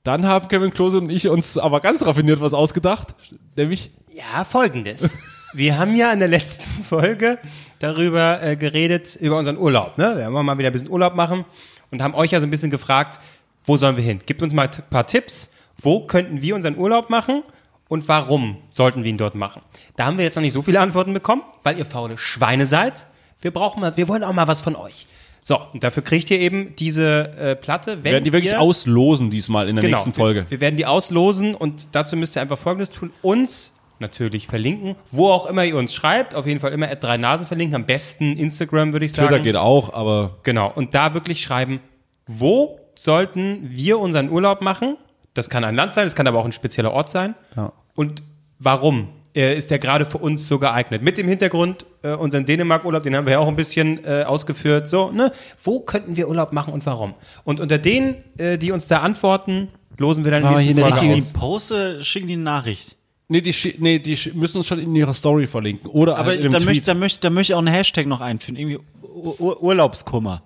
dann 0.05 0.25
haben 0.27 0.49
Kevin 0.49 0.73
Klose 0.73 0.99
und 0.99 1.11
ich 1.11 1.29
uns 1.29 1.59
aber 1.59 1.81
ganz 1.81 2.05
raffiniert 2.05 2.41
was 2.41 2.55
ausgedacht. 2.55 3.14
Nämlich, 3.57 3.91
Ja, 4.12 4.45
folgendes. 4.45 5.17
Wir 5.57 5.78
haben 5.78 5.96
ja 5.96 6.12
in 6.12 6.18
der 6.18 6.28
letzten 6.28 6.84
Folge 6.84 7.38
darüber 7.78 8.42
äh, 8.42 8.57
geredet, 8.57 9.16
über 9.16 9.38
unseren 9.38 9.57
Urlaub. 9.57 9.96
Ne? 9.96 10.12
Wir 10.16 10.26
haben 10.26 10.32
mal 10.44 10.59
wieder 10.59 10.68
ein 10.68 10.72
bisschen 10.72 10.90
Urlaub 10.90 11.14
machen 11.14 11.46
und 11.90 12.02
haben 12.02 12.14
euch 12.14 12.32
ja 12.32 12.40
so 12.40 12.46
ein 12.46 12.50
bisschen 12.50 12.70
gefragt, 12.70 13.18
wo 13.64 13.78
sollen 13.78 13.96
wir 13.96 14.04
hin? 14.04 14.20
Gebt 14.26 14.42
uns 14.42 14.52
mal 14.52 14.68
ein 14.68 14.82
paar 14.90 15.07
Tipps. 15.07 15.54
Wo 15.78 16.07
könnten 16.07 16.42
wir 16.42 16.54
unseren 16.54 16.76
Urlaub 16.76 17.09
machen 17.09 17.42
und 17.88 18.07
warum 18.07 18.59
sollten 18.68 19.02
wir 19.02 19.09
ihn 19.09 19.16
dort 19.16 19.34
machen? 19.34 19.62
Da 19.96 20.04
haben 20.04 20.18
wir 20.18 20.24
jetzt 20.24 20.36
noch 20.36 20.42
nicht 20.42 20.52
so 20.52 20.61
viele 20.61 20.78
Antworten 20.80 21.14
bekommen, 21.14 21.42
weil 21.62 21.78
ihr 21.78 21.86
faule 21.86 22.18
Schweine 22.18 22.66
seid. 22.66 23.07
Wir 23.40 23.50
brauchen 23.50 23.80
mal, 23.80 23.96
wir 23.96 24.09
wollen 24.09 24.24
auch 24.24 24.34
mal 24.34 24.48
was 24.48 24.61
von 24.61 24.76
euch. 24.76 25.07
So, 25.40 25.59
und 25.72 25.82
dafür 25.84 26.02
kriegt 26.02 26.30
ihr 26.30 26.40
eben 26.40 26.76
diese 26.76 27.30
äh, 27.38 27.57
Platte. 27.57 28.04
Wenn 28.04 28.12
werden 28.12 28.24
die 28.24 28.32
wirklich 28.32 28.52
ihr, 28.52 28.61
auslosen 28.61 29.30
diesmal 29.30 29.70
in 29.70 29.76
der 29.76 29.88
nächsten 29.88 30.12
Folge. 30.12 30.44
wir, 30.44 30.50
wir 30.50 30.61
werden 30.61 30.76
die 30.76 30.84
auslosen 30.84 31.54
und 31.54 31.88
dazu 31.92 32.14
müsst 32.16 32.36
ihr 32.36 32.42
einfach 32.42 32.59
Folgendes 32.59 32.90
tun. 32.90 33.11
Uns 33.22 33.76
natürlich 33.99 34.47
verlinken, 34.47 34.97
wo 35.11 35.30
auch 35.30 35.47
immer 35.47 35.64
ihr 35.64 35.76
uns 35.76 35.94
schreibt. 35.94 36.34
Auf 36.34 36.47
jeden 36.47 36.61
Fall 36.61 36.72
immer 36.72 36.90
at 36.90 37.03
drei 37.03 37.16
Nasen 37.16 37.47
verlinken. 37.47 37.74
Am 37.74 37.86
besten 37.86 38.36
Instagram, 38.36 38.92
würde 38.92 39.07
ich 39.07 39.12
sagen. 39.12 39.28
Twitter 39.28 39.42
geht 39.42 39.57
auch, 39.57 39.92
aber 39.92 40.36
Genau. 40.42 40.72
Und 40.74 40.94
da 40.94 41.14
wirklich 41.14 41.42
schreiben, 41.42 41.80
wo 42.26 42.80
sollten 42.94 43.61
wir 43.62 43.99
unseren 43.99 44.30
Urlaub 44.30 44.61
machen? 44.61 44.97
Das 45.34 45.51
kann 45.51 45.64
ein 45.64 45.74
Land 45.74 45.94
sein, 45.94 46.05
das 46.05 46.14
kann 46.14 46.26
aber 46.26 46.38
auch 46.38 46.44
ein 46.44 46.53
spezieller 46.53 46.92
Ort 46.92 47.11
sein. 47.11 47.34
Ja. 47.57 47.72
Und 47.94 48.22
warum 48.59 49.09
äh, 49.34 49.57
ist 49.57 49.70
der 49.70 49.78
gerade 49.78 50.07
für 50.07 50.18
uns 50.18 50.49
so 50.49 50.59
geeignet? 50.59 51.03
Mit 51.03 51.18
dem 51.18 51.28
Hintergrund, 51.28 51.84
äh, 52.03 52.12
unseren 52.12 52.47
Dänemark-Urlaub, 52.47 53.03
den 53.03 53.14
haben 53.14 53.26
wir 53.26 53.34
ja 53.34 53.38
auch 53.38 53.49
ein 53.49 53.57
bisschen 53.57 54.03
äh, 54.05 54.24
ausgeführt. 54.24 54.88
So, 54.88 55.11
ne? 55.11 55.32
Wo 55.62 55.80
könnten 55.80 56.16
wir 56.16 56.28
Urlaub 56.28 56.53
machen 56.53 56.72
und 56.72 56.86
warum? 56.86 57.14
Und 57.44 57.61
unter 57.61 57.78
denen, 57.78 58.16
äh, 58.38 58.57
die 58.57 58.72
uns 58.72 58.88
da 58.88 59.01
antworten, 59.01 59.68
losen 59.99 60.24
wir 60.24 60.30
dann 60.30 60.42
die 60.42 60.64
nächste 60.64 60.80
Folge 60.80 61.14
aus. 61.16 61.32
Poste, 61.32 62.05
schicken 62.05 62.26
die 62.26 62.34
eine 62.34 62.42
Nachricht. 62.42 62.95
Nee, 63.29 63.41
die, 63.41 63.55
nee, 63.79 63.99
die 63.99 64.18
müssen 64.35 64.59
uns 64.59 64.66
schon 64.66 64.79
in 64.79 64.95
ihrer 64.95 65.14
Story 65.14 65.47
verlinken. 65.47 65.91
Oder 65.91 66.16
Aber 66.16 66.27
halt 66.29 66.45
in 66.45 66.51
dann 66.51 66.62
einem 66.62 66.66
möchte, 66.66 66.87
dann, 66.87 66.99
möchte, 66.99 67.20
dann 67.20 67.35
möchte 67.35 67.53
ich 67.53 67.55
auch 67.55 67.61
einen 67.61 67.74
Hashtag 67.74 68.07
noch 68.07 68.20
einführen. 68.20 68.57
Irgendwie 68.57 68.79
Ur 69.03 69.41
Ur 69.41 69.62
Urlaubskummer. 69.62 70.43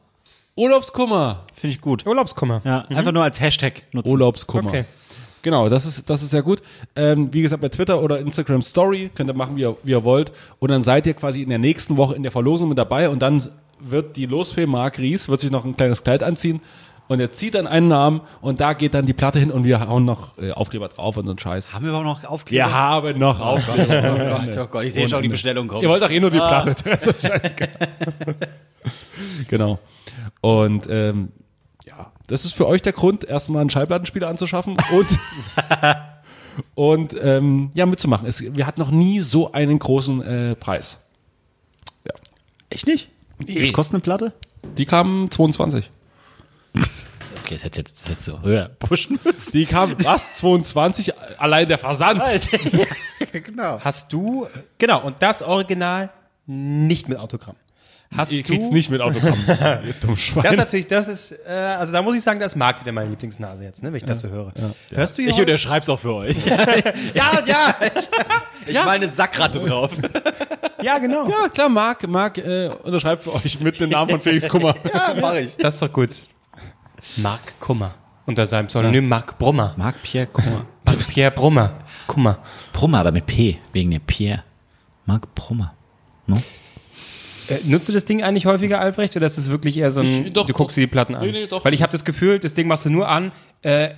Urlaubskummer. 0.57 1.47
Finde 1.55 1.75
ich 1.75 1.81
gut. 1.81 2.07
Urlaubskummer. 2.07 2.61
Ja, 2.65 2.81
einfach 2.89 3.13
nur 3.13 3.23
als 3.23 3.41
Hashtag 3.41 3.83
nutzen. 3.93 4.11
Urlaubskummer. 4.11 4.69
Okay. 4.69 4.85
Genau, 5.43 5.69
das 5.71 5.87
ist, 5.87 6.11
das 6.11 6.23
ist 6.23 6.31
sehr 6.31 6.43
gut. 6.43 6.61
Ähm, 6.95 7.33
wie 7.33 7.41
gesagt, 7.41 7.63
bei 7.63 7.71
Twitter 7.71 8.03
oder 8.03 8.19
Instagram 8.19 8.61
Story 8.61 9.11
könnt 9.15 9.31
ihr 9.31 9.35
machen, 9.35 9.57
wie 9.57 9.63
ihr, 9.63 9.77
wie 9.83 9.93
ihr 9.93 10.05
wollt. 10.05 10.33
Und 10.59 10.71
dann 10.71 10.83
seid 10.83 11.07
ihr 11.07 11.15
quasi 11.15 11.43
in 11.43 11.49
der 11.49 11.59
nächsten 11.59 11.97
Woche 11.97 12.15
in 12.15 12.23
der 12.23 12.33
Verlosung 12.33 12.69
mit 12.69 12.77
dabei 12.77 13.09
und 13.09 13.21
dann 13.21 13.43
wird 13.79 14.17
die 14.17 14.27
Losfee 14.27 14.67
Marc 14.67 14.99
Ries, 14.99 15.31
wird 15.31 15.41
sich 15.41 15.51
noch 15.51 15.65
ein 15.65 15.77
kleines 15.77 16.05
Kleid 16.05 16.23
anziehen 16.23 16.61
und 17.11 17.19
er 17.19 17.33
zieht 17.33 17.57
dann 17.57 17.67
einen 17.67 17.89
Namen 17.89 18.21
und 18.41 18.61
da 18.61 18.73
geht 18.73 18.95
dann 18.95 19.05
die 19.05 19.13
Platte 19.13 19.41
hin 19.41 19.51
und 19.51 19.65
wir 19.65 19.81
hauen 19.81 20.05
noch 20.05 20.39
äh, 20.39 20.53
Aufkleber 20.53 20.87
drauf 20.87 21.17
und 21.17 21.25
so 21.25 21.33
einen 21.33 21.41
Scheiß. 21.41 21.73
Haben 21.73 21.85
wir 21.85 21.89
überhaupt 21.89 22.23
noch 22.23 22.31
Aufkleber? 22.31 22.67
Wir 22.67 22.73
haben 22.73 23.19
noch 23.19 23.41
Aufkleber. 23.41 24.47
Oh 24.57 24.67
Gott, 24.69 24.85
ich 24.85 24.95
sehe 24.95 25.09
schon, 25.09 25.21
die 25.21 25.29
Bestellung 25.29 25.67
kommt. 25.67 25.83
Ihr 25.83 25.89
wollt 25.89 26.05
doch 26.05 26.11
eh 26.11 26.21
nur 26.21 26.31
die 26.31 26.37
Platte. 26.37 26.77
Das 26.85 27.05
ist 27.05 27.27
scheißegal. 27.27 27.69
genau. 29.49 29.81
Und 30.41 30.87
ähm, 30.89 31.33
ja, 31.85 32.13
das 32.29 32.45
ist 32.45 32.55
für 32.55 32.69
euch 32.69 32.81
der 32.81 32.93
Grund, 32.93 33.25
erstmal 33.25 33.63
einen 33.63 33.71
Schallplattenspieler 33.71 34.29
anzuschaffen 34.29 34.77
und, 34.93 35.19
und 36.77 37.17
ähm, 37.21 37.73
ja, 37.75 37.87
mitzumachen. 37.87 38.29
Es, 38.29 38.41
wir 38.41 38.69
hatten 38.69 38.81
noch 38.81 38.93
nie 38.93 39.19
so 39.19 39.51
einen 39.51 39.81
großen 39.81 40.23
äh, 40.23 40.55
Preis. 40.55 41.05
Echt 42.69 42.87
nicht? 42.87 43.09
Was 43.41 43.73
kostet 43.73 43.95
eine 43.95 44.03
Platte? 44.03 44.33
Die 44.79 44.87
kamen 44.87 45.29
22. 45.29 45.91
Okay, 47.51 47.57
das 47.57 47.65
hätte 47.65 47.81
jetzt, 47.81 48.01
das 48.01 48.09
hätte 48.11 48.23
so 48.23 48.43
höher 48.43 48.69
pushen 48.79 49.19
müssen. 49.25 49.51
Die 49.51 49.67
kamen, 49.67 49.97
was? 50.05 50.35
22? 50.37 51.13
Allein 51.41 51.67
der 51.67 51.79
Versand. 51.79 52.23
genau. 53.33 53.81
Hast 53.83 54.13
du, 54.13 54.47
genau, 54.79 55.03
und 55.03 55.17
das 55.19 55.43
Original 55.43 56.11
nicht 56.47 57.09
mit 57.09 57.19
Autogramm. 57.19 57.57
Hast 58.17 58.31
Ihr 58.33 58.43
du, 58.45 58.49
kriegt's 58.53 58.71
nicht 58.71 58.89
mit 58.91 59.01
Autogramm. 59.01 59.37
ihr 59.49 59.95
dumm 60.01 60.11
Das 60.11 60.19
ist 60.19 60.21
Schwein. 60.27 60.57
natürlich, 60.57 60.87
das 60.87 61.09
ist, 61.09 61.33
äh, 61.45 61.51
also 61.53 61.93
da 61.93 62.03
muss 62.03 62.17
ich 62.17 62.23
sagen, 62.23 62.39
das 62.39 62.55
mag 62.55 62.81
wieder 62.81 62.93
meine 62.93 63.11
Lieblingsnase 63.11 63.65
jetzt, 63.65 63.83
ne, 63.83 63.89
wenn 63.91 63.97
ich 63.97 64.05
das 64.05 64.21
so 64.21 64.29
höre. 64.29 64.53
Hörst 64.91 65.19
du 65.19 65.23
hier 65.23 65.31
Ich 65.31 65.37
heute? 65.37 65.47
unterschreib's 65.51 65.89
auch 65.89 65.99
für 65.99 66.15
euch. 66.15 66.37
Ja, 67.15 67.43
ja, 67.47 67.75
Ich 68.67 68.75
ja. 68.75 68.85
meine 68.85 69.09
Sackratte 69.09 69.59
drauf. 69.59 69.91
ja, 70.83 70.99
genau. 70.99 71.29
Ja, 71.29 71.49
klar, 71.49 71.69
Marc, 71.69 72.07
Marc 72.07 72.39
äh, 72.39 72.69
unterschreibt 72.85 73.25
für 73.25 73.35
euch 73.35 73.59
mit 73.59 73.79
dem 73.81 73.91
Namen 73.91 74.11
von 74.11 74.21
Felix 74.21 74.49
Kummer. 74.49 74.75
Ja, 74.93 75.17
mach 75.21 75.35
ich. 75.35 75.57
Das 75.57 75.75
ist 75.75 75.83
doch 75.83 75.93
gut. 75.93 76.11
Marc 77.17 77.59
Kummer. 77.61 77.95
Unter 78.27 78.47
seinem 78.47 78.67
Pseudonym 78.69 79.09
Marc 79.09 79.39
Brummer. 79.39 79.75
Marc-Pierre 79.77 80.27
Kummer. 80.29 80.67
Marc 80.85 81.09
Pierre 81.09 81.31
Brummer. 81.31 81.81
Kummer. 82.07 82.39
Brummer, 82.73 83.01
aber 83.01 83.13
mit 83.13 83.27
P, 83.27 83.59
wegen 83.73 83.91
der 83.91 83.99
Pierre. 84.01 84.45
Marc 85.07 85.35
Brummer. 85.35 85.75
No? 86.27 86.37
Äh, 87.49 87.59
nutzt 87.65 87.89
du 87.89 87.93
das 87.93 88.05
Ding 88.05 88.23
eigentlich 88.23 88.47
häufiger, 88.47 88.81
Albrecht, 88.81 89.17
oder 89.17 89.27
ist 89.27 89.37
das 89.39 89.49
wirklich 89.49 89.77
eher 89.79 89.91
so 89.91 90.01
ein, 90.01 90.27
Ich- 90.27 90.33
doch. 90.33 90.47
du 90.47 90.53
guckst 90.53 90.77
dir 90.77 90.83
die 90.83 90.87
Platten 90.87 91.15
an? 91.17 91.23
Nee, 91.27 91.33
nee, 91.33 91.47
doch. 91.47 91.65
Weil 91.65 91.75
ich 91.75 91.83
habe 91.83 91.91
das 91.91 92.05
Gefühl, 92.05 92.39
das 92.39 92.55
Ding 92.55 92.69
machst 92.69 92.85
du 92.85 92.91
nur 92.91 93.09
an, 93.09 93.33
äh, 93.63 93.91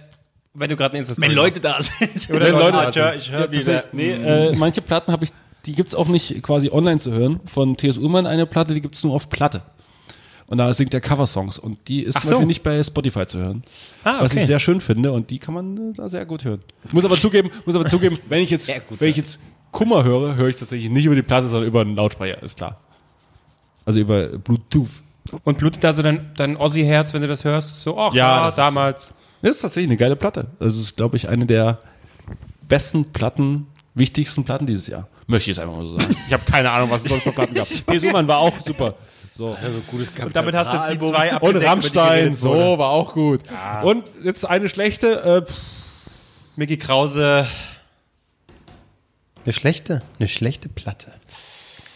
wenn 0.54 0.70
du 0.70 0.76
gerade 0.76 0.94
eine 0.94 1.00
insta 1.06 1.20
Wenn 1.20 1.32
Leute 1.32 1.60
da 1.60 1.80
sind. 1.82 2.30
Oder 2.34 2.46
Wenn 2.46 2.54
Leute 2.54 2.72
da 2.72 2.88
ich 2.88 2.96
höre 2.96 3.12
sind. 3.12 3.20
ich 3.22 3.30
hör 3.32 3.52
wieder. 3.52 3.84
Nee, 3.92 4.12
äh, 4.12 4.56
manche 4.56 4.80
Platten 4.80 5.12
habe 5.12 5.24
ich, 5.24 5.30
die 5.66 5.74
gibt's 5.74 5.94
auch 5.94 6.08
nicht 6.08 6.42
quasi 6.42 6.70
online 6.70 6.98
zu 7.00 7.12
hören. 7.12 7.40
Von 7.46 7.76
T.S. 7.76 7.98
Ullmann 7.98 8.26
eine 8.26 8.46
Platte, 8.46 8.72
die 8.74 8.80
gibt's 8.80 9.04
nur 9.04 9.14
auf 9.14 9.28
Platte. 9.28 9.62
Und 10.53 10.59
da 10.59 10.74
singt 10.74 10.92
er 10.92 11.00
Coversongs 11.00 11.59
und 11.59 11.78
die 11.88 12.03
ist 12.03 12.14
Ach 12.14 12.20
zum 12.20 12.28
so. 12.28 12.34
Beispiel 12.36 12.46
nicht 12.46 12.62
bei 12.62 12.84
Spotify 12.84 13.24
zu 13.24 13.38
hören. 13.38 13.62
Ah, 14.05 14.20
Was 14.20 14.32
okay. 14.32 14.40
ich 14.42 14.46
sehr 14.46 14.59
schön 14.61 14.82
finde 14.82 15.11
und 15.11 15.30
die 15.30 15.38
kann 15.38 15.55
man 15.55 15.92
äh, 15.92 15.94
da 15.94 16.11
sehr 16.11 16.26
gut 16.26 16.44
hören. 16.44 16.61
Muss 16.92 17.07
aber 17.07 17.16
zugeben, 17.16 17.50
muss 17.64 17.74
aber 17.74 17.86
zugeben, 17.86 18.18
wenn 18.28 18.42
ich 18.42 18.50
jetzt, 18.50 18.68
wenn 18.68 19.09
ich 19.09 19.16
jetzt 19.16 19.38
Kummer 19.70 20.05
höre, 20.05 20.34
höre 20.36 20.48
ich 20.48 20.57
tatsächlich 20.57 20.90
nicht 20.90 21.07
über 21.07 21.14
die 21.14 21.22
Platte, 21.22 21.48
sondern 21.48 21.66
über 21.66 21.80
einen 21.80 21.96
Lautsprecher, 21.96 22.42
ist 22.42 22.59
klar. 22.59 22.78
Also 23.86 24.00
über 24.00 24.26
Bluetooth. 24.26 24.90
Und 25.44 25.57
blutet 25.57 25.82
da 25.84 25.94
so 25.94 26.03
dein, 26.03 26.32
dein 26.36 26.59
Ossi-Herz, 26.59 27.14
wenn 27.14 27.22
du 27.22 27.28
das 27.28 27.44
hörst? 27.44 27.76
So, 27.76 27.98
ach 27.98 28.12
Ja, 28.12 28.42
ja, 28.42 28.48
ist- 28.48 28.59
damals. 28.59 29.14
Das 29.40 29.53
ist 29.57 29.62
tatsächlich 29.62 29.88
eine 29.88 29.96
geile 29.96 30.16
Platte. 30.16 30.48
Also 30.61 30.78
es 30.78 30.84
ist, 30.88 30.96
glaube 30.98 31.16
ich, 31.16 31.30
eine 31.30 31.46
der 31.46 31.78
besten 32.68 33.07
Platten, 33.12 33.68
wichtigsten 33.94 34.44
Platten 34.44 34.66
dieses 34.66 34.86
Jahr. 34.86 35.09
Möchte 35.26 35.50
ich 35.50 35.57
jetzt 35.57 35.64
einfach 35.64 35.76
mal 35.78 35.84
so 35.86 35.98
sagen. 35.98 36.14
Ich 36.26 36.32
habe 36.34 36.44
keine 36.44 36.70
Ahnung, 36.70 36.90
was 36.90 37.05
es 37.05 37.09
sonst 37.11 37.22
für 37.22 37.32
Platten 37.32 37.55
gab. 37.55 37.66
P.S. 37.86 38.05
Ullmann 38.05 38.28
war 38.28 38.36
auch 38.38 38.61
super. 38.61 38.96
So. 39.35 39.57
Und 40.22 40.37
damit 40.37 40.55
hast 40.55 40.72
du 40.72 40.95
die 40.95 41.11
zwei 41.11 41.39
Und 41.39 41.57
Rammstein, 41.57 42.35
so, 42.35 42.78
war 42.78 42.91
auch 42.91 43.14
gut. 43.14 43.41
Und 43.83 44.05
jetzt 44.22 44.45
eine 44.45 44.68
schlechte, 44.68 45.47
äh, 45.49 45.53
Mickey 46.57 46.76
Krause. 46.76 47.47
Eine 49.45 49.53
schlechte? 49.53 50.03
Eine 50.18 50.28
schlechte 50.28 50.68
Platte. 50.68 51.12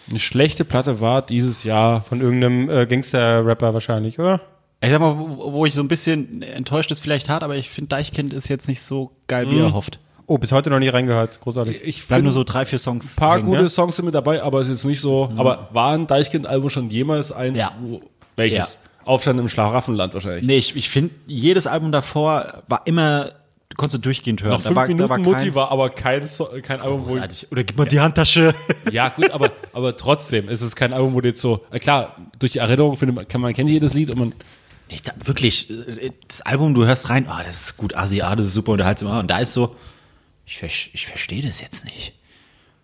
Eine 0.08 0.18
schlechte 0.18 0.64
Platte 0.64 1.00
war 1.00 1.20
dieses 1.20 1.62
Jahr. 1.62 2.00
Von 2.00 2.20
irgendeinem 2.20 2.70
äh, 2.70 2.86
Gangster-Rapper 2.86 3.74
wahrscheinlich, 3.74 4.18
oder? 4.18 4.40
Ich 4.80 4.90
sag 4.90 5.00
mal, 5.00 5.18
wo, 5.18 5.52
wo 5.52 5.66
ich 5.66 5.74
so 5.74 5.82
ein 5.82 5.88
bisschen 5.88 6.42
enttäuscht 6.42 6.90
ist, 6.90 7.00
vielleicht 7.00 7.28
hart, 7.28 7.42
aber 7.42 7.56
ich 7.56 7.68
finde, 7.68 7.88
Deichkind 7.88 8.32
ist 8.32 8.48
jetzt 8.48 8.68
nicht 8.68 8.80
so 8.80 9.10
geil, 9.26 9.50
wie 9.50 9.58
er 9.58 9.74
hofft. 9.74 9.98
Oh, 10.26 10.38
bis 10.38 10.50
heute 10.52 10.70
noch 10.70 10.78
nie 10.80 10.88
reingehört. 10.88 11.40
Großartig. 11.40 11.76
Ich 11.84 12.06
Bleiben 12.06 12.20
finde 12.20 12.22
nur 12.24 12.32
so 12.32 12.44
drei, 12.44 12.66
vier 12.66 12.78
Songs. 12.80 13.12
ein 13.12 13.16
paar 13.16 13.36
hängen, 13.36 13.46
gute 13.46 13.62
ne? 13.62 13.68
Songs 13.68 13.94
sind 13.96 14.04
mit 14.06 14.14
dabei, 14.14 14.42
aber 14.42 14.60
es 14.60 14.66
ist 14.68 14.72
jetzt 14.82 14.84
nicht 14.84 15.00
so. 15.00 15.30
Aber 15.36 15.68
war 15.72 15.92
ein 15.92 16.06
Deichkind-Album 16.06 16.68
schon 16.70 16.90
jemals 16.90 17.30
eins? 17.30 17.60
Ja. 17.60 17.72
Wo, 17.80 18.00
welches? 18.34 18.78
Aufstand 19.04 19.38
im 19.38 19.48
Schlaraffenland 19.48 20.14
wahrscheinlich. 20.14 20.44
Nee, 20.44 20.56
ich, 20.56 20.74
ich 20.74 20.88
finde, 20.90 21.14
jedes 21.28 21.68
Album 21.68 21.92
davor 21.92 22.64
war 22.66 22.82
immer, 22.86 23.26
du 23.68 23.76
konntest 23.76 23.94
du 23.94 23.98
durchgehend 24.08 24.42
hören. 24.42 24.50
Noch 24.54 24.62
fünf 24.62 24.74
war, 24.74 24.88
Minuten 24.88 25.08
war 25.08 25.18
Mutti 25.18 25.54
war 25.54 25.70
aber 25.70 25.90
kein, 25.90 26.26
so 26.26 26.48
kein 26.60 26.80
Album, 26.80 27.02
wo 27.06 27.12
großartig. 27.12 27.52
Oder 27.52 27.62
gib 27.62 27.78
mal 27.78 27.84
die 27.84 28.00
Handtasche. 28.00 28.52
Ja, 28.90 29.10
gut, 29.10 29.30
aber, 29.30 29.52
aber 29.72 29.96
trotzdem 29.96 30.48
ist 30.48 30.60
es 30.62 30.74
kein 30.74 30.92
Album, 30.92 31.14
wo 31.14 31.20
du 31.20 31.28
jetzt 31.28 31.40
so, 31.40 31.64
äh, 31.70 31.78
klar, 31.78 32.16
durch 32.40 32.50
die 32.52 32.58
Erinnerung 32.58 32.96
findet 32.96 33.14
man, 33.14 33.28
kann 33.28 33.40
man 33.40 33.54
kennt 33.54 33.68
jedes 33.70 33.94
Lied 33.94 34.10
und 34.10 34.18
man, 34.18 34.34
Ich 34.88 35.02
da, 35.04 35.12
wirklich, 35.24 35.70
äh, 35.70 36.10
das 36.26 36.40
Album, 36.40 36.74
du 36.74 36.84
hörst 36.84 37.08
rein, 37.08 37.28
oh, 37.30 37.42
das 37.46 37.60
ist 37.60 37.76
gut, 37.76 37.94
Asi, 37.94 38.22
ah, 38.22 38.34
das 38.34 38.46
ist 38.46 38.54
super 38.54 38.72
unterhaltsam. 38.72 39.06
ah, 39.08 39.20
Und 39.20 39.30
da 39.30 39.38
ist 39.38 39.52
so, 39.52 39.76
ich, 40.46 40.54
versch- 40.56 40.90
ich 40.92 41.06
verstehe 41.06 41.42
das 41.42 41.60
jetzt 41.60 41.84
nicht. 41.84 42.14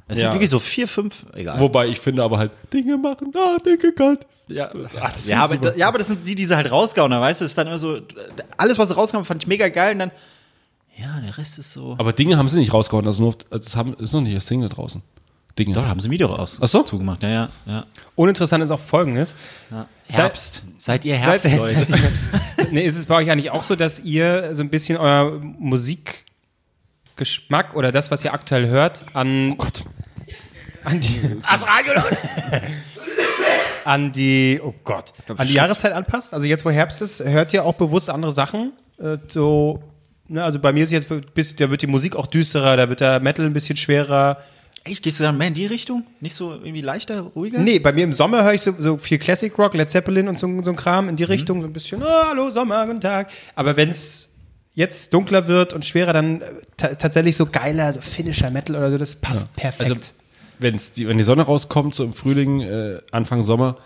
Es 0.08 0.18
Ja. 0.18 0.24
sind 0.24 0.32
wirklich 0.34 0.50
so 0.50 0.58
vier, 0.58 0.88
fünf, 0.88 1.24
egal. 1.32 1.58
wobei 1.60 1.86
ich 1.86 1.98
finde 2.00 2.22
aber 2.22 2.36
halt, 2.38 2.50
Dinge 2.72 2.98
machen, 2.98 3.32
ah, 3.34 3.56
Dinge 3.64 3.92
kalt. 3.92 4.26
ja, 4.48 4.70
Ach, 5.00 5.12
das 5.12 5.26
ja, 5.28 5.42
aber, 5.42 5.54
super. 5.54 5.70
da- 5.70 5.76
ja, 5.76 5.88
aber 5.88 5.98
das 5.98 6.08
sind 6.08 6.26
die, 6.26 6.34
die 6.34 6.44
sie 6.44 6.54
halt 6.56 6.70
rausgehauen 6.70 7.14
haben, 7.14 7.20
weißt 7.22 7.40
du, 7.40 7.44
das 7.44 7.52
ist 7.52 7.58
dann 7.58 7.68
immer 7.68 7.78
so, 7.78 8.00
alles, 8.58 8.78
was 8.78 8.88
sie 8.88 8.94
rausgehauen 8.94 9.22
haben, 9.22 9.26
fand 9.28 9.42
ich 9.42 9.46
mega 9.46 9.68
geil 9.68 9.92
und 9.94 10.00
dann, 10.00 10.10
ja, 10.98 11.18
der 11.20 11.38
Rest 11.38 11.58
ist 11.58 11.72
so. 11.72 11.94
Aber 11.98 12.12
Dinge 12.12 12.36
haben 12.36 12.48
sie 12.48 12.58
nicht 12.58 12.74
rausgehauen, 12.74 13.06
also 13.06 13.22
nur, 13.22 13.36
also 13.50 13.66
es 13.66 13.76
haben, 13.76 13.94
ist 13.94 14.12
noch 14.12 14.20
nicht 14.20 14.36
das 14.36 14.46
Single 14.46 14.68
draußen. 14.68 15.00
Dinge. 15.58 15.74
Doch, 15.74 15.84
haben 15.84 16.00
sie 16.00 16.08
ein 16.08 16.10
Video 16.10 16.28
raus 16.28 16.58
Ach 16.62 16.68
so? 16.68 16.82
zugemacht, 16.82 17.22
ja, 17.22 17.28
ja, 17.28 17.50
ja. 17.66 17.86
Uninteressant 18.16 18.64
ist 18.64 18.70
auch 18.70 18.80
Folgendes. 18.80 19.34
Herbst. 20.08 20.62
Seid 20.78 21.04
ihr 21.04 21.14
Herbst, 21.16 21.44
Seit- 21.44 21.56
Leute? 21.58 21.86
nee, 22.70 22.84
ist 22.86 22.96
es 22.98 23.06
bei 23.06 23.16
euch 23.16 23.30
eigentlich 23.30 23.50
auch 23.50 23.62
so, 23.62 23.76
dass 23.76 24.00
ihr 24.00 24.54
so 24.54 24.62
ein 24.62 24.70
bisschen 24.70 24.96
euer 24.98 25.40
Musikgeschmack 27.22 27.74
oder 27.74 27.92
das, 27.92 28.10
was 28.10 28.24
ihr 28.24 28.34
aktuell 28.34 28.66
hört, 28.66 29.04
an, 29.14 29.52
Oh 29.52 29.54
Gott. 29.56 29.84
an 30.84 31.00
die, 31.00 31.20
an 33.84 34.12
die, 34.12 34.60
oh 34.62 34.74
Gott, 34.84 35.12
an 35.36 35.46
die 35.46 35.54
Jahreszeit 35.54 35.92
anpasst? 35.92 36.34
Also 36.34 36.46
jetzt, 36.46 36.64
wo 36.64 36.70
Herbst 36.70 37.00
ist, 37.00 37.24
hört 37.24 37.52
ihr 37.52 37.64
auch 37.64 37.74
bewusst 37.74 38.10
andere 38.10 38.32
Sachen? 38.32 38.72
Äh, 38.98 39.18
so, 39.28 39.82
ne, 40.28 40.42
also 40.42 40.58
bei 40.58 40.72
mir 40.72 40.82
ist 40.82 40.92
jetzt, 40.92 41.08
bis, 41.34 41.56
da 41.56 41.70
wird 41.70 41.82
die 41.82 41.86
Musik 41.86 42.16
auch 42.16 42.26
düsterer, 42.26 42.76
da 42.76 42.88
wird 42.88 43.00
der 43.00 43.20
Metal 43.20 43.46
ein 43.46 43.52
bisschen 43.52 43.76
schwerer. 43.76 44.38
Echt, 44.84 45.04
gehst 45.04 45.20
du 45.20 45.24
dann 45.24 45.38
mehr 45.38 45.46
in 45.46 45.54
die 45.54 45.66
Richtung? 45.66 46.04
Nicht 46.20 46.34
so 46.34 46.52
irgendwie 46.54 46.80
leichter, 46.80 47.20
ruhiger? 47.20 47.60
Nee, 47.60 47.78
bei 47.78 47.92
mir 47.92 48.02
im 48.02 48.12
Sommer 48.12 48.42
höre 48.42 48.54
ich 48.54 48.62
so, 48.62 48.74
so 48.78 48.98
viel 48.98 49.18
Classic 49.18 49.56
Rock, 49.56 49.74
Led 49.74 49.88
Zeppelin 49.88 50.26
und 50.26 50.36
so, 50.36 50.48
so 50.62 50.70
ein 50.70 50.76
Kram 50.76 51.08
in 51.08 51.14
die 51.14 51.22
Richtung, 51.22 51.60
so 51.60 51.68
ein 51.68 51.72
bisschen, 51.72 52.02
oh, 52.02 52.06
hallo 52.28 52.50
Sommer, 52.50 52.84
guten 52.86 53.00
Tag. 53.00 53.30
Aber 53.54 53.76
wenn 53.76 53.90
es 53.90 54.31
jetzt 54.74 55.12
dunkler 55.12 55.46
wird 55.46 55.72
und 55.72 55.84
schwerer, 55.84 56.12
dann 56.12 56.40
äh, 56.42 56.46
ta 56.76 56.88
tatsächlich 56.94 57.36
so 57.36 57.46
geiler, 57.46 57.92
so 57.92 58.00
finnischer 58.00 58.50
Metal 58.50 58.76
oder 58.76 58.90
so, 58.90 58.98
das 58.98 59.16
passt 59.16 59.54
perfekt. 59.56 59.90
Also, 59.90 60.00
wenn's 60.58 60.92
die, 60.92 61.06
wenn 61.08 61.18
die 61.18 61.24
Sonne 61.24 61.42
rauskommt, 61.42 61.94
so 61.94 62.04
im 62.04 62.12
Frühling, 62.12 62.60
äh, 62.60 63.00
Anfang 63.10 63.42
Sommer, 63.42 63.78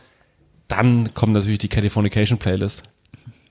dann 0.68 1.14
kommt 1.14 1.32
natürlich 1.32 1.58
die 1.58 1.68
Californication 1.68 2.38
Playlist. 2.38 2.82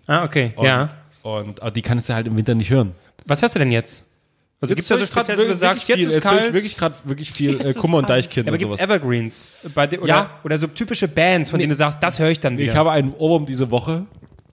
ah, 0.07 0.23
okay, 0.23 0.53
Und, 0.55 0.65
ja. 0.65 0.89
Und 1.23 1.61
aber 1.61 1.71
die 1.71 1.81
kannst 1.81 2.07
du 2.09 2.13
halt 2.13 2.27
im 2.27 2.37
Winter 2.37 2.53
nicht 2.53 2.69
hören. 2.69 2.93
Was 3.25 3.41
hörst 3.41 3.55
du 3.55 3.59
denn 3.59 3.71
jetzt? 3.71 4.03
Also 4.61 4.73
gibt 4.73 4.83
es 4.83 4.87
da 4.87 4.97
so 4.97 5.05
speziell, 5.05 5.53
sagst, 5.53 5.87
jetzt 5.87 5.97
viel, 5.97 6.07
ist 6.07 6.15
jetzt 6.15 6.25
höre 6.25 6.33
ich 6.33 6.39
kalt, 6.41 6.53
wirklich 6.53 6.77
gerade 6.77 6.95
wirklich 7.03 7.31
viel 7.31 7.59
äh, 7.59 7.69
ist 7.69 7.77
Kummer 7.77 7.97
und. 7.97 8.09
Deichkind 8.09 8.45
ja, 8.45 8.51
aber 8.51 8.57
gibt 8.57 8.73
es. 8.73 8.79
Evergreens? 8.79 9.53
De, 9.63 9.99
oder, 9.99 10.07
Ja. 10.07 10.29
oder 10.43 10.57
so 10.57 10.67
typische 10.67 11.07
Bands, 11.07 11.49
von 11.49 11.59
denen 11.59 11.69
du 11.71 11.75
sagst, 11.75 12.01
das 12.01 12.19
höre 12.19 12.29
ich 12.29 12.39
dann 12.39 12.57
wieder. 12.57 12.71
Ich 12.71 12.77
habe 12.77 12.91
einen 12.91 13.13
Ohrwurm 13.13 13.45
diese 13.45 13.69
Woche 13.69 14.05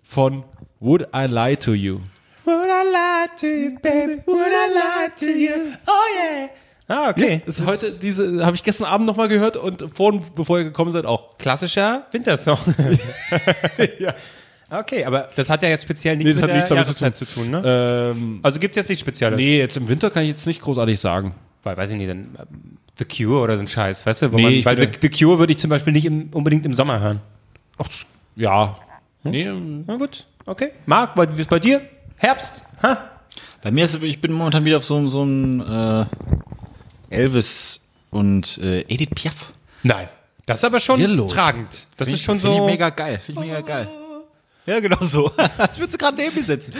von 0.02 0.44
Would 0.80 1.08
I 1.14 1.26
Lie 1.26 1.56
to 1.56 1.72
You. 1.72 2.00
Would 2.44 2.56
I 2.68 2.90
lie 2.90 3.26
to 3.40 3.46
you, 3.46 3.78
baby? 3.80 4.22
Would 4.26 4.52
I 4.52 4.72
lie 4.72 5.10
to 5.16 5.26
you? 5.26 5.72
Oh 5.86 5.92
yeah. 6.16 6.48
Ah, 6.88 7.10
okay. 7.10 7.40
Das 7.46 7.58
ist 7.60 7.66
heute 7.66 7.98
diese 8.00 8.44
habe 8.44 8.56
ich 8.56 8.62
gestern 8.62 8.86
Abend 8.86 9.06
noch 9.06 9.16
mal 9.16 9.28
gehört 9.28 9.56
und 9.56 9.84
vorhin 9.94 10.22
bevor 10.34 10.58
ihr 10.58 10.64
gekommen 10.64 10.92
seid 10.92 11.06
auch. 11.06 11.38
klassischer 11.38 12.06
Wintersong. 12.10 12.58
Ja. 13.98 14.14
Okay, 14.70 15.04
aber 15.04 15.28
das 15.36 15.50
hat 15.50 15.62
ja 15.62 15.68
jetzt 15.68 15.82
speziell 15.82 16.16
Nee, 16.16 16.24
nichts 16.24 16.40
das 16.40 16.48
mit 16.48 16.50
hat 16.50 16.56
nichts 16.56 16.68
der 16.68 16.76
damit 16.76 16.96
zu 16.96 17.04
Jahreszeit 17.04 17.16
zu 17.16 17.24
tun, 17.26 17.50
ne? 17.50 17.62
Ähm, 18.14 18.40
Also 18.42 18.58
gibt 18.58 18.74
es 18.74 18.80
jetzt 18.80 18.88
nichts 18.88 19.02
Spezielles? 19.02 19.38
nee, 19.38 19.58
jetzt 19.58 19.76
im 19.76 19.86
Winter 19.88 20.10
kann 20.10 20.22
ich 20.22 20.30
jetzt 20.30 20.46
nicht 20.46 20.62
großartig 20.62 20.98
sagen. 20.98 21.34
Weil, 21.62 21.76
weiß 21.76 21.90
ich 21.90 21.96
nicht, 21.96 22.08
dann 22.10 22.34
ähm, 22.38 22.78
The 22.98 23.04
Cure 23.04 23.40
oder 23.42 23.56
so 23.56 23.60
ein 23.60 23.68
Scheiß, 23.68 24.04
weißt 24.06 24.22
du? 24.22 24.32
Wo 24.32 24.36
Nee, 24.36 24.62
man, 24.62 24.64
weil 24.64 24.78
The, 24.80 24.88
The 25.00 25.08
Cure 25.10 25.38
würde 25.38 25.52
ich 25.52 25.58
zum 25.58 25.68
Beispiel 25.70 25.92
nicht 25.92 26.06
im, 26.06 26.30
unbedingt 26.32 26.64
im 26.66 26.72
Sommer 26.74 27.00
hören. 27.00 27.20
Ach, 27.78 27.86
ja. 28.34 28.76
Nee, 29.24 29.42
ähm, 29.44 29.84
Na 29.86 29.96
gut, 29.96 30.26
okay. 30.46 30.70
Marc, 30.86 31.16
wie 31.36 31.40
ist 31.40 31.50
bei 31.50 31.58
dir? 31.60 31.82
Herbst? 32.22 32.64
Ha? 32.84 33.10
Bei 33.62 33.72
mir 33.72 33.84
ist, 33.84 34.00
ich 34.00 34.20
bin 34.20 34.30
momentan 34.30 34.64
wieder 34.64 34.76
auf 34.76 34.84
so, 34.84 35.08
so 35.08 35.24
ein 35.24 35.60
äh, 35.60 36.06
Elvis 37.10 37.80
und 38.12 38.58
äh, 38.58 38.82
Edith 38.82 39.10
Piaf. 39.12 39.52
Nein. 39.82 40.08
Das 40.46 40.60
ist 40.60 40.64
aber 40.64 40.78
schon 40.78 41.00
tragend. 41.26 41.88
Das 41.96 42.08
ist 42.08 42.22
schon 42.22 42.38
Finde 42.38 42.56
so. 42.58 42.62
ich 42.62 42.70
mega 42.70 42.90
geil. 42.90 43.18
Finde 43.18 43.40
ich 43.40 43.48
mega 43.48 43.60
geil. 43.60 43.88
Ja, 44.66 44.78
genau 44.78 44.98
so. 45.00 45.32
ich 45.72 45.80
würde 45.80 45.90
sie 45.90 45.98
gerade 45.98 46.16
neben 46.16 46.36
mir 46.36 46.44
setzen. 46.44 46.72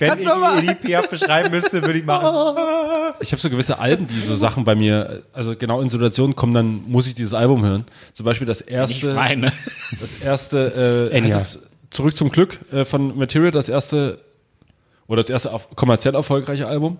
wenn 0.00 0.08
Kannst 0.08 0.24
ich 0.24 0.30
du 0.32 0.38
mal. 0.40 0.60
die 0.60 0.74
Piaf 0.74 1.08
beschreiben 1.08 1.52
müsste, 1.52 1.80
würde 1.82 2.00
ich 2.00 2.04
machen. 2.04 3.14
ich 3.20 3.30
habe 3.30 3.40
so 3.40 3.50
gewisse 3.50 3.78
Alben, 3.78 4.08
die 4.08 4.20
so 4.20 4.34
Sachen 4.34 4.64
bei 4.64 4.74
mir, 4.74 5.22
also 5.32 5.54
genau 5.54 5.80
in 5.82 5.88
Situationen 5.88 6.34
kommen, 6.34 6.54
dann 6.54 6.82
muss 6.88 7.06
ich 7.06 7.14
dieses 7.14 7.32
Album 7.32 7.64
hören. 7.64 7.84
Zum 8.12 8.26
Beispiel 8.26 8.48
das 8.48 8.60
erste, 8.60 9.14
meine. 9.14 9.52
das 10.00 10.16
erste, 10.16 11.08
äh, 11.12 11.16
Enya. 11.16 11.36
heißt 11.36 11.56
es 11.58 11.68
Zurück 11.90 12.16
zum 12.16 12.30
Glück 12.30 12.58
äh, 12.72 12.84
von 12.84 13.16
Material, 13.16 13.52
das 13.52 13.68
erste 13.68 14.18
oder 15.08 15.22
das 15.22 15.30
erste 15.30 15.50
kommerziell 15.74 16.14
erfolgreiche 16.14 16.66
Album, 16.68 16.98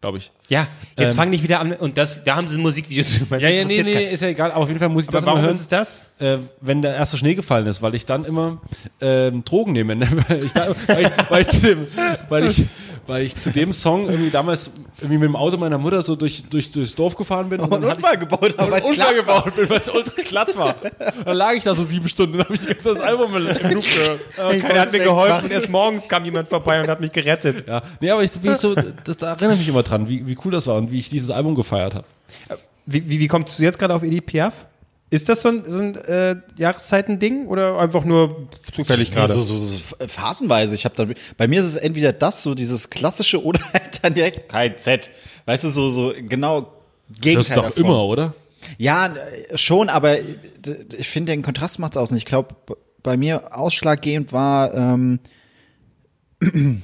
glaube 0.00 0.18
ich. 0.18 0.30
Ja, 0.48 0.68
jetzt 0.96 1.12
Ähm, 1.12 1.16
fang 1.16 1.30
nicht 1.30 1.42
wieder 1.42 1.60
an. 1.60 1.72
Und 1.72 1.98
das, 1.98 2.22
da 2.24 2.36
haben 2.36 2.48
sie 2.48 2.56
ein 2.56 2.62
Musikvideo 2.62 3.04
zu. 3.04 3.28
weil 3.30 3.42
Ja, 3.42 3.48
ja, 3.48 3.64
nee, 3.64 3.82
nee, 3.82 4.12
ist 4.12 4.22
ja 4.22 4.28
egal, 4.28 4.52
aber 4.52 4.62
auf 4.62 4.68
jeden 4.68 4.78
Fall 4.78 4.88
muss 4.88 5.02
ich 5.04 5.08
Aber 5.08 5.18
das 5.18 5.26
warum 5.26 5.40
hören. 5.40 5.50
ist 5.50 5.60
es 5.60 5.68
das? 5.68 6.04
äh, 6.20 6.38
wenn 6.60 6.80
der 6.82 6.94
erste 6.94 7.16
Schnee 7.18 7.34
gefallen 7.34 7.66
ist, 7.66 7.82
weil 7.82 7.94
ich 7.94 8.06
dann 8.06 8.24
immer 8.24 8.60
ähm, 9.00 9.44
Drogen 9.44 9.72
nehme. 9.72 9.96
Ne? 9.96 10.08
weil, 10.28 10.44
ich 10.44 10.52
da, 10.52 10.68
weil, 10.86 11.02
ich, 11.04 11.30
weil, 11.30 11.42
ich 11.42 12.30
weil, 12.30 12.46
ich, 12.46 12.64
weil 13.08 13.22
ich 13.22 13.36
zu 13.36 13.50
dem 13.50 13.72
Song 13.72 14.08
irgendwie 14.08 14.30
damals 14.30 14.70
irgendwie 14.98 15.18
mit 15.18 15.28
dem 15.28 15.36
Auto 15.36 15.56
meiner 15.56 15.78
Mutter 15.78 16.02
so 16.02 16.14
durch, 16.14 16.44
durch, 16.50 16.70
durchs 16.70 16.94
Dorf 16.94 17.16
gefahren 17.16 17.48
bin. 17.48 17.60
Und 17.60 17.72
dann 17.72 17.86
hatte 17.86 18.02
ich 18.12 18.20
gebaut 18.20 18.56
haben, 18.58 18.72
einen 18.72 18.84
Unfall 18.84 19.14
gebaut 19.14 19.56
bin, 19.56 19.68
weil 19.70 19.78
es 19.78 19.88
ultra 19.88 20.22
glatt 20.22 20.56
war. 20.56 20.74
Dann 21.24 21.36
lag 21.36 21.54
ich 21.54 21.64
da 21.64 21.74
so 21.74 21.84
sieben 21.84 22.08
Stunden 22.08 22.34
und 22.34 22.44
habe 22.44 22.54
ich 22.54 22.60
das 22.60 23.00
Album 23.00 23.34
im 23.34 23.44
Loop 23.72 23.84
gehört. 23.84 24.20
Keiner 24.36 24.80
hat 24.80 24.92
mir 24.92 24.98
geholfen. 24.98 25.50
Erst 25.50 25.70
morgens 25.70 26.08
kam 26.08 26.24
jemand 26.24 26.48
vorbei 26.48 26.80
und 26.80 26.88
hat 26.88 27.00
mich 27.00 27.12
gerettet. 27.12 27.66
Ja, 27.66 27.82
nee, 28.00 28.10
aber 28.10 28.22
ich 28.22 28.30
bin 28.32 28.52
ich 28.52 28.58
so, 28.58 28.74
das, 28.74 29.16
da 29.16 29.32
erinnere 29.32 29.54
ich 29.54 29.60
mich 29.60 29.68
immer 29.68 29.82
dran, 29.82 30.08
wie, 30.08 30.26
wie 30.26 30.36
cool 30.44 30.52
das 30.52 30.66
war 30.66 30.76
und 30.76 30.92
wie 30.92 30.98
ich 30.98 31.08
dieses 31.08 31.30
Album 31.30 31.54
gefeiert 31.54 31.94
habe. 31.94 32.04
Wie, 32.84 33.08
wie, 33.08 33.20
wie 33.20 33.28
kommst 33.28 33.58
du 33.58 33.62
jetzt 33.62 33.78
gerade 33.78 33.94
auf 33.94 34.02
Edith 34.02 34.26
Piaf? 34.26 34.52
Ist 35.10 35.28
das 35.28 35.40
so 35.40 35.48
ein, 35.48 35.62
so 35.64 35.78
ein 35.78 35.94
äh, 35.94 36.36
Jahreszeiten-Ding 36.58 37.46
oder 37.46 37.78
einfach 37.78 38.04
nur 38.04 38.48
zufällig 38.72 39.10
gerade? 39.10 39.32
So, 39.32 39.40
so, 39.40 39.56
so 39.56 39.78
phasenweise. 40.06 40.74
Ich 40.74 40.84
habe 40.84 40.94
da, 40.94 41.06
bei 41.36 41.48
mir 41.48 41.60
ist 41.60 41.66
es 41.66 41.76
entweder 41.76 42.12
das, 42.12 42.42
so 42.42 42.54
dieses 42.54 42.90
klassische 42.90 43.42
oder 43.44 43.60
halt 43.72 44.00
dann 44.02 44.14
direkt 44.14 44.50
kein 44.50 44.76
Z. 44.76 45.10
Weißt 45.46 45.64
du, 45.64 45.70
so, 45.70 45.88
so 45.88 46.12
genau 46.28 46.72
Gegenteil 47.08 47.34
Das 47.36 47.48
ist 47.48 47.56
doch 47.56 47.64
davon. 47.64 47.84
immer, 47.84 48.04
oder? 48.04 48.34
Ja, 48.76 49.14
äh, 49.14 49.56
schon, 49.56 49.88
aber 49.88 50.18
äh, 50.18 50.24
ich 50.96 51.08
finde, 51.08 51.32
den 51.32 51.42
Kontrast 51.42 51.78
macht's 51.78 51.96
aus. 51.96 52.10
Und 52.10 52.18
ich 52.18 52.26
glaube, 52.26 52.54
bei 53.02 53.16
mir 53.16 53.56
ausschlaggebend 53.56 54.32
war 54.32 54.74
ähm, 54.74 55.20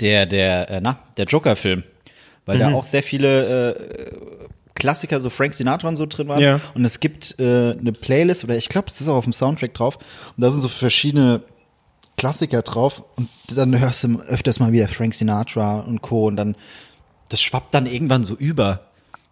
der, 0.00 0.26
der, 0.26 0.70
äh, 0.70 0.80
na, 0.82 0.98
der 1.16 1.24
Joker-Film. 1.24 1.84
Weil 2.44 2.58
da 2.60 2.72
auch 2.72 2.84
sehr 2.84 3.02
viele 3.02 3.74
äh, 3.74 4.46
Klassiker, 4.76 5.20
so 5.20 5.30
Frank 5.30 5.54
Sinatra 5.54 5.88
und 5.88 5.96
so 5.96 6.06
drin 6.06 6.28
waren. 6.28 6.40
Ja. 6.40 6.60
Und 6.74 6.84
es 6.84 7.00
gibt 7.00 7.38
äh, 7.38 7.72
eine 7.72 7.92
Playlist, 7.92 8.44
oder 8.44 8.56
ich 8.56 8.68
glaube, 8.68 8.88
es 8.88 9.00
ist 9.00 9.08
auch 9.08 9.16
auf 9.16 9.24
dem 9.24 9.32
Soundtrack 9.32 9.74
drauf. 9.74 9.96
Und 10.36 10.42
da 10.42 10.50
sind 10.50 10.60
so 10.60 10.68
verschiedene 10.68 11.42
Klassiker 12.16 12.62
drauf. 12.62 13.04
Und 13.16 13.28
dann 13.54 13.78
hörst 13.78 14.04
du 14.04 14.20
öfters 14.20 14.60
mal 14.60 14.72
wieder 14.72 14.88
Frank 14.88 15.14
Sinatra 15.14 15.80
und 15.80 16.02
Co. 16.02 16.26
Und 16.28 16.36
dann, 16.36 16.56
das 17.28 17.42
schwappt 17.42 17.74
dann 17.74 17.86
irgendwann 17.86 18.24
so 18.24 18.34
über. 18.34 18.86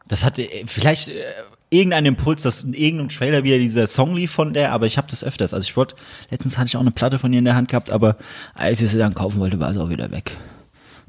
Das 0.09 0.25
hatte 0.25 0.43
äh, 0.43 0.65
vielleicht 0.67 1.09
äh, 1.09 1.23
irgendeinen 1.71 2.07
Impuls, 2.07 2.43
dass 2.43 2.65
in 2.65 2.75
irgendeinem 2.75 3.09
Trailer 3.09 3.45
wieder 3.45 3.59
dieser 3.59 3.87
Song 3.87 4.15
lief 4.15 4.33
von 4.33 4.53
der, 4.53 4.73
aber 4.73 4.87
ich 4.87 4.97
habe 4.97 5.09
das 5.11 5.25
öfters. 5.25 5.53
Also 5.53 5.65
ich 5.65 5.77
wollte, 5.77 5.97
letztens 6.31 6.57
hatte 6.57 6.69
ich 6.69 6.77
auch 6.77 6.81
eine 6.81 6.91
Platte 6.91 7.19
von 7.19 7.33
ihr 7.33 7.39
in 7.39 7.45
der 7.45 7.57
Hand 7.57 7.69
gehabt, 7.69 7.91
aber 7.91 8.17
als 8.55 8.81
ich 8.81 8.91
sie 8.91 8.99
dann 8.99 9.15
kaufen 9.15 9.41
wollte, 9.41 9.61
war 9.61 9.73
sie 9.73 9.81
auch 9.81 9.91
wieder 9.91 10.11
weg. 10.11 10.37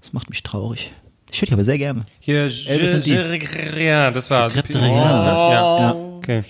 Das 0.02 0.14
macht 0.14 0.30
mich 0.30 0.44
traurig. 0.44 0.92
Ich 1.32 1.42
würde 1.42 1.48
die 1.50 1.54
aber 1.54 1.64
sehr 1.64 1.78
gerne. 1.78 2.06
Hier, 2.20 2.44
Elvis 2.44 2.94
und 2.94 3.06
die. 3.06 3.84
ja, 3.84 4.12
das 4.12 4.30
war. 4.30 4.48
Oh, 4.50 4.80
ja. 4.80 5.52
Ja. 5.52 5.92
Okay. 6.18 6.44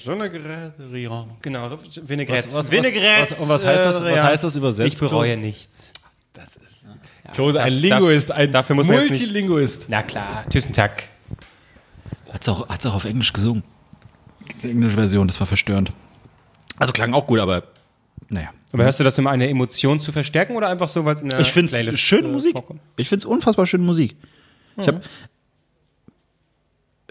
Rion. 0.93 1.27
Genau, 1.41 1.69
Vinaigrette. 2.03 2.47
Was- 2.47 2.53
was- 2.53 2.71
Vinaigrette. 2.71 3.31
was- 3.31 3.39
und 3.41 3.49
was 3.49 3.65
heißt 3.65 3.85
das- 3.85 4.01
was 4.01 4.15
ja. 4.15 4.23
heißt 4.23 4.43
das 4.43 4.55
übersetzt? 4.55 4.93
Ich 4.93 4.99
bereue 4.99 5.37
nichts. 5.37 5.91
Klose, 7.33 7.61
ein 7.61 7.73
Linguist, 7.73 8.31
ein 8.31 8.51
dafür 8.51 8.75
muss 8.75 8.85
man 8.85 8.97
jetzt 8.97 9.09
nicht- 9.09 9.19
Multilinguist. 9.21 9.85
Na 9.89 10.03
klar, 10.03 10.45
Tschüssen 10.49 10.73
Tag. 10.73 11.03
Hat's 12.31 12.47
auch, 12.47 12.69
hat's 12.69 12.85
auch 12.85 12.93
auf 12.93 13.05
Englisch 13.05 13.33
gesungen. 13.33 13.63
Die 14.61 14.69
englische 14.69 14.95
Version, 14.95 15.27
das 15.27 15.39
war 15.39 15.47
verstörend. 15.47 15.91
Also 16.77 16.93
klang 16.93 17.13
auch 17.13 17.25
gut, 17.25 17.39
aber 17.39 17.63
naja. 18.29 18.49
Aber 18.71 18.83
hörst 18.83 18.99
du 18.99 19.03
das, 19.03 19.17
um 19.17 19.27
eine 19.27 19.49
Emotion 19.49 19.99
zu 19.99 20.11
verstärken 20.11 20.55
oder 20.55 20.69
einfach 20.69 20.87
so, 20.87 21.03
weil 21.05 21.15
es 21.15 21.21
in 21.21 21.29
der 21.29 21.39
Ich 21.39 21.51
finde 21.51 21.75
es 21.75 21.99
schöne 21.99 22.27
äh, 22.27 22.31
Musik. 22.31 22.51
vorkommt? 22.53 22.79
Ich 22.97 23.09
finde 23.09 23.19
es 23.19 23.25
unfassbar 23.25 23.65
schöne 23.65 23.83
Musik. 23.83 24.15
Ich 24.77 24.87
habe 24.87 25.01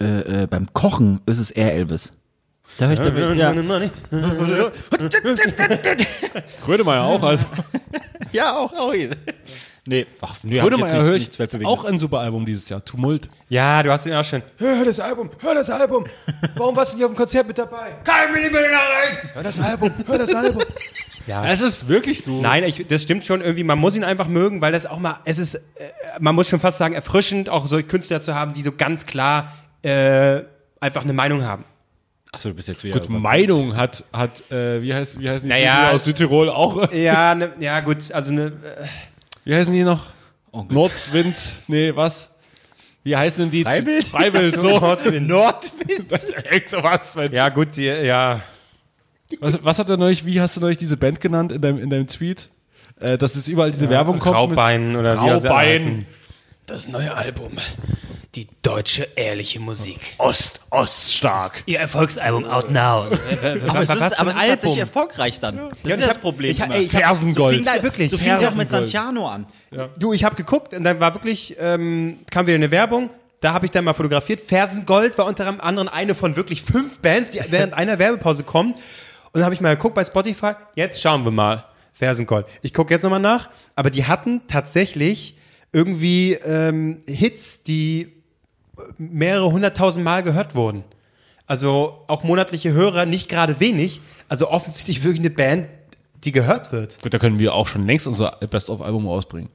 äh, 0.01 0.43
äh, 0.43 0.47
beim 0.47 0.73
Kochen 0.73 1.21
ist 1.27 1.39
es 1.39 1.51
eher 1.51 1.73
Elvis. 1.73 2.13
Da 2.79 2.87
höre 2.87 2.95
ich 2.95 3.01
damit, 3.01 3.39
ja. 3.39 3.53
Grönemeyer 6.65 7.05
auch, 7.05 7.23
also. 7.23 7.47
ja, 8.33 8.57
auch, 8.57 8.73
auch 8.73 8.93
ihn. 8.93 9.15
Nee, 9.87 10.07
ach, 10.23 10.37
nee, 10.43 10.55
jetzt 10.55 10.63
Grönemeyer 10.63 11.03
höre 11.03 11.15
ich 11.17 11.29
auch 11.67 11.85
ein 11.85 11.99
super 11.99 12.21
Album 12.21 12.47
dieses 12.47 12.69
Jahr. 12.71 12.83
Tumult. 12.83 13.29
Ja, 13.51 13.83
du 13.83 13.91
hast 13.91 14.07
ihn 14.07 14.15
auch 14.15 14.25
schon. 14.25 14.43
Hör, 14.57 14.79
hör 14.79 14.85
das 14.87 14.99
Album, 14.99 15.31
hör 15.41 15.55
das 15.55 15.69
Album. 15.69 16.07
Warum 16.57 16.75
warst 16.75 16.93
du 16.93 16.97
nicht 16.97 17.05
auf 17.05 17.13
dem 17.13 17.17
Konzert 17.17 17.47
mit 17.47 17.59
dabei? 17.59 17.93
Kein 18.03 18.33
Millimeter 18.33 18.63
rechts. 19.11 19.35
Hör 19.35 19.43
das 19.43 19.61
Album, 19.61 19.91
hör 20.07 20.19
das 20.19 20.35
Album. 20.35 20.63
Ja. 21.27 21.51
Es 21.51 21.63
ist 21.63 21.89
wirklich 21.89 22.27
gut. 22.27 22.43
Nein, 22.43 22.65
ich, 22.65 22.87
das 22.87 23.03
stimmt 23.03 23.25
schon 23.25 23.41
irgendwie. 23.41 23.65
Man 23.65 23.79
muss 23.79 23.97
ihn 23.97 24.05
einfach 24.05 24.29
mögen, 24.29 24.61
weil 24.61 24.73
das 24.73 24.85
auch 24.85 24.99
mal, 24.99 25.21
es 25.25 25.39
ist, 25.39 25.55
äh, 25.55 25.61
man 26.21 26.35
muss 26.35 26.51
schon 26.51 26.61
fast 26.61 26.77
sagen, 26.77 26.95
erfrischend, 26.95 27.49
auch 27.49 27.67
so 27.67 27.83
Künstler 27.83 28.21
zu 28.21 28.35
haben, 28.35 28.53
die 28.53 28.61
so 28.61 28.73
ganz 28.73 29.07
klar 29.07 29.55
äh, 29.81 30.43
einfach 30.81 31.03
eine 31.03 31.15
Meinung 31.15 31.43
haben. 31.43 31.65
Achso, 32.31 32.51
du 32.51 32.55
bist 32.55 32.69
jetzt 32.69 32.85
wieder. 32.85 32.99
Gut, 32.99 33.09
Meinung 33.09 33.77
hat, 33.77 34.05
hat 34.13 34.51
äh, 34.51 34.83
wie, 34.83 34.93
heißt, 34.93 35.19
wie 35.21 35.31
heißen 35.31 35.49
die 35.49 35.55
Naja. 35.55 35.77
Typen 35.85 35.95
aus 35.95 36.05
Südtirol 36.05 36.51
auch? 36.51 36.93
Ja, 36.93 37.35
ne, 37.35 37.53
ja 37.61 37.81
gut, 37.81 38.13
also 38.13 38.33
eine, 38.33 38.47
äh, 38.47 38.51
Wie 39.45 39.55
heißen 39.55 39.73
die 39.73 39.85
noch? 39.85 40.07
Oh. 40.53 40.65
Nordwind, 40.69 41.37
nee, 41.69 41.93
was? 41.95 42.31
Wie 43.03 43.17
heißen 43.17 43.43
denn 43.45 43.51
die? 43.51 43.63
Freiwild? 43.65 44.05
Freiwild, 44.05 44.59
so. 44.59 44.79
Nordwind. 44.81 45.29
Nordwind. 45.29 46.11
Irgend 46.51 46.71
sowas. 46.71 47.17
wenn- 47.17 47.33
ja 47.33 47.49
gut, 47.51 47.77
die, 47.77 47.85
ja. 47.85 48.41
Was, 49.41 49.63
was 49.65 49.79
hat 49.79 49.91
er 49.91 49.97
neulich, 49.97 50.25
wie 50.25 50.41
hast 50.41 50.57
du 50.57 50.61
neulich 50.61 50.79
diese 50.79 50.97
Band 50.97 51.21
genannt 51.21 51.53
in 51.53 51.61
deinem, 51.61 51.79
in 51.79 51.91
deinem 51.91 52.07
Tweet? 52.07 52.51
Äh, 53.01 53.19
dass 53.19 53.35
es 53.35 53.49
überall 53.49 53.73
diese 53.73 53.91
Werbung 53.91 54.19
kommt. 54.21 54.51
mit- 54.51 54.59
Raubein 54.59 54.97
oder 54.97 55.17
wie 55.21 55.25
sie 55.41 55.49
alle 55.49 55.49
Raubein. 55.49 56.07
Das 56.67 56.89
neue 56.89 57.13
Album. 57.15 57.53
Die 58.35 58.49
deutsche 58.63 59.07
ehrliche 59.15 59.61
Musik. 59.61 60.01
Ost, 60.19 60.61
Oststark. 60.71 61.63
Ihr 61.67 61.79
Erfolgsalbum 61.79 62.45
out 62.47 62.71
now. 62.71 63.07
Aber 63.69 63.83
es 63.83 63.91
ist, 63.91 64.19
aber 64.21 64.31
es 64.31 64.37
ist 64.37 64.47
tatsächlich 64.49 64.79
erfolgreich 64.79 65.39
dann. 65.39 65.57
Das 65.57 65.65
Ja, 65.67 65.71
ist 65.71 65.79
ich 65.85 65.89
ja 65.91 65.97
das 65.99 66.09
hab- 66.17 66.21
Problem. 66.23 66.51
ich 66.51 66.61
hab- 66.61 66.71
ey, 66.71 66.83
ich 66.83 66.95
hab- 66.95 67.03
Fersengold. 67.03 67.57
So 67.59 67.63
fing 67.63 67.75
da 67.77 67.83
wirklich. 67.83 68.11
so 68.11 68.19
fing 68.19 68.33
es 68.33 68.41
ja 68.43 68.49
auch 68.49 68.55
mit. 68.57 68.69
Santiano 68.69 69.29
an. 69.29 69.47
Du, 69.99 70.13
ich 70.13 70.25
habe 70.25 70.35
geguckt 70.37 70.75
und 70.75 70.83
dann 70.85 70.99
war 71.01 71.15
wirklich, 71.15 71.57
ähm, 71.61 72.19
kam 72.31 72.47
wieder 72.47 72.57
eine 72.57 72.71
Werbung. 72.71 73.11
Da 73.41 73.53
habe 73.53 73.67
ich 73.67 73.71
dann 73.73 73.85
mal 73.85 73.93
fotografiert. 73.95 74.41
Fersengold 74.41 75.17
war 75.19 75.27
unter 75.27 75.47
anderem 75.63 75.89
eine 75.89 76.15
von 76.15 76.35
wirklich 76.35 76.63
fünf 76.63 76.99
Bands, 77.01 77.31
die 77.31 77.41
während 77.51 77.73
einer 77.75 77.99
Werbepause 77.99 78.43
kommen. 78.43 78.73
Und 78.73 78.81
dann 79.35 79.45
habe 79.45 79.55
ich 79.55 79.61
mal 79.61 79.75
geguckt 79.77 79.95
bei 79.95 80.05
Spotify. 80.05 80.53
Jetzt 80.75 81.01
schauen 81.01 81.25
wir 81.25 81.31
mal. 81.31 81.67
Fersengold. 81.93 82.47
Ich 82.63 82.73
gucke 82.75 82.93
jetzt 82.93 83.03
nochmal 83.05 83.21
nach. 83.21 83.49
Aber 83.77 83.91
die 83.91 84.07
hatten 84.07 84.43
tatsächlich 84.49 85.37
irgendwie 85.73 86.33
ähm, 86.35 87.03
Hits, 87.07 87.63
die 87.65 88.13
mehrere 88.99 89.51
hunderttausend 89.51 90.05
Mal 90.05 90.23
gehört 90.23 90.55
wurden. 90.55 90.85
Also 91.47 91.99
auch 92.07 92.25
monatliche 92.25 92.73
Hörer, 92.73 93.07
nicht 93.07 93.29
gerade 93.29 93.61
wenig. 93.61 94.01
Also 94.29 94.51
offensichtlich 94.51 95.05
wirklich 95.05 95.21
eine 95.21 95.31
Band, 95.31 95.69
die 96.25 96.33
gehört 96.33 96.73
wird. 96.73 97.01
Gut, 97.03 97.13
da 97.13 97.19
können 97.19 97.39
wir 97.39 97.55
auch 97.55 97.69
schon 97.69 97.87
längst 97.87 98.07
unser 98.07 98.39
Best-of-Album 98.51 99.07
rausbringen. 99.07 99.51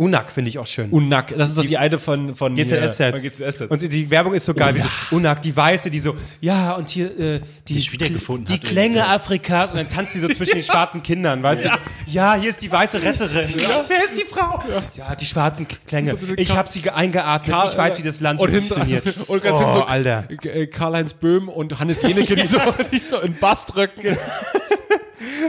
Unak 0.00 0.30
finde 0.30 0.48
ich 0.48 0.58
auch 0.60 0.66
schön. 0.68 0.90
Unack, 0.90 1.34
das 1.36 1.48
ist 1.48 1.58
doch 1.58 1.64
die, 1.64 1.76
eine 1.76 1.98
von, 1.98 2.36
von 2.36 2.54
GZSZ. 2.54 2.96
hier- 2.98 3.10
von 3.10 3.20
GZSZ. 3.20 3.60
Und 3.62 3.82
die 3.92 4.08
Werbung 4.10 4.32
ist 4.32 4.44
so 4.44 4.54
geil, 4.54 4.76
wie 4.76 4.80
so 4.80 4.88
Unak, 5.10 5.42
die 5.42 5.56
Weiße, 5.56 5.90
die 5.90 5.98
so, 5.98 6.14
ja, 6.40 6.74
und 6.76 6.88
hier 6.88 7.18
äh, 7.18 7.40
die, 7.66 7.74
sich 7.74 7.90
wiedergefunden 7.92 8.46
die 8.46 8.52
hat 8.52 8.62
Klänge 8.62 9.04
Afrikas 9.08 9.72
und 9.72 9.78
dann 9.78 9.88
tanzt 9.88 10.12
sie 10.12 10.20
so 10.20 10.28
zwischen 10.28 10.52
den 10.54 10.62
schwarzen 10.62 11.02
Kindern, 11.02 11.42
weißt 11.42 11.64
du? 11.64 11.70
Ja, 12.06 12.34
hier 12.36 12.50
ist 12.50 12.62
die 12.62 12.70
weiße 12.70 13.02
Retterin. 13.02 13.48
Wer 13.88 14.04
ist 14.04 14.16
die 14.16 14.24
Frau? 14.24 14.62
Ja, 14.94 15.16
die 15.16 15.26
schwarzen 15.26 15.66
Klänge. 15.88 16.16
Ich 16.36 16.54
habe 16.54 16.70
sie 16.70 16.82
ge- 16.82 16.92
eingeatmet. 16.92 17.50
Karl- 17.56 17.70
ich 17.72 17.76
weiß, 17.76 17.98
wie 17.98 18.02
das 18.04 18.20
Land 18.20 18.38
und 18.40 18.52
funktioniert. 18.54 19.04
und 19.28 19.42
ganz 19.42 19.56
oh, 19.60 19.72
so, 19.74 19.82
Alter. 19.82 20.28
äh, 20.44 20.68
Karl-Heinz 20.68 21.14
Böhm 21.14 21.48
und 21.48 21.76
Hannes 21.80 22.02
Jenecke, 22.02 22.36
die, 22.36 22.46
so, 22.46 22.58
die 22.92 22.98
so 22.98 23.18
in 23.18 23.34
Baströcken. 23.34 24.16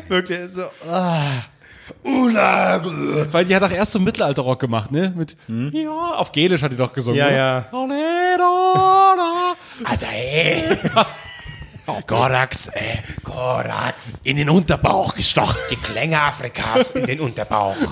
Wirklich 0.08 0.50
so. 0.50 0.64
Ah. 0.90 1.22
Unak. 2.04 2.86
Weil 3.32 3.46
die 3.46 3.56
hat 3.56 3.64
doch 3.64 3.72
erst 3.72 3.94
so 3.94 4.00
Mittelalterrock 4.00 4.60
gemacht, 4.60 4.92
ne? 4.92 5.14
Mit, 5.16 5.36
ja, 5.48 5.90
auf 5.92 6.32
Gälisch 6.32 6.62
hat 6.62 6.72
die 6.72 6.78
doch 6.78 6.94
gesungen. 6.94 7.22
Hm? 7.22 7.36
Ja, 7.36 7.68
oder? 7.72 7.96
ja. 7.96 9.56
Also, 9.84 10.06
ey. 10.12 10.78
Korax, 12.06 12.68
ey. 12.68 13.00
Korax. 13.24 14.22
In 14.24 14.38
den 14.38 14.50
Unterbauch 14.50 15.16
gestochen. 15.16 15.56
Die 15.72 15.76
Klänge 15.76 16.22
Afrikas 16.22 16.92
in 16.92 17.06
den 17.06 17.20
Unterbauch. 17.20 17.76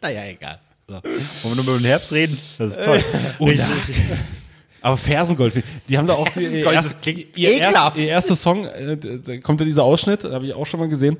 Naja, 0.00 0.24
egal. 0.26 0.58
So. 0.86 1.02
Wollen 1.02 1.24
wir 1.42 1.54
nur 1.54 1.64
über 1.64 1.78
den 1.78 1.86
Herbst 1.86 2.12
reden? 2.12 2.38
Das 2.58 2.76
ist 2.76 2.84
toll. 2.84 3.02
Aber 4.84 4.98
Fersengold, 4.98 5.64
die 5.88 5.96
haben 5.96 6.06
da 6.06 6.12
auch 6.12 6.28
die, 6.28 6.44
ihr, 6.44 6.70
erst, 6.70 6.94
ihr, 7.06 7.52
ekelhaft. 7.52 7.96
erst, 7.96 8.06
ihr 8.06 8.08
erster 8.12 8.36
Song, 8.36 8.66
äh, 8.66 8.98
da 8.98 9.38
kommt 9.38 9.58
ja 9.60 9.64
dieser 9.64 9.82
Ausschnitt, 9.82 10.24
habe 10.24 10.44
ich 10.44 10.52
auch 10.52 10.66
schon 10.66 10.78
mal 10.78 10.90
gesehen, 10.90 11.16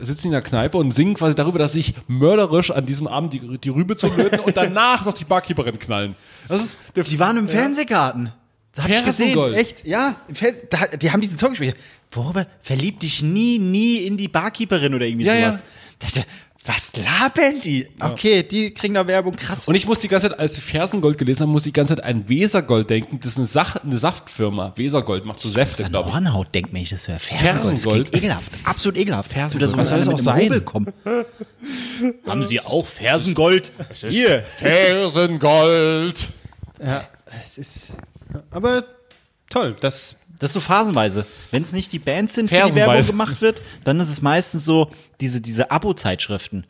sitzen 0.00 0.26
in 0.26 0.32
der 0.32 0.42
Kneipe 0.42 0.78
und 0.78 0.90
singen 0.90 1.14
quasi 1.14 1.36
darüber, 1.36 1.60
dass 1.60 1.74
sich 1.74 1.94
mörderisch 2.08 2.72
an 2.72 2.84
diesem 2.84 3.06
Abend 3.06 3.34
die, 3.34 3.58
die 3.58 3.68
Rübe 3.68 3.96
zu 3.96 4.08
löten 4.08 4.40
und 4.40 4.56
danach 4.56 5.04
noch 5.04 5.12
die 5.14 5.24
Barkeeperin 5.24 5.78
knallen. 5.78 6.16
Das 6.48 6.60
ist 6.60 6.78
der 6.96 7.04
Die 7.04 7.20
waren 7.20 7.36
im 7.36 7.46
Fernsehgarten. 7.46 8.32
Das 8.74 8.82
hab 8.82 8.90
ich 8.90 9.04
gesehen. 9.04 9.26
Fersengold. 9.26 9.56
Echt? 9.56 9.86
Ja, 9.86 10.16
da, 10.68 10.96
die 10.96 11.12
haben 11.12 11.20
diesen 11.20 11.38
Song 11.38 11.50
gespielt. 11.50 11.76
Worüber? 12.10 12.48
Verlieb 12.62 12.98
dich 12.98 13.22
nie, 13.22 13.60
nie 13.60 13.98
in 13.98 14.16
die 14.16 14.26
Barkeeperin 14.26 14.92
oder 14.92 15.06
irgendwie 15.06 15.26
Ja, 15.26 15.34
ja. 15.34 15.52
sowas. 15.52 15.62
Da 16.00 16.06
dachte, 16.08 16.24
was 16.64 16.92
labern 16.96 17.60
die? 17.60 17.88
Okay, 17.98 18.44
die 18.44 18.72
kriegen 18.72 18.94
da 18.94 19.04
Werbung. 19.06 19.34
Krass. 19.34 19.66
Und 19.66 19.74
ich 19.74 19.86
muss 19.86 19.98
die 19.98 20.06
ganze 20.06 20.28
Zeit, 20.28 20.38
als 20.38 20.56
ich 20.58 20.62
Fersengold 20.62 21.18
gelesen 21.18 21.40
habe, 21.40 21.50
muss 21.50 21.62
ich 21.62 21.72
die 21.72 21.72
ganze 21.72 21.96
Zeit 21.96 22.04
an 22.04 22.28
Wesergold 22.28 22.88
denken. 22.88 23.18
Das 23.18 23.32
ist 23.32 23.38
eine, 23.38 23.46
Sach 23.48 23.76
eine 23.76 23.98
Saftfirma. 23.98 24.72
Wesergold 24.76 25.24
macht 25.24 25.40
so 25.40 25.48
Säfte, 25.48 25.84
an 25.84 25.90
glaube 25.90 26.10
ich. 26.10 26.14
Hornhaut 26.14 26.54
denkt, 26.54 26.72
wenn 26.72 26.82
ich 26.82 26.90
das 26.90 27.08
höre. 27.08 27.18
Fersengold. 27.18 27.62
Fersengold. 27.78 28.14
ekelhaft. 28.14 28.52
Absolut 28.64 28.96
ekelhaft. 28.96 29.32
Fersengold. 29.32 29.70
So, 29.70 29.76
Was 29.76 29.88
soll 29.88 29.98
das 30.04 30.08
auch 30.08 30.18
sein? 30.18 30.64
Kommen. 30.64 30.92
Haben 32.26 32.44
Sie 32.44 32.60
auch 32.60 32.86
Fersengold? 32.86 33.72
Hier. 34.08 34.44
Fersengold. 34.56 36.28
Ja, 36.80 37.08
es 37.44 37.58
ist. 37.58 37.88
Aber 38.52 38.84
toll, 39.50 39.74
das. 39.80 40.16
Das 40.42 40.50
ist 40.50 40.54
so 40.54 40.60
phasenweise. 40.60 41.24
Wenn 41.52 41.62
es 41.62 41.72
nicht 41.72 41.92
die 41.92 42.00
Bands 42.00 42.34
sind, 42.34 42.48
für 42.48 42.56
die. 42.66 42.74
Werbung 42.74 43.06
gemacht 43.06 43.40
wird, 43.40 43.62
dann 43.84 44.00
ist 44.00 44.08
es 44.08 44.20
meistens 44.22 44.64
so 44.64 44.90
diese, 45.20 45.40
diese 45.40 45.70
Abo-Zeitschriften. 45.70 46.66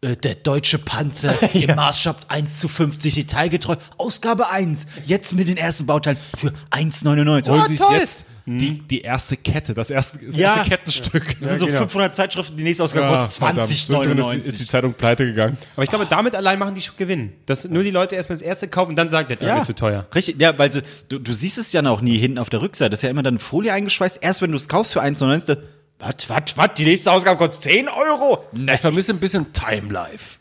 Äh, 0.00 0.16
Der 0.16 0.34
deutsche 0.34 0.78
Panzer 0.78 1.34
im 1.54 1.76
Maßstab 1.76 2.26
1 2.26 2.58
zu 2.58 2.66
50 2.66 3.14
detailgetreu. 3.14 3.76
Ausgabe 3.96 4.50
1. 4.50 4.86
Jetzt 5.04 5.34
mit 5.34 5.46
den 5.46 5.56
ersten 5.56 5.86
Bauteilen 5.86 6.18
für 6.36 6.48
1,99. 6.72 7.48
Holen 7.48 7.60
Ah, 7.60 7.66
sich 7.68 7.78
toll. 7.78 8.08
Jetzt 8.50 8.62
die, 8.62 8.80
die 8.88 9.00
erste 9.02 9.36
Kette, 9.36 9.74
das 9.74 9.90
erste, 9.90 10.18
das 10.24 10.36
Ja. 10.36 10.56
erste 10.56 10.70
Kettenstück. 10.70 11.36
Das 11.40 11.50
sind 11.50 11.60
so 11.60 11.66
500 11.68 12.14
Zeitschriften, 12.14 12.56
die 12.56 12.62
nächste 12.64 12.84
Ausgabe 12.84 13.06
Ja, 13.06 13.16
kostet 13.16 13.38
verdammt. 13.38 13.88
Irgendwann 13.90 14.40
ist, 14.40 14.46
ist 14.46 14.60
die 14.60 14.64
20,99. 14.64 14.68
Zeitung 14.68 14.92
pleite 14.94 15.26
gegangen. 15.26 15.58
Aber 15.74 15.82
ich 15.84 15.90
glaube, 15.90 16.06
damit 16.08 16.34
allein 16.34 16.58
machen 16.58 16.74
die 16.74 16.80
schon 16.82 16.96
Gewinn. 16.96 17.32
Dass 17.46 17.64
nur 17.64 17.82
die 17.82 17.90
Leute 17.90 18.16
erstmal 18.16 18.36
das 18.36 18.42
erste 18.42 18.68
kaufen 18.68 18.90
und 18.90 18.96
dann 18.96 19.08
sagen, 19.08 19.28
das 19.38 19.48
ist 19.48 19.54
mir 19.54 19.64
zu 19.64 19.74
teuer. 19.74 20.06
Richtig, 20.14 20.40
ja, 20.40 20.58
weil 20.58 20.72
sie, 20.72 20.82
du, 21.08 21.18
du 21.18 21.32
siehst 21.32 21.58
es 21.58 21.72
ja 21.72 21.84
auch 21.86 22.00
nie 22.00 22.18
hinten 22.18 22.38
auf 22.38 22.50
der 22.50 22.62
Rückseite. 22.62 22.90
Das 22.90 23.00
ist 23.00 23.04
ja 23.04 23.10
immer 23.10 23.22
dann 23.22 23.38
Folie 23.38 23.72
eingeschweißt. 23.72 24.18
Erst 24.22 24.42
wenn 24.42 24.50
du 24.50 24.56
es 24.56 24.68
kaufst 24.68 24.92
für 24.92 25.02
1,99, 25.02 25.46
dann, 25.46 25.62
was, 25.98 26.28
was, 26.28 26.56
was, 26.56 26.68
die 26.76 26.84
nächste 26.84 27.12
Ausgabe 27.12 27.36
kostet 27.38 27.62
10 27.64 27.88
Euro? 27.88 28.44
Ich 28.72 28.80
vermisse 28.80 29.12
ein 29.12 29.18
bisschen 29.20 29.52
Time 29.52 29.92
Life. 29.92 30.38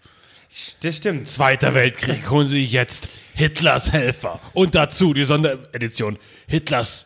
Das 0.82 0.98
stimmt. 0.98 1.28
Zweiter 1.30 1.74
Weltkrieg, 1.76 2.30
holen 2.30 2.48
Sie 2.48 2.64
jetzt 2.64 3.10
Hitlers 3.36 3.92
Helfer. 3.92 4.40
Und 4.54 4.74
dazu 4.74 5.14
die 5.14 5.24
Sonderedition 5.24 6.18
Hitlers 6.48 7.06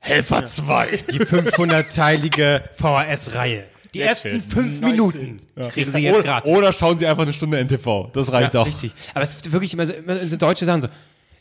Helfer 0.00 0.46
2. 0.46 1.04
Die 1.10 1.20
500-teilige 1.20 2.62
VHS-Reihe. 2.76 3.64
Die 3.94 4.00
Jetzt 4.00 4.26
ersten 4.26 4.42
fünf 4.42 4.80
Minuten 4.80 5.40
kriegen 5.70 5.90
sie 5.90 6.00
jetzt 6.00 6.14
Oder, 6.14 6.22
gratis. 6.22 6.54
oder 6.54 6.72
schauen 6.74 6.98
Sie 6.98 7.06
einfach 7.06 7.22
eine 7.22 7.32
Stunde 7.32 7.58
NTV. 7.58 8.10
Das 8.12 8.30
reicht 8.30 8.52
ja, 8.54 8.60
auch. 8.60 8.66
Richtig. 8.66 8.92
Aber 9.14 9.22
es 9.24 9.34
ist 9.34 9.50
wirklich 9.50 9.72
immer 9.72 9.86
so, 9.86 9.94
immer 9.94 10.28
so 10.28 10.36
deutsche 10.36 10.66
Sachen 10.66 10.82
so. 10.82 10.88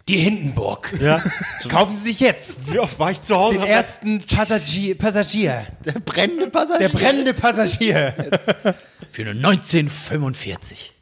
Die 0.08 0.16
Hindenburg. 0.16 0.94
Ja. 1.02 1.22
Kaufen 1.68 1.98
Sie 1.98 2.04
sich 2.04 2.22
jetzt 2.22 2.72
Wie 2.72 2.80
oft 2.80 2.98
war 2.98 3.12
ich 3.12 3.22
zu 3.22 3.36
Hause? 3.36 3.58
den 3.60 3.68
ersten 3.68 4.20
Passagier, 4.20 4.98
Passagier. 4.98 5.66
der 5.84 6.00
brennende 6.00 6.48
Passagier. 6.48 6.88
Der 6.88 6.98
brennende 6.98 7.34
Passagier. 7.34 8.14
Für 9.12 9.24
nur 9.26 9.34
1945. 9.34 10.94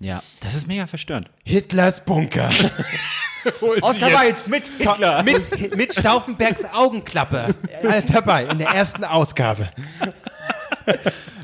Ja, 0.00 0.22
das 0.40 0.54
ist 0.54 0.66
mega 0.68 0.86
verstörend. 0.86 1.28
Hitlers 1.44 2.04
Bunker. 2.04 2.50
Oscar 3.80 4.12
Weitz 4.12 4.46
mit 4.46 4.70
Hitler. 4.78 5.22
mit, 5.22 5.76
mit 5.76 5.94
Stauffenbergs 5.98 6.64
Augenklappe 6.72 7.54
äh, 7.82 8.02
dabei 8.02 8.44
in 8.44 8.58
der 8.58 8.68
ersten 8.68 9.04
Ausgabe. 9.04 9.70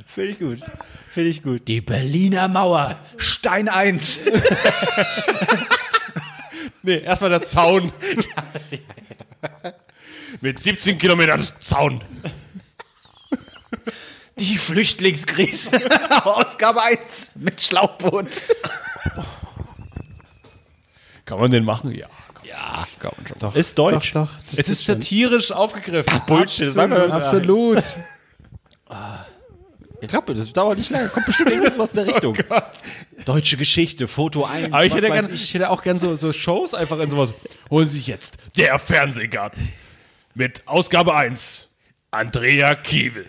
Finde 0.07 0.31
ich 0.31 0.39
gut. 0.39 0.61
Finde 1.11 1.31
ich 1.31 1.43
gut. 1.43 1.67
Die 1.69 1.81
Berliner 1.81 2.49
Mauer. 2.49 2.97
Stein 3.17 3.69
1. 3.69 4.21
Nee, 6.87 6.99
erstmal 6.99 7.31
der 7.31 7.41
Zaun. 7.41 7.93
Mit 10.43 10.61
17 10.61 10.99
Kilometern 10.99 11.43
Zaun. 11.59 12.05
Die 14.39 14.59
Flüchtlingskrise. 14.59 15.71
Ausgabe 16.25 16.83
1 16.83 17.33
mit 17.37 17.61
Schlauchboot. 17.61 18.43
Kann 21.25 21.39
man 21.39 21.51
den 21.51 21.65
machen? 21.65 21.95
Ja. 21.95 22.09
Ja, 22.43 22.87
kann 22.99 23.13
man 23.17 23.27
schon. 23.27 23.39
Doch. 23.39 23.57
Ist 23.57 23.79
deutsch. 23.79 24.13
Doch, 24.13 24.27
doch. 24.27 24.59
Es 24.59 24.69
ist 24.69 24.85
satirisch 24.85 25.51
aufgegriffen. 25.51 26.21
Bullshit. 26.27 26.69
Das 26.69 26.77
war 26.77 26.91
Absolut. 27.13 27.79
Absolut. 27.79 27.99
Ich 30.01 30.09
glaube, 30.09 30.35
das 30.35 30.53
dauert 30.53 30.77
nicht 30.77 30.91
lange. 30.91 31.09
Kommt 31.09 31.27
bestimmt 31.27 31.51
irgendwas 31.51 31.79
was 31.79 31.91
in 31.95 32.05
der 32.05 32.07
Richtung. 32.15 32.37
Deutsche 33.25 33.57
Geschichte, 33.57 34.07
Foto 34.07 34.45
1. 34.45 34.73
Aber 34.73 34.85
ich 34.85 34.93
was 34.93 34.99
hätte, 34.99 35.09
weiß 35.09 35.27
gern, 35.27 35.35
ich 35.35 35.55
hätte 35.55 35.71
auch 35.71 35.83
gern 35.83 35.99
so, 35.99 36.15
so 36.17 36.33
Shows 36.33 36.75
einfach 36.75 36.99
in 36.99 37.11
sowas. 37.11 37.33
Holen 37.71 37.89
Sie 37.89 37.97
sich 37.97 38.07
jetzt 38.07 38.37
der 38.57 38.79
Fernsehgarten. 38.79 39.73
Mit 40.35 40.63
Ausgabe 40.67 41.15
1. 41.15 41.71
Andrea 42.11 42.75
Kiewel. 42.75 43.25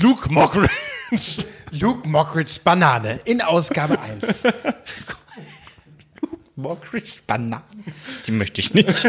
Luke 0.00 0.30
Mockridge. 0.32 0.72
Luke 1.70 2.06
Mockridge 2.08 2.58
Banane 2.64 3.20
in 3.24 3.40
Ausgabe 3.40 3.98
1. 4.00 4.42
Mockridge 6.56 7.20
Bananen. 7.26 7.62
Die 8.26 8.32
möchte 8.32 8.60
ich 8.60 8.74
nicht. 8.74 9.04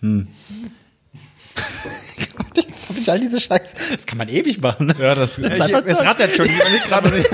hm. 0.00 0.28
Jetzt 2.54 2.88
hab 2.88 2.96
ich 2.96 3.10
all 3.10 3.20
diese 3.20 3.40
Scheiße. 3.40 3.76
Das 3.92 4.06
kann 4.06 4.18
man 4.18 4.28
ewig 4.28 4.60
machen. 4.60 4.86
ne? 4.86 4.96
Ja, 4.98 5.14
das, 5.14 5.38
Ich, 5.38 5.44
es 5.44 6.00
rattert 6.00 6.34
schon. 6.34 6.46
Ich 6.46 6.70
nicht 6.70 6.88
gerade 6.88 7.10
nicht. 7.10 7.28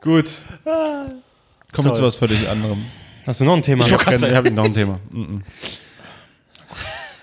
gut. 0.00 0.26
Kommen 0.64 1.88
wir 1.88 1.94
zu 1.94 2.02
was 2.02 2.16
völlig 2.16 2.48
anderem. 2.48 2.86
Hast 3.26 3.40
du 3.40 3.44
noch 3.44 3.56
ein 3.56 3.62
Thema? 3.62 3.86
Ich 3.86 3.92
habe 3.92 4.34
hab 4.34 4.50
noch 4.50 4.64
ein 4.64 4.74
Thema. 4.74 5.00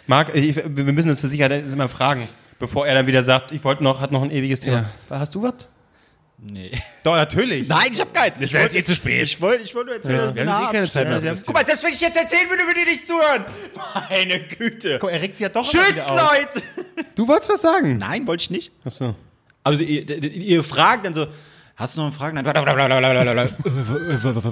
Marc, 0.07 0.33
ich, 0.33 0.55
wir 0.55 0.83
müssen 0.85 1.09
uns 1.09 1.19
zur 1.19 1.29
Sicherheit 1.29 1.63
immer 1.71 1.87
fragen, 1.87 2.27
bevor 2.57 2.87
er 2.87 2.95
dann 2.95 3.05
wieder 3.07 3.23
sagt, 3.23 3.51
ich 3.51 3.63
wollte 3.63 3.83
noch, 3.83 4.01
hat 4.01 4.11
noch 4.11 4.23
ein 4.23 4.31
ewiges 4.31 4.61
Thema. 4.61 4.85
Hast 5.09 5.35
du 5.35 5.43
was? 5.43 5.67
Nee. 6.41 6.71
Doch, 7.03 7.17
natürlich. 7.17 7.67
Nein, 7.67 7.89
ich 7.91 7.99
hab 7.99 8.13
keins. 8.13 8.39
Das 8.39 8.53
wäre 8.53 8.63
jetzt 8.63 8.75
eh 8.75 8.83
zu 8.83 8.95
spät. 8.95 9.23
Ich 9.23 9.41
wollte 9.41 9.63
ich 9.63 9.75
wollte 9.75 9.87
nur 9.87 9.95
erzählen. 9.95 10.33
Wir 10.33 10.45
haben 10.45 10.61
jetzt 10.61 10.69
eh 10.69 10.73
keine 10.73 10.89
Zeit 10.89 11.07
mehr. 11.09 11.19
für 11.19 11.27
das 11.27 11.43
Guck 11.45 11.53
mal, 11.53 11.65
selbst 11.65 11.83
wenn 11.83 11.93
ich 11.93 11.99
jetzt 11.99 12.15
erzählen 12.17 12.49
würde, 12.49 12.63
würde 12.63 12.79
ihr 12.79 12.85
nicht 12.85 13.05
zuhören. 13.05 13.45
Meine 14.09 14.39
Güte. 14.39 14.99
Guck, 14.99 15.11
er 15.11 15.21
regt 15.21 15.35
sich 15.35 15.43
ja 15.43 15.49
doch 15.49 15.69
Tschüss. 15.69 16.07
Leute. 16.07 16.63
Du 17.15 17.27
wolltest 17.27 17.49
was 17.49 17.61
sagen? 17.61 17.97
Nein, 17.97 18.25
wollte 18.25 18.43
ich 18.43 18.49
nicht. 18.49 18.71
Achso. 18.85 19.15
Also 19.63 19.83
ihr, 19.83 20.09
ihr 20.23 20.63
fragt 20.63 21.05
dann 21.05 21.13
so, 21.13 21.27
hast 21.75 21.97
du 21.97 22.01
noch 22.01 22.07
eine 22.07 22.15
Frage? 22.15 22.35
Nein, 22.35 22.45
blablabla. 22.45 23.49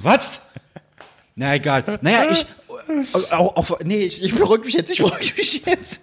Was? 0.03 0.41
Na 1.39 1.53
egal. 1.53 1.83
Naja, 2.01 2.31
ich, 2.31 2.47
auch, 3.13 3.55
auch, 3.55 3.79
nee, 3.83 3.99
ich, 3.99 4.23
ich 4.23 4.33
beruhige 4.33 4.65
mich 4.65 4.73
jetzt, 4.73 4.91
ich 4.91 4.97
beruhige 4.97 5.33
mich 5.37 5.63
jetzt. 5.63 6.01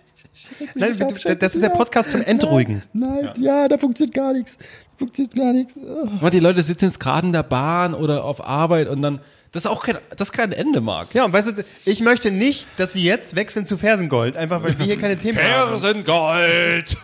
Nein, 0.76 0.96
das 1.40 1.54
ist 1.56 1.62
der 1.62 1.70
Podcast 1.70 2.12
zum 2.12 2.22
Entruhigen. 2.22 2.84
Nein, 2.92 3.30
ja, 3.40 3.66
da 3.66 3.76
funktioniert 3.76 4.14
gar 4.14 4.32
nichts. 4.32 4.56
Funktioniert 4.96 5.34
gar 5.34 5.52
nichts. 5.52 5.74
Mal, 6.20 6.30
die 6.30 6.38
Leute 6.38 6.62
sitzen 6.62 6.84
jetzt 6.84 7.00
gerade 7.00 7.26
in 7.26 7.32
der 7.32 7.42
Bahn 7.42 7.94
oder 7.94 8.24
auf 8.24 8.44
Arbeit 8.44 8.88
und 8.88 9.02
dann. 9.02 9.20
Das 9.50 9.64
ist 9.64 9.70
auch 9.70 9.82
kein, 9.82 9.98
das 10.16 10.28
ist 10.28 10.32
kein 10.32 10.52
Ende, 10.52 10.80
Marc. 10.80 11.14
Ja, 11.14 11.24
und 11.24 11.32
weißt 11.32 11.58
du, 11.58 11.64
ich 11.84 12.00
möchte 12.00 12.30
nicht, 12.30 12.68
dass 12.76 12.92
sie 12.92 13.02
jetzt 13.02 13.34
wechseln 13.34 13.66
zu 13.66 13.76
Fersengold, 13.76 14.36
einfach 14.36 14.62
weil 14.62 14.78
wir 14.78 14.86
hier 14.86 14.98
keine 14.98 15.16
Themen 15.16 15.38
haben. 15.38 15.80
Fersengold! 15.80 16.96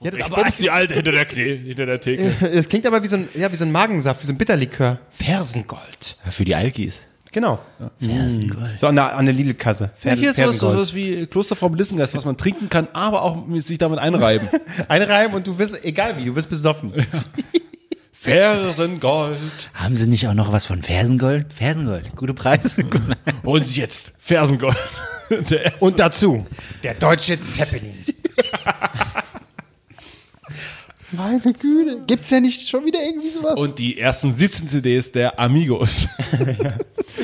Ja, 0.00 0.10
das, 0.10 0.48
Ich 0.50 0.56
die 0.56 0.70
Alte 0.70 0.94
hinter 0.94 1.12
der, 1.12 1.24
Knie, 1.24 1.56
hinter 1.56 1.86
der 1.86 2.00
Theke. 2.00 2.34
es 2.52 2.68
klingt 2.68 2.86
aber 2.86 3.02
wie 3.02 3.06
so, 3.06 3.16
ein, 3.16 3.28
ja, 3.34 3.50
wie 3.50 3.56
so 3.56 3.64
ein 3.64 3.72
Magensaft, 3.72 4.22
wie 4.22 4.26
so 4.26 4.32
ein 4.32 4.38
Bitterlikör. 4.38 4.98
Fersengold. 5.10 6.16
Für 6.30 6.44
die 6.44 6.54
Alkis. 6.54 7.00
Genau. 7.34 7.58
So 8.76 8.86
an 8.86 8.94
der, 8.94 9.16
an 9.16 9.26
der 9.26 9.34
Lidl-Kasse. 9.34 9.90
Ja, 10.04 10.12
hier 10.12 10.30
ist 10.30 10.36
sowas, 10.36 10.58
sowas 10.58 10.94
wie 10.94 11.26
Klosterfrau 11.26 11.68
Melissengeist, 11.68 12.14
was 12.14 12.24
man 12.24 12.36
trinken 12.36 12.68
kann, 12.68 12.86
aber 12.92 13.22
auch 13.22 13.44
sich 13.58 13.76
damit 13.76 13.98
einreiben. 13.98 14.48
Einreiben 14.88 15.34
und 15.34 15.44
du 15.44 15.58
wirst, 15.58 15.84
egal 15.84 16.16
wie, 16.16 16.26
du 16.26 16.36
wirst 16.36 16.48
besoffen. 16.48 16.92
Fersengold. 18.12 19.38
Haben 19.74 19.96
sie 19.96 20.06
nicht 20.06 20.28
auch 20.28 20.34
noch 20.34 20.52
was 20.52 20.64
von 20.64 20.84
Fersengold? 20.84 21.52
Fersengold, 21.52 22.14
gute 22.14 22.34
Preise. 22.34 22.84
Holen 23.44 23.64
Sie 23.64 23.80
jetzt 23.80 24.12
Fersengold. 24.16 24.76
Und 25.80 25.98
dazu 25.98 26.46
der 26.84 26.94
deutsche 26.94 27.40
Zeppelin. 27.40 27.94
Meine 31.16 31.40
Güte, 31.40 32.02
gibt's 32.06 32.30
ja 32.30 32.40
nicht 32.40 32.68
schon 32.68 32.84
wieder 32.84 33.02
irgendwie 33.02 33.30
sowas? 33.30 33.58
Und 33.58 33.78
die 33.78 33.98
ersten 33.98 34.34
17 34.34 34.68
CDs 34.68 35.12
der 35.12 35.38
Amigos. 35.38 36.06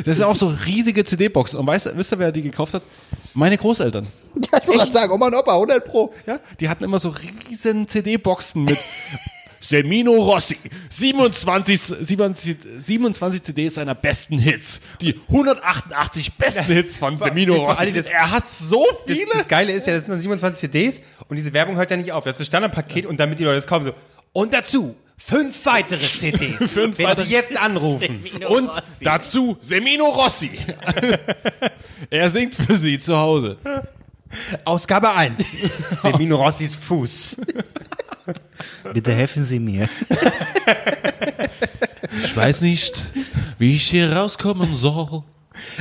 Das 0.05 0.17
sind 0.17 0.27
auch 0.27 0.37
so 0.37 0.55
riesige 0.67 1.05
CD-Boxen. 1.05 1.59
Und 1.59 1.67
weißt, 1.67 1.97
wisst 1.97 2.13
ihr, 2.13 2.19
wer 2.19 2.33
die 2.33 2.43
gekauft 2.43 2.75
hat? 2.75 2.83
Meine 3.35 3.59
Großeltern. 3.59 4.07
ich 4.41 4.69
wollte 4.69 4.93
sagen, 4.93 5.13
Oma 5.13 5.27
und 5.27 5.35
Opa, 5.35 5.55
100 5.55 5.85
Pro. 5.85 6.13
Ja, 6.27 6.39
die 6.59 6.69
hatten 6.69 6.85
immer 6.85 6.99
so 6.99 7.13
riesen 7.49 7.87
CD-Boxen 7.89 8.65
mit 8.65 8.79
Semino 9.61 10.13
Rossi, 10.13 10.57
27, 10.89 11.81
27, 12.01 12.57
27 12.81 13.43
CDs 13.43 13.75
seiner 13.75 13.95
besten 13.95 14.39
Hits. 14.39 14.81
Die 15.01 15.21
188 15.29 16.33
besten 16.35 16.65
Hits 16.73 16.97
von 16.99 17.19
Semino 17.19 17.55
Rossi. 17.57 17.93
das- 17.93 18.07
er 18.07 18.31
hat 18.31 18.49
so 18.49 18.87
Das, 19.07 19.17
viele. 19.17 19.31
das 19.35 19.47
Geile 19.49 19.73
ist 19.73 19.87
ja, 19.87 19.93
das 19.95 20.05
sind 20.05 20.13
dann 20.13 20.21
27 20.21 20.61
CDs 20.61 21.03
und 21.29 21.37
diese 21.37 21.53
Werbung 21.53 21.77
hört 21.77 21.91
ja 21.91 21.97
nicht 21.99 22.11
auf. 22.13 22.25
Das 22.25 22.35
ist 22.37 22.41
das 22.41 22.47
Standardpaket 22.47 23.05
und 23.07 23.21
damit 23.21 23.39
die 23.39 23.45
Leute 23.45 23.59
es 23.59 23.67
kaufen, 23.67 23.85
so. 23.85 23.93
Und 24.33 24.55
dazu 24.55 24.95
fünf 25.19 25.67
weitere 25.67 26.07
CDs. 26.09 26.71
Fünf 26.71 26.97
wenn 26.99 27.07
weitere 27.07 27.27
jetzt 27.29 27.57
anrufen. 27.59 28.25
Und 28.49 28.71
dazu 29.03 29.59
Semino 29.61 30.07
Rossi. 30.09 30.53
er 32.11 32.31
singt 32.31 32.55
für 32.55 32.77
sie 32.77 32.99
zu 32.99 33.17
Hause. 33.19 33.59
Ausgabe 34.65 35.13
1. 35.13 35.45
Semino 36.03 36.37
Rossis 36.37 36.75
Fuß. 36.75 37.41
Bitte 38.93 39.15
helfen 39.15 39.45
Sie 39.45 39.59
mir. 39.59 39.89
Ich 42.25 42.37
weiß 42.37 42.61
nicht, 42.61 43.03
wie 43.59 43.75
ich 43.75 43.89
hier 43.89 44.13
rauskommen 44.13 44.75
soll. 44.77 45.25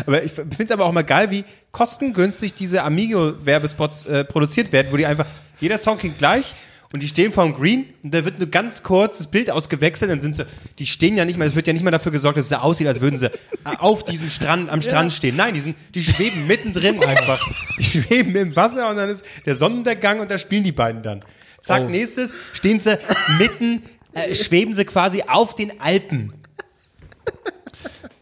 Aber 0.05 0.23
ich 0.23 0.31
finde 0.31 0.63
es 0.63 0.71
aber 0.71 0.85
auch 0.85 0.91
mal 0.91 1.03
geil, 1.03 1.31
wie 1.31 1.45
kostengünstig 1.71 2.53
diese 2.53 2.83
Amigo-Werbespots 2.83 4.05
äh, 4.05 4.23
produziert 4.25 4.71
werden, 4.71 4.91
wo 4.91 4.97
die 4.97 5.05
einfach, 5.05 5.27
jeder 5.59 5.77
Song 5.77 5.97
klingt 5.97 6.17
gleich 6.17 6.55
und 6.91 7.03
die 7.03 7.07
stehen 7.07 7.31
vorm 7.31 7.53
Green 7.55 7.85
und 8.03 8.13
da 8.13 8.25
wird 8.25 8.39
nur 8.39 8.47
ganz 8.49 8.81
kurz 8.83 9.19
das 9.19 9.27
Bild 9.29 9.51
ausgewechselt, 9.51 10.09
dann 10.09 10.19
sind 10.19 10.35
sie, 10.35 10.45
die 10.79 10.87
stehen 10.87 11.15
ja 11.17 11.25
nicht 11.25 11.37
mal, 11.37 11.47
es 11.47 11.55
wird 11.55 11.67
ja 11.67 11.73
nicht 11.73 11.83
mal 11.83 11.91
dafür 11.91 12.11
gesorgt, 12.11 12.37
dass 12.37 12.45
es 12.45 12.49
da 12.49 12.59
aussieht, 12.61 12.87
als 12.87 12.99
würden 12.99 13.17
sie 13.17 13.27
äh, 13.27 13.31
auf 13.77 14.03
diesem 14.03 14.29
Strand, 14.29 14.69
am 14.69 14.81
Strand 14.81 15.13
stehen. 15.13 15.35
Nein, 15.35 15.53
die, 15.53 15.59
sind, 15.59 15.75
die 15.93 16.01
schweben 16.03 16.47
mittendrin 16.47 17.03
einfach. 17.03 17.47
Die 17.77 17.83
schweben 17.83 18.35
im 18.35 18.55
Wasser 18.55 18.89
und 18.89 18.95
dann 18.95 19.09
ist 19.09 19.23
der 19.45 19.55
Sonnenuntergang 19.55 20.19
und 20.19 20.31
da 20.31 20.37
spielen 20.39 20.63
die 20.63 20.71
beiden 20.71 21.03
dann. 21.03 21.23
Zack, 21.61 21.83
Oh. 21.85 21.89
nächstes 21.89 22.33
stehen 22.53 22.79
sie 22.79 22.97
mitten, 23.37 23.83
äh, 24.13 24.33
schweben 24.35 24.73
sie 24.73 24.85
quasi 24.85 25.23
auf 25.27 25.53
den 25.55 25.79
Alpen. 25.79 26.33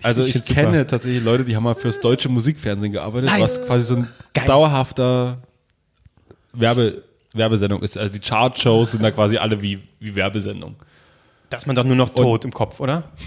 Also 0.04 0.24
ich, 0.24 0.34
super. 0.34 0.54
kenne 0.54 0.88
tatsächlich 0.88 1.24
Leute, 1.24 1.44
die 1.44 1.56
haben 1.56 1.64
mal 1.64 1.74
fürs 1.76 2.00
deutsche 2.00 2.30
Musikfernsehen 2.30 2.94
gearbeitet, 2.94 3.30
Nein. 3.32 3.42
was 3.42 3.66
quasi 3.66 3.84
so 3.84 3.96
ein 3.96 4.08
Geil. 4.34 4.46
dauerhafter 4.46 5.42
Werbe, 6.54 7.04
Werbesendung 7.38 7.82
ist. 7.82 7.98
Also 7.98 8.12
die 8.12 8.20
Chartshows 8.20 8.92
sind 8.92 9.04
da 9.04 9.12
quasi 9.12 9.38
alle 9.38 9.62
wie, 9.62 9.80
wie 10.00 10.16
Werbesendung. 10.16 10.76
Da 11.50 11.58
ist 11.58 11.68
man 11.68 11.76
doch 11.76 11.84
nur 11.84 11.96
noch 11.96 12.10
tot 12.10 12.44
im 12.46 12.52
Kopf, 12.52 12.80
oder? 12.80 13.12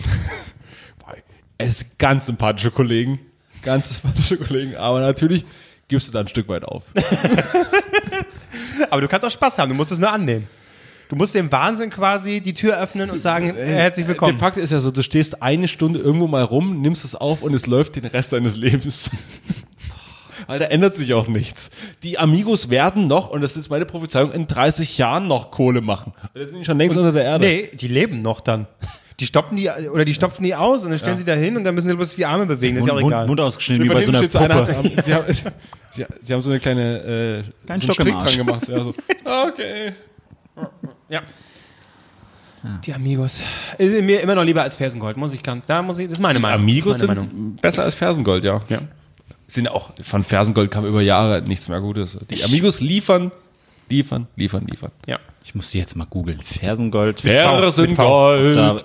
Es 1.63 1.81
sind 1.81 1.99
ganz 1.99 2.25
sympathische 2.25 2.71
Kollegen. 2.71 3.21
Ganz 3.61 3.91
sympathische 3.91 4.39
Kollegen, 4.39 4.77
aber 4.77 5.01
natürlich 5.01 5.45
gibst 5.89 6.09
du 6.09 6.13
da 6.13 6.21
ein 6.21 6.29
Stück 6.29 6.49
weit 6.49 6.65
auf. 6.65 6.85
Aber 8.91 9.03
du 9.03 9.09
kannst 9.09 9.27
auch 9.27 9.31
Spaß 9.31 9.59
haben, 9.59 9.69
du 9.69 9.75
musst 9.75 9.93
es 9.93 9.99
nur 9.99 10.11
annehmen. 10.11 10.49
Du 11.11 11.17
musst 11.17 11.35
dem 11.35 11.51
Wahnsinn 11.53 11.91
quasi 11.91 12.41
die 12.41 12.55
Tür 12.55 12.81
öffnen 12.81 13.11
und 13.11 13.21
sagen, 13.21 13.55
äh, 13.57 13.67
herzlich 13.67 14.07
Der 14.07 14.15
willkommen. 14.15 14.39
Fakt 14.39 14.57
ist 14.57 14.71
ja 14.71 14.81
so, 14.81 14.91
du 14.91 15.03
stehst 15.03 15.43
eine 15.43 15.67
Stunde 15.69 15.99
irgendwo 15.99 16.29
mal 16.29 16.45
rum, 16.45 16.81
nimmst 16.81 17.05
es 17.05 17.15
auf 17.15 17.43
und 17.43 17.53
es 17.53 17.67
läuft 17.67 17.97
den 17.97 18.07
Rest 18.07 18.33
deines 18.33 18.57
Lebens. 18.57 19.11
Weil 20.51 20.59
da 20.59 20.67
ändert 20.67 20.97
sich 20.97 21.15
auch 21.15 21.29
nichts. 21.29 21.71
Die 22.03 22.19
Amigos 22.19 22.71
werden 22.71 23.07
noch, 23.07 23.31
und 23.31 23.41
das 23.41 23.57
ist 23.57 23.71
meine 23.71 23.87
Prophezeiung, 23.87 24.33
in 24.33 24.47
30 24.47 24.99
Jahren 24.99 25.29
noch 25.29 25.51
Kohle 25.51 25.81
machen. 25.81 26.13
Das 26.35 26.51
sind 26.51 26.61
die 26.61 26.65
schon 26.65 26.77
längst 26.79 26.97
unter 26.97 27.13
der 27.13 27.25
Erde. 27.25 27.47
Nee, 27.47 27.71
die 27.73 27.89
leben 27.89 28.19
noch 28.21 28.41
dann. 28.41 28.67
Die 29.21 29.27
stoppen 29.27 29.57
die, 29.57 29.69
oder 29.69 30.05
die 30.05 30.15
stopfen 30.15 30.43
die 30.45 30.55
aus 30.55 30.83
und 30.83 30.91
dann 30.91 30.99
stellen 30.99 31.17
sie 31.19 31.25
da 31.25 31.35
hin 31.35 31.57
und 31.57 31.63
dann 31.65 31.75
müssen 31.75 31.89
sie 31.89 31.95
bloß 31.95 32.17
die 32.17 32.25
Arme 32.25 32.47
bewegen, 32.47 32.77
das 32.77 32.85
ist 32.85 32.89
ja 32.89 32.95
auch 32.97 33.01
Mund, 33.01 33.13
egal. 33.13 33.27
Mund 33.27 33.41
ausgeschnitten, 33.41 33.85
wie 33.85 33.89
bei 33.93 34.03
so 34.05 34.11
einer 34.13 34.19
steht 34.21 34.35
einer, 34.37 34.57
Puppe. 34.65 34.77
hat- 34.79 35.05
sie, 35.05 35.15
haben, 35.15 35.25
sie, 35.93 36.07
sie 36.23 36.33
haben 36.33 36.41
so 36.41 36.51
eine 36.51 36.59
kleine 36.59 37.45
äh, 37.69 37.79
so 37.81 37.93
Strick 37.93 38.17
dran 38.19 38.37
gemacht. 38.37 38.67
Ja, 38.69 38.83
so. 38.83 38.95
Okay. 39.49 39.93
Ja. 41.11 41.21
Die 42.85 42.93
Amigos. 42.93 43.43
Äh, 43.79 44.03
Mir 44.03 44.21
immer 44.21 44.35
noch 44.35 44.45
lieber 44.45 44.63
als 44.63 44.77
Fersengold, 44.77 45.17
muss 45.17 45.33
ich 45.33 45.43
ganz, 45.43 45.65
da 45.67 45.81
muss 45.83 45.99
ich, 45.99 46.07
das 46.07 46.15
ist 46.15 46.21
meine 46.23 46.39
Meinung. 46.39 46.61
Amigos 46.63 46.95
das 46.95 47.03
ist 47.03 47.09
meine 47.09 47.21
sind 47.21 47.33
Meinung. 47.35 47.57
besser 47.57 47.85
als 47.85 47.95
Fersengold, 47.95 48.45
ja. 48.45 48.61
Ja. 48.69 48.79
Sind 49.51 49.69
auch, 49.69 49.91
von 50.03 50.23
Fersengold 50.23 50.71
kam 50.71 50.87
über 50.87 51.03
Jahre 51.03 51.43
nichts 51.43 51.69
mehr 51.69 51.81
Gutes. 51.81 52.17
Die 52.31 52.45
Amigos 52.45 52.81
liefern 52.81 53.33
liefern, 53.91 54.27
liefern, 54.37 54.67
liefern. 54.67 54.93
Ja. 55.07 55.19
Ich 55.45 55.55
muss 55.55 55.71
sie 55.71 55.79
jetzt 55.79 55.97
mal 55.97 56.07
googeln. 56.07 56.41
Fersengold. 56.43 57.21
Fersengold. 57.21 58.57
Da, 58.57 58.77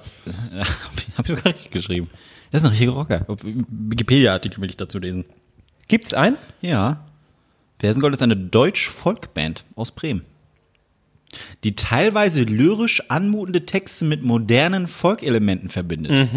hab 1.15 1.25
ich 1.25 1.27
sogar 1.27 1.45
richtig 1.45 1.71
geschrieben. 1.71 2.09
Das 2.51 2.61
ist 2.61 2.65
ein 2.65 2.71
richtiger 2.71 2.91
Rocker. 2.91 3.25
Wikipedia-Artikel 3.27 4.61
will 4.61 4.69
ich 4.69 4.77
dazu 4.77 4.99
lesen. 4.99 5.25
Gibt's 5.87 6.13
einen? 6.13 6.37
Ja. 6.61 7.05
Fersengold 7.79 8.13
ist 8.13 8.23
eine 8.23 8.37
Deutsch-Folkband 8.37 9.65
aus 9.75 9.91
Bremen. 9.91 10.23
Die 11.63 11.75
teilweise 11.75 12.43
lyrisch 12.43 13.09
anmutende 13.09 13.65
Texte 13.65 14.05
mit 14.05 14.23
modernen 14.23 14.87
Folk-Elementen 14.87 15.69
verbindet. 15.69 16.29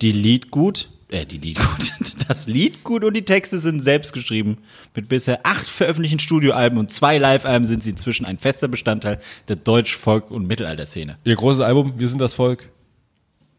Die 0.00 0.12
Liedgut, 0.12 0.88
äh, 1.08 1.26
die 1.26 1.38
Liedgut, 1.38 1.92
das 2.28 2.46
Liedgut 2.46 3.04
und 3.04 3.14
die 3.14 3.24
Texte 3.24 3.58
sind 3.58 3.80
selbst 3.80 4.12
geschrieben. 4.12 4.58
Mit 4.94 5.08
bisher 5.08 5.40
acht 5.44 5.66
veröffentlichten 5.66 6.18
Studioalben 6.20 6.78
und 6.78 6.90
zwei 6.90 7.18
Live-Alben 7.18 7.66
sind 7.66 7.82
sie 7.82 7.90
inzwischen 7.90 8.24
ein 8.26 8.38
fester 8.38 8.68
Bestandteil 8.68 9.20
der 9.48 9.56
Deutsch-Folk- 9.56 10.30
und 10.30 10.46
Mittelalterszene. 10.46 11.18
Ihr 11.24 11.36
großes 11.36 11.60
Album, 11.60 11.98
wir 11.98 12.08
sind 12.08 12.20
das 12.20 12.34
Volk. 12.34 12.68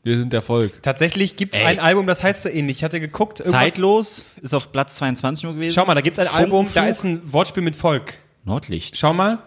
Wir 0.04 0.20
sind 0.20 0.34
der 0.34 0.44
Volk. 0.44 0.84
Tatsächlich 0.84 1.36
gibt's 1.36 1.58
Ey. 1.58 1.66
ein 1.66 1.80
Album, 1.80 2.06
das 2.06 2.22
heißt 2.22 2.44
so 2.44 2.50
ähnlich. 2.50 2.78
Ich 2.78 2.84
hatte 2.84 3.00
geguckt. 3.00 3.40
Zeitlos 3.44 4.28
ist 4.44 4.54
auf 4.54 4.72
Platz 4.72 4.98
22 4.98 5.46
nur 5.46 5.54
gewesen. 5.56 5.74
Schau 5.74 5.86
mal, 5.86 5.96
da 5.96 6.02
gibt's 6.02 6.20
ein 6.20 6.28
Album, 6.28 6.68
da 6.76 6.86
ist 6.86 7.04
ein 7.04 7.22
Wortspiel 7.34 7.64
mit 7.64 7.76
Volk. 7.76 8.20
Nordlicht. 8.44 8.98
Schau 8.98 9.14
mal. 9.14 9.40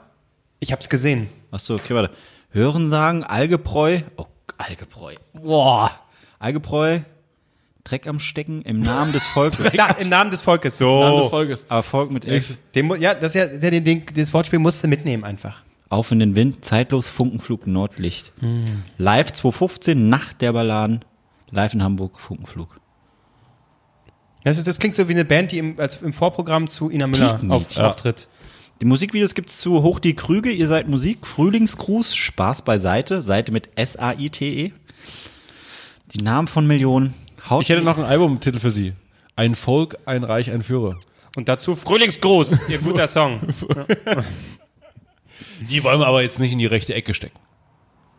Ich 0.58 0.72
hab's 0.72 0.88
gesehen. 0.88 1.28
Achso, 1.52 1.76
okay, 1.76 1.94
warte. 1.94 2.12
Hören 2.50 2.88
sagen, 2.88 3.22
Algebräu. 3.22 4.00
Oh, 4.16 4.26
Algebräu. 4.56 5.14
Boah. 5.32 5.92
Algebräu. 6.40 7.00
Dreck 7.88 8.06
am 8.06 8.20
Stecken 8.20 8.62
im 8.62 8.80
Namen 8.80 9.12
des 9.12 9.24
Volkes. 9.24 9.72
Ja, 9.78 9.90
im 9.92 10.08
Namen 10.08 10.30
des 10.30 10.42
Volkes. 10.42 10.78
So. 10.78 11.00
Namen 11.00 11.18
des 11.18 11.28
Volkes. 11.28 11.64
Aber 11.68 11.82
Volk 11.82 12.10
mit 12.10 12.26
F. 12.26 12.54
Den, 12.74 12.90
ja, 13.00 13.14
das 13.14 13.34
ist 13.34 13.62
ja, 13.62 13.70
den, 13.70 13.84
den, 13.84 14.02
das 14.14 14.34
Wortspiel 14.34 14.58
musst 14.58 14.84
du 14.84 14.88
mitnehmen 14.88 15.24
einfach. 15.24 15.62
Auf 15.88 16.12
in 16.12 16.18
den 16.18 16.36
Wind, 16.36 16.64
zeitlos 16.64 17.08
Funkenflug 17.08 17.66
Nordlicht. 17.66 18.32
Live 18.98 19.32
2015, 19.32 20.08
Nacht 20.08 20.42
der 20.42 20.52
Balladen. 20.52 21.04
Live 21.50 21.72
in 21.72 21.82
Hamburg, 21.82 22.20
Funkenflug. 22.20 22.76
Das, 24.44 24.58
ist, 24.58 24.66
das 24.66 24.78
klingt 24.78 24.96
so 24.96 25.08
wie 25.08 25.14
eine 25.14 25.24
Band, 25.24 25.52
die 25.52 25.58
im, 25.58 25.80
als, 25.80 26.02
im 26.02 26.12
Vorprogramm 26.12 26.68
zu 26.68 26.90
Ina 26.90 27.06
Müller 27.06 27.40
auf, 27.48 27.72
ja. 27.72 27.88
auftritt. 27.88 28.28
Die 28.80 28.84
Musikvideos 28.84 29.34
gibt's 29.34 29.58
zu 29.58 29.82
Hoch 29.82 29.98
die 29.98 30.14
Krüge, 30.14 30.50
ihr 30.52 30.68
seid 30.68 30.88
Musik, 30.88 31.26
Frühlingsgruß, 31.26 32.14
Spaß 32.14 32.62
beiseite, 32.62 33.22
Seite 33.22 33.50
mit 33.50 33.70
S-A-I-T-E. 33.76 34.66
E. 34.66 34.72
Die 36.12 36.22
Namen 36.22 36.48
von 36.48 36.66
Millionen. 36.66 37.14
Haut 37.50 37.62
Ich 37.62 37.68
hätte 37.68 37.82
noch 37.82 37.96
einen 37.96 38.06
Albumtitel 38.06 38.58
für 38.58 38.70
Sie. 38.70 38.92
Ein 39.36 39.54
Volk, 39.54 39.96
ein 40.04 40.24
Reich, 40.24 40.50
ein 40.50 40.62
Führer. 40.62 40.98
Und 41.36 41.48
dazu 41.48 41.76
Frühlingsgruß, 41.76 42.68
ihr 42.68 42.78
guter 42.78 43.08
Song. 43.08 43.40
Die 45.60 45.84
wollen 45.84 46.00
wir 46.00 46.06
aber 46.06 46.22
jetzt 46.22 46.40
nicht 46.40 46.52
in 46.52 46.58
die 46.58 46.66
rechte 46.66 46.94
Ecke 46.94 47.14
stecken. 47.14 47.38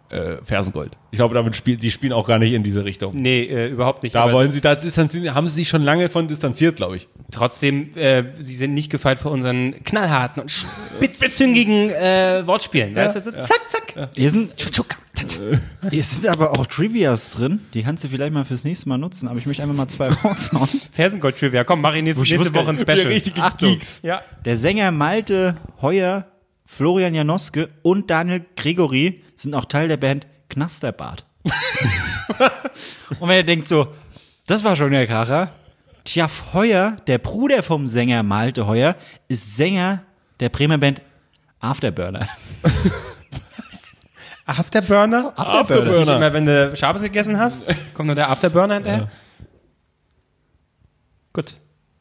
Äh, 0.09 0.37
Fersengold. 0.43 0.97
Ich 1.11 1.17
glaube, 1.17 1.35
damit 1.35 1.55
spielt, 1.55 1.83
die 1.83 1.91
spielen 1.91 2.13
auch 2.13 2.27
gar 2.27 2.39
nicht 2.39 2.53
in 2.53 2.63
diese 2.63 2.83
Richtung. 2.83 3.15
Nee, 3.15 3.43
äh, 3.43 3.67
überhaupt 3.67 4.01
nicht. 4.01 4.15
Da 4.15 4.31
wollen 4.33 4.49
sie, 4.49 4.59
da 4.59 4.73
distanzieren, 4.73 5.35
haben 5.35 5.47
sie 5.47 5.53
sich 5.55 5.69
schon 5.69 5.83
lange 5.83 6.09
von 6.09 6.27
distanziert, 6.27 6.77
glaube 6.77 6.97
ich. 6.97 7.07
Trotzdem, 7.31 7.95
äh, 7.95 8.23
sie 8.39 8.55
sind 8.55 8.73
nicht 8.73 8.89
gefeit 8.89 9.19
vor 9.19 9.31
unseren 9.31 9.83
knallharten 9.83 10.41
und 10.41 10.49
spitzzüngigen 10.49 11.91
äh, 11.91 12.41
Wortspielen. 12.45 12.95
weißt 12.95 13.17
du? 13.17 13.21
So, 13.21 13.31
Zack, 13.31 13.61
zack. 13.69 14.09
Hier 14.15 14.31
sind, 14.31 14.51
hier 15.91 16.03
sind 16.03 16.27
aber 16.27 16.51
auch 16.57 16.65
Trivias 16.65 17.31
drin. 17.31 17.59
Die 17.73 17.83
kannst 17.83 18.03
du 18.03 18.07
vielleicht 18.07 18.33
mal 18.33 18.45
fürs 18.45 18.63
nächste 18.63 18.89
Mal 18.89 18.97
nutzen, 18.97 19.27
aber 19.27 19.37
ich 19.39 19.45
möchte 19.45 19.61
einfach 19.63 19.75
mal 19.75 19.87
zwei 19.87 20.09
raushauen. 20.09 20.69
Fersengold-Trivia. 20.91 21.63
Komm, 21.63 21.81
mach 21.81 21.93
ich 21.93 22.03
nächste, 22.03 22.23
Ich 22.23 22.31
nächste 22.31 22.45
wusste 22.47 22.59
Woche 22.59 22.69
ein 22.69 22.77
Special. 22.79 23.07
richtige 23.07 23.41
Achtung. 23.41 23.69
Geeks. 23.69 24.01
Ja. 24.03 24.21
Der 24.45 24.55
Sänger 24.55 24.91
Malte 24.91 25.57
Heuer, 25.81 26.25
Florian 26.65 27.13
Janoske 27.15 27.69
und 27.81 28.09
Daniel 28.09 28.45
Gregory 28.55 29.21
sind 29.41 29.55
auch 29.55 29.65
Teil 29.65 29.87
der 29.87 29.97
Band 29.97 30.27
Knasterbart. 30.49 31.25
und 33.19 33.27
wenn 33.27 33.37
ihr 33.37 33.43
denkt 33.43 33.67
so, 33.67 33.87
das 34.45 34.63
war 34.63 34.75
schon 34.75 34.91
der 34.91 35.07
Kracher. 35.07 35.51
Tjaf 36.03 36.53
Heuer, 36.53 36.97
der 37.07 37.17
Bruder 37.19 37.61
vom 37.61 37.87
Sänger 37.87 38.23
Malte 38.23 38.65
Heuer, 38.67 38.95
ist 39.27 39.55
Sänger 39.55 40.03
der 40.39 40.49
Bremer 40.49 40.77
Band 40.77 41.01
Afterburner. 41.59 42.27
Afterburner? 44.45 45.33
Afterburner. 45.35 45.85
Das 45.85 45.93
ist 45.93 45.99
nicht 45.99 46.15
immer, 46.15 46.33
wenn 46.33 46.45
du 46.45 46.75
Schabes 46.75 47.01
gegessen 47.03 47.37
hast, 47.37 47.67
kommt 47.93 48.07
noch 48.07 48.15
der 48.15 48.29
Afterburner 48.29 48.75
hinterher. 48.75 49.11
Gut. 51.33 51.57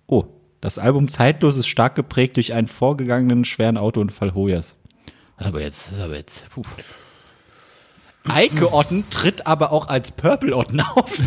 Oh, 0.07 0.25
das 0.61 0.79
Album 0.79 1.09
Zeitlos 1.09 1.57
ist 1.57 1.67
stark 1.67 1.95
geprägt 1.95 2.37
durch 2.37 2.55
einen 2.55 2.67
vorgegangenen 2.67 3.45
schweren 3.45 3.77
Autounfall 3.77 4.35
Hoyers. 4.35 4.77
Das 5.37 5.49
aber 5.49 5.61
jetzt, 5.61 5.89
das 5.89 5.99
ist 5.99 6.05
aber 6.05 6.17
jetzt, 6.17 6.49
puh. 6.51 6.63
Eike 8.27 8.73
Otten 8.73 9.09
tritt 9.11 9.47
aber 9.47 9.73
auch 9.73 9.89
als 9.89 10.13
Purple 10.13 10.55
Otten 10.57 10.81
auf. 10.81 11.11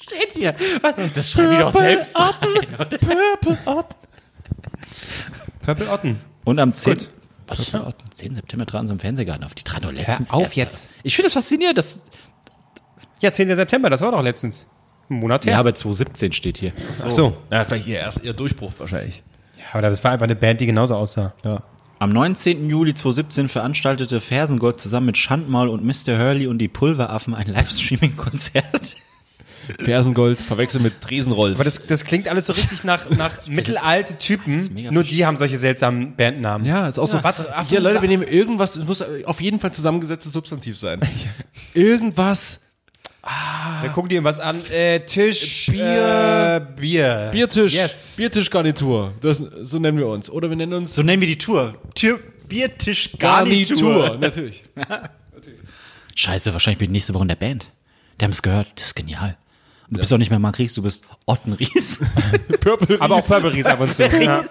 Steht 0.00 0.32
hier. 0.34 0.54
Was? 0.82 0.94
Das 1.14 1.32
schreibe 1.32 1.54
ich 1.54 1.58
doch 1.60 1.72
selbst. 1.72 2.16
rein. 2.18 2.88
Purple 5.64 5.90
Otten. 5.90 6.20
Und 6.44 6.58
am 6.58 6.72
10. 6.72 6.92
Gut. 6.98 7.08
Was? 7.48 7.72
10. 8.14 8.34
September 8.34 8.66
traten 8.66 8.86
sie 8.88 8.92
im 8.92 8.98
Fernsehgarten 8.98 9.44
auf. 9.44 9.54
Die 9.54 9.62
traten 9.62 9.82
doch 9.84 9.92
letztens. 9.92 10.30
auf 10.30 10.42
erst- 10.42 10.56
jetzt. 10.56 10.88
Ich 11.02 11.14
finde 11.14 11.26
das 11.26 11.34
faszinierend. 11.34 11.78
Das, 11.78 12.00
Ja, 13.20 13.30
10. 13.32 13.54
September, 13.54 13.88
das 13.90 14.00
war 14.00 14.10
doch 14.12 14.22
letztens. 14.22 14.66
Ein 15.08 15.20
Monat 15.20 15.44
her. 15.44 15.52
ja, 15.52 15.58
aber 15.60 15.72
2017 15.72 16.32
steht 16.32 16.58
hier. 16.58 16.72
Ach 17.04 17.10
so. 17.12 17.36
Ja, 17.52 17.64
vielleicht 17.64 17.86
ihr 17.86 18.00
erst 18.00 18.24
ihr 18.24 18.32
Durchbruch 18.32 18.72
wahrscheinlich. 18.78 19.22
Ja, 19.56 19.64
aber 19.72 19.82
das 19.82 20.02
war 20.02 20.10
einfach 20.10 20.24
eine 20.24 20.34
Band, 20.34 20.60
die 20.60 20.66
genauso 20.66 20.96
aussah. 20.96 21.32
Ja. 21.44 21.62
Am 21.98 22.10
19. 22.10 22.68
Juli 22.68 22.94
2017 22.94 23.48
veranstaltete 23.48 24.20
Fersengold 24.20 24.78
zusammen 24.80 25.06
mit 25.06 25.16
Schandmaul 25.16 25.68
und 25.68 25.82
Mr. 25.82 26.18
Hurley 26.18 26.46
und 26.46 26.58
die 26.58 26.68
Pulveraffen 26.68 27.34
ein 27.34 27.46
Livestreaming-Konzert. 27.46 28.96
Fersengold 29.82 30.38
verwechselt 30.38 30.82
mit 30.82 31.00
Tresenrolf. 31.00 31.54
Aber 31.56 31.64
das, 31.64 31.84
das 31.86 32.04
klingt 32.04 32.28
alles 32.28 32.46
so 32.46 32.52
richtig 32.52 32.84
nach, 32.84 33.08
nach 33.10 33.32
mittelalte 33.46 34.16
Typen. 34.18 34.68
Nur 34.92 35.02
die 35.04 35.24
haben 35.24 35.36
solche 35.38 35.56
seltsamen 35.58 36.14
Bandnamen. 36.16 36.66
ja, 36.66 36.86
ist 36.86 36.98
auch 36.98 37.08
so. 37.08 37.24
warte, 37.24 37.52
Affen- 37.56 37.70
Hier, 37.70 37.80
Leute, 37.80 38.02
wir 38.02 38.08
nehmen 38.08 38.22
irgendwas, 38.24 38.76
es 38.76 38.84
muss 38.84 39.02
auf 39.24 39.40
jeden 39.40 39.58
Fall 39.58 39.72
zusammengesetztes 39.72 40.32
Substantiv 40.32 40.78
sein. 40.78 41.00
Irgendwas. 41.74 42.60
Dann 43.82 43.92
gucken 43.92 44.08
die 44.08 44.14
irgendwas 44.16 44.40
an. 44.40 44.64
Äh, 44.70 45.00
Tisch, 45.00 45.66
Bier. 45.70 46.62
Äh, 46.76 46.80
Bier. 46.80 47.28
Biertisch. 47.32 47.74
Yes. 47.74 48.14
Biertischgarnitur. 48.16 49.12
Das, 49.20 49.38
so 49.38 49.78
nennen 49.78 49.98
wir 49.98 50.06
uns. 50.06 50.30
Oder 50.30 50.48
wir 50.48 50.56
nennen 50.56 50.72
uns 50.72 50.94
So 50.94 51.02
nennen 51.02 51.20
wir 51.20 51.28
die 51.28 51.38
Tour. 51.38 51.74
Tür, 51.94 52.20
Biertisch 52.48 53.10
Garnitur. 53.18 54.16
Natürlich. 54.20 54.62
Scheiße, 56.14 56.52
wahrscheinlich 56.52 56.78
bin 56.78 56.86
ich 56.86 56.92
nächste 56.92 57.14
Woche 57.14 57.22
in 57.22 57.28
der 57.28 57.36
Band. 57.36 57.70
Die 58.20 58.24
haben 58.24 58.32
es 58.32 58.42
gehört. 58.42 58.68
Das 58.76 58.86
ist 58.86 58.96
genial. 58.96 59.36
Und 59.88 59.96
du 59.96 60.00
bist 60.00 60.12
auch 60.12 60.18
nicht 60.18 60.30
mehr 60.30 60.38
Mark 60.38 60.58
Ries, 60.58 60.74
du 60.74 60.82
bist 60.82 61.04
Otten 61.26 61.52
Ries. 61.52 62.00
Purple 62.60 63.00
Aber 63.00 63.16
auch 63.16 63.26
Purple 63.26 63.52
Ries 63.52 63.66
ab 63.66 63.80
und 63.80 63.92
zu. 63.92 64.02
ja. 64.22 64.44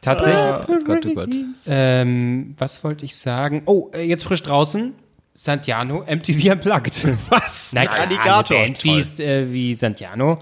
Tatsächlich. 0.00 0.68
oh 0.68 0.84
Gott, 0.84 1.06
oh 1.06 1.14
Gott. 1.14 1.34
Ähm, 1.66 2.54
was 2.58 2.84
wollte 2.84 3.04
ich 3.04 3.16
sagen? 3.16 3.62
Oh, 3.66 3.90
äh, 3.92 4.02
jetzt 4.02 4.24
frisch 4.24 4.42
draußen. 4.42 4.94
Santiano, 5.36 6.02
MTV 6.08 6.52
Unplugged. 6.52 7.06
Was? 7.28 7.72
Na 7.74 7.86
klar, 7.86 8.06
Alligator, 8.06 8.56
eine 8.56 8.72
Band 8.72 8.84
wie, 8.84 9.22
äh, 9.22 9.52
wie 9.52 9.74
Santiano. 9.74 10.38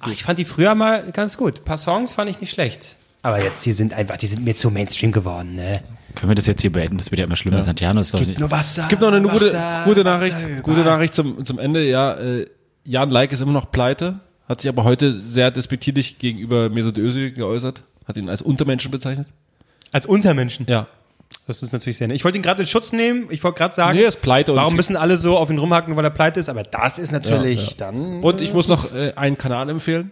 Ach, 0.00 0.12
ich 0.12 0.22
fand 0.22 0.38
die 0.38 0.44
früher 0.44 0.74
mal 0.74 1.10
ganz 1.12 1.36
gut. 1.36 1.58
Ein 1.58 1.64
paar 1.64 1.78
Songs 1.78 2.12
fand 2.12 2.30
ich 2.30 2.40
nicht 2.40 2.50
schlecht. 2.50 2.96
Aber 3.22 3.42
jetzt, 3.42 3.66
die 3.66 3.72
sind 3.72 3.92
einfach, 3.92 4.16
die 4.16 4.28
sind 4.28 4.44
mir 4.44 4.54
zu 4.54 4.70
Mainstream 4.70 5.10
geworden, 5.10 5.56
ne? 5.56 5.82
Können 6.14 6.30
wir 6.30 6.36
das 6.36 6.46
jetzt 6.46 6.62
hier 6.62 6.70
beenden? 6.70 6.98
Das 6.98 7.10
wird 7.10 7.18
ja 7.18 7.24
immer 7.24 7.36
schlimmer. 7.36 7.62
Santiano 7.62 8.00
ist 8.00 8.14
doch 8.14 8.24
nicht. 8.24 8.38
Nur 8.38 8.50
Wasser. 8.50 8.82
Es 8.82 8.88
gibt 8.88 9.02
noch 9.02 9.12
eine 9.12 9.22
gute, 9.22 9.82
gute 9.84 10.04
Nachricht. 10.04 10.36
Gute 10.62 10.80
Nachricht 10.80 11.14
zum, 11.14 11.44
zum 11.44 11.58
Ende. 11.58 11.88
Ja, 11.88 12.14
äh, 12.14 12.46
Jan 12.84 13.10
Like 13.10 13.32
ist 13.32 13.40
immer 13.40 13.52
noch 13.52 13.72
pleite. 13.72 14.20
Hat 14.48 14.60
sich 14.60 14.68
aber 14.68 14.84
heute 14.84 15.20
sehr 15.28 15.50
despektierlich 15.50 16.18
gegenüber 16.18 16.70
Mesut 16.70 16.96
Özil 16.96 17.32
geäußert. 17.32 17.82
Hat 18.06 18.16
ihn 18.16 18.28
als 18.28 18.40
Untermenschen 18.40 18.90
bezeichnet. 18.90 19.26
Als 19.90 20.06
Untermenschen. 20.06 20.64
Ja. 20.68 20.86
Das 21.46 21.62
ist 21.62 21.72
natürlich 21.72 21.98
sehr 21.98 22.08
nett. 22.08 22.16
Ich 22.16 22.24
wollte 22.24 22.38
ihn 22.38 22.42
gerade 22.42 22.60
in 22.62 22.66
Schutz 22.66 22.92
nehmen. 22.92 23.26
Ich 23.30 23.42
wollte 23.44 23.58
gerade 23.58 23.74
sagen, 23.74 23.96
Nee, 23.96 24.04
ist 24.04 24.20
pleite. 24.22 24.54
warum 24.54 24.74
müssen 24.76 24.96
alle 24.96 25.16
so 25.16 25.36
auf 25.36 25.50
ihn 25.50 25.58
rumhacken, 25.58 25.96
weil 25.96 26.04
er 26.04 26.10
pleite 26.10 26.40
ist? 26.40 26.48
Aber 26.48 26.62
das 26.62 26.98
ist 26.98 27.10
natürlich 27.10 27.58
Ja, 27.60 27.68
ja. 27.68 27.74
dann. 27.78 28.22
Und 28.22 28.40
ich 28.40 28.52
muss 28.52 28.68
noch 28.68 28.94
äh, 28.94 29.12
einen 29.16 29.38
Kanal 29.38 29.68
empfehlen. 29.70 30.10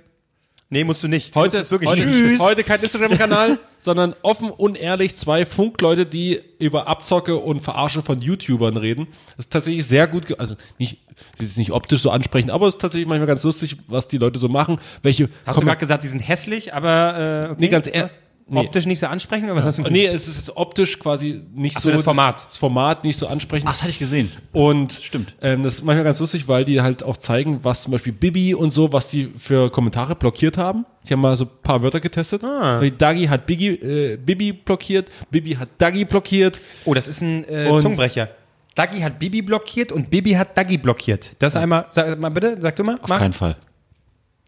Nee, 0.69 0.83
musst 0.83 1.01
du 1.03 1.09
nicht. 1.09 1.37
Heute, 1.37 1.59
es 1.59 1.71
wirklich 1.71 1.89
heute, 1.89 2.05
nicht. 2.07 2.41
heute 2.41 2.65
kein 2.65 2.83
Instagram-Kanal, 2.83 3.61
sondern 3.79 4.17
offen 4.23 4.51
und 4.51 4.77
ehrlich 4.77 5.15
zwei 5.15 5.47
Funkleute, 5.47 6.07
die 6.07 6.41
über 6.59 6.89
Abzocke 6.89 7.37
und 7.37 7.61
Verarsche 7.61 8.03
von 8.03 8.21
YouTubern 8.21 8.77
reden. 8.77 9.07
Das 9.37 9.47
ist 9.47 9.53
tatsächlich 9.53 9.87
sehr 9.87 10.09
gut, 10.09 10.41
also 10.41 10.57
nicht, 10.79 10.99
das 11.39 11.47
ist 11.47 11.59
nicht 11.59 11.71
optisch 11.71 12.03
so 12.03 12.11
ansprechend, 12.11 12.51
aber 12.51 12.67
es 12.67 12.75
ist 12.75 12.81
tatsächlich 12.81 13.07
manchmal 13.07 13.29
ganz 13.29 13.45
lustig, 13.45 13.77
was 13.87 14.09
die 14.09 14.19
Leute 14.19 14.41
so 14.41 14.49
machen. 14.49 14.81
Welche 15.03 15.29
Hast 15.45 15.61
du 15.61 15.65
gerade 15.65 15.79
gesagt, 15.79 16.03
die 16.03 16.09
sind 16.09 16.19
hässlich, 16.21 16.75
aber 16.75 17.47
äh, 17.49 17.51
okay. 17.53 17.61
Nee, 17.61 17.69
ganz 17.69 17.87
ehrlich. 17.87 18.13
Nee. 18.49 18.61
Optisch 18.61 18.87
nicht 18.87 19.01
so 19.01 19.07
ansprechend, 19.07 19.51
aber 19.51 19.59
was 19.59 19.77
hast 19.77 19.79
du 19.87 19.91
Nee, 19.91 20.07
es 20.07 20.29
ist 20.29 20.37
jetzt 20.37 20.57
optisch 20.57 21.01
quasi 21.01 21.43
nicht 21.53 21.77
Ach 21.77 21.81
so, 21.81 21.91
das 21.91 22.05
Format. 22.05 22.47
Das 22.47 22.57
Format 22.57 23.03
nicht 23.03 23.19
so 23.19 23.27
ansprechend. 23.27 23.69
Ach, 23.69 23.73
das 23.73 23.83
hatte 23.83 23.91
ich 23.91 23.99
gesehen. 23.99 24.31
Und 24.53 24.93
Stimmt. 24.93 25.35
Ähm, 25.43 25.65
das 25.65 25.75
ist 25.75 25.83
manchmal 25.85 26.05
ganz 26.05 26.21
lustig, 26.21 26.47
weil 26.47 26.65
die 26.65 26.81
halt 26.81 27.03
auch 27.03 27.17
zeigen, 27.17 27.65
was 27.65 27.83
zum 27.83 27.91
Beispiel 27.91 28.13
Bibi 28.13 28.55
und 28.55 28.71
so, 28.71 28.93
was 28.93 29.09
die 29.09 29.33
für 29.37 29.69
Kommentare 29.73 30.15
blockiert 30.15 30.59
haben. 30.59 30.87
Die 31.09 31.13
haben 31.13 31.23
mal 31.23 31.37
so 31.37 31.45
ein 31.47 31.51
paar 31.65 31.83
Wörter 31.83 31.99
getestet. 31.99 32.45
Ah. 32.45 32.81
Dagi 32.97 33.27
hat 33.27 33.47
Biggie, 33.47 33.71
äh, 33.71 34.17
Bibi 34.17 34.53
blockiert, 34.53 35.11
Bibi 35.29 35.55
hat 35.55 35.69
Dagi 35.79 36.05
blockiert. 36.05 36.61
Oh, 36.85 36.95
das 36.95 37.09
ist 37.09 37.23
ein 37.23 37.45
äh, 37.49 37.69
Und- 37.69 37.81
Zungenbrecher. 37.83 38.29
Dagi 38.77 39.01
hat 39.01 39.19
Bibi 39.19 39.43
blockiert 39.43 39.91
und 39.91 40.09
Bibi 40.11 40.33
hat 40.33 40.57
Dagi 40.57 40.77
blockiert. 40.79 41.33
Das 41.41 41.57
einmal, 41.57 41.87
sag 41.91 42.17
mal 42.21 42.29
bitte, 42.29 42.59
sag 42.61 42.77
du 42.77 42.85
mal. 42.85 42.99
Auf 43.01 43.09
Marc. 43.09 43.21
keinen 43.21 43.33
Fall. 43.33 43.57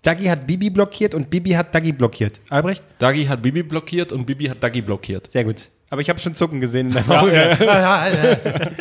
Dagi 0.02 0.26
hat 0.26 0.46
Bibi 0.46 0.70
blockiert 0.70 1.14
und 1.14 1.28
Bibi 1.30 1.50
hat 1.50 1.74
Dagi 1.74 1.92
blockiert. 1.92 2.40
Albrecht? 2.48 2.84
Dagi 2.98 3.26
hat 3.26 3.42
Bibi 3.42 3.62
blockiert 3.62 4.12
und 4.12 4.26
Bibi 4.26 4.46
hat 4.46 4.62
Dagi 4.62 4.80
blockiert. 4.80 5.30
Sehr 5.30 5.44
gut. 5.44 5.68
Aber 5.90 6.02
ich 6.02 6.10
habe 6.10 6.20
schon 6.20 6.34
Zucken 6.34 6.60
gesehen 6.60 6.88
in 6.88 6.94
deinem 6.94 7.10
Auge. 7.10 7.56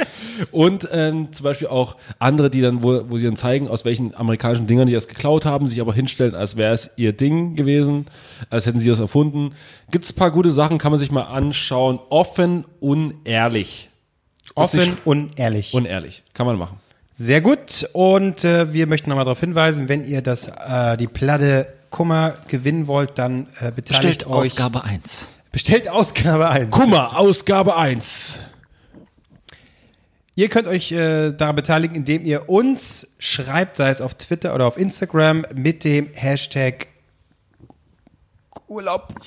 Und 0.51 0.87
ähm, 0.91 1.31
zum 1.31 1.43
Beispiel 1.45 1.69
auch 1.69 1.95
andere, 2.19 2.49
die 2.49 2.61
dann, 2.61 2.83
wo, 2.83 3.09
wo 3.09 3.17
sie 3.17 3.25
dann 3.25 3.37
zeigen, 3.37 3.69
aus 3.69 3.85
welchen 3.85 4.13
amerikanischen 4.13 4.67
Dingern 4.67 4.87
die 4.87 4.93
das 4.93 5.07
geklaut 5.07 5.45
haben, 5.45 5.67
sich 5.67 5.79
aber 5.79 5.93
hinstellen, 5.93 6.35
als 6.35 6.57
wäre 6.57 6.73
es 6.73 6.91
ihr 6.97 7.13
Ding 7.13 7.55
gewesen, 7.55 8.07
als 8.49 8.65
hätten 8.65 8.79
sie 8.79 8.89
das 8.89 8.99
erfunden. 8.99 9.53
Gibt's 9.89 10.11
ein 10.11 10.15
paar 10.15 10.31
gute 10.31 10.51
Sachen, 10.51 10.77
kann 10.79 10.91
man 10.91 10.99
sich 10.99 11.09
mal 11.09 11.23
anschauen. 11.23 11.99
Offen, 12.09 12.65
unehrlich. 12.81 13.89
Offen 14.53 14.97
und 15.05 15.39
ehrlich. 15.39 15.73
Unehrlich. 15.73 16.23
Kann 16.33 16.45
man 16.45 16.57
machen. 16.57 16.77
Sehr 17.19 17.41
gut. 17.41 17.89
Und 17.93 18.43
äh, 18.43 18.71
wir 18.73 18.85
möchten 18.85 19.09
nochmal 19.09 19.25
darauf 19.25 19.39
hinweisen, 19.39 19.89
wenn 19.89 20.07
ihr 20.07 20.21
das, 20.21 20.49
äh, 20.49 20.97
die 20.97 21.07
Platte 21.07 21.73
Kummer 21.89 22.35
gewinnen 22.47 22.85
wollt, 22.85 23.17
dann 23.17 23.47
äh, 23.59 23.71
beteiligt 23.71 24.19
Bestellt 24.19 24.27
euch. 24.27 24.51
Ausgabe 24.51 24.83
1. 24.83 25.27
Bestellt 25.51 25.89
Ausgabe 25.89 26.49
1. 26.49 26.69
Kummer, 26.69 27.17
Ausgabe 27.17 27.75
1. 27.75 28.39
Ihr 30.35 30.49
könnt 30.49 30.67
euch 30.67 30.91
äh, 30.91 31.31
daran 31.31 31.55
beteiligen, 31.55 31.95
indem 31.95 32.23
ihr 32.23 32.49
uns 32.49 33.07
schreibt, 33.17 33.77
sei 33.77 33.89
es 33.89 34.01
auf 34.01 34.13
Twitter 34.13 34.53
oder 34.53 34.67
auf 34.67 34.77
Instagram, 34.77 35.43
mit 35.55 35.83
dem 35.83 36.09
Hashtag 36.13 36.85
Urlaubskummer. 38.67 39.19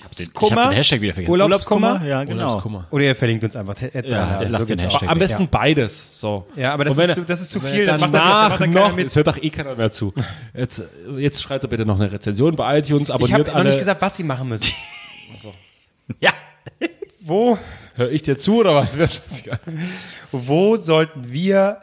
ich 0.52 0.58
hab 0.58 0.68
den 0.70 0.76
Hashtag 0.76 1.00
wieder 1.00 1.14
vergessen. 1.14 1.32
Urlaubskummer. 1.32 2.04
Ja, 2.04 2.24
genau. 2.24 2.44
Urlaubskummer. 2.46 2.86
Oder 2.90 3.04
ihr 3.04 3.16
verlinkt 3.16 3.44
uns 3.44 3.56
einfach. 3.56 3.80
Äh, 3.80 4.08
Ja, 4.08 4.42
lass 4.42 4.60
so 4.62 4.66
den 4.74 4.78
Hashtag. 4.80 5.08
Am 5.08 5.18
besten 5.18 5.48
beides. 5.48 6.10
So. 6.18 6.46
Ja, 6.56 6.74
aber 6.74 6.84
das 6.84 6.96
ist 6.98 7.14
zu- 7.14 7.24
das 7.24 7.40
ist 7.40 7.50
zu 7.50 7.60
viel, 7.60 7.86
das 7.86 8.00
macht 8.00 8.12
dann- 8.14 8.20
das 8.20 8.20
danach 8.22 8.48
macht 8.50 8.58
keiner 8.60 8.80
noch, 8.80 8.96
mit. 8.96 9.06
es 9.06 9.16
hört 9.16 9.26
doch 9.28 9.36
eh 9.42 9.50
keiner 9.50 9.74
mehr 9.76 9.90
zu. 9.90 10.12
Jetzt, 10.54 10.82
jetzt 11.16 11.42
schreibt 11.42 11.64
doch 11.64 11.68
bitte 11.70 11.86
noch 11.86 11.98
eine 11.98 12.12
Rezension 12.12 12.54
bei 12.54 12.78
iTunes, 12.78 13.08
Ich 13.08 13.14
abonniert 13.14 13.38
habe 13.40 13.48
noch 13.50 13.54
alle. 13.56 13.70
nicht 13.70 13.78
gesagt, 13.78 14.02
was 14.02 14.16
sie 14.16 14.24
machen 14.24 14.48
müssen. 14.48 14.72
Ja. 16.20 16.30
Wo, 17.20 17.56
Hör 17.94 18.10
ich 18.10 18.22
dir 18.22 18.36
zu 18.36 18.56
oder 18.60 18.74
was? 18.74 18.96
Wo 20.32 20.76
sollten 20.76 21.30
wir 21.32 21.78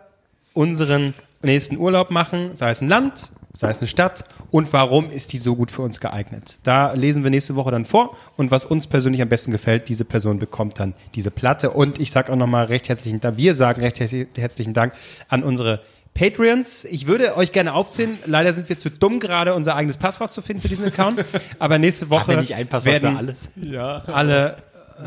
unseren 0.53 1.13
nächsten 1.41 1.77
Urlaub 1.77 2.11
machen? 2.11 2.55
Sei 2.55 2.71
es 2.71 2.81
ein 2.81 2.89
Land, 2.89 3.31
sei 3.53 3.69
es 3.69 3.79
eine 3.79 3.87
Stadt 3.87 4.23
und 4.51 4.71
warum 4.73 5.11
ist 5.11 5.33
die 5.33 5.37
so 5.37 5.55
gut 5.55 5.71
für 5.71 5.81
uns 5.81 5.99
geeignet? 5.99 6.59
Da 6.63 6.93
lesen 6.93 7.23
wir 7.23 7.29
nächste 7.29 7.55
Woche 7.55 7.71
dann 7.71 7.85
vor 7.85 8.15
und 8.35 8.51
was 8.51 8.65
uns 8.65 8.87
persönlich 8.87 9.21
am 9.21 9.29
besten 9.29 9.51
gefällt, 9.51 9.89
diese 9.89 10.05
Person 10.05 10.39
bekommt 10.39 10.79
dann 10.79 10.93
diese 11.15 11.31
Platte 11.31 11.71
und 11.71 11.99
ich 11.99 12.11
sage 12.11 12.31
auch 12.31 12.35
nochmal 12.37 12.65
recht 12.65 12.89
herzlichen 12.89 13.19
Dank, 13.19 13.37
wir 13.37 13.53
sagen 13.53 13.81
recht 13.81 13.99
her- 13.99 14.25
herzlichen 14.35 14.73
Dank 14.73 14.93
an 15.29 15.43
unsere 15.43 15.81
Patreons. 16.13 16.83
Ich 16.85 17.05
würde 17.05 17.37
euch 17.37 17.51
gerne 17.51 17.73
aufzählen. 17.75 18.17
Leider 18.25 18.51
sind 18.51 18.67
wir 18.69 18.79
zu 18.79 18.89
dumm, 18.89 19.19
gerade 19.19 19.53
unser 19.53 19.75
eigenes 19.75 19.97
Passwort 19.97 20.31
zu 20.31 20.41
finden 20.41 20.63
für 20.63 20.67
diesen 20.67 20.85
Account. 20.85 21.23
Aber 21.59 21.77
nächste 21.77 22.09
Woche 22.09 22.21
Haben 22.21 22.29
wir 22.31 22.37
nicht 22.41 22.55
ein 22.55 22.67
Passwort 22.67 22.93
werden 23.03 23.11
für 23.11 23.17
alles? 23.17 23.49
Ja. 23.55 24.03
alle. 24.07 24.57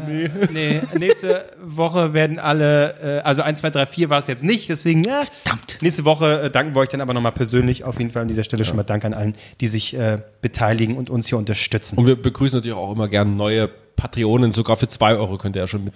Nee. 0.06 0.30
nee, 0.52 0.80
nächste 0.98 1.44
Woche 1.62 2.12
werden 2.12 2.38
alle, 2.38 3.20
äh, 3.20 3.20
also 3.20 3.42
1, 3.42 3.60
2, 3.60 3.70
3, 3.70 3.86
4 3.86 4.10
war 4.10 4.18
es 4.18 4.26
jetzt 4.26 4.44
nicht, 4.44 4.68
deswegen, 4.68 5.02
ja. 5.02 5.24
Verdammt. 5.42 5.78
Nächste 5.80 6.04
Woche 6.04 6.42
äh, 6.42 6.50
danken 6.50 6.74
wir 6.74 6.80
euch 6.80 6.88
dann 6.88 7.00
aber 7.00 7.14
nochmal 7.14 7.32
persönlich. 7.32 7.84
Auf 7.84 7.98
jeden 7.98 8.10
Fall 8.10 8.22
an 8.22 8.28
dieser 8.28 8.44
Stelle 8.44 8.64
schon 8.64 8.76
mal 8.76 8.84
Dank 8.84 9.04
an 9.04 9.14
allen, 9.14 9.34
die 9.60 9.68
sich 9.68 9.96
äh, 9.96 10.18
beteiligen 10.42 10.96
und 10.96 11.10
uns 11.10 11.28
hier 11.28 11.38
unterstützen. 11.38 11.98
Und 11.98 12.06
wir 12.06 12.20
begrüßen 12.20 12.58
natürlich 12.58 12.76
auch 12.76 12.92
immer 12.92 13.08
gerne 13.08 13.30
neue 13.30 13.68
Patrionen. 14.00 14.52
Sogar 14.52 14.76
für 14.76 14.88
2 14.88 15.16
Euro 15.16 15.36
könnt 15.36 15.56
ihr 15.56 15.62
ja 15.62 15.68
schon 15.68 15.84
mit 15.84 15.94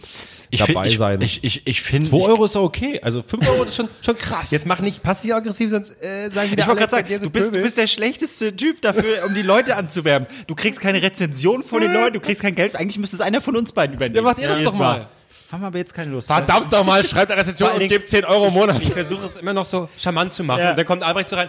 dabei 0.53 0.89
find- 0.89 0.99
sein. 0.99 1.21
Ich, 1.23 1.43
ich, 1.43 1.67
ich 1.67 1.81
finde. 1.83 2.11
2 2.11 2.17
Euro 2.17 2.45
ist 2.45 2.55
ja 2.55 2.61
okay. 2.61 3.01
Also 3.03 3.23
5 3.23 3.49
Euro 3.49 3.65
ist 3.65 3.77
schon, 3.77 3.89
schon 4.03 4.19
krass. 4.19 4.51
Jetzt 4.51 4.67
mach 4.67 4.81
nicht 4.81 5.03
passiv-aggressiv, 5.03 5.71
sonst 5.71 6.03
äh, 6.03 6.31
sagen 6.31 6.51
wieder 6.51 6.63
Ich 6.63 6.69
wollte 6.69 6.81
gerade 6.81 7.09
sagen, 7.09 7.21
du 7.23 7.31
bist, 7.31 7.55
du 7.55 7.63
bist 7.63 7.79
der 7.79 7.87
schlechteste 7.87 8.55
Typ 8.55 8.83
dafür, 8.83 9.25
um 9.25 9.35
die 9.35 9.43
Leute 9.43 9.77
anzuwerben. 9.77 10.29
Du 10.47 10.55
kriegst 10.55 10.81
keine 10.81 11.03
Rezension 11.03 11.65
von 11.65 11.81
den 11.81 11.93
Leuten, 11.93 12.15
du 12.15 12.21
kriegst 12.21 12.43
kein 12.43 12.55
Geld. 12.55 12.77
Eigentlich 12.77 12.99
müsste 12.99 13.17
es 13.17 13.21
einer 13.23 13.41
von 13.41 13.57
uns 13.57 13.73
beiden 13.73 13.97
übernehmen. 13.97 14.17
Ja, 14.17 14.23
macht 14.23 14.39
ihr 14.39 14.49
das 14.49 14.63
doch 14.63 14.75
mal. 14.75 15.09
Haben 15.51 15.63
wir 15.63 15.67
aber 15.69 15.79
jetzt 15.79 15.95
keine 15.95 16.11
Lust. 16.11 16.27
Verdammt 16.27 16.73
doch 16.73 16.85
mal, 16.85 17.05
schreibt 17.05 17.31
eine 17.31 17.41
Rezension 17.41 17.71
und 17.71 17.89
gebt 17.89 18.09
10 18.09 18.25
Euro 18.25 18.49
im 18.49 18.55
Monat. 18.55 18.83
Ich 18.83 18.93
versuche 18.93 19.25
es 19.25 19.37
immer 19.37 19.53
noch 19.53 19.65
so 19.65 19.89
charmant 19.97 20.35
zu 20.35 20.43
machen. 20.43 20.61
Ja. 20.61 20.71
Und 20.71 20.77
dann 20.79 20.87
kommt 20.87 21.03
Albrecht 21.03 21.29
so 21.29 21.37
rein. 21.37 21.49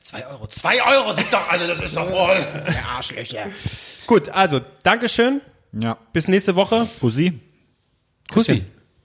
2 0.00 0.26
Euro. 0.28 0.46
2 0.46 0.82
Euro 0.84 1.12
sind 1.12 1.32
doch, 1.32 1.48
also 1.48 1.66
das 1.66 1.80
ist 1.80 1.96
doch 1.96 2.08
wohl. 2.10 2.46
Der 2.68 2.84
Arschlöcher. 2.96 3.46
Gut, 4.06 4.28
also, 4.28 4.60
Dankeschön. 4.82 5.40
Ja. 5.78 5.98
Bis 6.12 6.28
nächste 6.28 6.54
Woche. 6.56 6.86
Bussi. 7.00 7.32
Kussi. 8.32 8.64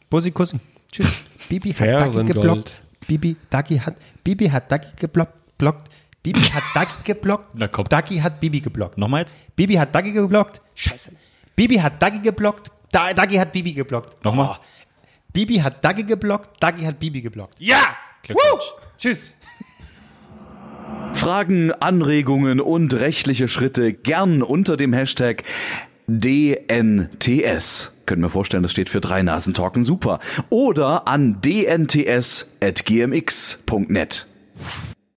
Bussi, 0.09 0.31
Kussi. 0.31 0.57
Tschüss. 0.91 1.25
Bibi 1.49 1.73
hat 1.73 1.87
Dagi 1.87 2.23
geblockt. 2.25 2.73
Bibi, 3.07 3.35
Dagi 3.49 3.77
hat, 3.77 3.95
Bibi 4.23 4.49
hat 4.49 4.71
Dagi 4.71 4.87
geblockt. 4.95 5.57
blockt. 5.57 5.91
Bibi 6.23 6.39
hat 6.39 6.63
Dagi 6.73 7.03
geblockt. 7.03 7.55
Na 7.55 7.67
komm. 7.67 7.85
Dagi 7.89 8.17
hat 8.19 8.39
Bibi 8.39 8.61
geblockt. 8.61 8.97
Nochmal 8.97 9.21
jetzt? 9.21 9.37
Bibi 9.55 9.73
hat 9.75 9.93
Dagi 9.93 10.11
geblockt. 10.13 10.61
Scheiße. 10.75 11.11
Bibi 11.55 11.75
hat 11.77 12.01
Dagi 12.01 12.19
geblockt. 12.19 12.71
Da, 12.91 13.13
Dagi 13.13 13.35
hat 13.35 13.51
Bibi 13.51 13.73
geblockt. 13.73 14.23
Nochmal. 14.23 14.57
Oh. 14.57 14.63
Bibi 15.33 15.57
hat 15.57 15.83
Dagi 15.83 16.03
geblockt. 16.03 16.61
Dagi 16.63 16.85
hat 16.85 16.99
Bibi 16.99 17.21
geblockt. 17.21 17.59
Ja! 17.59 17.95
Woo! 18.29 18.59
Tschüss. 18.97 19.33
Fragen, 21.13 21.71
Anregungen 21.73 22.61
und 22.61 22.93
rechtliche 22.93 23.47
Schritte 23.47 23.93
gern 23.93 24.41
unter 24.41 24.77
dem 24.77 24.93
Hashtag 24.93 25.43
DNTS. 26.19 27.91
Können 28.05 28.21
wir 28.23 28.29
vorstellen, 28.29 28.63
das 28.63 28.71
steht 28.71 28.89
für 28.89 28.99
drei 28.99 29.21
Nasen 29.21 29.53
Talken 29.53 29.83
super. 29.85 30.19
Oder 30.49 31.07
an 31.07 31.39
dnts.gmx.net. 31.41 32.45